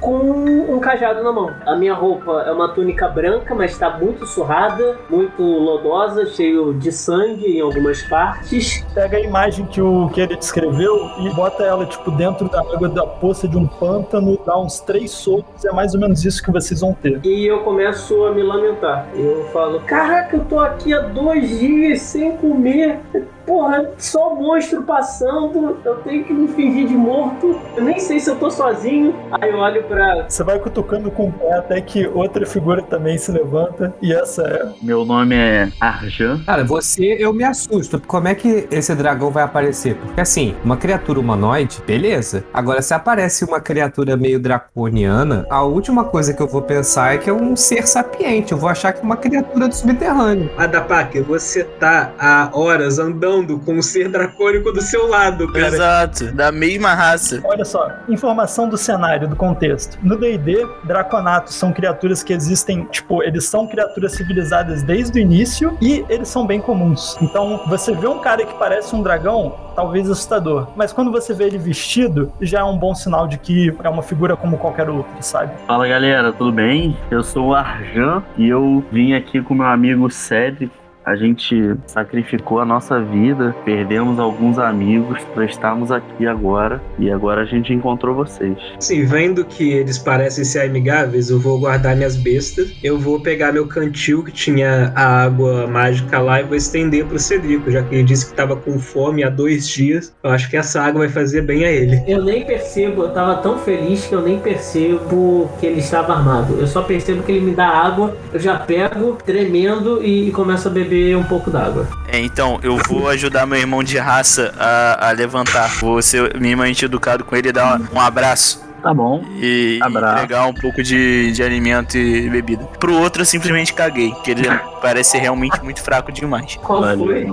com 0.00 0.16
um 0.16 0.78
cajado 0.80 1.22
na 1.22 1.32
mão. 1.32 1.50
A 1.66 1.76
minha 1.76 1.94
roupa 1.94 2.44
é 2.46 2.52
uma 2.52 2.68
túnica 2.68 3.08
branca, 3.08 3.54
mas 3.54 3.78
tá 3.78 3.90
muito 3.98 4.26
surrada, 4.26 4.98
muito 5.08 5.42
lodosa, 5.42 6.26
cheio 6.26 6.74
de 6.74 6.90
sangue 6.90 7.58
em 7.58 7.60
algumas 7.60 8.02
partes. 8.02 8.84
Pega 8.94 9.16
a 9.16 9.20
imagem 9.20 9.66
que, 9.66 9.80
o, 9.80 10.08
que 10.08 10.20
ele 10.20 10.36
descreveu 10.36 11.10
e 11.20 11.30
bota 11.30 11.62
ela, 11.62 11.86
tipo, 11.86 12.10
dentro 12.10 12.48
da 12.48 12.60
água 12.60 12.88
da 12.88 13.06
poça 13.06 13.46
de 13.46 13.56
um 13.56 13.66
pântano, 13.66 14.38
dá 14.44 14.58
uns 14.58 14.80
três 14.80 15.10
socos, 15.10 15.64
é 15.64 15.72
mais 15.72 15.94
ou 15.94 16.00
menos 16.00 16.24
isso 16.24 16.42
que 16.42 16.50
vocês 16.50 16.80
vão 16.80 16.92
ter. 16.92 17.20
E 17.24 17.46
eu 17.46 17.60
começo 17.60 18.24
a 18.24 18.32
me 18.32 18.42
lamentar. 18.42 19.08
Eu 19.14 19.44
falo: 19.52 19.80
Caraca, 19.80 20.36
eu 20.36 20.44
tô 20.44 20.58
aqui 20.58 20.92
há 20.92 21.00
dois 21.00 21.58
dias 21.58 22.00
sem 22.02 22.36
comer. 22.36 22.98
Porra, 23.50 23.90
só 23.98 24.32
monstro 24.32 24.84
passando. 24.84 25.76
Eu 25.84 25.96
tenho 25.96 26.22
que 26.22 26.32
me 26.32 26.46
fingir 26.46 26.86
de 26.86 26.94
morto. 26.94 27.60
Eu 27.76 27.82
nem 27.82 27.98
sei 27.98 28.20
se 28.20 28.30
eu 28.30 28.36
tô 28.36 28.48
sozinho. 28.48 29.12
Aí 29.32 29.50
eu 29.50 29.58
olho 29.58 29.82
pra. 29.82 30.26
Você 30.28 30.44
vai 30.44 30.56
cutucando 30.60 31.10
com 31.10 31.30
o 31.30 31.32
pé 31.32 31.54
até 31.54 31.80
que 31.80 32.06
outra 32.06 32.46
figura 32.46 32.80
também 32.80 33.18
se 33.18 33.32
levanta, 33.32 33.92
e 34.00 34.12
essa 34.12 34.42
é. 34.42 34.68
Meu 34.80 35.04
nome 35.04 35.34
é 35.34 35.68
Arjan. 35.80 36.38
Cara, 36.46 36.62
você, 36.62 37.16
eu 37.18 37.32
me 37.32 37.42
assusto. 37.42 38.00
Como 38.06 38.28
é 38.28 38.36
que 38.36 38.68
esse 38.70 38.94
dragão 38.94 39.32
vai 39.32 39.42
aparecer? 39.42 39.96
Porque 39.96 40.20
assim, 40.20 40.54
uma 40.64 40.76
criatura 40.76 41.18
humanoide, 41.18 41.82
beleza. 41.84 42.44
Agora, 42.54 42.80
se 42.80 42.94
aparece 42.94 43.44
uma 43.44 43.60
criatura 43.60 44.16
meio 44.16 44.38
draconiana, 44.38 45.44
a 45.50 45.64
última 45.64 46.04
coisa 46.04 46.32
que 46.32 46.40
eu 46.40 46.46
vou 46.46 46.62
pensar 46.62 47.16
é 47.16 47.18
que 47.18 47.28
é 47.28 47.32
um 47.32 47.56
ser 47.56 47.84
sapiente. 47.88 48.52
Eu 48.52 48.58
vou 48.58 48.70
achar 48.70 48.92
que 48.92 49.00
é 49.00 49.02
uma 49.02 49.16
criatura 49.16 49.66
do 49.66 49.74
subterrâneo. 49.74 50.48
Adapak, 50.56 51.20
você 51.22 51.64
tá 51.64 52.12
há 52.16 52.48
horas 52.52 53.00
andando 53.00 53.39
com 53.60 53.74
um 53.74 53.82
ser 53.82 54.08
dracônico 54.08 54.72
do 54.72 54.80
seu 54.80 55.06
lado, 55.08 55.50
cara. 55.52 55.66
Exato, 55.66 56.32
da 56.32 56.50
mesma 56.52 56.94
raça. 56.94 57.40
Olha 57.44 57.64
só, 57.64 57.88
informação 58.08 58.68
do 58.68 58.76
cenário, 58.76 59.28
do 59.28 59.36
contexto. 59.36 59.98
No 60.02 60.16
D&D, 60.18 60.66
draconatos 60.84 61.54
são 61.54 61.72
criaturas 61.72 62.22
que 62.22 62.32
existem, 62.32 62.84
tipo, 62.86 63.22
eles 63.22 63.44
são 63.44 63.66
criaturas 63.66 64.12
civilizadas 64.12 64.82
desde 64.82 65.18
o 65.18 65.22
início 65.22 65.76
e 65.80 66.04
eles 66.08 66.28
são 66.28 66.46
bem 66.46 66.60
comuns. 66.60 67.16
Então, 67.20 67.62
você 67.68 67.94
vê 67.94 68.06
um 68.06 68.18
cara 68.18 68.44
que 68.44 68.54
parece 68.58 68.94
um 68.94 69.02
dragão, 69.02 69.54
talvez 69.74 70.10
assustador. 70.10 70.68
Mas 70.76 70.92
quando 70.92 71.10
você 71.10 71.34
vê 71.34 71.44
ele 71.44 71.58
vestido, 71.58 72.32
já 72.40 72.60
é 72.60 72.64
um 72.64 72.76
bom 72.76 72.94
sinal 72.94 73.26
de 73.26 73.38
que 73.38 73.74
é 73.82 73.88
uma 73.88 74.02
figura 74.02 74.36
como 74.36 74.58
qualquer 74.58 74.88
outra, 74.88 75.22
sabe? 75.22 75.52
Fala 75.66 75.86
galera, 75.86 76.32
tudo 76.32 76.52
bem? 76.52 76.96
Eu 77.10 77.22
sou 77.22 77.48
o 77.48 77.54
Arjan 77.54 78.22
e 78.36 78.48
eu 78.48 78.84
vim 78.90 79.14
aqui 79.14 79.40
com 79.40 79.54
meu 79.54 79.66
amigo 79.66 80.10
Cedric. 80.10 80.79
A 81.10 81.16
gente 81.16 81.74
sacrificou 81.88 82.60
a 82.60 82.64
nossa 82.64 83.00
vida, 83.00 83.52
perdemos 83.64 84.20
alguns 84.20 84.60
amigos 84.60 85.18
para 85.34 85.44
estarmos 85.44 85.90
aqui 85.90 86.24
agora 86.24 86.80
e 87.00 87.10
agora 87.10 87.42
a 87.42 87.44
gente 87.44 87.74
encontrou 87.74 88.14
vocês. 88.14 88.56
Assim, 88.78 89.04
vendo 89.04 89.44
que 89.44 89.72
eles 89.72 89.98
parecem 89.98 90.44
ser 90.44 90.60
amigáveis, 90.60 91.28
eu 91.28 91.40
vou 91.40 91.58
guardar 91.58 91.96
minhas 91.96 92.14
bestas. 92.14 92.72
Eu 92.80 92.96
vou 92.96 93.20
pegar 93.20 93.50
meu 93.50 93.66
cantil 93.66 94.22
que 94.22 94.30
tinha 94.30 94.92
a 94.94 95.24
água 95.24 95.66
mágica 95.66 96.20
lá 96.20 96.42
e 96.42 96.44
vou 96.44 96.54
estender 96.54 97.04
pro 97.04 97.18
Cedrico, 97.18 97.72
já 97.72 97.82
que 97.82 97.92
ele 97.92 98.04
disse 98.04 98.30
que 98.30 98.36
tava 98.36 98.54
com 98.54 98.78
fome 98.78 99.24
há 99.24 99.28
dois 99.28 99.66
dias. 99.66 100.14
Eu 100.22 100.30
acho 100.30 100.48
que 100.48 100.56
essa 100.56 100.80
água 100.80 101.00
vai 101.00 101.08
fazer 101.08 101.42
bem 101.42 101.64
a 101.64 101.72
ele. 101.72 102.04
Eu 102.06 102.22
nem 102.22 102.44
percebo, 102.44 103.02
eu 103.02 103.10
tava 103.10 103.42
tão 103.42 103.58
feliz 103.58 104.06
que 104.06 104.14
eu 104.14 104.22
nem 104.22 104.38
percebo 104.38 105.50
que 105.58 105.66
ele 105.66 105.80
estava 105.80 106.12
armado. 106.12 106.54
Eu 106.60 106.68
só 106.68 106.82
percebo 106.82 107.24
que 107.24 107.32
ele 107.32 107.46
me 107.46 107.52
dá 107.52 107.66
água, 107.66 108.16
eu 108.32 108.38
já 108.38 108.56
pego, 108.56 109.18
tremendo 109.26 110.04
e, 110.04 110.28
e 110.28 110.30
começo 110.30 110.68
a 110.68 110.70
beber 110.70 110.99
um 111.14 111.24
pouco 111.24 111.50
d'água. 111.50 111.86
É, 112.08 112.18
então, 112.18 112.58
eu 112.62 112.76
vou 112.76 113.08
ajudar 113.08 113.46
meu 113.46 113.58
irmão 113.58 113.82
de 113.82 113.98
raça 113.98 114.54
a, 114.58 115.08
a 115.08 115.10
levantar. 115.12 115.68
Vou 115.80 116.00
ser 116.02 116.38
minimamente 116.38 116.84
educado 116.84 117.24
com 117.24 117.36
ele 117.36 117.48
e 117.48 117.52
dar 117.52 117.80
um 117.92 118.00
abraço. 118.00 118.68
Tá 118.82 118.94
bom. 118.94 119.22
E 119.36 119.78
Abraço. 119.82 120.14
entregar 120.14 120.46
um 120.46 120.54
pouco 120.54 120.82
de, 120.82 121.32
de 121.32 121.42
alimento 121.42 121.98
e 121.98 122.28
bebida. 122.30 122.64
Pro 122.78 122.94
outro 122.94 123.22
eu 123.22 123.26
simplesmente 123.26 123.74
caguei, 123.74 124.10
porque 124.10 124.30
ele 124.30 124.48
parece 124.80 125.18
realmente 125.18 125.62
muito 125.62 125.82
fraco 125.82 126.10
demais. 126.10 126.56
Qual 126.62 126.82
foi? 126.82 127.26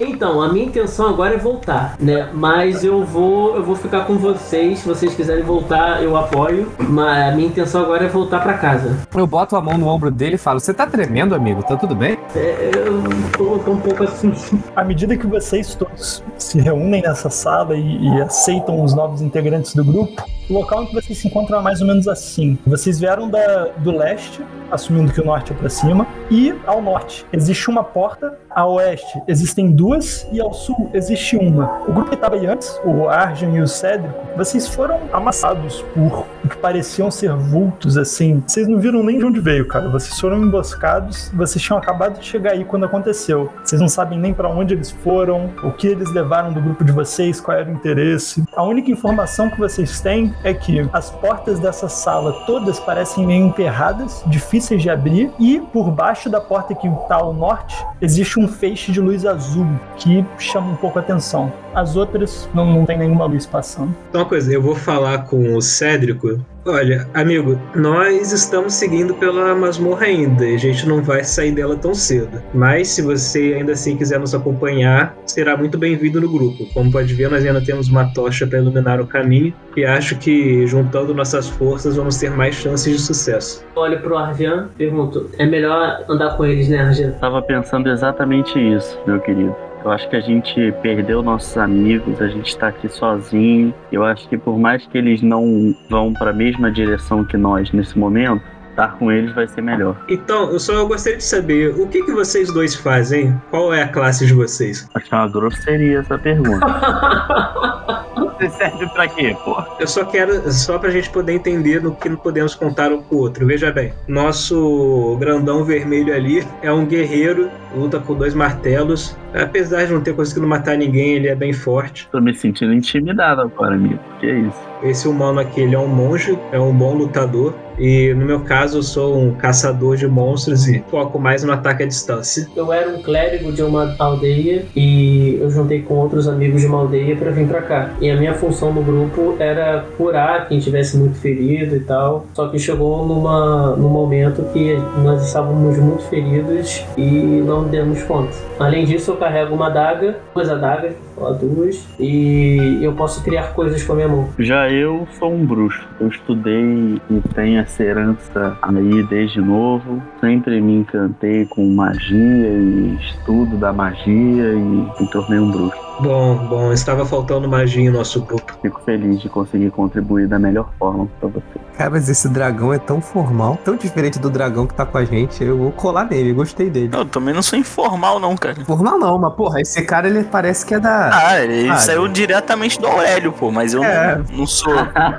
Então, 0.00 0.40
a 0.40 0.52
minha 0.52 0.66
intenção 0.66 1.08
agora 1.08 1.34
é 1.34 1.38
voltar, 1.38 1.96
né? 1.98 2.28
Mas 2.32 2.84
eu 2.84 3.04
vou, 3.04 3.56
eu 3.56 3.64
vou 3.64 3.74
ficar 3.74 4.04
com 4.04 4.16
vocês. 4.16 4.80
Se 4.80 4.88
vocês 4.88 5.14
quiserem 5.14 5.42
voltar, 5.42 6.02
eu 6.02 6.16
apoio. 6.16 6.72
Mas 6.78 7.32
a 7.32 7.34
minha 7.34 7.48
intenção 7.48 7.82
agora 7.82 8.04
é 8.04 8.08
voltar 8.08 8.40
pra 8.40 8.54
casa. 8.54 8.96
Eu 9.14 9.26
boto 9.26 9.56
a 9.56 9.60
mão 9.60 9.76
no 9.76 9.86
ombro 9.88 10.10
dele 10.10 10.36
e 10.36 10.38
falo: 10.38 10.60
Você 10.60 10.72
tá 10.72 10.86
tremendo, 10.86 11.34
amigo? 11.34 11.62
Tá 11.62 11.76
tudo 11.76 11.94
bem? 11.94 12.18
É, 12.34 12.70
eu 12.74 13.02
tô, 13.36 13.58
tô 13.58 13.72
um 13.72 13.80
pouco 13.80 14.04
assim. 14.04 14.32
À 14.76 14.84
medida 14.84 15.16
que 15.16 15.26
vocês 15.26 15.74
todos 15.74 16.22
se 16.38 16.60
reúnem 16.60 17.02
nessa 17.02 17.30
sala 17.30 17.76
e, 17.76 18.06
e 18.06 18.20
aceitam 18.20 18.82
os 18.82 18.94
novos 18.94 19.20
integrantes 19.20 19.74
do 19.74 19.84
grupo, 19.84 20.22
O 20.48 20.54
local 20.54 20.82
em 20.82 20.86
que 20.86 20.94
vocês 20.94 21.18
se 21.18 21.28
encontram 21.28 21.58
é 21.58 21.62
mais 21.62 21.80
ou 21.80 21.86
menos 21.86 22.08
assim. 22.08 22.56
Vocês 22.66 22.98
vieram 22.98 23.28
da, 23.28 23.64
do 23.78 23.90
leste, 23.90 24.42
assumindo 24.70 25.12
que 25.12 25.20
o 25.20 25.24
norte 25.24 25.52
é 25.52 25.56
para 25.56 25.68
cima, 25.68 26.06
e 26.30 26.54
ao 26.66 26.80
norte 26.80 27.26
existe 27.32 27.68
uma 27.68 27.84
porta, 27.84 28.38
a 28.58 28.66
oeste 28.66 29.22
existem 29.28 29.70
duas 29.70 30.26
e 30.32 30.40
ao 30.40 30.52
sul 30.52 30.90
existe 30.92 31.36
uma. 31.36 31.80
O 31.86 31.92
grupo 31.92 32.08
que 32.08 32.16
estava 32.16 32.34
aí 32.34 32.44
antes, 32.44 32.68
o 32.84 33.08
Arjan 33.08 33.50
e 33.50 33.60
o 33.60 33.68
Cédrico, 33.68 34.18
vocês 34.36 34.66
foram 34.66 34.98
amassados 35.12 35.84
por 35.94 36.26
o 36.44 36.48
que 36.48 36.56
pareciam 36.56 37.08
ser 37.08 37.32
vultos 37.34 37.96
assim. 37.96 38.42
Vocês 38.44 38.66
não 38.66 38.80
viram 38.80 39.04
nem 39.04 39.16
de 39.16 39.24
onde 39.24 39.38
veio, 39.38 39.68
cara. 39.68 39.88
Vocês 39.88 40.18
foram 40.18 40.42
emboscados, 40.42 41.30
vocês 41.34 41.62
tinham 41.62 41.78
acabado 41.78 42.18
de 42.18 42.26
chegar 42.26 42.52
aí 42.52 42.64
quando 42.64 42.84
aconteceu. 42.84 43.48
Vocês 43.62 43.80
não 43.80 43.88
sabem 43.88 44.18
nem 44.18 44.34
para 44.34 44.48
onde 44.48 44.74
eles 44.74 44.90
foram, 44.90 45.52
o 45.62 45.70
que 45.70 45.86
eles 45.86 46.12
levaram 46.12 46.52
do 46.52 46.60
grupo 46.60 46.84
de 46.84 46.90
vocês, 46.90 47.40
qual 47.40 47.56
era 47.56 47.70
o 47.70 47.72
interesse. 47.72 48.42
A 48.56 48.64
única 48.64 48.90
informação 48.90 49.48
que 49.48 49.58
vocês 49.58 50.00
têm 50.00 50.34
é 50.42 50.52
que 50.52 50.88
as 50.92 51.10
portas 51.10 51.60
dessa 51.60 51.88
sala 51.88 52.32
todas 52.44 52.80
parecem 52.80 53.24
meio 53.24 53.46
emperradas, 53.46 54.20
difíceis 54.26 54.82
de 54.82 54.90
abrir, 54.90 55.30
e 55.38 55.60
por 55.60 55.92
baixo 55.92 56.28
da 56.28 56.40
porta 56.40 56.74
que 56.74 56.88
está 56.88 57.16
ao 57.16 57.32
norte 57.32 57.76
existe 58.00 58.40
um 58.40 58.47
feixe 58.48 58.92
de 58.92 59.00
luz 59.00 59.24
azul 59.24 59.66
que 59.96 60.24
chama 60.38 60.72
um 60.72 60.76
pouco 60.76 60.98
a 60.98 61.02
atenção. 61.02 61.52
As 61.74 61.96
outras 61.96 62.48
não, 62.54 62.66
não 62.66 62.84
tem 62.84 62.98
nenhuma 62.98 63.26
luz 63.26 63.46
passando. 63.46 63.94
Então, 64.08 64.22
uma 64.22 64.28
coisa, 64.28 64.52
eu 64.52 64.62
vou 64.62 64.74
falar 64.74 65.24
com 65.24 65.54
o 65.54 65.62
Cédrico. 65.62 66.40
Olha, 66.68 67.08
amigo, 67.14 67.58
nós 67.74 68.30
estamos 68.30 68.74
seguindo 68.74 69.14
pela 69.14 69.54
masmorra 69.54 70.04
ainda 70.04 70.46
e 70.46 70.54
a 70.54 70.58
gente 70.58 70.86
não 70.86 71.02
vai 71.02 71.24
sair 71.24 71.50
dela 71.50 71.74
tão 71.74 71.94
cedo. 71.94 72.42
Mas 72.52 72.88
se 72.88 73.00
você 73.00 73.54
ainda 73.56 73.72
assim 73.72 73.96
quiser 73.96 74.20
nos 74.20 74.34
acompanhar, 74.34 75.16
será 75.24 75.56
muito 75.56 75.78
bem-vindo 75.78 76.20
no 76.20 76.30
grupo. 76.30 76.66
Como 76.74 76.92
pode 76.92 77.14
ver, 77.14 77.30
nós 77.30 77.42
ainda 77.42 77.62
temos 77.62 77.88
uma 77.88 78.12
tocha 78.12 78.46
para 78.46 78.58
iluminar 78.58 79.00
o 79.00 79.06
caminho 79.06 79.54
e 79.74 79.86
acho 79.86 80.18
que 80.18 80.66
juntando 80.66 81.14
nossas 81.14 81.48
forças 81.48 81.96
vamos 81.96 82.18
ter 82.18 82.30
mais 82.30 82.54
chances 82.54 82.92
de 82.92 83.00
sucesso. 83.00 83.64
Olho 83.74 83.98
pro 84.00 84.18
Arjan, 84.18 84.68
pergunto: 84.76 85.30
é 85.38 85.46
melhor 85.46 86.04
andar 86.06 86.36
com 86.36 86.44
eles, 86.44 86.68
né, 86.68 86.80
Arjan? 86.80 87.12
Tava 87.12 87.40
pensando 87.40 87.88
exatamente 87.88 88.58
isso, 88.58 89.00
meu 89.06 89.18
querido. 89.20 89.67
Eu 89.84 89.90
acho 89.90 90.08
que 90.08 90.16
a 90.16 90.20
gente 90.20 90.72
perdeu 90.82 91.22
nossos 91.22 91.56
amigos, 91.56 92.20
a 92.20 92.28
gente 92.28 92.56
tá 92.56 92.68
aqui 92.68 92.88
sozinho. 92.88 93.72
Eu 93.92 94.04
acho 94.04 94.28
que 94.28 94.36
por 94.36 94.58
mais 94.58 94.86
que 94.86 94.98
eles 94.98 95.22
não 95.22 95.74
vão 95.88 96.12
para 96.12 96.30
a 96.30 96.34
mesma 96.34 96.70
direção 96.70 97.24
que 97.24 97.36
nós 97.36 97.70
nesse 97.72 97.98
momento, 97.98 98.42
estar 98.78 98.96
com 98.96 99.10
eles 99.10 99.34
vai 99.34 99.48
ser 99.48 99.60
melhor. 99.60 99.96
Então, 100.08 100.50
eu 100.52 100.60
só 100.60 100.84
gostaria 100.84 101.18
de 101.18 101.24
saber 101.24 101.74
o 101.80 101.88
que, 101.88 102.02
que 102.04 102.12
vocês 102.12 102.52
dois 102.52 102.76
fazem? 102.76 103.34
Qual 103.50 103.74
é 103.74 103.82
a 103.82 103.88
classe 103.88 104.24
de 104.24 104.32
vocês? 104.32 104.88
Acho 104.94 105.14
é 105.14 105.18
uma 105.18 105.28
grosseria 105.28 105.98
essa 105.98 106.16
pergunta. 106.16 106.66
Você 108.38 108.50
serve 108.50 108.86
pra 108.90 109.08
quê, 109.08 109.36
pô? 109.44 109.60
Eu 109.80 109.88
só 109.88 110.04
quero, 110.04 110.52
só 110.52 110.78
pra 110.78 110.90
gente 110.90 111.10
poder 111.10 111.32
entender 111.32 111.82
no 111.82 111.96
que 111.96 112.08
podemos 112.16 112.54
contar 112.54 112.92
um 112.92 113.02
com 113.02 113.16
o 113.16 113.18
outro. 113.18 113.44
Veja 113.44 113.72
bem, 113.72 113.92
nosso 114.06 115.16
grandão 115.18 115.64
vermelho 115.64 116.14
ali 116.14 116.46
é 116.62 116.72
um 116.72 116.86
guerreiro, 116.86 117.50
luta 117.74 117.98
com 117.98 118.14
dois 118.14 118.34
martelos. 118.34 119.16
Apesar 119.34 119.84
de 119.84 119.92
não 119.92 120.00
ter 120.00 120.14
conseguido 120.14 120.46
matar 120.46 120.76
ninguém, 120.76 121.14
ele 121.14 121.28
é 121.28 121.34
bem 121.34 121.52
forte. 121.52 122.08
Tô 122.10 122.20
me 122.20 122.34
sentindo 122.34 122.72
intimidado 122.72 123.42
agora, 123.42 123.74
amigo. 123.74 124.00
Que 124.20 124.26
é 124.26 124.38
isso? 124.40 124.68
Esse 124.82 125.08
humano 125.08 125.40
aqui, 125.40 125.60
ele 125.60 125.74
é 125.74 125.78
um 125.78 125.88
monge, 125.88 126.38
é 126.52 126.58
um 126.58 126.72
bom 126.72 126.94
lutador. 126.94 127.54
E 127.78 128.12
no 128.14 128.26
meu 128.26 128.40
caso, 128.40 128.78
eu 128.78 128.82
sou 128.82 129.16
um 129.16 129.34
caçador 129.34 129.96
de 129.96 130.06
monstros 130.06 130.66
e 130.66 130.82
foco 130.90 131.18
mais 131.18 131.44
no 131.44 131.52
ataque 131.52 131.84
à 131.84 131.86
distância. 131.86 132.48
Eu 132.56 132.72
era 132.72 132.90
um 132.90 133.00
clérigo 133.02 133.52
de 133.52 133.62
uma 133.62 133.94
aldeia 133.98 134.64
e 134.74 135.38
eu 135.40 135.48
juntei 135.48 135.82
com 135.82 135.94
outros 135.94 136.26
amigos 136.26 136.60
de 136.60 136.66
uma 136.66 136.78
aldeia 136.78 137.14
para 137.14 137.30
vir 137.30 137.46
para 137.46 137.62
cá. 137.62 137.90
E 138.00 138.10
a 138.10 138.16
minha 138.16 138.34
função 138.34 138.72
no 138.72 138.82
grupo 138.82 139.36
era 139.38 139.84
curar 139.96 140.48
quem 140.48 140.58
tivesse 140.58 140.96
muito 140.96 141.18
ferido 141.18 141.76
e 141.76 141.80
tal. 141.80 142.26
Só 142.34 142.48
que 142.48 142.58
chegou 142.58 143.06
numa, 143.06 143.76
num 143.76 143.88
momento 143.88 144.42
que 144.52 144.74
nós 145.02 145.24
estávamos 145.24 145.78
muito 145.78 146.02
feridos 146.04 146.84
e 146.96 147.42
não 147.46 147.68
demos 147.68 148.02
conta. 148.02 148.34
Além 148.58 148.84
disso, 148.84 149.12
eu 149.12 149.16
carrego 149.18 149.54
uma 149.54 149.66
adaga, 149.66 150.18
duas 150.34 150.50
adagas, 150.50 150.94
ó, 151.16 151.32
duas, 151.32 151.86
e 151.98 152.78
eu 152.82 152.92
posso 152.92 153.22
criar 153.22 153.52
coisas 153.54 153.82
com 153.82 153.92
a 153.92 153.96
minha 153.96 154.08
mão. 154.08 154.28
Já 154.38 154.70
eu 154.70 155.06
sou 155.18 155.32
um 155.32 155.44
bruxo. 155.44 155.86
Eu 156.00 156.08
estudei 156.08 157.00
e 157.10 157.20
tenho 157.34 157.60
essa 157.60 157.82
herança 157.82 158.56
aí 158.62 159.02
desde 159.04 159.40
novo. 159.40 160.02
Sempre 160.20 160.60
me 160.60 160.76
encantei 160.76 161.46
com 161.46 161.66
magia 161.66 162.16
e 162.16 162.96
estudo 163.00 163.56
da 163.56 163.72
magia 163.72 164.52
e 164.52 165.00
me 165.00 165.10
tornei 165.10 165.38
um 165.38 165.50
bruxo. 165.50 165.87
Bom, 166.00 166.36
bom, 166.48 166.72
estava 166.72 167.04
faltando 167.04 167.48
magia 167.48 167.82
em 167.82 167.90
nosso 167.90 168.20
grupo. 168.22 168.56
Fico 168.62 168.80
feliz 168.84 169.20
de 169.20 169.28
conseguir 169.28 169.70
contribuir 169.70 170.28
da 170.28 170.38
melhor 170.38 170.68
forma 170.78 171.08
pra 171.18 171.28
você. 171.28 171.42
Cara, 171.76 171.90
mas 171.90 172.08
esse 172.08 172.28
dragão 172.28 172.72
é 172.72 172.78
tão 172.78 173.00
formal, 173.00 173.58
tão 173.64 173.74
diferente 173.76 174.18
do 174.18 174.30
dragão 174.30 174.66
que 174.66 174.74
tá 174.74 174.86
com 174.86 174.96
a 174.98 175.04
gente. 175.04 175.42
Eu 175.42 175.58
vou 175.58 175.72
colar 175.72 176.04
nele, 176.04 176.32
gostei 176.32 176.70
dele. 176.70 176.90
Eu 176.92 177.04
também 177.04 177.34
não 177.34 177.42
sou 177.42 177.58
informal, 177.58 178.20
não, 178.20 178.36
cara. 178.36 178.64
Formal 178.64 178.98
não, 178.98 179.18
mas 179.18 179.34
porra, 179.34 179.60
esse 179.60 179.82
cara 179.82 180.06
ele 180.08 180.22
parece 180.24 180.64
que 180.64 180.74
é 180.74 180.80
da. 180.80 181.10
Ah, 181.12 181.40
ele 181.42 181.68
Ah, 181.68 181.76
saiu 181.76 182.06
gente. 182.06 182.14
diretamente 182.16 182.80
do 182.80 182.86
Aurélio, 182.86 183.32
pô, 183.32 183.50
mas 183.50 183.74
eu 183.74 183.82
É. 183.82 184.18
não, 184.30 184.38
não 184.38 184.46
sou. 184.46 184.74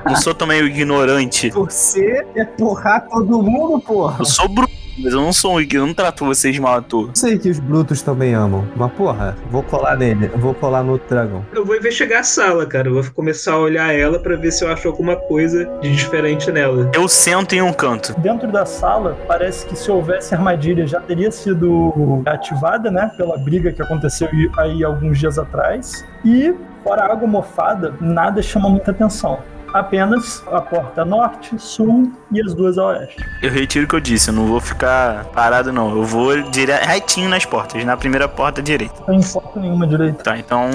Não 0.05 0.15
sou 0.15 0.33
também 0.33 0.61
o 0.61 0.65
ignorante. 0.67 1.49
Você 1.49 2.25
é 2.35 2.45
porrar 2.45 3.05
todo 3.09 3.41
mundo, 3.41 3.81
porra. 3.81 4.17
Eu 4.19 4.25
sou 4.25 4.47
bruto, 4.47 4.71
mas 5.03 5.13
eu 5.13 5.21
não 5.21 5.33
sou 5.33 5.57
um. 5.57 5.61
Eu 5.61 5.85
não 5.85 5.93
trato 5.93 6.25
vocês 6.25 6.57
mal 6.59 6.75
à 6.75 6.81
toa. 6.81 7.09
Eu 7.09 7.15
sei 7.15 7.37
que 7.37 7.49
os 7.49 7.59
brutos 7.59 8.01
também 8.01 8.33
amam, 8.33 8.67
mas 8.75 8.91
porra, 8.93 9.35
vou 9.49 9.63
colar 9.63 9.95
nele, 9.95 10.27
vou 10.35 10.53
colar 10.53 10.83
no 10.83 10.93
outro 10.93 11.07
dragão. 11.09 11.45
Eu 11.53 11.65
vou 11.65 11.75
investigar 11.75 12.19
a 12.19 12.23
sala, 12.23 12.65
cara. 12.65 12.87
Eu 12.89 12.93
vou 12.93 13.03
começar 13.13 13.53
a 13.53 13.57
olhar 13.57 13.93
ela 13.93 14.19
pra 14.19 14.35
ver 14.35 14.51
se 14.51 14.63
eu 14.63 14.71
acho 14.71 14.87
alguma 14.87 15.15
coisa 15.15 15.65
de 15.81 15.95
diferente 15.95 16.51
nela. 16.51 16.89
Eu 16.93 17.07
sento 17.07 17.53
em 17.53 17.61
um 17.61 17.73
canto. 17.73 18.13
Dentro 18.19 18.51
da 18.51 18.65
sala, 18.65 19.17
parece 19.27 19.65
que 19.65 19.75
se 19.75 19.89
houvesse 19.89 20.33
armadilha 20.33 20.85
já 20.85 20.99
teria 20.99 21.31
sido 21.31 22.21
ativada, 22.25 22.91
né? 22.91 23.11
Pela 23.17 23.37
briga 23.37 23.71
que 23.71 23.81
aconteceu 23.81 24.29
aí 24.57 24.83
alguns 24.83 25.19
dias 25.19 25.37
atrás. 25.37 26.05
E, 26.25 26.53
fora 26.83 27.03
a 27.03 27.11
água 27.11 27.27
mofada, 27.27 27.93
nada 28.01 28.41
chama 28.41 28.69
muita 28.69 28.91
atenção. 28.91 29.39
Apenas 29.73 30.43
a 30.51 30.61
porta 30.61 31.05
norte, 31.05 31.57
sul 31.59 32.11
e 32.31 32.41
as 32.41 32.53
duas 32.53 32.77
a 32.77 32.85
oeste. 32.87 33.23
Eu 33.41 33.51
retiro 33.51 33.85
o 33.85 33.87
que 33.87 33.95
eu 33.95 33.99
disse, 33.99 34.29
eu 34.29 34.33
não 34.33 34.47
vou 34.47 34.59
ficar 34.59 35.25
parado, 35.25 35.71
não. 35.71 35.91
Eu 35.91 36.03
vou 36.03 36.41
dire... 36.43 36.71
retinho 36.73 37.29
nas 37.29 37.45
portas, 37.45 37.83
na 37.83 37.95
primeira 37.97 38.27
porta 38.27 38.61
direita. 38.61 38.95
Não 39.07 39.19
tem 39.19 39.31
porta 39.31 39.59
nenhuma 39.59 39.87
direita. 39.87 40.23
Tá, 40.23 40.37
então, 40.37 40.69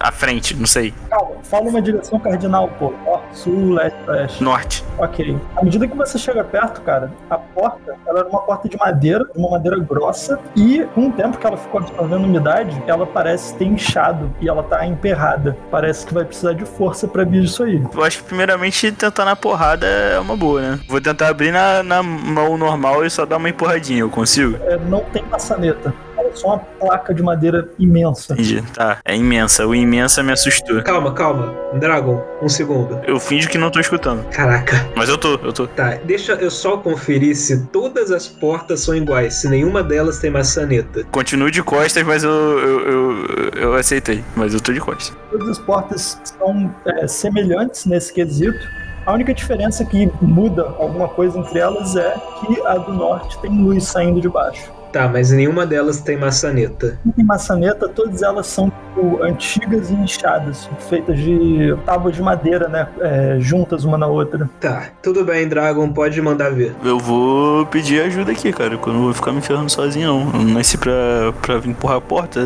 à 0.00 0.12
frente, 0.12 0.56
não 0.56 0.66
sei. 0.66 0.92
Calma, 1.08 1.36
fala 1.42 1.68
uma 1.68 1.80
direção 1.80 2.18
cardinal, 2.18 2.68
pô. 2.78 2.92
Norte, 3.04 3.38
sul, 3.38 3.74
leste, 3.74 3.98
oeste. 4.08 4.42
Norte. 4.42 4.84
Ok. 4.98 5.38
À 5.56 5.64
medida 5.64 5.86
que 5.86 5.96
você 5.96 6.18
chega 6.18 6.44
perto, 6.44 6.80
cara, 6.82 7.10
a 7.28 7.38
porta, 7.38 7.96
ela 8.06 8.20
era 8.20 8.28
uma 8.28 8.40
porta 8.42 8.68
de 8.68 8.76
madeira, 8.76 9.24
de 9.24 9.38
uma 9.38 9.50
madeira 9.50 9.78
grossa, 9.78 10.38
e 10.56 10.84
com 10.94 11.08
o 11.08 11.12
tempo 11.12 11.38
que 11.38 11.46
ela 11.46 11.56
ficou 11.56 11.80
absorvendo 11.80 12.24
umidade, 12.24 12.82
ela 12.86 13.06
parece 13.06 13.54
ter 13.56 13.64
inchado 13.64 14.30
e 14.40 14.48
ela 14.48 14.62
tá 14.62 14.84
emperrada. 14.86 15.56
Parece 15.70 16.06
que 16.06 16.14
vai 16.14 16.24
precisar 16.24 16.52
de 16.52 16.64
força 16.64 17.06
pra 17.06 17.22
abrir 17.22 17.44
isso 17.44 17.62
aí. 17.62 17.82
Eu 17.92 18.04
acho 18.04 18.22
que 18.22 18.28
primeiramente 18.40 18.90
tentar 18.92 19.26
na 19.26 19.36
porrada 19.36 19.86
é 19.86 20.18
uma 20.18 20.34
boa, 20.34 20.62
né? 20.62 20.80
Vou 20.88 21.00
tentar 21.00 21.28
abrir 21.28 21.52
na, 21.52 21.82
na 21.82 22.02
mão 22.02 22.56
normal 22.56 23.04
e 23.04 23.10
só 23.10 23.26
dar 23.26 23.36
uma 23.36 23.50
empurradinha, 23.50 24.00
eu 24.00 24.08
consigo? 24.08 24.56
É, 24.64 24.78
não 24.78 25.00
tem 25.12 25.22
maçaneta. 25.30 25.92
É 26.30 26.36
só 26.36 26.48
uma 26.48 26.58
placa 26.58 27.12
de 27.12 27.22
madeira 27.22 27.68
imensa. 27.78 28.34
Entendi. 28.34 28.62
Tá, 28.74 28.98
é 29.04 29.16
imensa. 29.16 29.66
O 29.66 29.74
imensa 29.74 30.22
me 30.22 30.32
assustou. 30.32 30.82
Calma, 30.82 31.12
calma. 31.12 31.54
Dragon, 31.74 32.22
um 32.42 32.48
segundo. 32.48 33.00
Eu 33.06 33.18
finjo 33.18 33.48
que 33.48 33.58
não 33.58 33.70
tô 33.70 33.80
escutando. 33.80 34.24
Caraca. 34.30 34.88
Mas 34.94 35.08
eu 35.08 35.18
tô, 35.18 35.34
eu 35.42 35.52
tô. 35.52 35.66
Tá, 35.66 35.98
deixa 36.04 36.32
eu 36.32 36.50
só 36.50 36.76
conferir 36.76 37.36
se 37.36 37.66
todas 37.66 38.10
as 38.10 38.28
portas 38.28 38.80
são 38.80 38.94
iguais, 38.94 39.34
se 39.34 39.48
nenhuma 39.48 39.82
delas 39.82 40.18
tem 40.18 40.30
maçaneta. 40.30 41.04
Continuo 41.10 41.50
de 41.50 41.62
costas, 41.62 42.02
mas 42.04 42.22
eu, 42.24 42.30
eu, 42.30 42.86
eu, 42.86 43.50
eu 43.56 43.74
aceitei. 43.74 44.24
Mas 44.34 44.54
eu 44.54 44.60
tô 44.60 44.72
de 44.72 44.80
costas. 44.80 45.16
Todas 45.30 45.48
as 45.48 45.58
portas 45.58 46.20
são 46.24 46.74
é, 46.86 47.06
semelhantes 47.06 47.86
nesse 47.86 48.12
quesito. 48.12 48.58
A 49.06 49.12
única 49.12 49.32
diferença 49.32 49.84
que 49.84 50.10
muda 50.20 50.62
alguma 50.78 51.08
coisa 51.08 51.38
entre 51.38 51.58
elas 51.58 51.96
é 51.96 52.14
que 52.40 52.66
a 52.66 52.76
do 52.76 52.92
norte 52.92 53.38
tem 53.40 53.50
luz 53.50 53.84
saindo 53.84 54.20
de 54.20 54.28
baixo. 54.28 54.70
Tá, 54.92 55.08
mas 55.08 55.30
nenhuma 55.30 55.66
delas 55.66 56.00
tem 56.00 56.16
maçaneta. 56.16 56.98
Não 57.04 57.12
tem 57.12 57.24
maçaneta, 57.24 57.88
todas 57.88 58.22
elas 58.22 58.46
são 58.46 58.70
tipo, 58.70 59.22
antigas 59.22 59.90
e 59.90 59.94
inchadas, 59.94 60.68
feitas 60.88 61.18
de 61.18 61.76
tábuas 61.86 62.14
de 62.14 62.22
madeira, 62.22 62.68
né? 62.68 62.88
é, 63.00 63.36
juntas 63.40 63.84
uma 63.84 63.98
na 63.98 64.06
outra. 64.06 64.48
Tá, 64.60 64.88
tudo 65.02 65.24
bem, 65.24 65.48
Dragon, 65.48 65.92
pode 65.92 66.20
mandar 66.20 66.50
ver. 66.50 66.74
Eu 66.84 66.98
vou 66.98 67.66
pedir 67.66 68.02
ajuda 68.02 68.32
aqui, 68.32 68.52
cara. 68.52 68.76
Que 68.76 68.86
eu 68.86 68.92
não 68.92 69.02
vou 69.02 69.14
ficar 69.14 69.32
me 69.32 69.40
ferrando 69.40 69.70
sozinho, 69.70 70.08
não. 70.08 70.40
Eu 70.40 70.46
nasci 70.54 70.78
pra, 70.78 71.32
pra 71.42 71.56
empurrar 71.56 71.98
a 71.98 72.00
porta. 72.00 72.40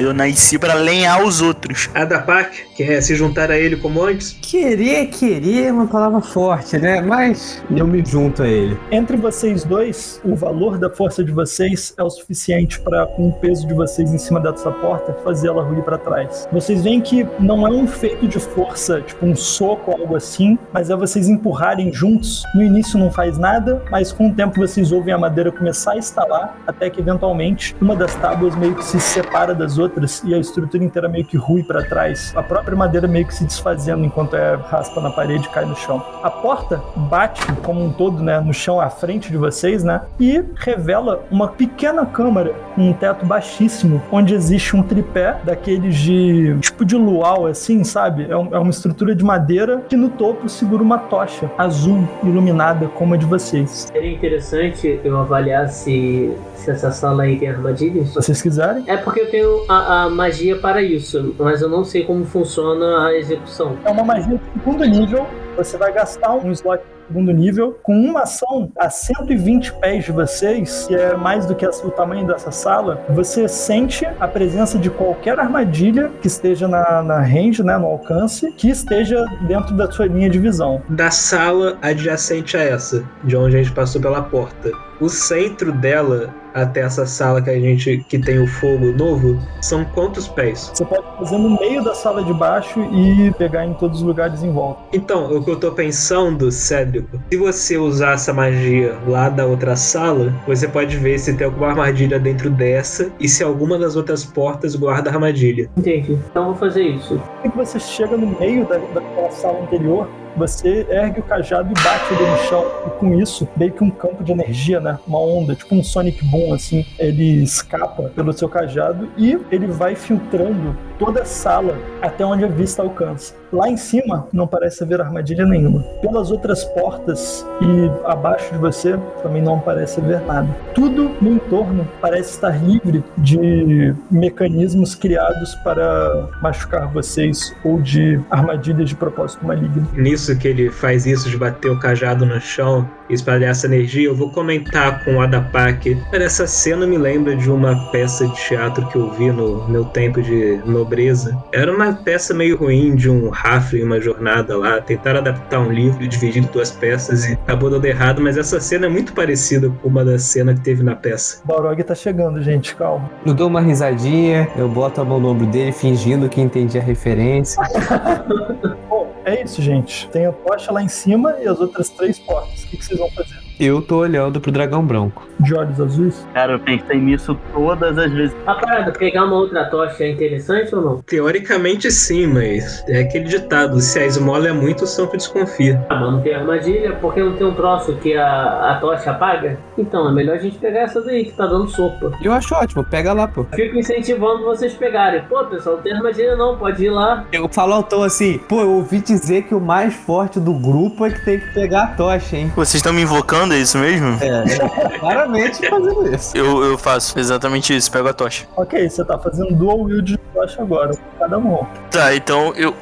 Eu 0.00 0.12
nasci 0.12 0.58
pra 0.58 0.74
lenhar 0.74 1.24
os 1.24 1.40
outros. 1.40 1.88
Adapak, 1.94 2.74
quer 2.76 3.00
se 3.00 3.14
juntar 3.14 3.50
a 3.50 3.58
ele 3.58 3.76
como 3.76 4.02
antes? 4.02 4.36
Querer, 4.40 5.06
querer 5.06 5.66
é 5.66 5.72
uma 5.72 5.86
palavra 5.86 6.20
forte, 6.20 6.78
né? 6.78 7.00
Mas 7.00 7.62
eu 7.74 7.86
me 7.86 8.04
junto 8.04 8.42
a 8.42 8.48
ele. 8.48 8.78
Entre 8.90 9.16
vocês 9.16 9.64
dois, 9.64 10.20
o 10.24 10.34
valor 10.34 10.78
da 10.78 10.90
força 10.90 11.22
de 11.24 11.32
vocês 11.32 11.73
vocês 11.74 11.94
é 11.98 12.02
o 12.02 12.10
suficiente 12.10 12.80
para, 12.80 13.06
com 13.06 13.28
o 13.28 13.32
peso 13.32 13.66
de 13.66 13.74
vocês 13.74 14.12
em 14.12 14.18
cima 14.18 14.40
dessa 14.40 14.70
porta, 14.70 15.12
fazer 15.24 15.48
ela 15.48 15.62
ruir 15.62 15.82
para 15.82 15.98
trás. 15.98 16.48
Vocês 16.52 16.82
veem 16.82 17.00
que 17.00 17.26
não 17.38 17.66
é 17.66 17.70
um 17.70 17.86
feito 17.86 18.26
de 18.28 18.38
força, 18.38 19.00
tipo 19.00 19.26
um 19.26 19.34
soco 19.34 19.90
ou 19.90 20.00
algo 20.00 20.16
assim, 20.16 20.58
mas 20.72 20.90
é 20.90 20.96
vocês 20.96 21.28
empurrarem 21.28 21.92
juntos. 21.92 22.44
No 22.54 22.62
início 22.62 22.98
não 22.98 23.10
faz 23.10 23.38
nada, 23.38 23.82
mas 23.90 24.12
com 24.12 24.28
o 24.28 24.34
tempo 24.34 24.58
vocês 24.60 24.92
ouvem 24.92 25.12
a 25.12 25.18
madeira 25.18 25.50
começar 25.50 25.92
a 25.92 25.96
estalar, 25.96 26.56
até 26.66 26.88
que 26.88 27.00
eventualmente 27.00 27.74
uma 27.80 27.96
das 27.96 28.14
tábuas 28.14 28.54
meio 28.56 28.74
que 28.74 28.84
se 28.84 29.00
separa 29.00 29.54
das 29.54 29.78
outras 29.78 30.22
e 30.24 30.34
a 30.34 30.38
estrutura 30.38 30.84
inteira 30.84 31.08
meio 31.08 31.24
que 31.24 31.36
rui 31.36 31.62
para 31.62 31.84
trás. 31.84 32.32
A 32.36 32.42
própria 32.42 32.76
madeira 32.76 33.08
meio 33.08 33.26
que 33.26 33.34
se 33.34 33.44
desfazendo 33.44 34.04
enquanto 34.04 34.36
é 34.36 34.54
raspa 34.54 35.00
na 35.00 35.10
parede 35.10 35.46
e 35.46 35.50
cai 35.50 35.64
no 35.64 35.76
chão. 35.76 36.04
A 36.22 36.30
porta 36.30 36.82
bate 36.96 37.40
como 37.62 37.82
um 37.82 37.92
todo, 37.92 38.22
né, 38.22 38.40
no 38.40 38.52
chão 38.52 38.80
à 38.80 38.88
frente 38.88 39.30
de 39.30 39.36
vocês, 39.36 39.82
né, 39.82 40.02
e 40.20 40.44
revela 40.56 41.24
uma 41.30 41.48
pequena 41.66 42.04
câmara 42.04 42.54
com 42.74 42.88
um 42.90 42.92
teto 42.92 43.24
baixíssimo, 43.24 44.02
onde 44.12 44.34
existe 44.34 44.76
um 44.76 44.82
tripé 44.82 45.36
daqueles 45.44 45.96
de 45.96 46.56
tipo 46.60 46.84
de 46.84 46.96
luau, 46.96 47.46
assim, 47.46 47.82
sabe? 47.84 48.26
É, 48.28 48.36
um- 48.36 48.54
é 48.54 48.58
uma 48.58 48.70
estrutura 48.70 49.14
de 49.14 49.24
madeira 49.24 49.82
que 49.88 49.96
no 49.96 50.08
topo 50.10 50.48
segura 50.48 50.82
uma 50.82 50.98
tocha 50.98 51.50
azul 51.56 52.06
iluminada 52.22 52.86
como 52.88 53.14
a 53.14 53.16
de 53.16 53.24
vocês. 53.26 53.88
Seria 53.92 54.12
interessante 54.12 55.00
eu 55.04 55.18
avaliar 55.18 55.68
se, 55.68 56.32
se 56.54 56.70
essa 56.70 56.90
sala 56.90 57.22
aí 57.24 57.38
tem 57.38 57.48
armadilhas. 57.48 58.08
Se 58.08 58.14
vocês 58.14 58.42
quiserem. 58.42 58.84
É 58.86 58.96
porque 58.96 59.20
eu 59.20 59.30
tenho 59.30 59.64
a, 59.68 60.04
a 60.04 60.10
magia 60.10 60.56
para 60.58 60.82
isso, 60.82 61.34
mas 61.38 61.62
eu 61.62 61.68
não 61.68 61.84
sei 61.84 62.04
como 62.04 62.24
funciona 62.24 63.06
a 63.06 63.14
execução. 63.16 63.76
É 63.84 63.90
uma 63.90 64.04
magia 64.04 64.36
de 64.36 64.40
segundo 64.60 64.84
nível. 64.84 65.26
Você 65.56 65.78
vai 65.78 65.92
gastar 65.92 66.32
um 66.34 66.50
slot 66.50 66.82
segundo 67.06 67.32
nível 67.32 67.78
com 67.82 67.98
uma 67.98 68.22
ação 68.22 68.70
a 68.78 68.88
120 68.88 69.72
pés 69.74 70.04
de 70.04 70.12
vocês, 70.12 70.86
que 70.86 70.94
é 70.94 71.16
mais 71.16 71.46
do 71.46 71.54
que 71.54 71.66
o 71.66 71.90
tamanho 71.90 72.26
dessa 72.26 72.50
sala. 72.50 73.04
Você 73.10 73.48
sente 73.48 74.06
a 74.18 74.28
presença 74.28 74.78
de 74.78 74.90
qualquer 74.90 75.38
armadilha 75.38 76.10
que 76.20 76.26
esteja 76.26 76.66
na, 76.68 77.02
na 77.02 77.20
range, 77.20 77.62
né, 77.62 77.76
no 77.76 77.86
alcance, 77.86 78.52
que 78.52 78.68
esteja 78.68 79.24
dentro 79.46 79.76
da 79.76 79.90
sua 79.90 80.06
linha 80.06 80.30
de 80.30 80.38
visão. 80.38 80.82
Da 80.88 81.10
sala 81.10 81.78
adjacente 81.82 82.56
a 82.56 82.62
essa, 82.62 83.04
de 83.22 83.36
onde 83.36 83.56
a 83.56 83.62
gente 83.62 83.74
passou 83.74 84.00
pela 84.00 84.22
porta. 84.22 84.70
O 85.00 85.08
centro 85.08 85.72
dela 85.72 86.32
até 86.54 86.80
essa 86.80 87.04
sala 87.04 87.42
que 87.42 87.50
a 87.50 87.58
gente 87.58 88.04
que 88.08 88.18
tem 88.18 88.38
o 88.38 88.46
fogo 88.46 88.92
novo 88.92 89.38
são 89.60 89.84
quantos 89.84 90.28
pés? 90.28 90.70
Você 90.72 90.84
pode 90.84 91.04
fazer 91.18 91.36
no 91.36 91.58
meio 91.58 91.82
da 91.82 91.94
sala 91.94 92.22
de 92.22 92.32
baixo 92.32 92.80
e 92.92 93.32
pegar 93.32 93.66
em 93.66 93.74
todos 93.74 94.00
os 94.00 94.06
lugares 94.06 94.42
em 94.42 94.52
volta. 94.52 94.82
Então, 94.92 95.34
o 95.34 95.44
que 95.44 95.50
eu 95.50 95.56
tô 95.56 95.72
pensando, 95.72 96.50
Cédrico, 96.50 97.20
se 97.30 97.36
você 97.36 97.76
usar 97.76 98.12
essa 98.14 98.32
magia 98.32 98.96
lá 99.06 99.28
da 99.28 99.44
outra 99.44 99.74
sala, 99.76 100.32
você 100.46 100.68
pode 100.68 100.96
ver 100.96 101.18
se 101.18 101.34
tem 101.34 101.46
alguma 101.46 101.68
armadilha 101.68 102.18
dentro 102.18 102.48
dessa 102.48 103.10
e 103.18 103.28
se 103.28 103.42
alguma 103.42 103.78
das 103.78 103.96
outras 103.96 104.24
portas 104.24 104.76
guarda 104.76 105.10
armadilha. 105.10 105.68
Entendi. 105.76 106.12
Então 106.30 106.44
eu 106.44 106.48
vou 106.50 106.56
fazer 106.56 106.82
isso. 106.82 107.20
Que 107.42 107.48
você 107.48 107.80
chega 107.80 108.16
no 108.16 108.38
meio 108.38 108.66
da, 108.66 108.78
daquela 108.78 109.30
sala 109.30 109.62
anterior, 109.62 110.08
você 110.36 110.86
ergue 110.88 111.20
o 111.20 111.22
cajado 111.22 111.70
e 111.70 111.74
bate 111.82 112.14
ele 112.14 112.30
no 112.30 112.38
chão. 112.48 112.64
E 112.86 112.90
com 112.90 113.14
isso, 113.14 113.48
meio 113.56 113.72
que 113.72 113.84
um 113.84 113.90
campo 113.90 114.22
de 114.22 114.32
energia, 114.32 114.80
né? 114.80 114.98
Uma 115.06 115.18
onda, 115.18 115.54
tipo 115.54 115.74
um 115.74 115.82
Sonic 115.82 116.24
Boom, 116.26 116.54
assim. 116.54 116.84
Ele 116.98 117.42
escapa 117.42 118.10
pelo 118.14 118.32
seu 118.32 118.48
cajado 118.48 119.08
e 119.16 119.38
ele 119.50 119.66
vai 119.66 119.94
filtrando 119.94 120.76
toda 120.98 121.22
a 121.22 121.24
sala 121.24 121.76
até 122.00 122.24
onde 122.24 122.44
a 122.44 122.48
vista 122.48 122.82
alcança. 122.82 123.34
Lá 123.52 123.68
em 123.68 123.76
cima 123.76 124.26
não 124.32 124.46
parece 124.46 124.82
haver 124.82 125.00
armadilha 125.00 125.46
nenhuma. 125.46 125.82
Pelas 126.00 126.30
outras 126.30 126.64
portas 126.64 127.46
e 127.60 128.08
abaixo 128.10 128.52
de 128.52 128.58
você 128.58 128.98
também 129.22 129.42
não 129.42 129.60
parece 129.60 130.00
haver 130.00 130.20
nada. 130.22 130.48
Tudo 130.74 131.10
no 131.20 131.32
entorno 131.32 131.86
parece 132.00 132.30
estar 132.30 132.62
livre 132.62 133.04
de 133.18 133.94
mecanismos 134.10 134.94
criados 134.94 135.54
para 135.56 136.28
machucar 136.42 136.92
vocês 136.92 137.54
ou 137.64 137.80
de 137.80 138.20
armadilhas 138.30 138.88
de 138.88 138.96
propósito 138.96 139.46
maligno. 139.46 139.88
Nisso 139.94 140.23
que 140.32 140.46
ele 140.46 140.70
faz 140.70 141.06
isso 141.06 141.28
de 141.28 141.36
bater 141.36 141.72
o 141.72 141.78
cajado 141.80 142.24
no 142.24 142.40
chão 142.40 142.88
e 143.10 143.14
espalhar 143.14 143.50
essa 143.50 143.66
energia, 143.66 144.06
eu 144.06 144.14
vou 144.14 144.30
comentar 144.30 145.04
com 145.04 145.16
o 145.16 145.20
Adapak. 145.20 146.00
Essa 146.12 146.46
cena 146.46 146.86
me 146.86 146.96
lembra 146.96 147.36
de 147.36 147.50
uma 147.50 147.90
peça 147.90 148.26
de 148.26 148.34
teatro 148.34 148.86
que 148.88 148.96
eu 148.96 149.10
vi 149.10 149.30
no 149.30 149.68
meu 149.68 149.84
tempo 149.84 150.22
de 150.22 150.60
nobreza. 150.64 151.36
Era 151.52 151.74
uma 151.74 151.92
peça 151.92 152.32
meio 152.32 152.56
ruim 152.56 152.94
de 152.94 153.10
um 153.10 153.28
rafle 153.28 153.80
em 153.80 153.84
uma 153.84 154.00
jornada 154.00 154.56
lá. 154.56 154.80
Tentaram 154.80 155.18
adaptar 155.18 155.60
um 155.60 155.70
livro 155.70 156.06
dividido 156.06 156.46
em 156.46 156.50
duas 156.50 156.70
peças 156.70 157.24
e 157.28 157.32
acabou 157.34 157.68
dando 157.68 157.84
errado, 157.84 158.22
mas 158.22 158.38
essa 158.38 158.60
cena 158.60 158.86
é 158.86 158.88
muito 158.88 159.12
parecida 159.12 159.70
com 159.82 159.88
uma 159.88 160.04
das 160.04 160.22
cenas 160.22 160.58
que 160.58 160.64
teve 160.64 160.82
na 160.82 160.94
peça. 160.94 161.40
O 161.44 161.48
Balrog 161.48 161.82
tá 161.82 161.94
chegando, 161.94 162.40
gente, 162.42 162.74
calma. 162.74 163.10
Eu 163.26 163.34
dou 163.34 163.48
uma 163.48 163.60
risadinha, 163.60 164.48
eu 164.56 164.68
boto 164.68 165.00
a 165.00 165.04
mão 165.04 165.20
no 165.20 165.28
ombro 165.28 165.46
dele, 165.46 165.72
fingindo 165.72 166.28
que 166.28 166.40
entendi 166.40 166.78
a 166.78 166.82
referência. 166.82 167.62
É 169.24 169.42
isso, 169.42 169.62
gente. 169.62 170.08
Tem 170.08 170.26
a 170.26 170.32
tocha 170.32 170.70
lá 170.70 170.82
em 170.82 170.88
cima 170.88 171.36
e 171.40 171.48
as 171.48 171.58
outras 171.58 171.88
três 171.88 172.18
portas. 172.18 172.64
O 172.64 172.68
que 172.68 172.84
vocês 172.84 172.98
vão 172.98 173.10
fazer? 173.10 173.43
Eu 173.58 173.80
tô 173.80 173.98
olhando 173.98 174.40
pro 174.40 174.50
dragão 174.50 174.84
branco. 174.84 175.26
De 175.38 175.54
olhos 175.54 175.80
azuis? 175.80 176.26
Cara, 176.32 176.52
eu 176.52 176.58
pensei 176.58 176.98
nisso 176.98 177.38
todas 177.52 177.98
as 177.98 178.10
vezes. 178.12 178.36
A 178.46 178.54
parada, 178.54 178.92
pegar 178.92 179.24
uma 179.24 179.36
outra 179.36 179.64
tocha 179.66 180.04
é 180.04 180.10
interessante 180.10 180.74
ou 180.74 180.82
não? 180.82 181.02
Teoricamente 181.02 181.90
sim, 181.90 182.26
mas 182.26 182.84
é 182.88 183.00
aquele 183.00 183.24
ditado: 183.24 183.80
se 183.80 183.98
a 183.98 184.06
esmola 184.06 184.48
é 184.48 184.52
muito, 184.52 184.84
o 184.84 184.86
santo 184.86 185.16
desconfia. 185.16 185.84
Ah, 185.88 185.96
mas 185.96 186.12
não 186.12 186.20
tem 186.22 186.34
armadilha, 186.34 186.92
porque 187.00 187.22
não 187.22 187.36
tem 187.36 187.46
um 187.46 187.54
troço 187.54 187.94
que 187.96 188.16
a, 188.16 188.72
a 188.72 188.78
tocha 188.80 189.10
apaga? 189.10 189.58
Então, 189.76 190.08
é 190.08 190.12
melhor 190.12 190.36
a 190.36 190.38
gente 190.38 190.58
pegar 190.58 190.80
essa 190.80 191.00
daí 191.02 191.24
que 191.24 191.32
tá 191.32 191.46
dando 191.46 191.68
sopa. 191.68 192.12
Eu 192.22 192.32
acho 192.32 192.54
ótimo, 192.54 192.84
pega 192.84 193.12
lá, 193.12 193.28
pô. 193.28 193.44
Fico 193.54 193.76
incentivando 193.76 194.44
vocês 194.44 194.72
pegarem. 194.74 195.22
Pô, 195.28 195.44
pessoal, 195.44 195.76
não 195.76 195.82
tem 195.82 195.92
armadilha 195.92 196.36
não, 196.36 196.56
pode 196.56 196.84
ir 196.84 196.90
lá. 196.90 197.24
Eu 197.32 197.48
falo 197.48 197.74
ao 197.74 197.82
tom 197.82 198.02
assim, 198.02 198.38
pô, 198.48 198.60
eu 198.60 198.70
ouvi 198.70 199.00
dizer 199.00 199.42
que 199.42 199.54
o 199.54 199.60
mais 199.60 199.94
forte 199.94 200.40
do 200.40 200.54
grupo 200.54 201.04
é 201.04 201.10
que 201.10 201.24
tem 201.24 201.38
que 201.38 201.52
pegar 201.52 201.82
a 201.82 201.86
tocha, 201.88 202.36
hein? 202.36 202.52
Vocês 202.54 202.76
estão 202.76 202.92
me 202.92 203.02
invocando, 203.02 203.43
é 203.52 203.58
isso 203.58 203.76
mesmo? 203.78 204.18
É, 204.22 204.44
claramente 204.98 205.68
fazendo 205.68 206.14
isso. 206.14 206.36
Eu, 206.36 206.64
eu 206.64 206.78
faço 206.78 207.18
exatamente 207.18 207.76
isso, 207.76 207.90
pego 207.90 208.08
a 208.08 208.12
tocha. 208.12 208.46
Ok, 208.56 208.88
você 208.88 209.04
tá 209.04 209.18
fazendo 209.18 209.54
dual 209.54 209.80
wield 209.82 210.12
de 210.12 210.18
tocha 210.32 210.62
agora, 210.62 210.92
cada 211.18 211.38
mão. 211.38 211.66
Tá, 211.90 212.14
então 212.14 212.52
eu. 212.56 212.74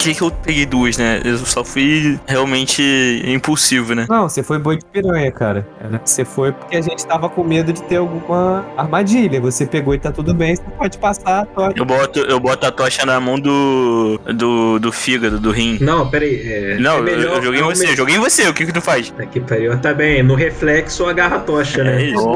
Por 0.00 0.04
que, 0.04 0.14
que 0.14 0.22
eu 0.22 0.30
peguei 0.30 0.64
duas, 0.64 0.96
né? 0.96 1.20
Eu 1.22 1.36
só 1.36 1.62
fui 1.62 2.18
realmente 2.26 2.82
impulsivo, 3.26 3.94
né? 3.94 4.06
Não, 4.08 4.30
você 4.30 4.42
foi 4.42 4.58
boi 4.58 4.78
de 4.78 4.84
piranha, 4.86 5.30
cara. 5.30 5.66
Você 6.02 6.24
foi 6.24 6.52
porque 6.52 6.74
a 6.74 6.80
gente 6.80 7.06
tava 7.06 7.28
com 7.28 7.44
medo 7.44 7.70
de 7.70 7.82
ter 7.82 7.96
alguma 7.96 8.64
armadilha. 8.78 9.38
Você 9.42 9.66
pegou 9.66 9.94
e 9.94 9.98
tá 9.98 10.10
tudo 10.10 10.32
bem, 10.32 10.56
você 10.56 10.62
pode 10.78 10.96
passar 10.96 11.40
a 11.42 11.44
tocha. 11.44 11.74
Eu 11.76 11.84
boto, 11.84 12.18
eu 12.20 12.40
boto 12.40 12.66
a 12.66 12.70
tocha 12.72 13.04
na 13.04 13.20
mão 13.20 13.38
do. 13.38 14.18
do, 14.34 14.78
do 14.78 14.90
fígado, 14.90 15.38
do 15.38 15.50
rim. 15.50 15.76
Não, 15.82 16.08
peraí. 16.08 16.40
É, 16.50 16.78
Não, 16.78 16.94
é 16.94 16.98
eu, 17.00 17.02
melhor- 17.02 17.36
eu 17.36 17.42
joguei 17.42 17.60
em 17.60 17.62
é 17.62 17.66
você, 17.66 17.84
me- 17.84 17.92
eu 17.92 17.96
joguei 17.96 18.16
em 18.16 18.20
você, 18.20 18.48
o 18.48 18.54
que 18.54 18.64
que 18.64 18.72
tu 18.72 18.80
faz? 18.80 19.10
Tá 19.10 19.26
que 19.26 19.38
pariu. 19.38 19.78
Tá 19.80 19.92
bem, 19.92 20.22
no 20.22 20.34
reflexo 20.34 21.04
agarra 21.04 21.36
a 21.36 21.40
tocha, 21.40 21.82
É 21.82 21.84
né? 21.84 22.02
isso. 22.04 22.26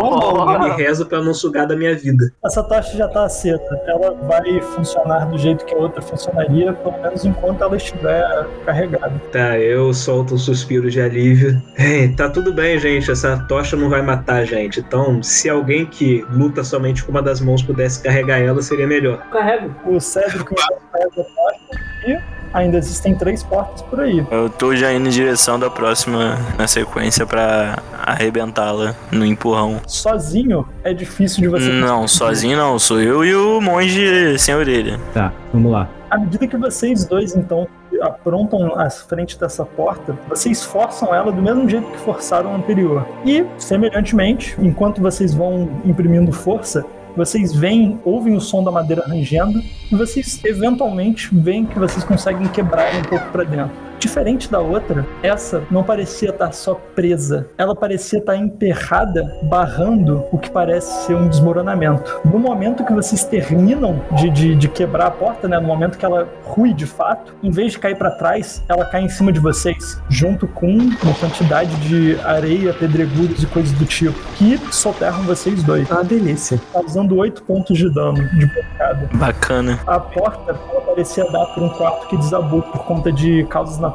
E 0.67 0.83
rezo 0.83 1.07
pra 1.07 1.23
não 1.23 1.33
sugar 1.33 1.67
da 1.67 1.75
minha 1.75 1.95
vida. 1.97 2.31
Essa 2.45 2.63
tocha 2.63 2.95
já 2.95 3.09
tá 3.09 3.25
acesa. 3.25 3.59
Ela 3.87 4.13
vai 4.29 4.61
funcionar 4.61 5.25
do 5.31 5.39
jeito 5.39 5.65
que 5.65 5.75
a 5.75 5.79
outra 5.79 6.03
funcionaria, 6.03 6.75
pelo 6.75 7.01
menos 7.01 7.25
enquanto 7.25 7.54
ela 7.63 7.77
estiver 7.77 8.47
carregada. 8.65 9.21
Tá, 9.31 9.59
eu 9.59 9.93
solto 9.93 10.35
um 10.35 10.39
suspiro 10.39 10.91
de 10.91 11.01
alívio. 11.01 11.63
Ei, 11.79 12.09
tá 12.09 12.29
tudo 12.29 12.53
bem, 12.53 12.79
gente. 12.79 13.11
Essa 13.11 13.37
tocha 13.49 13.77
não 13.77 13.89
vai 13.89 14.03
matar 14.03 14.37
a 14.37 14.45
gente. 14.45 14.81
Então, 14.81 15.23
se 15.23 15.49
alguém 15.49 15.87
que 15.87 16.25
luta 16.31 16.65
somente 16.65 17.05
com 17.05 17.11
uma 17.11 17.23
das 17.23 17.41
mãos 17.41 17.63
pudesse 17.63 18.03
carregar 18.03 18.39
ela, 18.39 18.63
seria 18.63 18.87
melhor. 18.87 19.19
Carrego. 19.31 19.75
O 19.85 19.97
então 19.97 20.45
pega 20.93 21.07
a 21.07 21.25
tocha 21.25 21.85
e 22.07 22.44
ainda 22.55 22.79
existem 22.79 23.15
três 23.15 23.43
portas 23.43 23.83
por 23.83 24.01
aí. 24.01 24.25
Eu 24.31 24.49
tô 24.49 24.75
já 24.75 24.93
indo 24.93 25.07
em 25.09 25.11
direção 25.11 25.59
da 25.59 25.69
próxima 25.69 26.39
na 26.57 26.67
sequência 26.67 27.27
pra 27.27 27.79
arrebentá-la 28.03 28.95
no 29.11 29.27
empurrão. 29.27 29.81
Sozinho 29.87 30.67
é 30.83 30.95
difícil 30.95 31.43
de 31.43 31.49
você 31.49 31.69
Não, 31.69 32.03
conseguir. 32.03 32.19
sozinho 32.19 32.57
não, 32.57 32.79
sou 32.79 33.01
eu 33.01 33.25
e 33.25 33.35
o 33.35 33.61
monge 33.61 34.39
sem 34.39 34.55
orelha. 34.55 34.99
Tá, 35.13 35.33
vamos 35.53 35.73
lá. 35.73 35.89
À 36.11 36.17
medida 36.19 36.47
que 36.47 36.57
vocês 36.57 37.05
dois, 37.05 37.35
então, 37.35 37.67
aprontam 38.01 38.79
à 38.79 38.89
frente 38.89 39.39
dessa 39.39 39.65
porta, 39.65 40.17
vocês 40.29 40.63
forçam 40.63 41.13
ela 41.13 41.33
do 41.33 41.43
mesmo 41.43 41.69
jeito 41.69 41.87
que 41.91 41.99
forçaram 41.99 42.53
a 42.53 42.57
anterior. 42.57 43.05
E, 43.25 43.45
semelhantemente, 43.59 44.55
enquanto 44.61 45.01
vocês 45.01 45.35
vão 45.35 45.69
imprimindo 45.85 46.31
força, 46.31 46.85
vocês 47.17 47.53
veem, 47.53 47.99
ouvem 48.05 48.35
o 48.35 48.41
som 48.41 48.63
da 48.63 48.71
madeira 48.71 49.05
rangendo 49.07 49.63
e 49.91 49.95
vocês 49.95 50.41
eventualmente 50.45 51.29
veem 51.33 51.65
que 51.65 51.79
vocês 51.79 52.05
conseguem 52.05 52.49
quebrar 52.49 52.95
um 52.97 53.03
pouco 53.03 53.31
para 53.31 53.45
dentro. 53.45 53.94
Diferente 54.05 54.51
da 54.51 54.61
outra, 54.61 55.07
essa 55.23 55.63
não 55.71 55.83
parecia 55.83 56.29
estar 56.29 56.53
só 56.53 56.75
presa, 56.95 57.47
ela 57.57 57.75
parecia 57.75 58.19
estar 58.19 58.37
emperrada, 58.37 59.25
barrando 59.45 60.25
o 60.31 60.37
que 60.39 60.51
parece 60.51 61.07
ser 61.07 61.15
um 61.15 61.27
desmoronamento. 61.27 62.21
No 62.23 62.39
momento 62.39 62.85
que 62.85 62.93
vocês 62.93 63.25
terminam 63.25 63.99
de, 64.13 64.29
de, 64.29 64.55
de 64.55 64.69
quebrar 64.69 65.07
a 65.07 65.11
porta, 65.11 65.49
né, 65.49 65.59
no 65.59 65.67
momento 65.67 65.97
que 65.97 66.05
ela 66.05 66.29
rui 66.45 66.75
de 66.75 66.85
fato, 66.85 67.35
em 67.43 67.51
vez 67.51 67.73
de 67.73 67.79
cair 67.79 67.97
para 67.97 68.11
trás, 68.11 68.63
ela 68.69 68.85
cai 68.85 69.03
em 69.03 69.09
cima 69.09 69.33
de 69.33 69.41
vocês, 69.41 69.99
junto 70.11 70.47
com 70.49 70.67
uma 70.71 71.15
quantidade 71.19 71.75
de 71.89 72.21
areia, 72.21 72.75
pedregulhos 72.75 73.43
e 73.43 73.47
coisas 73.47 73.73
do 73.73 73.87
tipo, 73.87 74.19
que 74.37 74.59
soterram 74.71 75.23
vocês 75.23 75.63
dois, 75.63 75.91
Ah, 75.91 76.03
delícia. 76.03 76.61
causando 76.75 77.17
8 77.17 77.43
pontos 77.45 77.79
de 77.79 77.89
dano 77.93 78.23
de 78.39 78.47
pancada. 78.49 79.09
Bacana. 79.15 79.81
A 79.87 79.99
porta 79.99 80.55
ela 80.71 80.81
parecia 80.83 81.25
dar 81.31 81.47
por 81.47 81.63
um 81.63 81.71
quarto 81.71 82.07
que 82.09 82.17
desabou 82.19 82.61
por 82.61 82.85
conta 82.85 83.11
de 83.11 83.45
causas 83.45 83.79
naturais. 83.79 83.94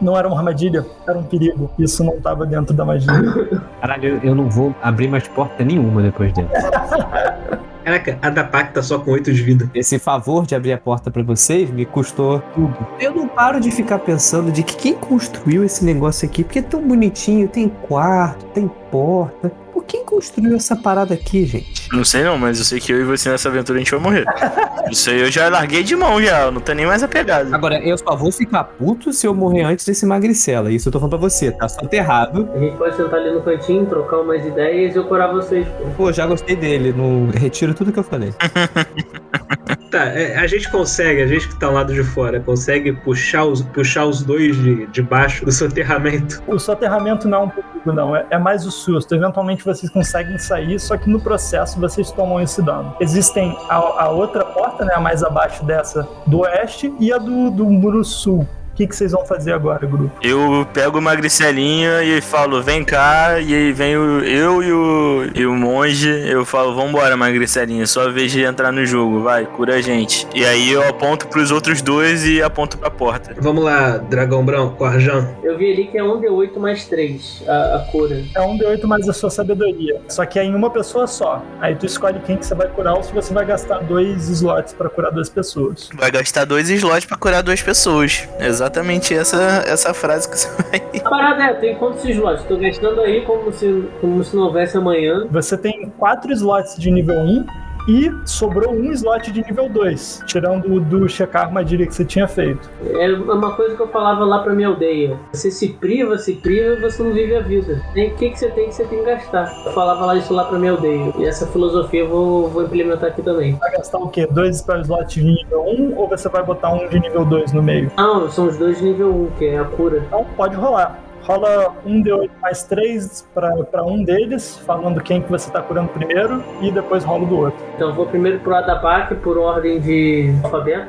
Não 0.00 0.16
era 0.16 0.26
uma 0.26 0.36
armadilha, 0.36 0.84
era 1.06 1.18
um 1.18 1.22
perigo. 1.22 1.70
Isso 1.78 2.02
não 2.02 2.14
estava 2.14 2.46
dentro 2.46 2.74
da 2.74 2.84
magia. 2.84 3.12
Caralho, 3.80 4.20
eu 4.22 4.34
não 4.34 4.48
vou 4.48 4.74
abrir 4.82 5.08
mais 5.08 5.26
porta 5.28 5.64
nenhuma 5.64 6.02
depois 6.02 6.32
dessa. 6.32 6.70
Caraca, 7.86 8.18
a 8.20 8.30
da 8.30 8.42
PAC 8.42 8.74
tá 8.74 8.82
só 8.82 8.98
com 8.98 9.12
8 9.12 9.32
de 9.32 9.42
vida. 9.44 9.70
Esse 9.72 9.96
favor 9.96 10.44
de 10.44 10.56
abrir 10.56 10.72
a 10.72 10.78
porta 10.78 11.08
pra 11.08 11.22
vocês 11.22 11.70
me 11.70 11.86
custou 11.86 12.40
tudo. 12.52 12.76
Eu 12.98 13.14
não 13.14 13.28
paro 13.28 13.60
de 13.60 13.70
ficar 13.70 14.00
pensando 14.00 14.50
de 14.50 14.64
que 14.64 14.74
quem 14.74 14.94
construiu 14.94 15.62
esse 15.62 15.84
negócio 15.84 16.26
aqui, 16.28 16.42
porque 16.42 16.58
é 16.58 16.62
tão 16.62 16.82
bonitinho, 16.82 17.46
tem 17.46 17.68
quarto, 17.68 18.44
tem 18.46 18.68
porta. 18.90 19.52
Por 19.76 19.84
quem 19.84 20.06
construiu 20.06 20.56
essa 20.56 20.74
parada 20.74 21.12
aqui, 21.12 21.44
gente? 21.44 21.92
Não 21.92 22.02
sei 22.02 22.24
não, 22.24 22.38
mas 22.38 22.58
eu 22.58 22.64
sei 22.64 22.80
que 22.80 22.90
eu 22.90 22.98
e 22.98 23.04
você 23.04 23.28
nessa 23.28 23.50
aventura 23.50 23.78
a 23.78 23.82
gente 23.82 23.90
vai 23.90 24.00
morrer. 24.00 24.24
Isso 24.90 25.10
aí 25.10 25.20
eu 25.20 25.30
já 25.30 25.50
larguei 25.50 25.82
de 25.82 25.94
mão 25.94 26.20
já, 26.22 26.44
eu 26.44 26.50
não 26.50 26.62
tô 26.62 26.72
nem 26.72 26.86
mais 26.86 27.02
apegado. 27.02 27.54
Agora, 27.54 27.78
eu 27.80 27.98
só 27.98 28.16
vou 28.16 28.32
ficar 28.32 28.64
puto 28.64 29.12
se 29.12 29.26
eu 29.26 29.34
morrer 29.34 29.64
antes 29.64 29.84
desse 29.84 30.06
magricela. 30.06 30.70
Isso 30.70 30.88
eu 30.88 30.92
tô 30.92 30.98
falando 30.98 31.10
pra 31.10 31.18
você, 31.18 31.52
tá 31.52 31.68
soterrado. 31.68 32.48
A 32.54 32.58
gente 32.58 32.74
pode 32.78 32.96
sentar 32.96 33.20
ali 33.20 33.30
no 33.30 33.42
cantinho, 33.42 33.84
trocar 33.84 34.20
umas 34.20 34.46
ideias 34.46 34.94
e 34.94 34.98
eu 34.98 35.04
curar 35.04 35.30
vocês, 35.30 35.68
pô. 35.68 35.90
Pô, 35.94 36.10
já 36.10 36.24
gostei 36.26 36.56
dele. 36.56 36.94
No... 36.94 37.30
Retiro 37.30 37.74
tudo 37.74 37.92
que 37.92 37.98
eu 37.98 38.04
falei. 38.04 38.32
Tá, 39.96 40.08
é, 40.08 40.36
a 40.36 40.46
gente 40.46 40.70
consegue, 40.70 41.22
a 41.22 41.26
gente 41.26 41.48
que 41.48 41.58
tá 41.58 41.68
ao 41.68 41.72
lado 41.72 41.94
de 41.94 42.04
fora, 42.04 42.38
consegue 42.38 42.92
puxar 42.92 43.46
os, 43.46 43.62
puxar 43.62 44.04
os 44.04 44.22
dois 44.22 44.54
de, 44.54 44.86
de 44.88 45.00
baixo 45.00 45.42
do 45.42 45.50
soterramento. 45.50 46.42
O 46.46 46.58
soterramento 46.58 47.26
não 47.26 47.38
é 47.38 47.44
um 47.44 47.48
perigo, 47.48 47.92
não. 47.92 48.14
É, 48.14 48.26
é 48.28 48.36
mais 48.36 48.66
o 48.66 48.70
susto. 48.70 49.14
Eventualmente 49.14 49.64
vocês 49.64 49.90
conseguem 49.90 50.36
sair, 50.36 50.78
só 50.78 50.98
que 50.98 51.08
no 51.08 51.18
processo 51.18 51.80
vocês 51.80 52.12
tomam 52.12 52.42
esse 52.42 52.60
dano. 52.60 52.94
Existem 53.00 53.56
a, 53.70 53.76
a 53.76 54.10
outra 54.10 54.44
porta, 54.44 54.84
né, 54.84 54.92
a 54.94 55.00
mais 55.00 55.24
abaixo 55.24 55.64
dessa, 55.64 56.06
do 56.26 56.40
oeste, 56.40 56.92
e 57.00 57.10
a 57.10 57.16
do, 57.16 57.50
do 57.50 57.64
muro 57.64 58.04
sul. 58.04 58.46
O 58.76 58.78
que, 58.78 58.86
que 58.86 58.94
vocês 58.94 59.12
vão 59.12 59.24
fazer 59.24 59.52
agora, 59.54 59.86
grupo? 59.86 60.10
Eu 60.20 60.68
pego 60.74 60.98
uma 60.98 61.14
gricelinha 61.14 62.02
e 62.02 62.20
falo, 62.20 62.62
vem 62.62 62.84
cá, 62.84 63.40
e 63.40 63.54
aí 63.54 63.72
vem 63.72 63.96
o, 63.96 64.20
eu 64.22 64.62
e 64.62 64.70
o, 64.70 65.30
e 65.34 65.46
o 65.46 65.54
monge, 65.54 66.10
eu 66.28 66.44
falo, 66.44 66.74
vambora, 66.74 67.16
magricelinha, 67.16 67.86
sua 67.86 68.12
vez 68.12 68.30
de 68.30 68.42
entrar 68.42 68.70
no 68.70 68.84
jogo, 68.84 69.22
vai, 69.22 69.46
cura 69.46 69.76
a 69.76 69.80
gente. 69.80 70.28
E 70.34 70.44
aí 70.44 70.70
eu 70.70 70.86
aponto 70.86 71.26
pros 71.28 71.50
outros 71.50 71.80
dois 71.80 72.26
e 72.26 72.42
aponto 72.42 72.76
pra 72.76 72.90
porta. 72.90 73.34
Vamos 73.40 73.64
lá, 73.64 73.96
dragão 73.96 74.44
branco, 74.44 74.84
Arjan. 74.84 75.26
Eu 75.42 75.56
vi 75.56 75.72
ali 75.72 75.86
que 75.86 75.96
é 75.96 76.02
1d8 76.02 76.58
mais 76.58 76.84
3 76.84 77.44
a, 77.48 77.76
a 77.76 77.78
cura. 77.90 78.22
É 78.34 78.42
um 78.42 78.58
D8 78.58 78.84
mais 78.84 79.08
a 79.08 79.14
sua 79.14 79.30
sabedoria. 79.30 80.02
Só 80.06 80.26
que 80.26 80.38
é 80.38 80.44
em 80.44 80.54
uma 80.54 80.68
pessoa 80.68 81.06
só. 81.06 81.42
Aí 81.62 81.74
tu 81.74 81.86
escolhe 81.86 82.20
quem 82.20 82.36
que 82.36 82.44
você 82.44 82.54
vai 82.54 82.68
curar 82.68 82.92
ou 82.92 83.02
se 83.02 83.10
você 83.14 83.32
vai 83.32 83.46
gastar 83.46 83.78
dois 83.78 84.28
slots 84.28 84.74
pra 84.74 84.90
curar 84.90 85.10
duas 85.12 85.30
pessoas. 85.30 85.88
Vai 85.94 86.10
gastar 86.10 86.44
dois 86.44 86.68
slots 86.68 87.06
pra 87.06 87.16
curar 87.16 87.42
duas 87.42 87.62
pessoas. 87.62 88.28
Exatamente 88.66 89.14
essa, 89.14 89.62
essa 89.64 89.94
frase 89.94 90.28
que 90.28 90.36
você 90.36 90.48
vai. 90.60 91.00
A 91.04 91.08
parada 91.08 91.44
é, 91.44 91.54
tem 91.54 91.76
quantos 91.76 92.04
slots? 92.04 92.44
Tô 92.46 92.56
gastando 92.56 93.00
aí 93.00 93.22
como 93.22 93.52
se, 93.52 93.88
como 94.00 94.24
se 94.24 94.34
não 94.34 94.42
houvesse 94.44 94.76
amanhã. 94.76 95.24
Você 95.30 95.56
tem 95.56 95.88
quatro 95.96 96.32
slots 96.32 96.76
de 96.76 96.90
nível 96.90 97.14
1 97.14 97.46
e 97.88 98.10
sobrou 98.24 98.72
um 98.74 98.90
slot 98.92 99.30
de 99.30 99.44
nível 99.44 99.68
2, 99.68 100.22
tirando 100.26 100.72
o 100.72 100.80
do 100.80 101.08
checar 101.08 101.42
a 101.42 101.44
armadilha 101.46 101.86
que 101.86 101.94
você 101.94 102.04
tinha 102.04 102.26
feito. 102.26 102.68
É 102.84 103.12
uma 103.12 103.54
coisa 103.54 103.76
que 103.76 103.82
eu 103.82 103.88
falava 103.88 104.24
lá 104.24 104.40
pra 104.40 104.52
minha 104.52 104.68
aldeia. 104.68 105.18
Você 105.32 105.50
se 105.50 105.68
priva, 105.74 106.18
se 106.18 106.34
priva 106.34 106.74
e 106.74 106.80
você 106.80 107.02
não 107.02 107.12
vive 107.12 107.36
a 107.36 107.40
vida. 107.40 107.82
Tem- 107.94 108.10
O 108.12 108.16
que, 108.16 108.30
que 108.30 108.38
você 108.38 108.48
tem 108.50 108.68
que 108.68 108.74
você 108.74 108.84
tem 108.84 108.98
que 109.00 109.04
gastar. 109.04 109.52
Eu 109.66 109.72
falava 109.72 110.06
lá 110.06 110.16
isso 110.16 110.32
lá 110.32 110.44
pra 110.44 110.58
minha 110.58 110.72
aldeia. 110.72 111.12
E 111.18 111.24
essa 111.24 111.46
filosofia 111.46 112.00
eu 112.00 112.08
vou, 112.08 112.48
vou 112.48 112.62
implementar 112.64 113.10
aqui 113.10 113.22
também. 113.22 113.54
Vai 113.56 113.72
gastar 113.72 113.98
o 113.98 114.08
quê? 114.08 114.26
Dois 114.30 114.58
spell 114.58 114.80
slots 114.82 115.14
de 115.14 115.22
nível 115.24 115.62
1 115.66 115.96
ou 115.96 116.08
você 116.08 116.28
vai 116.28 116.42
botar 116.42 116.72
um 116.72 116.88
de 116.88 116.98
nível 116.98 117.24
2 117.24 117.52
no 117.52 117.62
meio? 117.62 117.90
Não, 117.96 118.30
são 118.30 118.46
os 118.48 118.56
dois 118.56 118.78
de 118.78 118.84
nível 118.84 119.08
1, 119.14 119.30
que 119.38 119.46
é 119.46 119.58
a 119.58 119.64
cura. 119.64 120.02
Então 120.06 120.24
pode 120.36 120.54
rolar. 120.56 120.98
Rola 121.26 121.74
um 121.84 122.04
D8 122.04 122.30
mais 122.40 122.62
3 122.62 123.28
para 123.34 123.84
um 123.84 124.04
deles, 124.04 124.58
falando 124.58 125.02
quem 125.02 125.20
que 125.20 125.28
você 125.28 125.50
tá 125.50 125.60
curando 125.60 125.88
primeiro, 125.88 126.40
e 126.60 126.70
depois 126.70 127.02
rola 127.02 127.26
do 127.26 127.36
outro. 127.36 127.58
Então 127.74 127.88
eu 127.88 127.94
vou 127.96 128.06
primeiro 128.06 128.38
pro 128.38 128.54
Adapak 128.54 129.12
por 129.16 129.36
ordem 129.36 129.80
de 129.80 130.32
alfabeto. 130.44 130.88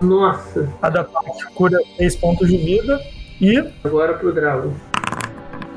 Nossa, 0.00 0.68
A 0.80 0.88
da 0.88 1.02
Pac 1.02 1.26
cura 1.52 1.76
6 1.96 2.14
pontos 2.14 2.48
de 2.48 2.56
vida 2.58 3.00
e 3.40 3.58
agora 3.82 4.14
pro 4.14 4.32
Dragon. 4.32 4.70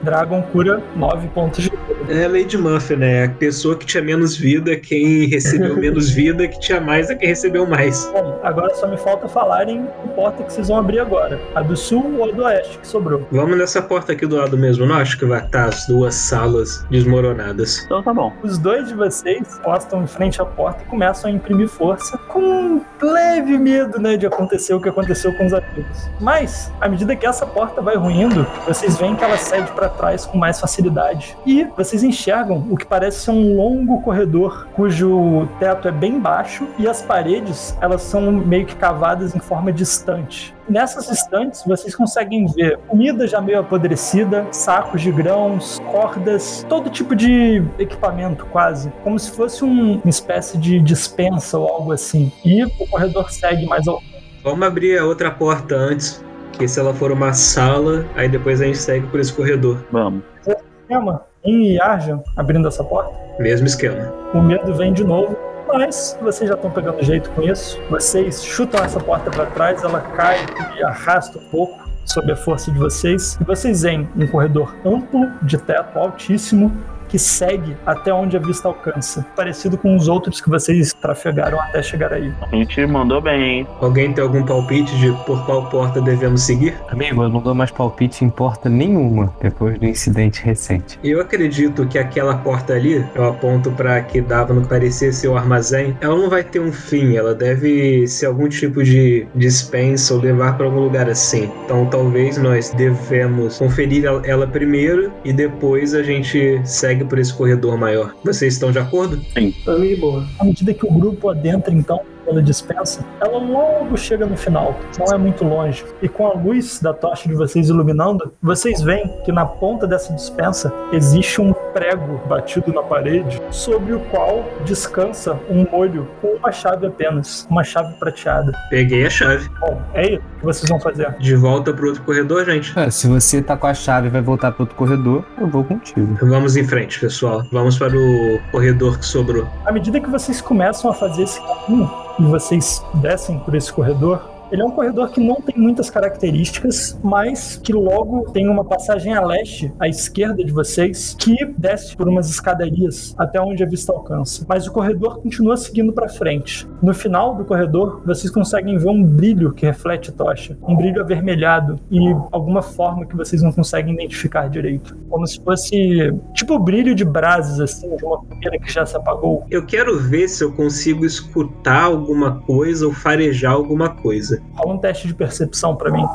Dragon 0.04 0.44
cura 0.44 0.80
9 0.96 1.28
pontos 1.30 1.64
de 1.64 1.72
vida. 1.72 2.01
É 2.12 2.26
a 2.26 2.28
Lady 2.28 2.58
Murphy, 2.58 2.98
né? 2.98 3.24
A 3.24 3.30
pessoa 3.30 3.74
que 3.74 3.86
tinha 3.86 4.04
menos 4.04 4.36
vida, 4.36 4.76
quem 4.76 5.28
recebeu 5.28 5.78
menos 5.80 6.10
vida, 6.10 6.46
que 6.46 6.60
tinha 6.60 6.82
mais 6.82 7.10
é 7.10 7.16
quem 7.16 7.30
recebeu 7.30 7.66
mais. 7.66 8.06
Bom, 8.12 8.38
agora 8.44 8.76
só 8.76 8.86
me 8.86 8.98
falta 8.98 9.30
falarem 9.30 9.88
que 10.02 10.10
porta 10.10 10.44
que 10.44 10.52
vocês 10.52 10.68
vão 10.68 10.80
abrir 10.80 11.00
agora. 11.00 11.40
A 11.56 11.62
do 11.62 11.78
sul 11.78 12.18
ou 12.18 12.30
a 12.30 12.32
do 12.34 12.44
oeste 12.44 12.78
que 12.80 12.86
sobrou. 12.86 13.26
Vamos 13.32 13.58
nessa 13.58 13.82
porta 13.82 14.12
aqui 14.12 14.26
do 14.26 14.36
lado 14.36 14.58
mesmo, 14.58 14.86
não 14.86 14.96
acho 14.96 15.18
que 15.18 15.24
vai 15.24 15.40
estar 15.40 15.70
as 15.70 15.88
duas 15.88 16.14
salas 16.14 16.86
desmoronadas. 16.92 17.82
Então 17.86 18.04
tá 18.04 18.14
bom. 18.14 18.34
Os 18.44 18.58
dois 18.58 18.90
de 18.90 18.94
vocês 18.94 19.58
postam 19.64 20.04
em 20.04 20.08
frente 20.08 20.42
à 20.42 20.46
porta 20.46 20.84
e 20.84 20.88
começam 20.88 21.32
a 21.32 21.34
imprimir 21.34 21.70
força 21.70 22.18
com 22.28 22.42
um 22.42 22.82
leve 23.02 23.58
medo, 23.58 24.02
né, 24.02 24.18
de 24.18 24.26
acontecer 24.26 24.74
o 24.74 24.82
que 24.82 24.90
aconteceu 24.90 25.34
com 25.38 25.46
os 25.46 25.54
amigos. 25.54 26.10
Mas, 26.20 26.70
à 26.82 26.90
medida 26.90 27.16
que 27.16 27.26
essa 27.26 27.46
porta 27.46 27.82
vai 27.82 27.96
ruindo, 27.96 28.46
vocês 28.68 28.98
veem 28.98 29.16
que 29.16 29.24
ela 29.24 29.38
cede 29.38 29.72
para 29.72 29.88
trás 29.88 30.26
com 30.26 30.38
mais 30.38 30.60
facilidade. 30.60 31.38
E 31.46 31.66
vocês 31.78 32.01
enxergam 32.04 32.66
o 32.70 32.78
que 32.78 32.86
parece 32.86 33.20
ser 33.26 33.32
um 33.32 33.56
longo 33.56 34.02
corredor 34.02 34.68
cujo 34.76 35.48
teto 35.60 35.88
é 35.88 35.92
bem 35.92 36.20
baixo 36.20 36.68
e 36.78 36.88
as 36.88 37.02
paredes, 37.02 37.78
elas 37.82 38.02
são 38.02 38.32
meio 38.32 38.66
que 38.66 38.76
cavadas 38.76 39.36
em 39.36 39.40
forma 39.40 39.72
de 39.72 39.84
estante. 39.84 40.54
Nessas 40.70 41.10
estantes, 41.12 41.64
vocês 41.66 41.94
conseguem 41.96 42.46
ver 42.48 42.78
comida 42.88 43.28
já 43.28 43.42
meio 43.42 43.60
apodrecida, 43.60 44.48
sacos 44.52 45.02
de 45.02 45.12
grãos, 45.12 45.80
cordas, 45.92 46.66
todo 46.70 46.90
tipo 46.90 47.16
de 47.16 47.62
equipamento 47.78 48.46
quase, 48.46 48.92
como 49.04 49.20
se 49.20 49.32
fosse 49.32 49.66
um- 49.66 49.96
uma 50.00 50.10
espécie 50.10 50.58
de 50.58 50.80
dispensa 50.80 51.58
ou 51.58 51.68
algo 51.68 51.92
assim. 51.92 52.32
E 52.46 52.64
o 52.64 52.88
corredor 52.90 53.32
segue 53.32 53.66
mais 53.66 53.88
ao 53.88 54.02
Vamos 54.44 54.66
abrir 54.66 54.98
a 54.98 55.06
outra 55.06 55.30
porta 55.30 55.76
antes, 55.76 56.24
que 56.54 56.68
se 56.68 56.80
ela 56.80 56.94
for 56.94 57.12
uma 57.12 57.32
sala, 57.34 58.06
aí 58.16 58.28
depois 58.28 58.60
a 58.60 58.66
gente 58.66 58.78
segue 58.80 59.06
por 59.08 59.20
esse 59.20 59.32
corredor. 59.32 59.86
Vamos. 59.92 60.24
esquema. 60.48 61.22
Em 61.44 61.80
Arjan, 61.80 62.22
abrindo 62.36 62.68
essa 62.68 62.84
porta, 62.84 63.14
Mesmo 63.40 63.66
esquema. 63.66 64.14
o 64.34 64.42
medo 64.42 64.74
vem 64.76 64.94
de 64.94 65.04
novo. 65.04 65.36
Mas 65.74 66.18
vocês 66.22 66.50
já 66.50 66.56
estão 66.56 66.70
pegando 66.70 67.02
jeito 67.02 67.30
com 67.32 67.42
isso. 67.42 67.80
Vocês 67.90 68.44
chutam 68.44 68.84
essa 68.84 69.00
porta 69.00 69.32
para 69.32 69.46
trás, 69.48 69.82
ela 69.84 70.02
cai 70.02 70.38
e 70.78 70.84
arrasta 70.84 71.40
um 71.40 71.44
pouco 71.50 71.80
sob 72.06 72.30
a 72.32 72.36
força 72.36 72.70
de 72.72 72.78
vocês. 72.78 73.38
E 73.40 73.44
vocês 73.46 73.82
veem 73.84 74.08
um 74.18 74.28
corredor 74.28 74.76
amplo, 74.86 75.32
de 75.44 75.58
teto 75.58 75.98
altíssimo, 75.98 76.72
que 77.12 77.20
segue 77.20 77.76
até 77.86 78.14
onde 78.14 78.38
a 78.38 78.40
vista 78.40 78.70
alcança. 78.70 79.26
Parecido 79.36 79.78
com 79.78 79.96
os 79.98 80.08
outros 80.08 80.40
que 80.40 80.50
vocês 80.50 80.94
trafegaram 80.94 81.60
até 81.60 81.84
chegar 81.84 82.14
aí. 82.14 82.32
A 82.42 82.56
gente 82.56 82.86
mandou 82.86 83.22
bem, 83.22 83.60
hein? 83.60 83.68
Alguém 83.82 84.14
tem 84.14 84.24
algum 84.24 84.44
palpite 84.46 84.98
de 84.98 85.12
por 85.26 85.46
qual 85.46 85.70
porta 85.70 86.02
devemos 86.02 86.44
seguir? 86.44 86.74
Amigo, 86.88 87.22
eu 87.22 87.30
não 87.30 87.42
dou 87.42 87.54
mais 87.54 87.70
palpite 87.70 88.24
em 88.24 88.30
porta 88.30 88.70
nenhuma 88.70 89.34
depois 89.42 89.78
do 89.78 89.86
incidente 89.86 90.42
recente. 90.42 90.98
Eu 91.04 91.20
acredito 91.20 91.86
que 91.86 92.00
aquela 92.00 92.36
porta 92.38 92.74
ali, 92.74 93.06
eu 93.14 93.28
aponto 93.28 93.70
pra 93.72 94.02
que 94.02 94.22
dava 94.22 94.54
no 94.54 94.62
que 94.62 94.70
parecia 94.70 95.12
ser 95.12 95.28
o 95.28 95.36
armazém, 95.36 95.98
ela 96.00 96.16
não 96.16 96.30
vai 96.30 96.44
ter 96.46 96.62
um 96.62 96.72
fim, 96.72 97.18
ela 97.18 97.36
deve 97.36 98.08
ser 98.08 98.28
algum 98.28 98.48
tipo 98.48 98.82
de 98.84 99.28
dispensa 99.36 100.14
ou 100.14 100.22
levar 100.22 100.56
pra 100.56 100.66
algum 100.66 100.80
lugar 100.80 101.10
assim. 101.10 101.52
Então 101.66 101.86
talvez 101.88 102.38
nós 102.38 102.70
devemos 102.70 103.58
conferir 103.58 104.06
ela 104.24 104.48
primeiro 104.48 105.12
e 105.26 105.34
depois 105.34 105.94
a 105.94 106.02
gente 106.02 106.62
segue 106.64 107.01
por 107.06 107.20
esse 107.20 107.34
corredor 107.34 107.78
maior. 107.78 108.14
Vocês 108.24 108.54
estão 108.54 108.72
de 108.72 108.80
acordo? 108.80 109.20
Pra 109.64 109.78
mim 109.78 109.88
de 109.88 109.96
boa. 109.96 110.26
À 110.40 110.44
medida 110.44 110.74
que 110.74 110.86
o 110.86 110.92
grupo 110.92 111.30
adentra, 111.30 111.74
então, 111.74 112.00
o 112.32 112.42
pela 112.42 112.42
dispensa, 112.42 113.06
ela 113.20 113.38
logo 113.38 113.98
chega 113.98 114.26
no 114.26 114.38
final, 114.38 114.76
não 114.98 115.14
é 115.14 115.18
muito 115.18 115.44
longe. 115.44 115.86
E 116.02 116.08
com 116.08 116.28
a 116.28 116.34
luz 116.34 116.80
da 116.80 116.94
tocha 116.94 117.28
de 117.28 117.36
vocês 117.36 117.70
iluminando, 117.70 118.34
vocês 118.42 118.82
veem 118.82 119.08
que 119.24 119.32
na 119.32 119.46
ponta 119.46 119.86
dessa 119.86 120.14
dispensa 120.14 120.74
existe 120.94 121.42
um 121.42 121.54
prego 121.74 122.20
batido 122.28 122.74
na 122.74 122.82
parede 122.82 123.42
sobre 123.52 123.94
o 123.94 124.00
qual 124.12 124.44
descansa 124.66 125.38
um 125.50 125.66
molho 125.70 126.08
com 126.22 126.28
uma 126.28 126.52
chave 126.52 126.88
apenas, 126.88 127.48
uma 127.50 127.64
chave 127.64 127.94
prateada. 128.00 128.52
Peguei 128.70 129.06
a 129.06 129.10
chave. 129.10 129.50
Bom, 129.60 129.82
é 129.94 130.14
isso 130.14 130.24
que 130.40 130.46
vocês 130.46 130.70
vão 130.70 130.80
fazer. 130.80 131.14
De 131.20 131.36
volta 131.36 131.74
pro 131.74 131.88
outro 131.88 132.04
corredor, 132.04 132.46
gente. 132.46 132.78
É, 132.78 132.90
se 132.90 133.08
você 133.08 133.42
tá 133.42 133.56
com 133.56 133.68
a 133.68 133.74
chave 133.74 134.08
e 134.08 134.10
vai 134.10 134.22
voltar 134.22 134.52
pro 134.52 134.64
outro 134.64 134.76
corredor, 134.76 135.24
eu 135.40 135.48
vou 135.48 135.64
contigo. 135.64 136.18
Vamos 136.22 136.56
em 136.56 136.64
frente, 136.64 137.00
pessoal. 137.00 137.44
Vamos 137.52 137.78
para 137.78 137.96
o 137.96 138.40
corredor 138.52 138.98
que 138.98 139.06
sobrou. 139.06 139.48
À 139.66 139.72
medida 139.72 140.00
que 140.00 140.10
vocês 140.10 140.42
começam 140.42 140.90
a 140.90 140.94
fazer 140.94 141.24
esse 141.24 141.40
caminho 141.42 141.90
e 142.22 142.24
vocês 142.24 142.86
descem 142.94 143.40
por 143.40 143.56
esse 143.56 143.74
corredor, 143.74 144.22
ele 144.52 144.62
é 144.62 144.66
um 144.66 144.72
corredor 144.72 145.10
que 145.12 145.20
não 145.20 145.36
tem 145.36 145.56
muitas 145.58 145.90
características, 145.90 147.00
mas 147.02 147.58
que 147.58 147.72
logo 147.72 148.32
tem 148.32 148.50
uma 148.50 148.66
passagem 148.66 149.14
a 149.14 149.26
leste, 149.26 149.72
à 149.80 149.88
esquerda 149.88 150.44
de 150.44 150.52
vocês, 150.52 151.16
que 151.18 151.46
desce 151.58 151.96
por 151.96 152.08
umas 152.08 152.30
escadarias 152.30 153.16
até 153.18 153.40
onde 153.40 153.64
a 153.64 153.66
vista 153.66 153.94
alcança. 153.94 154.46
Mas 154.48 154.68
o 154.68 154.72
corredor 154.72 155.22
continua 155.22 155.56
seguindo 155.56 155.94
para 155.94 156.10
frente. 156.10 156.68
No 156.82 156.94
final 156.94 157.36
do 157.36 157.46
corredor, 157.46 158.02
vocês 158.06 158.32
conseguem 158.32 158.78
ver 158.78 158.90
um 158.90 159.04
brilho 159.04 159.54
que 159.54 159.66
reflete 159.66 160.10
a 160.10 160.14
tocha, 160.14 160.58
um 160.68 160.76
brilho 160.76 161.02
avermelhado 161.02 161.80
e 161.90 162.00
alguma 162.32 162.62
forma 162.62 163.06
que 163.06 163.16
vocês 163.16 163.42
não 163.42 163.52
conseguem 163.52 163.94
identificar 163.94 164.50
direito, 164.50 164.98
como 165.10 165.26
se 165.26 165.42
fosse 165.42 166.14
tipo 166.34 166.56
o 166.56 166.60
brilho 166.60 166.94
de 166.94 167.06
brasas 167.06 167.60
assim 167.60 167.96
de 167.96 168.04
uma 168.04 168.20
fogueira 168.20 168.60
que 168.60 168.72
já 168.72 168.86
se 168.86 168.98
apagou. 168.98 169.46
Eu 169.50 169.66
quero 169.66 169.98
ver 169.98 170.28
se 170.28 170.44
eu 170.44 170.52
consigo 170.52 171.06
escutar 171.06 171.84
alguma 171.84 172.42
coisa 172.42 172.86
ou 172.86 172.94
farejar 172.94 173.54
alguma 173.54 173.90
coisa. 173.90 174.41
Rola 174.54 174.76
um 174.76 174.78
teste 174.78 175.08
de 175.08 175.14
percepção 175.14 175.76
para 175.76 175.92
mim. 175.92 176.06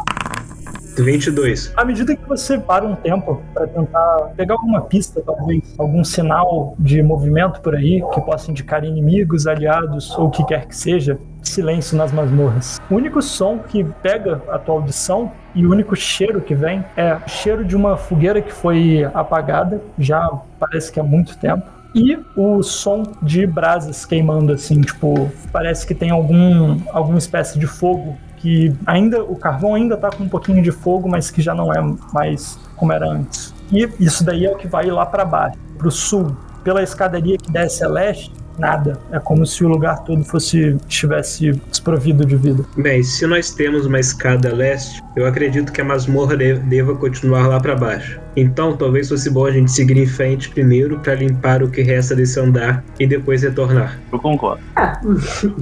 22. 1.02 1.72
À 1.76 1.84
medida 1.84 2.16
que 2.16 2.26
você 2.26 2.58
para 2.58 2.84
um 2.84 2.94
tempo 2.94 3.42
para 3.52 3.66
tentar 3.66 4.32
pegar 4.36 4.54
alguma 4.54 4.80
pista, 4.82 5.20
talvez, 5.20 5.74
algum 5.78 6.02
sinal 6.04 6.74
de 6.78 7.02
movimento 7.02 7.60
por 7.60 7.74
aí 7.74 8.02
que 8.12 8.20
possa 8.22 8.50
indicar 8.50 8.84
inimigos, 8.84 9.46
aliados 9.46 10.16
ou 10.16 10.26
o 10.26 10.30
que 10.30 10.44
quer 10.44 10.66
que 10.66 10.76
seja, 10.76 11.18
silêncio 11.42 11.96
nas 11.96 12.12
masmorras. 12.12 12.80
O 12.90 12.94
único 12.94 13.20
som 13.22 13.58
que 13.58 13.84
pega 14.02 14.42
a 14.48 14.58
tua 14.58 14.76
audição 14.76 15.30
e 15.54 15.66
o 15.66 15.70
único 15.70 15.94
cheiro 15.94 16.40
que 16.40 16.54
vem 16.54 16.84
é 16.96 17.14
o 17.14 17.28
cheiro 17.28 17.64
de 17.64 17.76
uma 17.76 17.96
fogueira 17.96 18.40
que 18.40 18.52
foi 18.52 19.04
apagada, 19.14 19.80
já 19.98 20.28
parece 20.58 20.90
que 20.92 20.98
há 20.98 21.02
muito 21.02 21.36
tempo. 21.38 21.75
E 21.96 22.18
o 22.36 22.62
som 22.62 23.02
de 23.22 23.46
brasas 23.46 24.04
queimando, 24.04 24.52
assim, 24.52 24.82
tipo, 24.82 25.32
parece 25.50 25.86
que 25.86 25.94
tem 25.94 26.10
algum, 26.10 26.78
alguma 26.92 27.16
espécie 27.16 27.58
de 27.58 27.66
fogo 27.66 28.18
que 28.36 28.70
ainda 28.84 29.24
o 29.24 29.34
carvão 29.34 29.74
ainda 29.74 29.96
tá 29.96 30.10
com 30.10 30.24
um 30.24 30.28
pouquinho 30.28 30.62
de 30.62 30.70
fogo, 30.70 31.08
mas 31.08 31.30
que 31.30 31.40
já 31.40 31.54
não 31.54 31.72
é 31.72 31.80
mais 32.12 32.58
como 32.76 32.92
era 32.92 33.08
antes. 33.08 33.54
E 33.72 33.88
isso 33.98 34.22
daí 34.22 34.44
é 34.44 34.50
o 34.52 34.56
que 34.58 34.68
vai 34.68 34.86
lá 34.90 35.06
para 35.06 35.24
baixo, 35.24 35.56
para 35.78 35.88
o 35.88 35.90
sul, 35.90 36.36
pela 36.62 36.82
escadaria 36.82 37.38
que 37.38 37.50
desce 37.50 37.82
a 37.82 37.88
leste. 37.88 38.30
Nada. 38.58 38.98
É 39.10 39.18
como 39.18 39.44
se 39.46 39.64
o 39.64 39.68
lugar 39.68 40.02
todo 40.04 40.22
fosse 40.24 40.76
estivesse 40.88 41.52
desprovido 41.70 42.24
de 42.24 42.36
vida. 42.36 42.64
Bem, 42.76 43.02
se 43.02 43.26
nós 43.26 43.50
temos 43.54 43.84
uma 43.86 44.00
escada 44.00 44.54
leste, 44.54 45.02
eu 45.16 45.26
acredito 45.26 45.72
que 45.72 45.80
a 45.80 45.84
masmorra 45.84 46.36
de- 46.36 46.58
deva 46.60 46.94
continuar 46.94 47.46
lá 47.48 47.58
para 47.60 47.74
baixo. 47.74 48.18
Então, 48.36 48.76
talvez 48.76 49.08
fosse 49.08 49.30
bom 49.30 49.46
a 49.46 49.50
gente 49.50 49.70
seguir 49.70 49.96
em 49.96 50.06
frente 50.06 50.50
primeiro 50.50 50.98
para 50.98 51.14
limpar 51.14 51.62
o 51.62 51.70
que 51.70 51.82
resta 51.82 52.14
desse 52.14 52.38
andar 52.38 52.84
e 53.00 53.06
depois 53.06 53.42
retornar. 53.42 53.98
Eu 54.12 54.18
concordo. 54.18 54.62
Ah, 54.76 55.00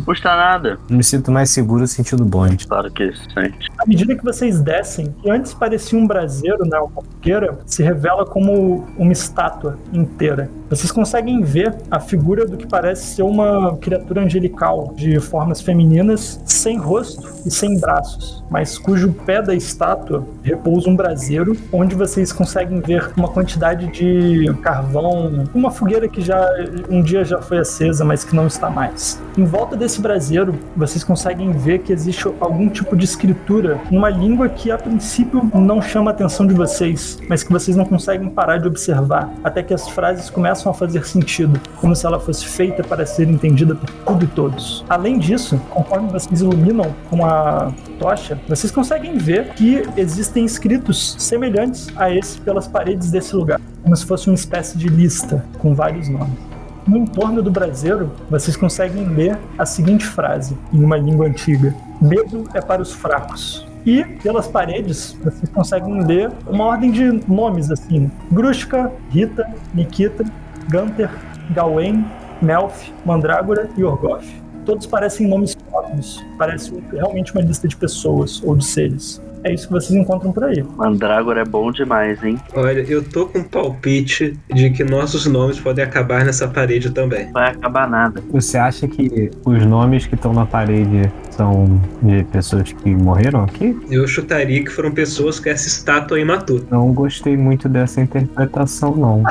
Custa 0.04 0.34
nada. 0.34 0.78
Me 0.90 1.04
sinto 1.04 1.30
mais 1.30 1.50
seguro 1.50 1.86
sentindo 1.86 2.24
bonde. 2.24 2.66
Claro 2.66 2.90
que 2.90 3.12
sente. 3.32 3.70
À 3.78 3.86
medida 3.86 4.14
que 4.16 4.24
vocês 4.24 4.60
descem, 4.60 5.14
que 5.22 5.30
antes 5.30 5.54
parecia 5.54 5.98
um 5.98 6.06
braseiro, 6.06 6.66
né, 6.66 6.78
uma 6.78 6.90
fogueira, 6.90 7.58
se 7.64 7.82
revela 7.82 8.26
como 8.26 8.86
uma 8.98 9.12
estátua 9.12 9.78
inteira. 9.92 10.50
Vocês 10.68 10.90
conseguem 10.90 11.42
ver 11.42 11.74
a 11.90 12.00
figura 12.00 12.44
do 12.46 12.56
que 12.56 12.66
parece 12.66 13.14
ser 13.14 13.22
uma 13.22 13.76
criatura 13.76 14.22
angelical, 14.22 14.92
de 14.96 15.20
formas 15.20 15.60
femininas, 15.60 16.40
sem 16.44 16.76
rosto 16.76 17.32
e 17.46 17.50
sem 17.50 17.78
braços, 17.78 18.42
mas 18.50 18.78
cujo 18.78 19.12
pé 19.12 19.40
da 19.40 19.54
estátua 19.54 20.26
repousa 20.42 20.88
um 20.88 20.96
braseiro, 20.96 21.56
onde 21.72 21.94
vocês 21.94 22.32
conseguem 22.32 22.63
ver 22.64 23.10
uma 23.16 23.28
quantidade 23.28 23.86
de 23.88 24.52
carvão, 24.62 25.44
uma 25.54 25.70
fogueira 25.70 26.08
que 26.08 26.20
já 26.20 26.48
um 26.88 27.02
dia 27.02 27.24
já 27.24 27.40
foi 27.40 27.58
acesa, 27.58 28.04
mas 28.04 28.24
que 28.24 28.34
não 28.34 28.46
está 28.46 28.70
mais. 28.70 29.20
Em 29.36 29.44
volta 29.44 29.76
desse 29.76 30.00
braseiro, 30.00 30.58
vocês 30.76 31.02
conseguem 31.02 31.52
ver 31.52 31.80
que 31.80 31.92
existe 31.92 32.26
algum 32.40 32.68
tipo 32.68 32.96
de 32.96 33.04
escritura 33.04 33.80
numa 33.90 34.10
língua 34.10 34.48
que 34.48 34.70
a 34.70 34.78
princípio 34.78 35.50
não 35.54 35.80
chama 35.80 36.10
a 36.10 36.14
atenção 36.14 36.46
de 36.46 36.54
vocês, 36.54 37.18
mas 37.28 37.42
que 37.42 37.52
vocês 37.52 37.76
não 37.76 37.84
conseguem 37.84 38.28
parar 38.28 38.58
de 38.58 38.66
observar, 38.66 39.32
até 39.42 39.62
que 39.62 39.74
as 39.74 39.88
frases 39.88 40.30
começam 40.30 40.70
a 40.70 40.74
fazer 40.74 41.04
sentido, 41.06 41.60
como 41.76 41.94
se 41.94 42.06
ela 42.06 42.20
fosse 42.20 42.46
feita 42.46 42.82
para 42.82 43.04
ser 43.06 43.28
entendida 43.28 43.74
por 43.74 43.90
tudo 43.90 44.24
e 44.24 44.28
todos. 44.28 44.84
Além 44.88 45.18
disso, 45.18 45.60
conforme 45.70 46.10
vocês 46.10 46.40
iluminam 46.40 46.94
com 47.10 47.24
a 47.24 47.72
tocha, 47.98 48.38
vocês 48.48 48.72
conseguem 48.72 49.16
ver 49.16 49.48
que 49.54 49.82
existem 49.96 50.44
escritos 50.44 51.16
semelhantes 51.18 51.88
a 51.96 52.10
esse 52.10 52.40
pelas 52.54 52.68
paredes 52.68 53.10
desse 53.10 53.34
lugar, 53.34 53.60
como 53.82 53.96
se 53.96 54.06
fosse 54.06 54.28
uma 54.28 54.36
espécie 54.36 54.78
de 54.78 54.88
lista 54.88 55.44
com 55.58 55.74
vários 55.74 56.08
nomes. 56.08 56.38
No 56.86 56.98
entorno 56.98 57.42
do 57.42 57.50
braseiro, 57.50 58.12
vocês 58.30 58.56
conseguem 58.56 59.08
ler 59.08 59.36
a 59.58 59.66
seguinte 59.66 60.06
frase, 60.06 60.56
em 60.72 60.84
uma 60.84 60.96
língua 60.96 61.26
antiga: 61.26 61.74
Medo 62.00 62.44
é 62.54 62.60
para 62.60 62.80
os 62.80 62.92
fracos. 62.92 63.66
E 63.84 64.04
pelas 64.04 64.46
paredes, 64.46 65.16
vocês 65.24 65.48
conseguem 65.50 66.04
ler 66.06 66.30
uma 66.46 66.64
ordem 66.64 66.92
de 66.92 67.20
nomes 67.26 67.72
assim: 67.72 68.08
Grushka, 68.30 68.92
Rita, 69.10 69.50
Nikita, 69.74 70.24
Gunter, 70.70 71.10
Gawain, 71.50 72.04
Melf, 72.40 72.90
Mandrágora 73.04 73.68
e 73.76 73.82
Orgoth. 73.82 74.26
Todos 74.64 74.86
parecem 74.86 75.26
nomes 75.26 75.56
próprios, 75.56 76.24
parece 76.38 76.72
realmente 76.92 77.32
uma 77.32 77.42
lista 77.42 77.66
de 77.66 77.76
pessoas 77.76 78.40
ou 78.44 78.54
de 78.54 78.64
seres. 78.64 79.20
É 79.44 79.52
isso 79.52 79.66
que 79.66 79.74
vocês 79.74 79.92
encontram 79.92 80.32
por 80.32 80.44
aí. 80.44 80.64
Mandrágora 80.76 81.42
é 81.42 81.44
bom 81.44 81.70
demais, 81.70 82.22
hein? 82.24 82.40
Olha, 82.54 82.80
eu 82.88 83.04
tô 83.04 83.26
com 83.26 83.40
um 83.40 83.44
palpite 83.44 84.34
de 84.52 84.70
que 84.70 84.82
nossos 84.82 85.26
nomes 85.26 85.60
podem 85.60 85.84
acabar 85.84 86.24
nessa 86.24 86.48
parede 86.48 86.90
também. 86.90 87.30
Vai 87.30 87.50
acabar 87.50 87.86
nada. 87.86 88.22
Você 88.30 88.56
acha 88.56 88.88
que 88.88 89.30
os 89.44 89.66
nomes 89.66 90.06
que 90.06 90.14
estão 90.14 90.32
na 90.32 90.46
parede 90.46 91.12
são 91.30 91.80
de 92.00 92.24
pessoas 92.24 92.72
que 92.72 92.88
morreram 92.94 93.44
aqui? 93.44 93.78
Eu 93.90 94.06
chutaria 94.06 94.64
que 94.64 94.70
foram 94.70 94.92
pessoas 94.92 95.38
que 95.38 95.50
essa 95.50 95.68
estátua 95.68 96.16
aí 96.16 96.24
matou. 96.24 96.62
Não 96.70 96.92
gostei 96.94 97.36
muito 97.36 97.68
dessa 97.68 98.00
interpretação, 98.00 98.96
não. 98.96 99.22
o 99.22 99.24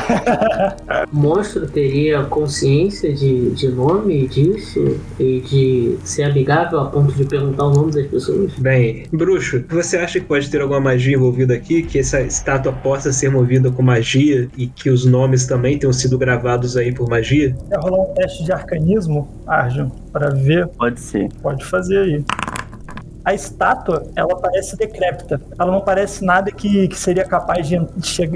monstro 1.11 1.65
teria 1.65 2.23
consciência 2.25 3.11
de, 3.11 3.49
de 3.51 3.67
nome 3.69 4.27
disso 4.27 4.99
e 5.19 5.39
de 5.41 5.97
ser 6.03 6.23
amigável 6.23 6.81
a 6.81 6.85
ponto 6.85 7.13
de 7.13 7.25
perguntar 7.25 7.65
o 7.65 7.73
nome 7.73 7.91
das 7.91 8.05
pessoas? 8.05 8.53
Bem, 8.59 9.05
bruxo, 9.11 9.63
você 9.69 10.02
acha 10.03 10.19
que 10.19 10.25
pode 10.25 10.49
ter 10.49 10.61
alguma 10.61 10.79
magia 10.79 11.15
envolvida 11.15 11.53
aqui? 11.53 11.83
Que 11.83 11.99
essa 11.99 12.21
estátua 12.21 12.71
possa 12.71 13.11
ser 13.11 13.29
movida 13.29 13.71
com 13.71 13.81
magia 13.81 14.47
e 14.57 14.67
que 14.67 14.89
os 14.89 15.05
nomes 15.05 15.45
também 15.45 15.77
tenham 15.77 15.93
sido 15.93 16.17
gravados 16.17 16.77
aí 16.77 16.93
por 16.93 17.09
magia? 17.09 17.55
Quer 17.69 17.79
rolar 17.79 18.11
um 18.11 18.13
teste 18.13 18.43
de 18.43 18.51
arcanismo, 18.51 19.27
Arjun, 19.47 19.89
para 20.11 20.29
ver? 20.29 20.67
Pode 20.67 20.99
ser. 20.99 21.29
Pode 21.41 21.65
fazer 21.65 21.97
aí. 21.97 22.25
A 23.23 23.33
estátua, 23.33 24.05
ela 24.15 24.35
parece 24.35 24.77
decrépita. 24.77 25.39
Ela 25.57 25.71
não 25.71 25.81
parece 25.81 26.25
nada 26.25 26.51
que, 26.51 26.87
que 26.87 26.97
seria 26.97 27.25
capaz 27.25 27.67
de, 27.67 27.79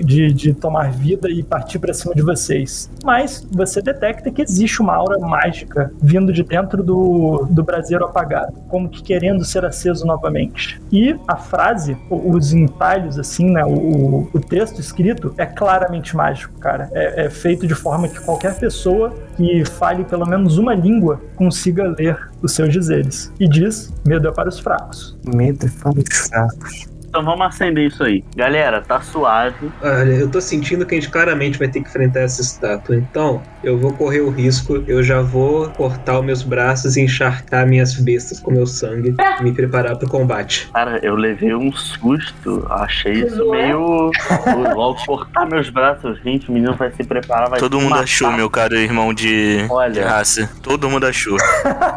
de, 0.03 0.33
de 0.33 0.53
tomar 0.53 0.91
vida 0.91 1.29
e 1.29 1.43
partir 1.43 1.79
para 1.79 1.93
cima 1.93 2.15
de 2.15 2.21
vocês. 2.21 2.89
Mas 3.03 3.45
você 3.51 3.81
detecta 3.81 4.31
que 4.31 4.41
existe 4.41 4.81
uma 4.81 4.95
aura 4.95 5.19
mágica 5.19 5.91
vindo 6.01 6.31
de 6.31 6.43
dentro 6.43 6.81
do, 6.81 7.47
do 7.49 7.63
braseiro 7.63 8.05
apagado, 8.05 8.53
como 8.69 8.89
que 8.89 9.03
querendo 9.03 9.43
ser 9.43 9.65
aceso 9.65 10.05
novamente. 10.05 10.81
E 10.91 11.15
a 11.27 11.35
frase, 11.35 11.97
os 12.09 12.53
entalhos, 12.53 13.19
assim, 13.19 13.51
né? 13.51 13.63
O, 13.65 14.29
o 14.33 14.39
texto 14.39 14.79
escrito 14.79 15.33
é 15.37 15.45
claramente 15.45 16.15
mágico, 16.15 16.57
cara. 16.59 16.89
É, 16.93 17.25
é 17.25 17.29
feito 17.29 17.67
de 17.67 17.75
forma 17.75 18.07
que 18.07 18.19
qualquer 18.19 18.55
pessoa 18.55 19.13
que 19.37 19.63
fale 19.63 20.03
pelo 20.03 20.25
menos 20.25 20.57
uma 20.57 20.73
língua 20.73 21.21
consiga 21.35 21.95
ler 21.97 22.17
os 22.41 22.51
seus 22.51 22.73
dizeres. 22.73 23.31
E 23.39 23.47
diz: 23.47 23.93
medo 24.05 24.27
é 24.27 24.31
para 24.31 24.49
os 24.49 24.59
fracos. 24.59 25.17
Medo 25.23 25.65
é 25.65 25.69
para 25.81 25.99
os 25.99 26.27
fracos. 26.27 26.96
Então 27.17 27.25
vamos 27.25 27.47
acender 27.47 27.87
isso 27.87 28.03
aí. 28.03 28.23
Galera, 28.35 28.79
tá 28.79 29.01
suave. 29.01 29.71
Olha, 29.81 30.13
eu 30.13 30.29
tô 30.29 30.39
sentindo 30.39 30.85
que 30.85 30.93
a 30.93 30.99
gente 30.99 31.09
claramente 31.09 31.57
vai 31.57 31.67
ter 31.67 31.81
que 31.81 31.89
enfrentar 31.89 32.19
essa 32.19 32.43
estátua. 32.43 32.95
Então, 32.95 33.41
eu 33.63 33.75
vou 33.75 33.91
correr 33.91 34.19
o 34.19 34.29
risco, 34.29 34.83
eu 34.87 35.01
já 35.01 35.19
vou 35.19 35.67
cortar 35.69 36.19
os 36.19 36.25
meus 36.25 36.43
braços 36.43 36.95
e 36.95 37.01
encharcar 37.01 37.65
minhas 37.65 37.95
bestas 37.95 38.39
com 38.39 38.51
meu 38.51 38.67
sangue 38.67 39.15
e 39.39 39.43
me 39.43 39.51
preparar 39.51 39.97
pro 39.97 40.07
combate. 40.07 40.69
Cara, 40.71 40.99
eu 41.01 41.15
levei 41.15 41.55
um 41.55 41.71
susto. 41.71 42.67
Achei 42.69 43.13
isso 43.13 43.49
meio. 43.49 44.11
Ao 44.77 44.95
cortar 45.03 45.47
meus 45.47 45.71
braços, 45.71 46.21
gente, 46.23 46.49
o 46.49 46.51
menino 46.53 46.75
vai 46.75 46.91
se 46.91 47.03
preparar, 47.03 47.49
vai 47.49 47.59
Todo 47.59 47.77
se 47.77 47.81
mundo 47.81 47.89
matar. 47.93 48.03
achou, 48.03 48.31
meu 48.31 48.47
caro 48.47 48.75
irmão 48.75 49.11
de, 49.11 49.63
de 49.63 49.71
Olha. 49.71 50.07
raça. 50.07 50.47
Todo 50.61 50.87
mundo 50.87 51.07
achou. 51.07 51.35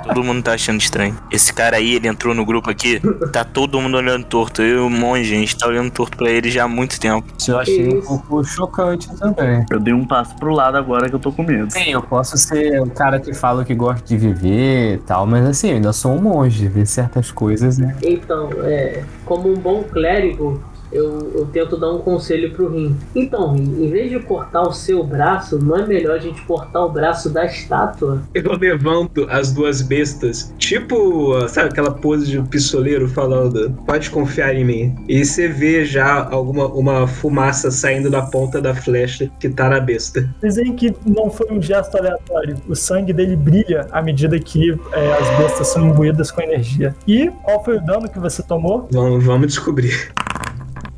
todo 0.03 0.25
mundo 0.25 0.43
tá 0.43 0.55
achando 0.55 0.81
estranho. 0.81 1.15
Esse 1.31 1.53
cara 1.53 1.77
aí, 1.77 1.97
ele 1.97 2.09
entrou 2.09 2.35
no 2.35 2.47
grupo 2.47 2.71
aqui, 2.71 3.03
tá 3.31 3.45
todo 3.45 3.79
mundo 3.79 3.99
olhando 3.99 4.25
torto. 4.25 4.63
Eu 4.63 4.89
e 5.17 5.21
um 5.21 5.23
monte 5.23 5.23
de 5.23 5.29
gente 5.29 5.57
tá 5.57 5.67
olhando 5.67 5.91
torto 5.91 6.17
pra 6.17 6.31
ele 6.31 6.51
já 6.51 6.65
há 6.65 6.69
muito 6.69 6.99
tempo. 7.01 7.27
Isso 7.39 7.51
eu 7.51 7.59
achei 7.59 7.89
um 7.89 8.01
pouco 8.01 8.45
chocante 8.45 9.09
também. 9.17 9.65
Eu 9.71 9.81
dei 9.81 9.95
um 9.95 10.07
passo 10.07 10.35
pro 10.37 10.53
lado 10.53 10.77
agora 10.77 11.09
que 11.09 11.15
eu 11.15 11.19
tô 11.19 11.33
com 11.33 11.43
medo. 11.43 11.71
Sim, 11.73 11.91
eu 11.91 12.03
posso 12.03 12.37
ser 12.37 12.81
o 12.81 12.91
cara 12.91 13.19
que 13.19 13.35
fala 13.35 13.65
que 13.65 13.75
gosta 13.75 14.05
de 14.07 14.17
viver 14.17 14.95
e 14.95 14.99
tal, 14.99 15.27
mas 15.27 15.47
assim, 15.47 15.71
eu 15.71 15.75
ainda 15.77 15.93
sou 15.93 16.13
um 16.13 16.21
monge, 16.21 16.69
ver 16.69 16.87
certas 16.87 17.31
coisas, 17.31 17.79
né? 17.79 17.97
Então, 18.03 18.51
é, 18.63 19.03
como 19.25 19.51
um 19.51 19.57
bom 19.57 19.83
clérigo, 19.83 20.63
eu, 20.93 21.33
eu 21.35 21.47
tento 21.47 21.77
dar 21.77 21.91
um 21.91 21.99
conselho 21.99 22.53
pro 22.53 22.69
Rim. 22.69 22.97
Então, 23.15 23.55
Rim, 23.55 23.85
em 23.85 23.91
vez 23.91 24.11
de 24.11 24.19
cortar 24.21 24.63
o 24.63 24.73
seu 24.73 25.03
braço, 25.05 25.59
não 25.59 25.77
é 25.77 25.87
melhor 25.87 26.17
a 26.17 26.19
gente 26.19 26.43
cortar 26.43 26.85
o 26.85 26.91
braço 26.91 27.31
da 27.31 27.45
estátua? 27.45 28.23
Eu 28.35 28.53
levanto 28.57 29.27
as 29.31 29.53
duas 29.53 29.83
bestas, 29.83 30.53
tipo, 30.59 31.49
sabe 31.49 31.71
aquela 31.71 31.93
pose 31.93 32.27
de 32.27 32.41
pistoleiro 32.49 33.09
falando, 33.09 33.71
pode 33.87 34.11
confiar 34.11 34.55
em 34.55 34.65
mim. 34.65 34.97
E 35.09 35.25
você 35.25 35.49
vê 35.49 35.85
já 35.85 36.29
alguma 36.29 36.67
uma 36.67 37.07
fumaça 37.07 37.71
saindo 37.71 38.11
da 38.11 38.23
ponta 38.23 38.61
da 38.61 38.75
flecha 38.75 39.31
que 39.39 39.49
tá 39.49 39.69
na 39.69 39.81
besta. 39.81 40.29
Veem 40.43 40.75
que 40.75 40.95
não 41.07 41.31
foi 41.31 41.51
um 41.51 41.61
gesto 41.61 41.97
aleatório. 41.97 42.57
O 42.69 42.75
sangue 42.75 43.13
dele 43.13 43.37
brilha 43.37 43.87
à 43.93 44.03
medida 44.03 44.39
que 44.39 44.79
é, 44.93 45.13
as 45.13 45.39
bestas 45.39 45.69
são 45.69 45.89
imbuídas 45.89 46.31
com 46.31 46.41
energia. 46.41 46.95
E 47.07 47.31
qual 47.43 47.65
foi 47.65 47.77
o 47.77 47.81
dano 47.81 48.09
que 48.09 48.19
você 48.19 48.43
tomou? 48.43 48.89
Vamos, 48.91 49.25
vamos 49.25 49.47
descobrir. 49.49 50.13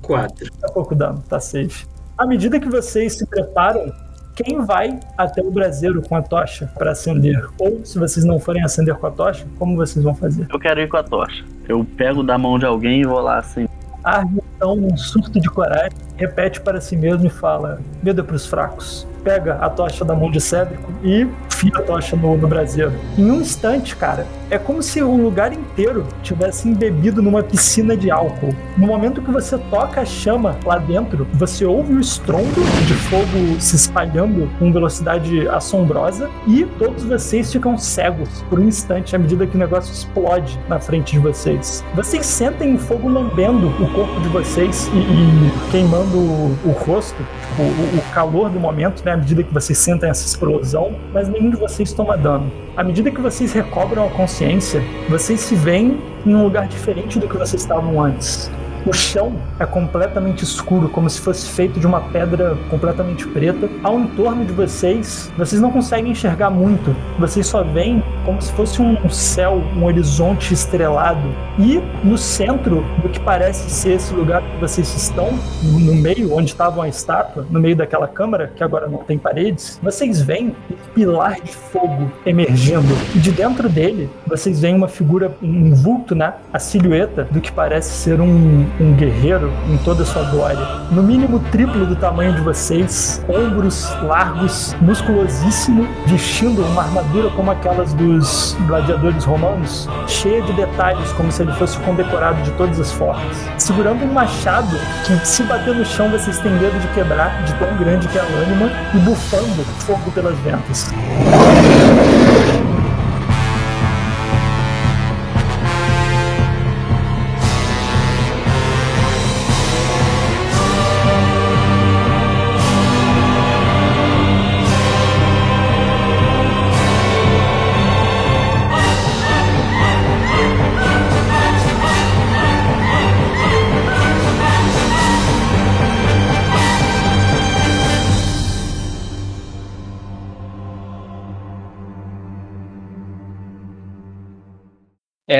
Quatro. 0.02 0.50
Tá 0.60 0.68
pouco 0.68 0.94
dano, 0.94 1.22
tá 1.28 1.40
safe. 1.40 1.86
À 2.18 2.26
medida 2.26 2.60
que 2.60 2.68
vocês 2.68 3.14
se 3.14 3.26
preparam, 3.26 3.92
quem 4.34 4.64
vai 4.64 4.98
até 5.16 5.42
o 5.42 5.50
braseiro 5.50 6.02
com 6.02 6.16
a 6.16 6.22
tocha 6.22 6.70
para 6.78 6.92
acender? 6.92 7.46
Ou 7.58 7.84
se 7.84 7.98
vocês 7.98 8.24
não 8.24 8.40
forem 8.40 8.62
acender 8.62 8.94
com 8.94 9.06
a 9.06 9.10
tocha, 9.10 9.46
como 9.58 9.76
vocês 9.76 10.04
vão 10.04 10.14
fazer? 10.14 10.46
Eu 10.50 10.58
quero 10.58 10.80
ir 10.80 10.88
com 10.88 10.96
a 10.96 11.02
tocha. 11.02 11.44
Eu 11.68 11.84
pego 11.84 12.22
da 12.22 12.36
mão 12.36 12.58
de 12.58 12.64
alguém 12.64 13.02
e 13.02 13.04
vou 13.04 13.20
lá 13.20 13.38
assim. 13.38 13.68
Arne, 14.02 14.42
então, 14.56 14.74
num 14.74 14.96
surto 14.96 15.38
de 15.38 15.48
coragem, 15.48 15.96
repete 16.16 16.60
para 16.60 16.80
si 16.80 16.96
mesmo 16.96 17.26
e 17.26 17.30
fala: 17.30 17.80
Medo 18.02 18.20
é 18.20 18.24
pros 18.24 18.46
fracos. 18.46 19.06
Pega 19.24 19.54
a 19.54 19.70
tocha 19.70 20.04
da 20.04 20.14
mão 20.14 20.30
de 20.30 20.40
Cédrico 20.40 20.92
e 21.02 21.26
fia 21.48 21.72
a 21.76 21.82
tocha 21.82 22.16
no, 22.16 22.36
no 22.36 22.48
braseiro. 22.48 22.92
Em 23.16 23.30
um 23.30 23.40
instante, 23.40 23.94
cara, 23.94 24.26
é 24.50 24.58
como 24.58 24.82
se 24.82 25.02
o 25.02 25.16
lugar 25.16 25.52
inteiro 25.52 26.06
tivesse 26.22 26.68
embebido 26.68 27.22
numa 27.22 27.42
piscina 27.42 27.96
de 27.96 28.10
álcool. 28.10 28.54
No 28.76 28.86
momento 28.86 29.22
que 29.22 29.30
você 29.30 29.56
toca 29.56 30.00
a 30.00 30.04
chama 30.04 30.56
lá 30.64 30.78
dentro, 30.78 31.26
você 31.32 31.64
ouve 31.64 31.94
o 31.94 32.00
estrondo 32.00 32.60
de 32.86 32.94
fogo 32.94 33.60
se 33.60 33.76
espalhando 33.76 34.50
com 34.58 34.72
velocidade 34.72 35.48
assombrosa 35.48 36.28
e 36.46 36.64
todos 36.78 37.04
vocês 37.04 37.50
ficam 37.52 37.78
cegos 37.78 38.42
por 38.50 38.58
um 38.58 38.64
instante 38.64 39.14
à 39.14 39.18
medida 39.18 39.46
que 39.46 39.56
o 39.56 39.58
negócio 39.58 39.92
explode 39.92 40.58
na 40.68 40.78
frente 40.78 41.12
de 41.12 41.18
vocês. 41.18 41.84
Vocês 41.94 42.26
sentem 42.26 42.74
o 42.74 42.78
fogo 42.78 43.08
lambendo 43.08 43.68
o 43.68 43.92
corpo 43.92 44.20
de 44.20 44.28
vocês 44.28 44.90
e, 44.92 44.98
e 44.98 45.70
queimando 45.70 46.18
o, 46.18 46.58
o 46.64 46.70
rosto, 46.72 47.22
o, 47.58 47.62
o 47.98 48.02
calor 48.12 48.50
do 48.50 48.58
momento, 48.58 49.04
né, 49.04 49.11
à 49.12 49.16
medida 49.16 49.42
que 49.42 49.52
vocês 49.52 49.78
sentem 49.78 50.08
essa 50.08 50.26
explosão, 50.26 50.94
mas 51.12 51.28
nenhum 51.28 51.50
de 51.50 51.56
vocês 51.56 51.92
toma 51.92 52.16
dano. 52.16 52.50
À 52.76 52.82
medida 52.82 53.10
que 53.10 53.20
vocês 53.20 53.52
recobram 53.52 54.06
a 54.06 54.10
consciência, 54.10 54.82
vocês 55.08 55.40
se 55.40 55.54
veem 55.54 56.00
em 56.24 56.34
um 56.34 56.42
lugar 56.44 56.66
diferente 56.66 57.18
do 57.18 57.28
que 57.28 57.36
vocês 57.36 57.62
estavam 57.62 58.00
antes. 58.00 58.50
O 58.84 58.92
chão 58.92 59.34
é 59.60 59.64
completamente 59.64 60.42
escuro, 60.42 60.88
como 60.88 61.08
se 61.08 61.20
fosse 61.20 61.48
feito 61.48 61.78
de 61.78 61.86
uma 61.86 62.00
pedra 62.00 62.58
completamente 62.68 63.24
preta. 63.28 63.68
Ao 63.80 64.00
entorno 64.00 64.44
de 64.44 64.52
vocês, 64.52 65.32
vocês 65.38 65.60
não 65.60 65.70
conseguem 65.70 66.10
enxergar 66.10 66.50
muito. 66.50 66.94
Vocês 67.16 67.46
só 67.46 67.62
veem 67.62 68.02
como 68.24 68.42
se 68.42 68.50
fosse 68.52 68.82
um 68.82 69.08
céu, 69.08 69.62
um 69.76 69.84
horizonte 69.84 70.52
estrelado. 70.52 71.22
E 71.60 71.80
no 72.02 72.18
centro 72.18 72.84
do 73.00 73.08
que 73.08 73.20
parece 73.20 73.70
ser 73.70 73.92
esse 73.92 74.12
lugar 74.12 74.42
que 74.42 74.60
vocês 74.60 74.92
estão, 74.96 75.30
no 75.62 75.94
meio 75.94 76.34
onde 76.34 76.50
estava 76.50 76.84
a 76.84 76.88
estátua, 76.88 77.46
no 77.48 77.60
meio 77.60 77.76
daquela 77.76 78.08
câmara, 78.08 78.50
que 78.56 78.64
agora 78.64 78.88
não 78.88 78.98
tem 78.98 79.16
paredes, 79.16 79.78
vocês 79.80 80.20
veem 80.20 80.56
um 80.68 80.74
pilar 80.92 81.40
de 81.40 81.52
fogo 81.52 82.10
emergindo. 82.26 82.94
E 83.14 83.18
de 83.20 83.30
dentro 83.30 83.68
dele, 83.68 84.10
vocês 84.26 84.60
veem 84.60 84.74
uma 84.74 84.88
figura, 84.88 85.32
um 85.40 85.72
vulto, 85.72 86.16
né? 86.16 86.34
A 86.52 86.58
silhueta 86.58 87.28
do 87.30 87.40
que 87.40 87.52
parece 87.52 87.90
ser 87.90 88.20
um, 88.20 88.66
um 88.80 88.92
guerreiro 88.94 89.52
em 89.68 89.76
toda 89.78 90.02
a 90.02 90.06
sua 90.06 90.24
glória. 90.24 90.58
No 90.90 91.02
mínimo 91.02 91.38
triplo 91.50 91.86
do 91.86 91.96
tamanho 91.96 92.34
de 92.34 92.40
vocês, 92.40 93.24
ombros 93.28 93.88
largos, 94.02 94.74
musculosíssimo, 94.80 95.86
vestindo 96.06 96.62
uma 96.62 96.82
armadura 96.82 97.30
como 97.30 97.50
aquelas 97.50 97.92
dos 97.94 98.56
gladiadores 98.66 99.24
romanos, 99.24 99.88
cheia 100.06 100.42
de 100.42 100.52
detalhes, 100.52 101.12
como 101.12 101.30
se 101.30 101.42
ele 101.42 101.52
fosse 101.52 101.78
condecorado 101.80 102.42
de 102.42 102.50
todas 102.52 102.78
as 102.80 102.92
formas. 102.92 103.36
Segurando 103.58 104.04
um 104.04 104.12
machado 104.12 104.76
que, 105.06 105.26
se 105.26 105.42
bater 105.44 105.74
no 105.74 105.84
chão, 105.84 106.10
vocês 106.10 106.38
têm 106.38 106.52
medo 106.52 106.78
de 106.78 106.88
quebrar, 106.88 107.42
de 107.44 107.54
tão 107.54 107.76
grande 107.76 108.08
que 108.08 108.18
é 108.18 108.20
a 108.20 108.24
lâmina, 108.24 108.72
e 108.94 108.98
bufando 108.98 109.62
fogo 109.80 110.10
pelas 110.12 110.36
ventas. 110.38 110.90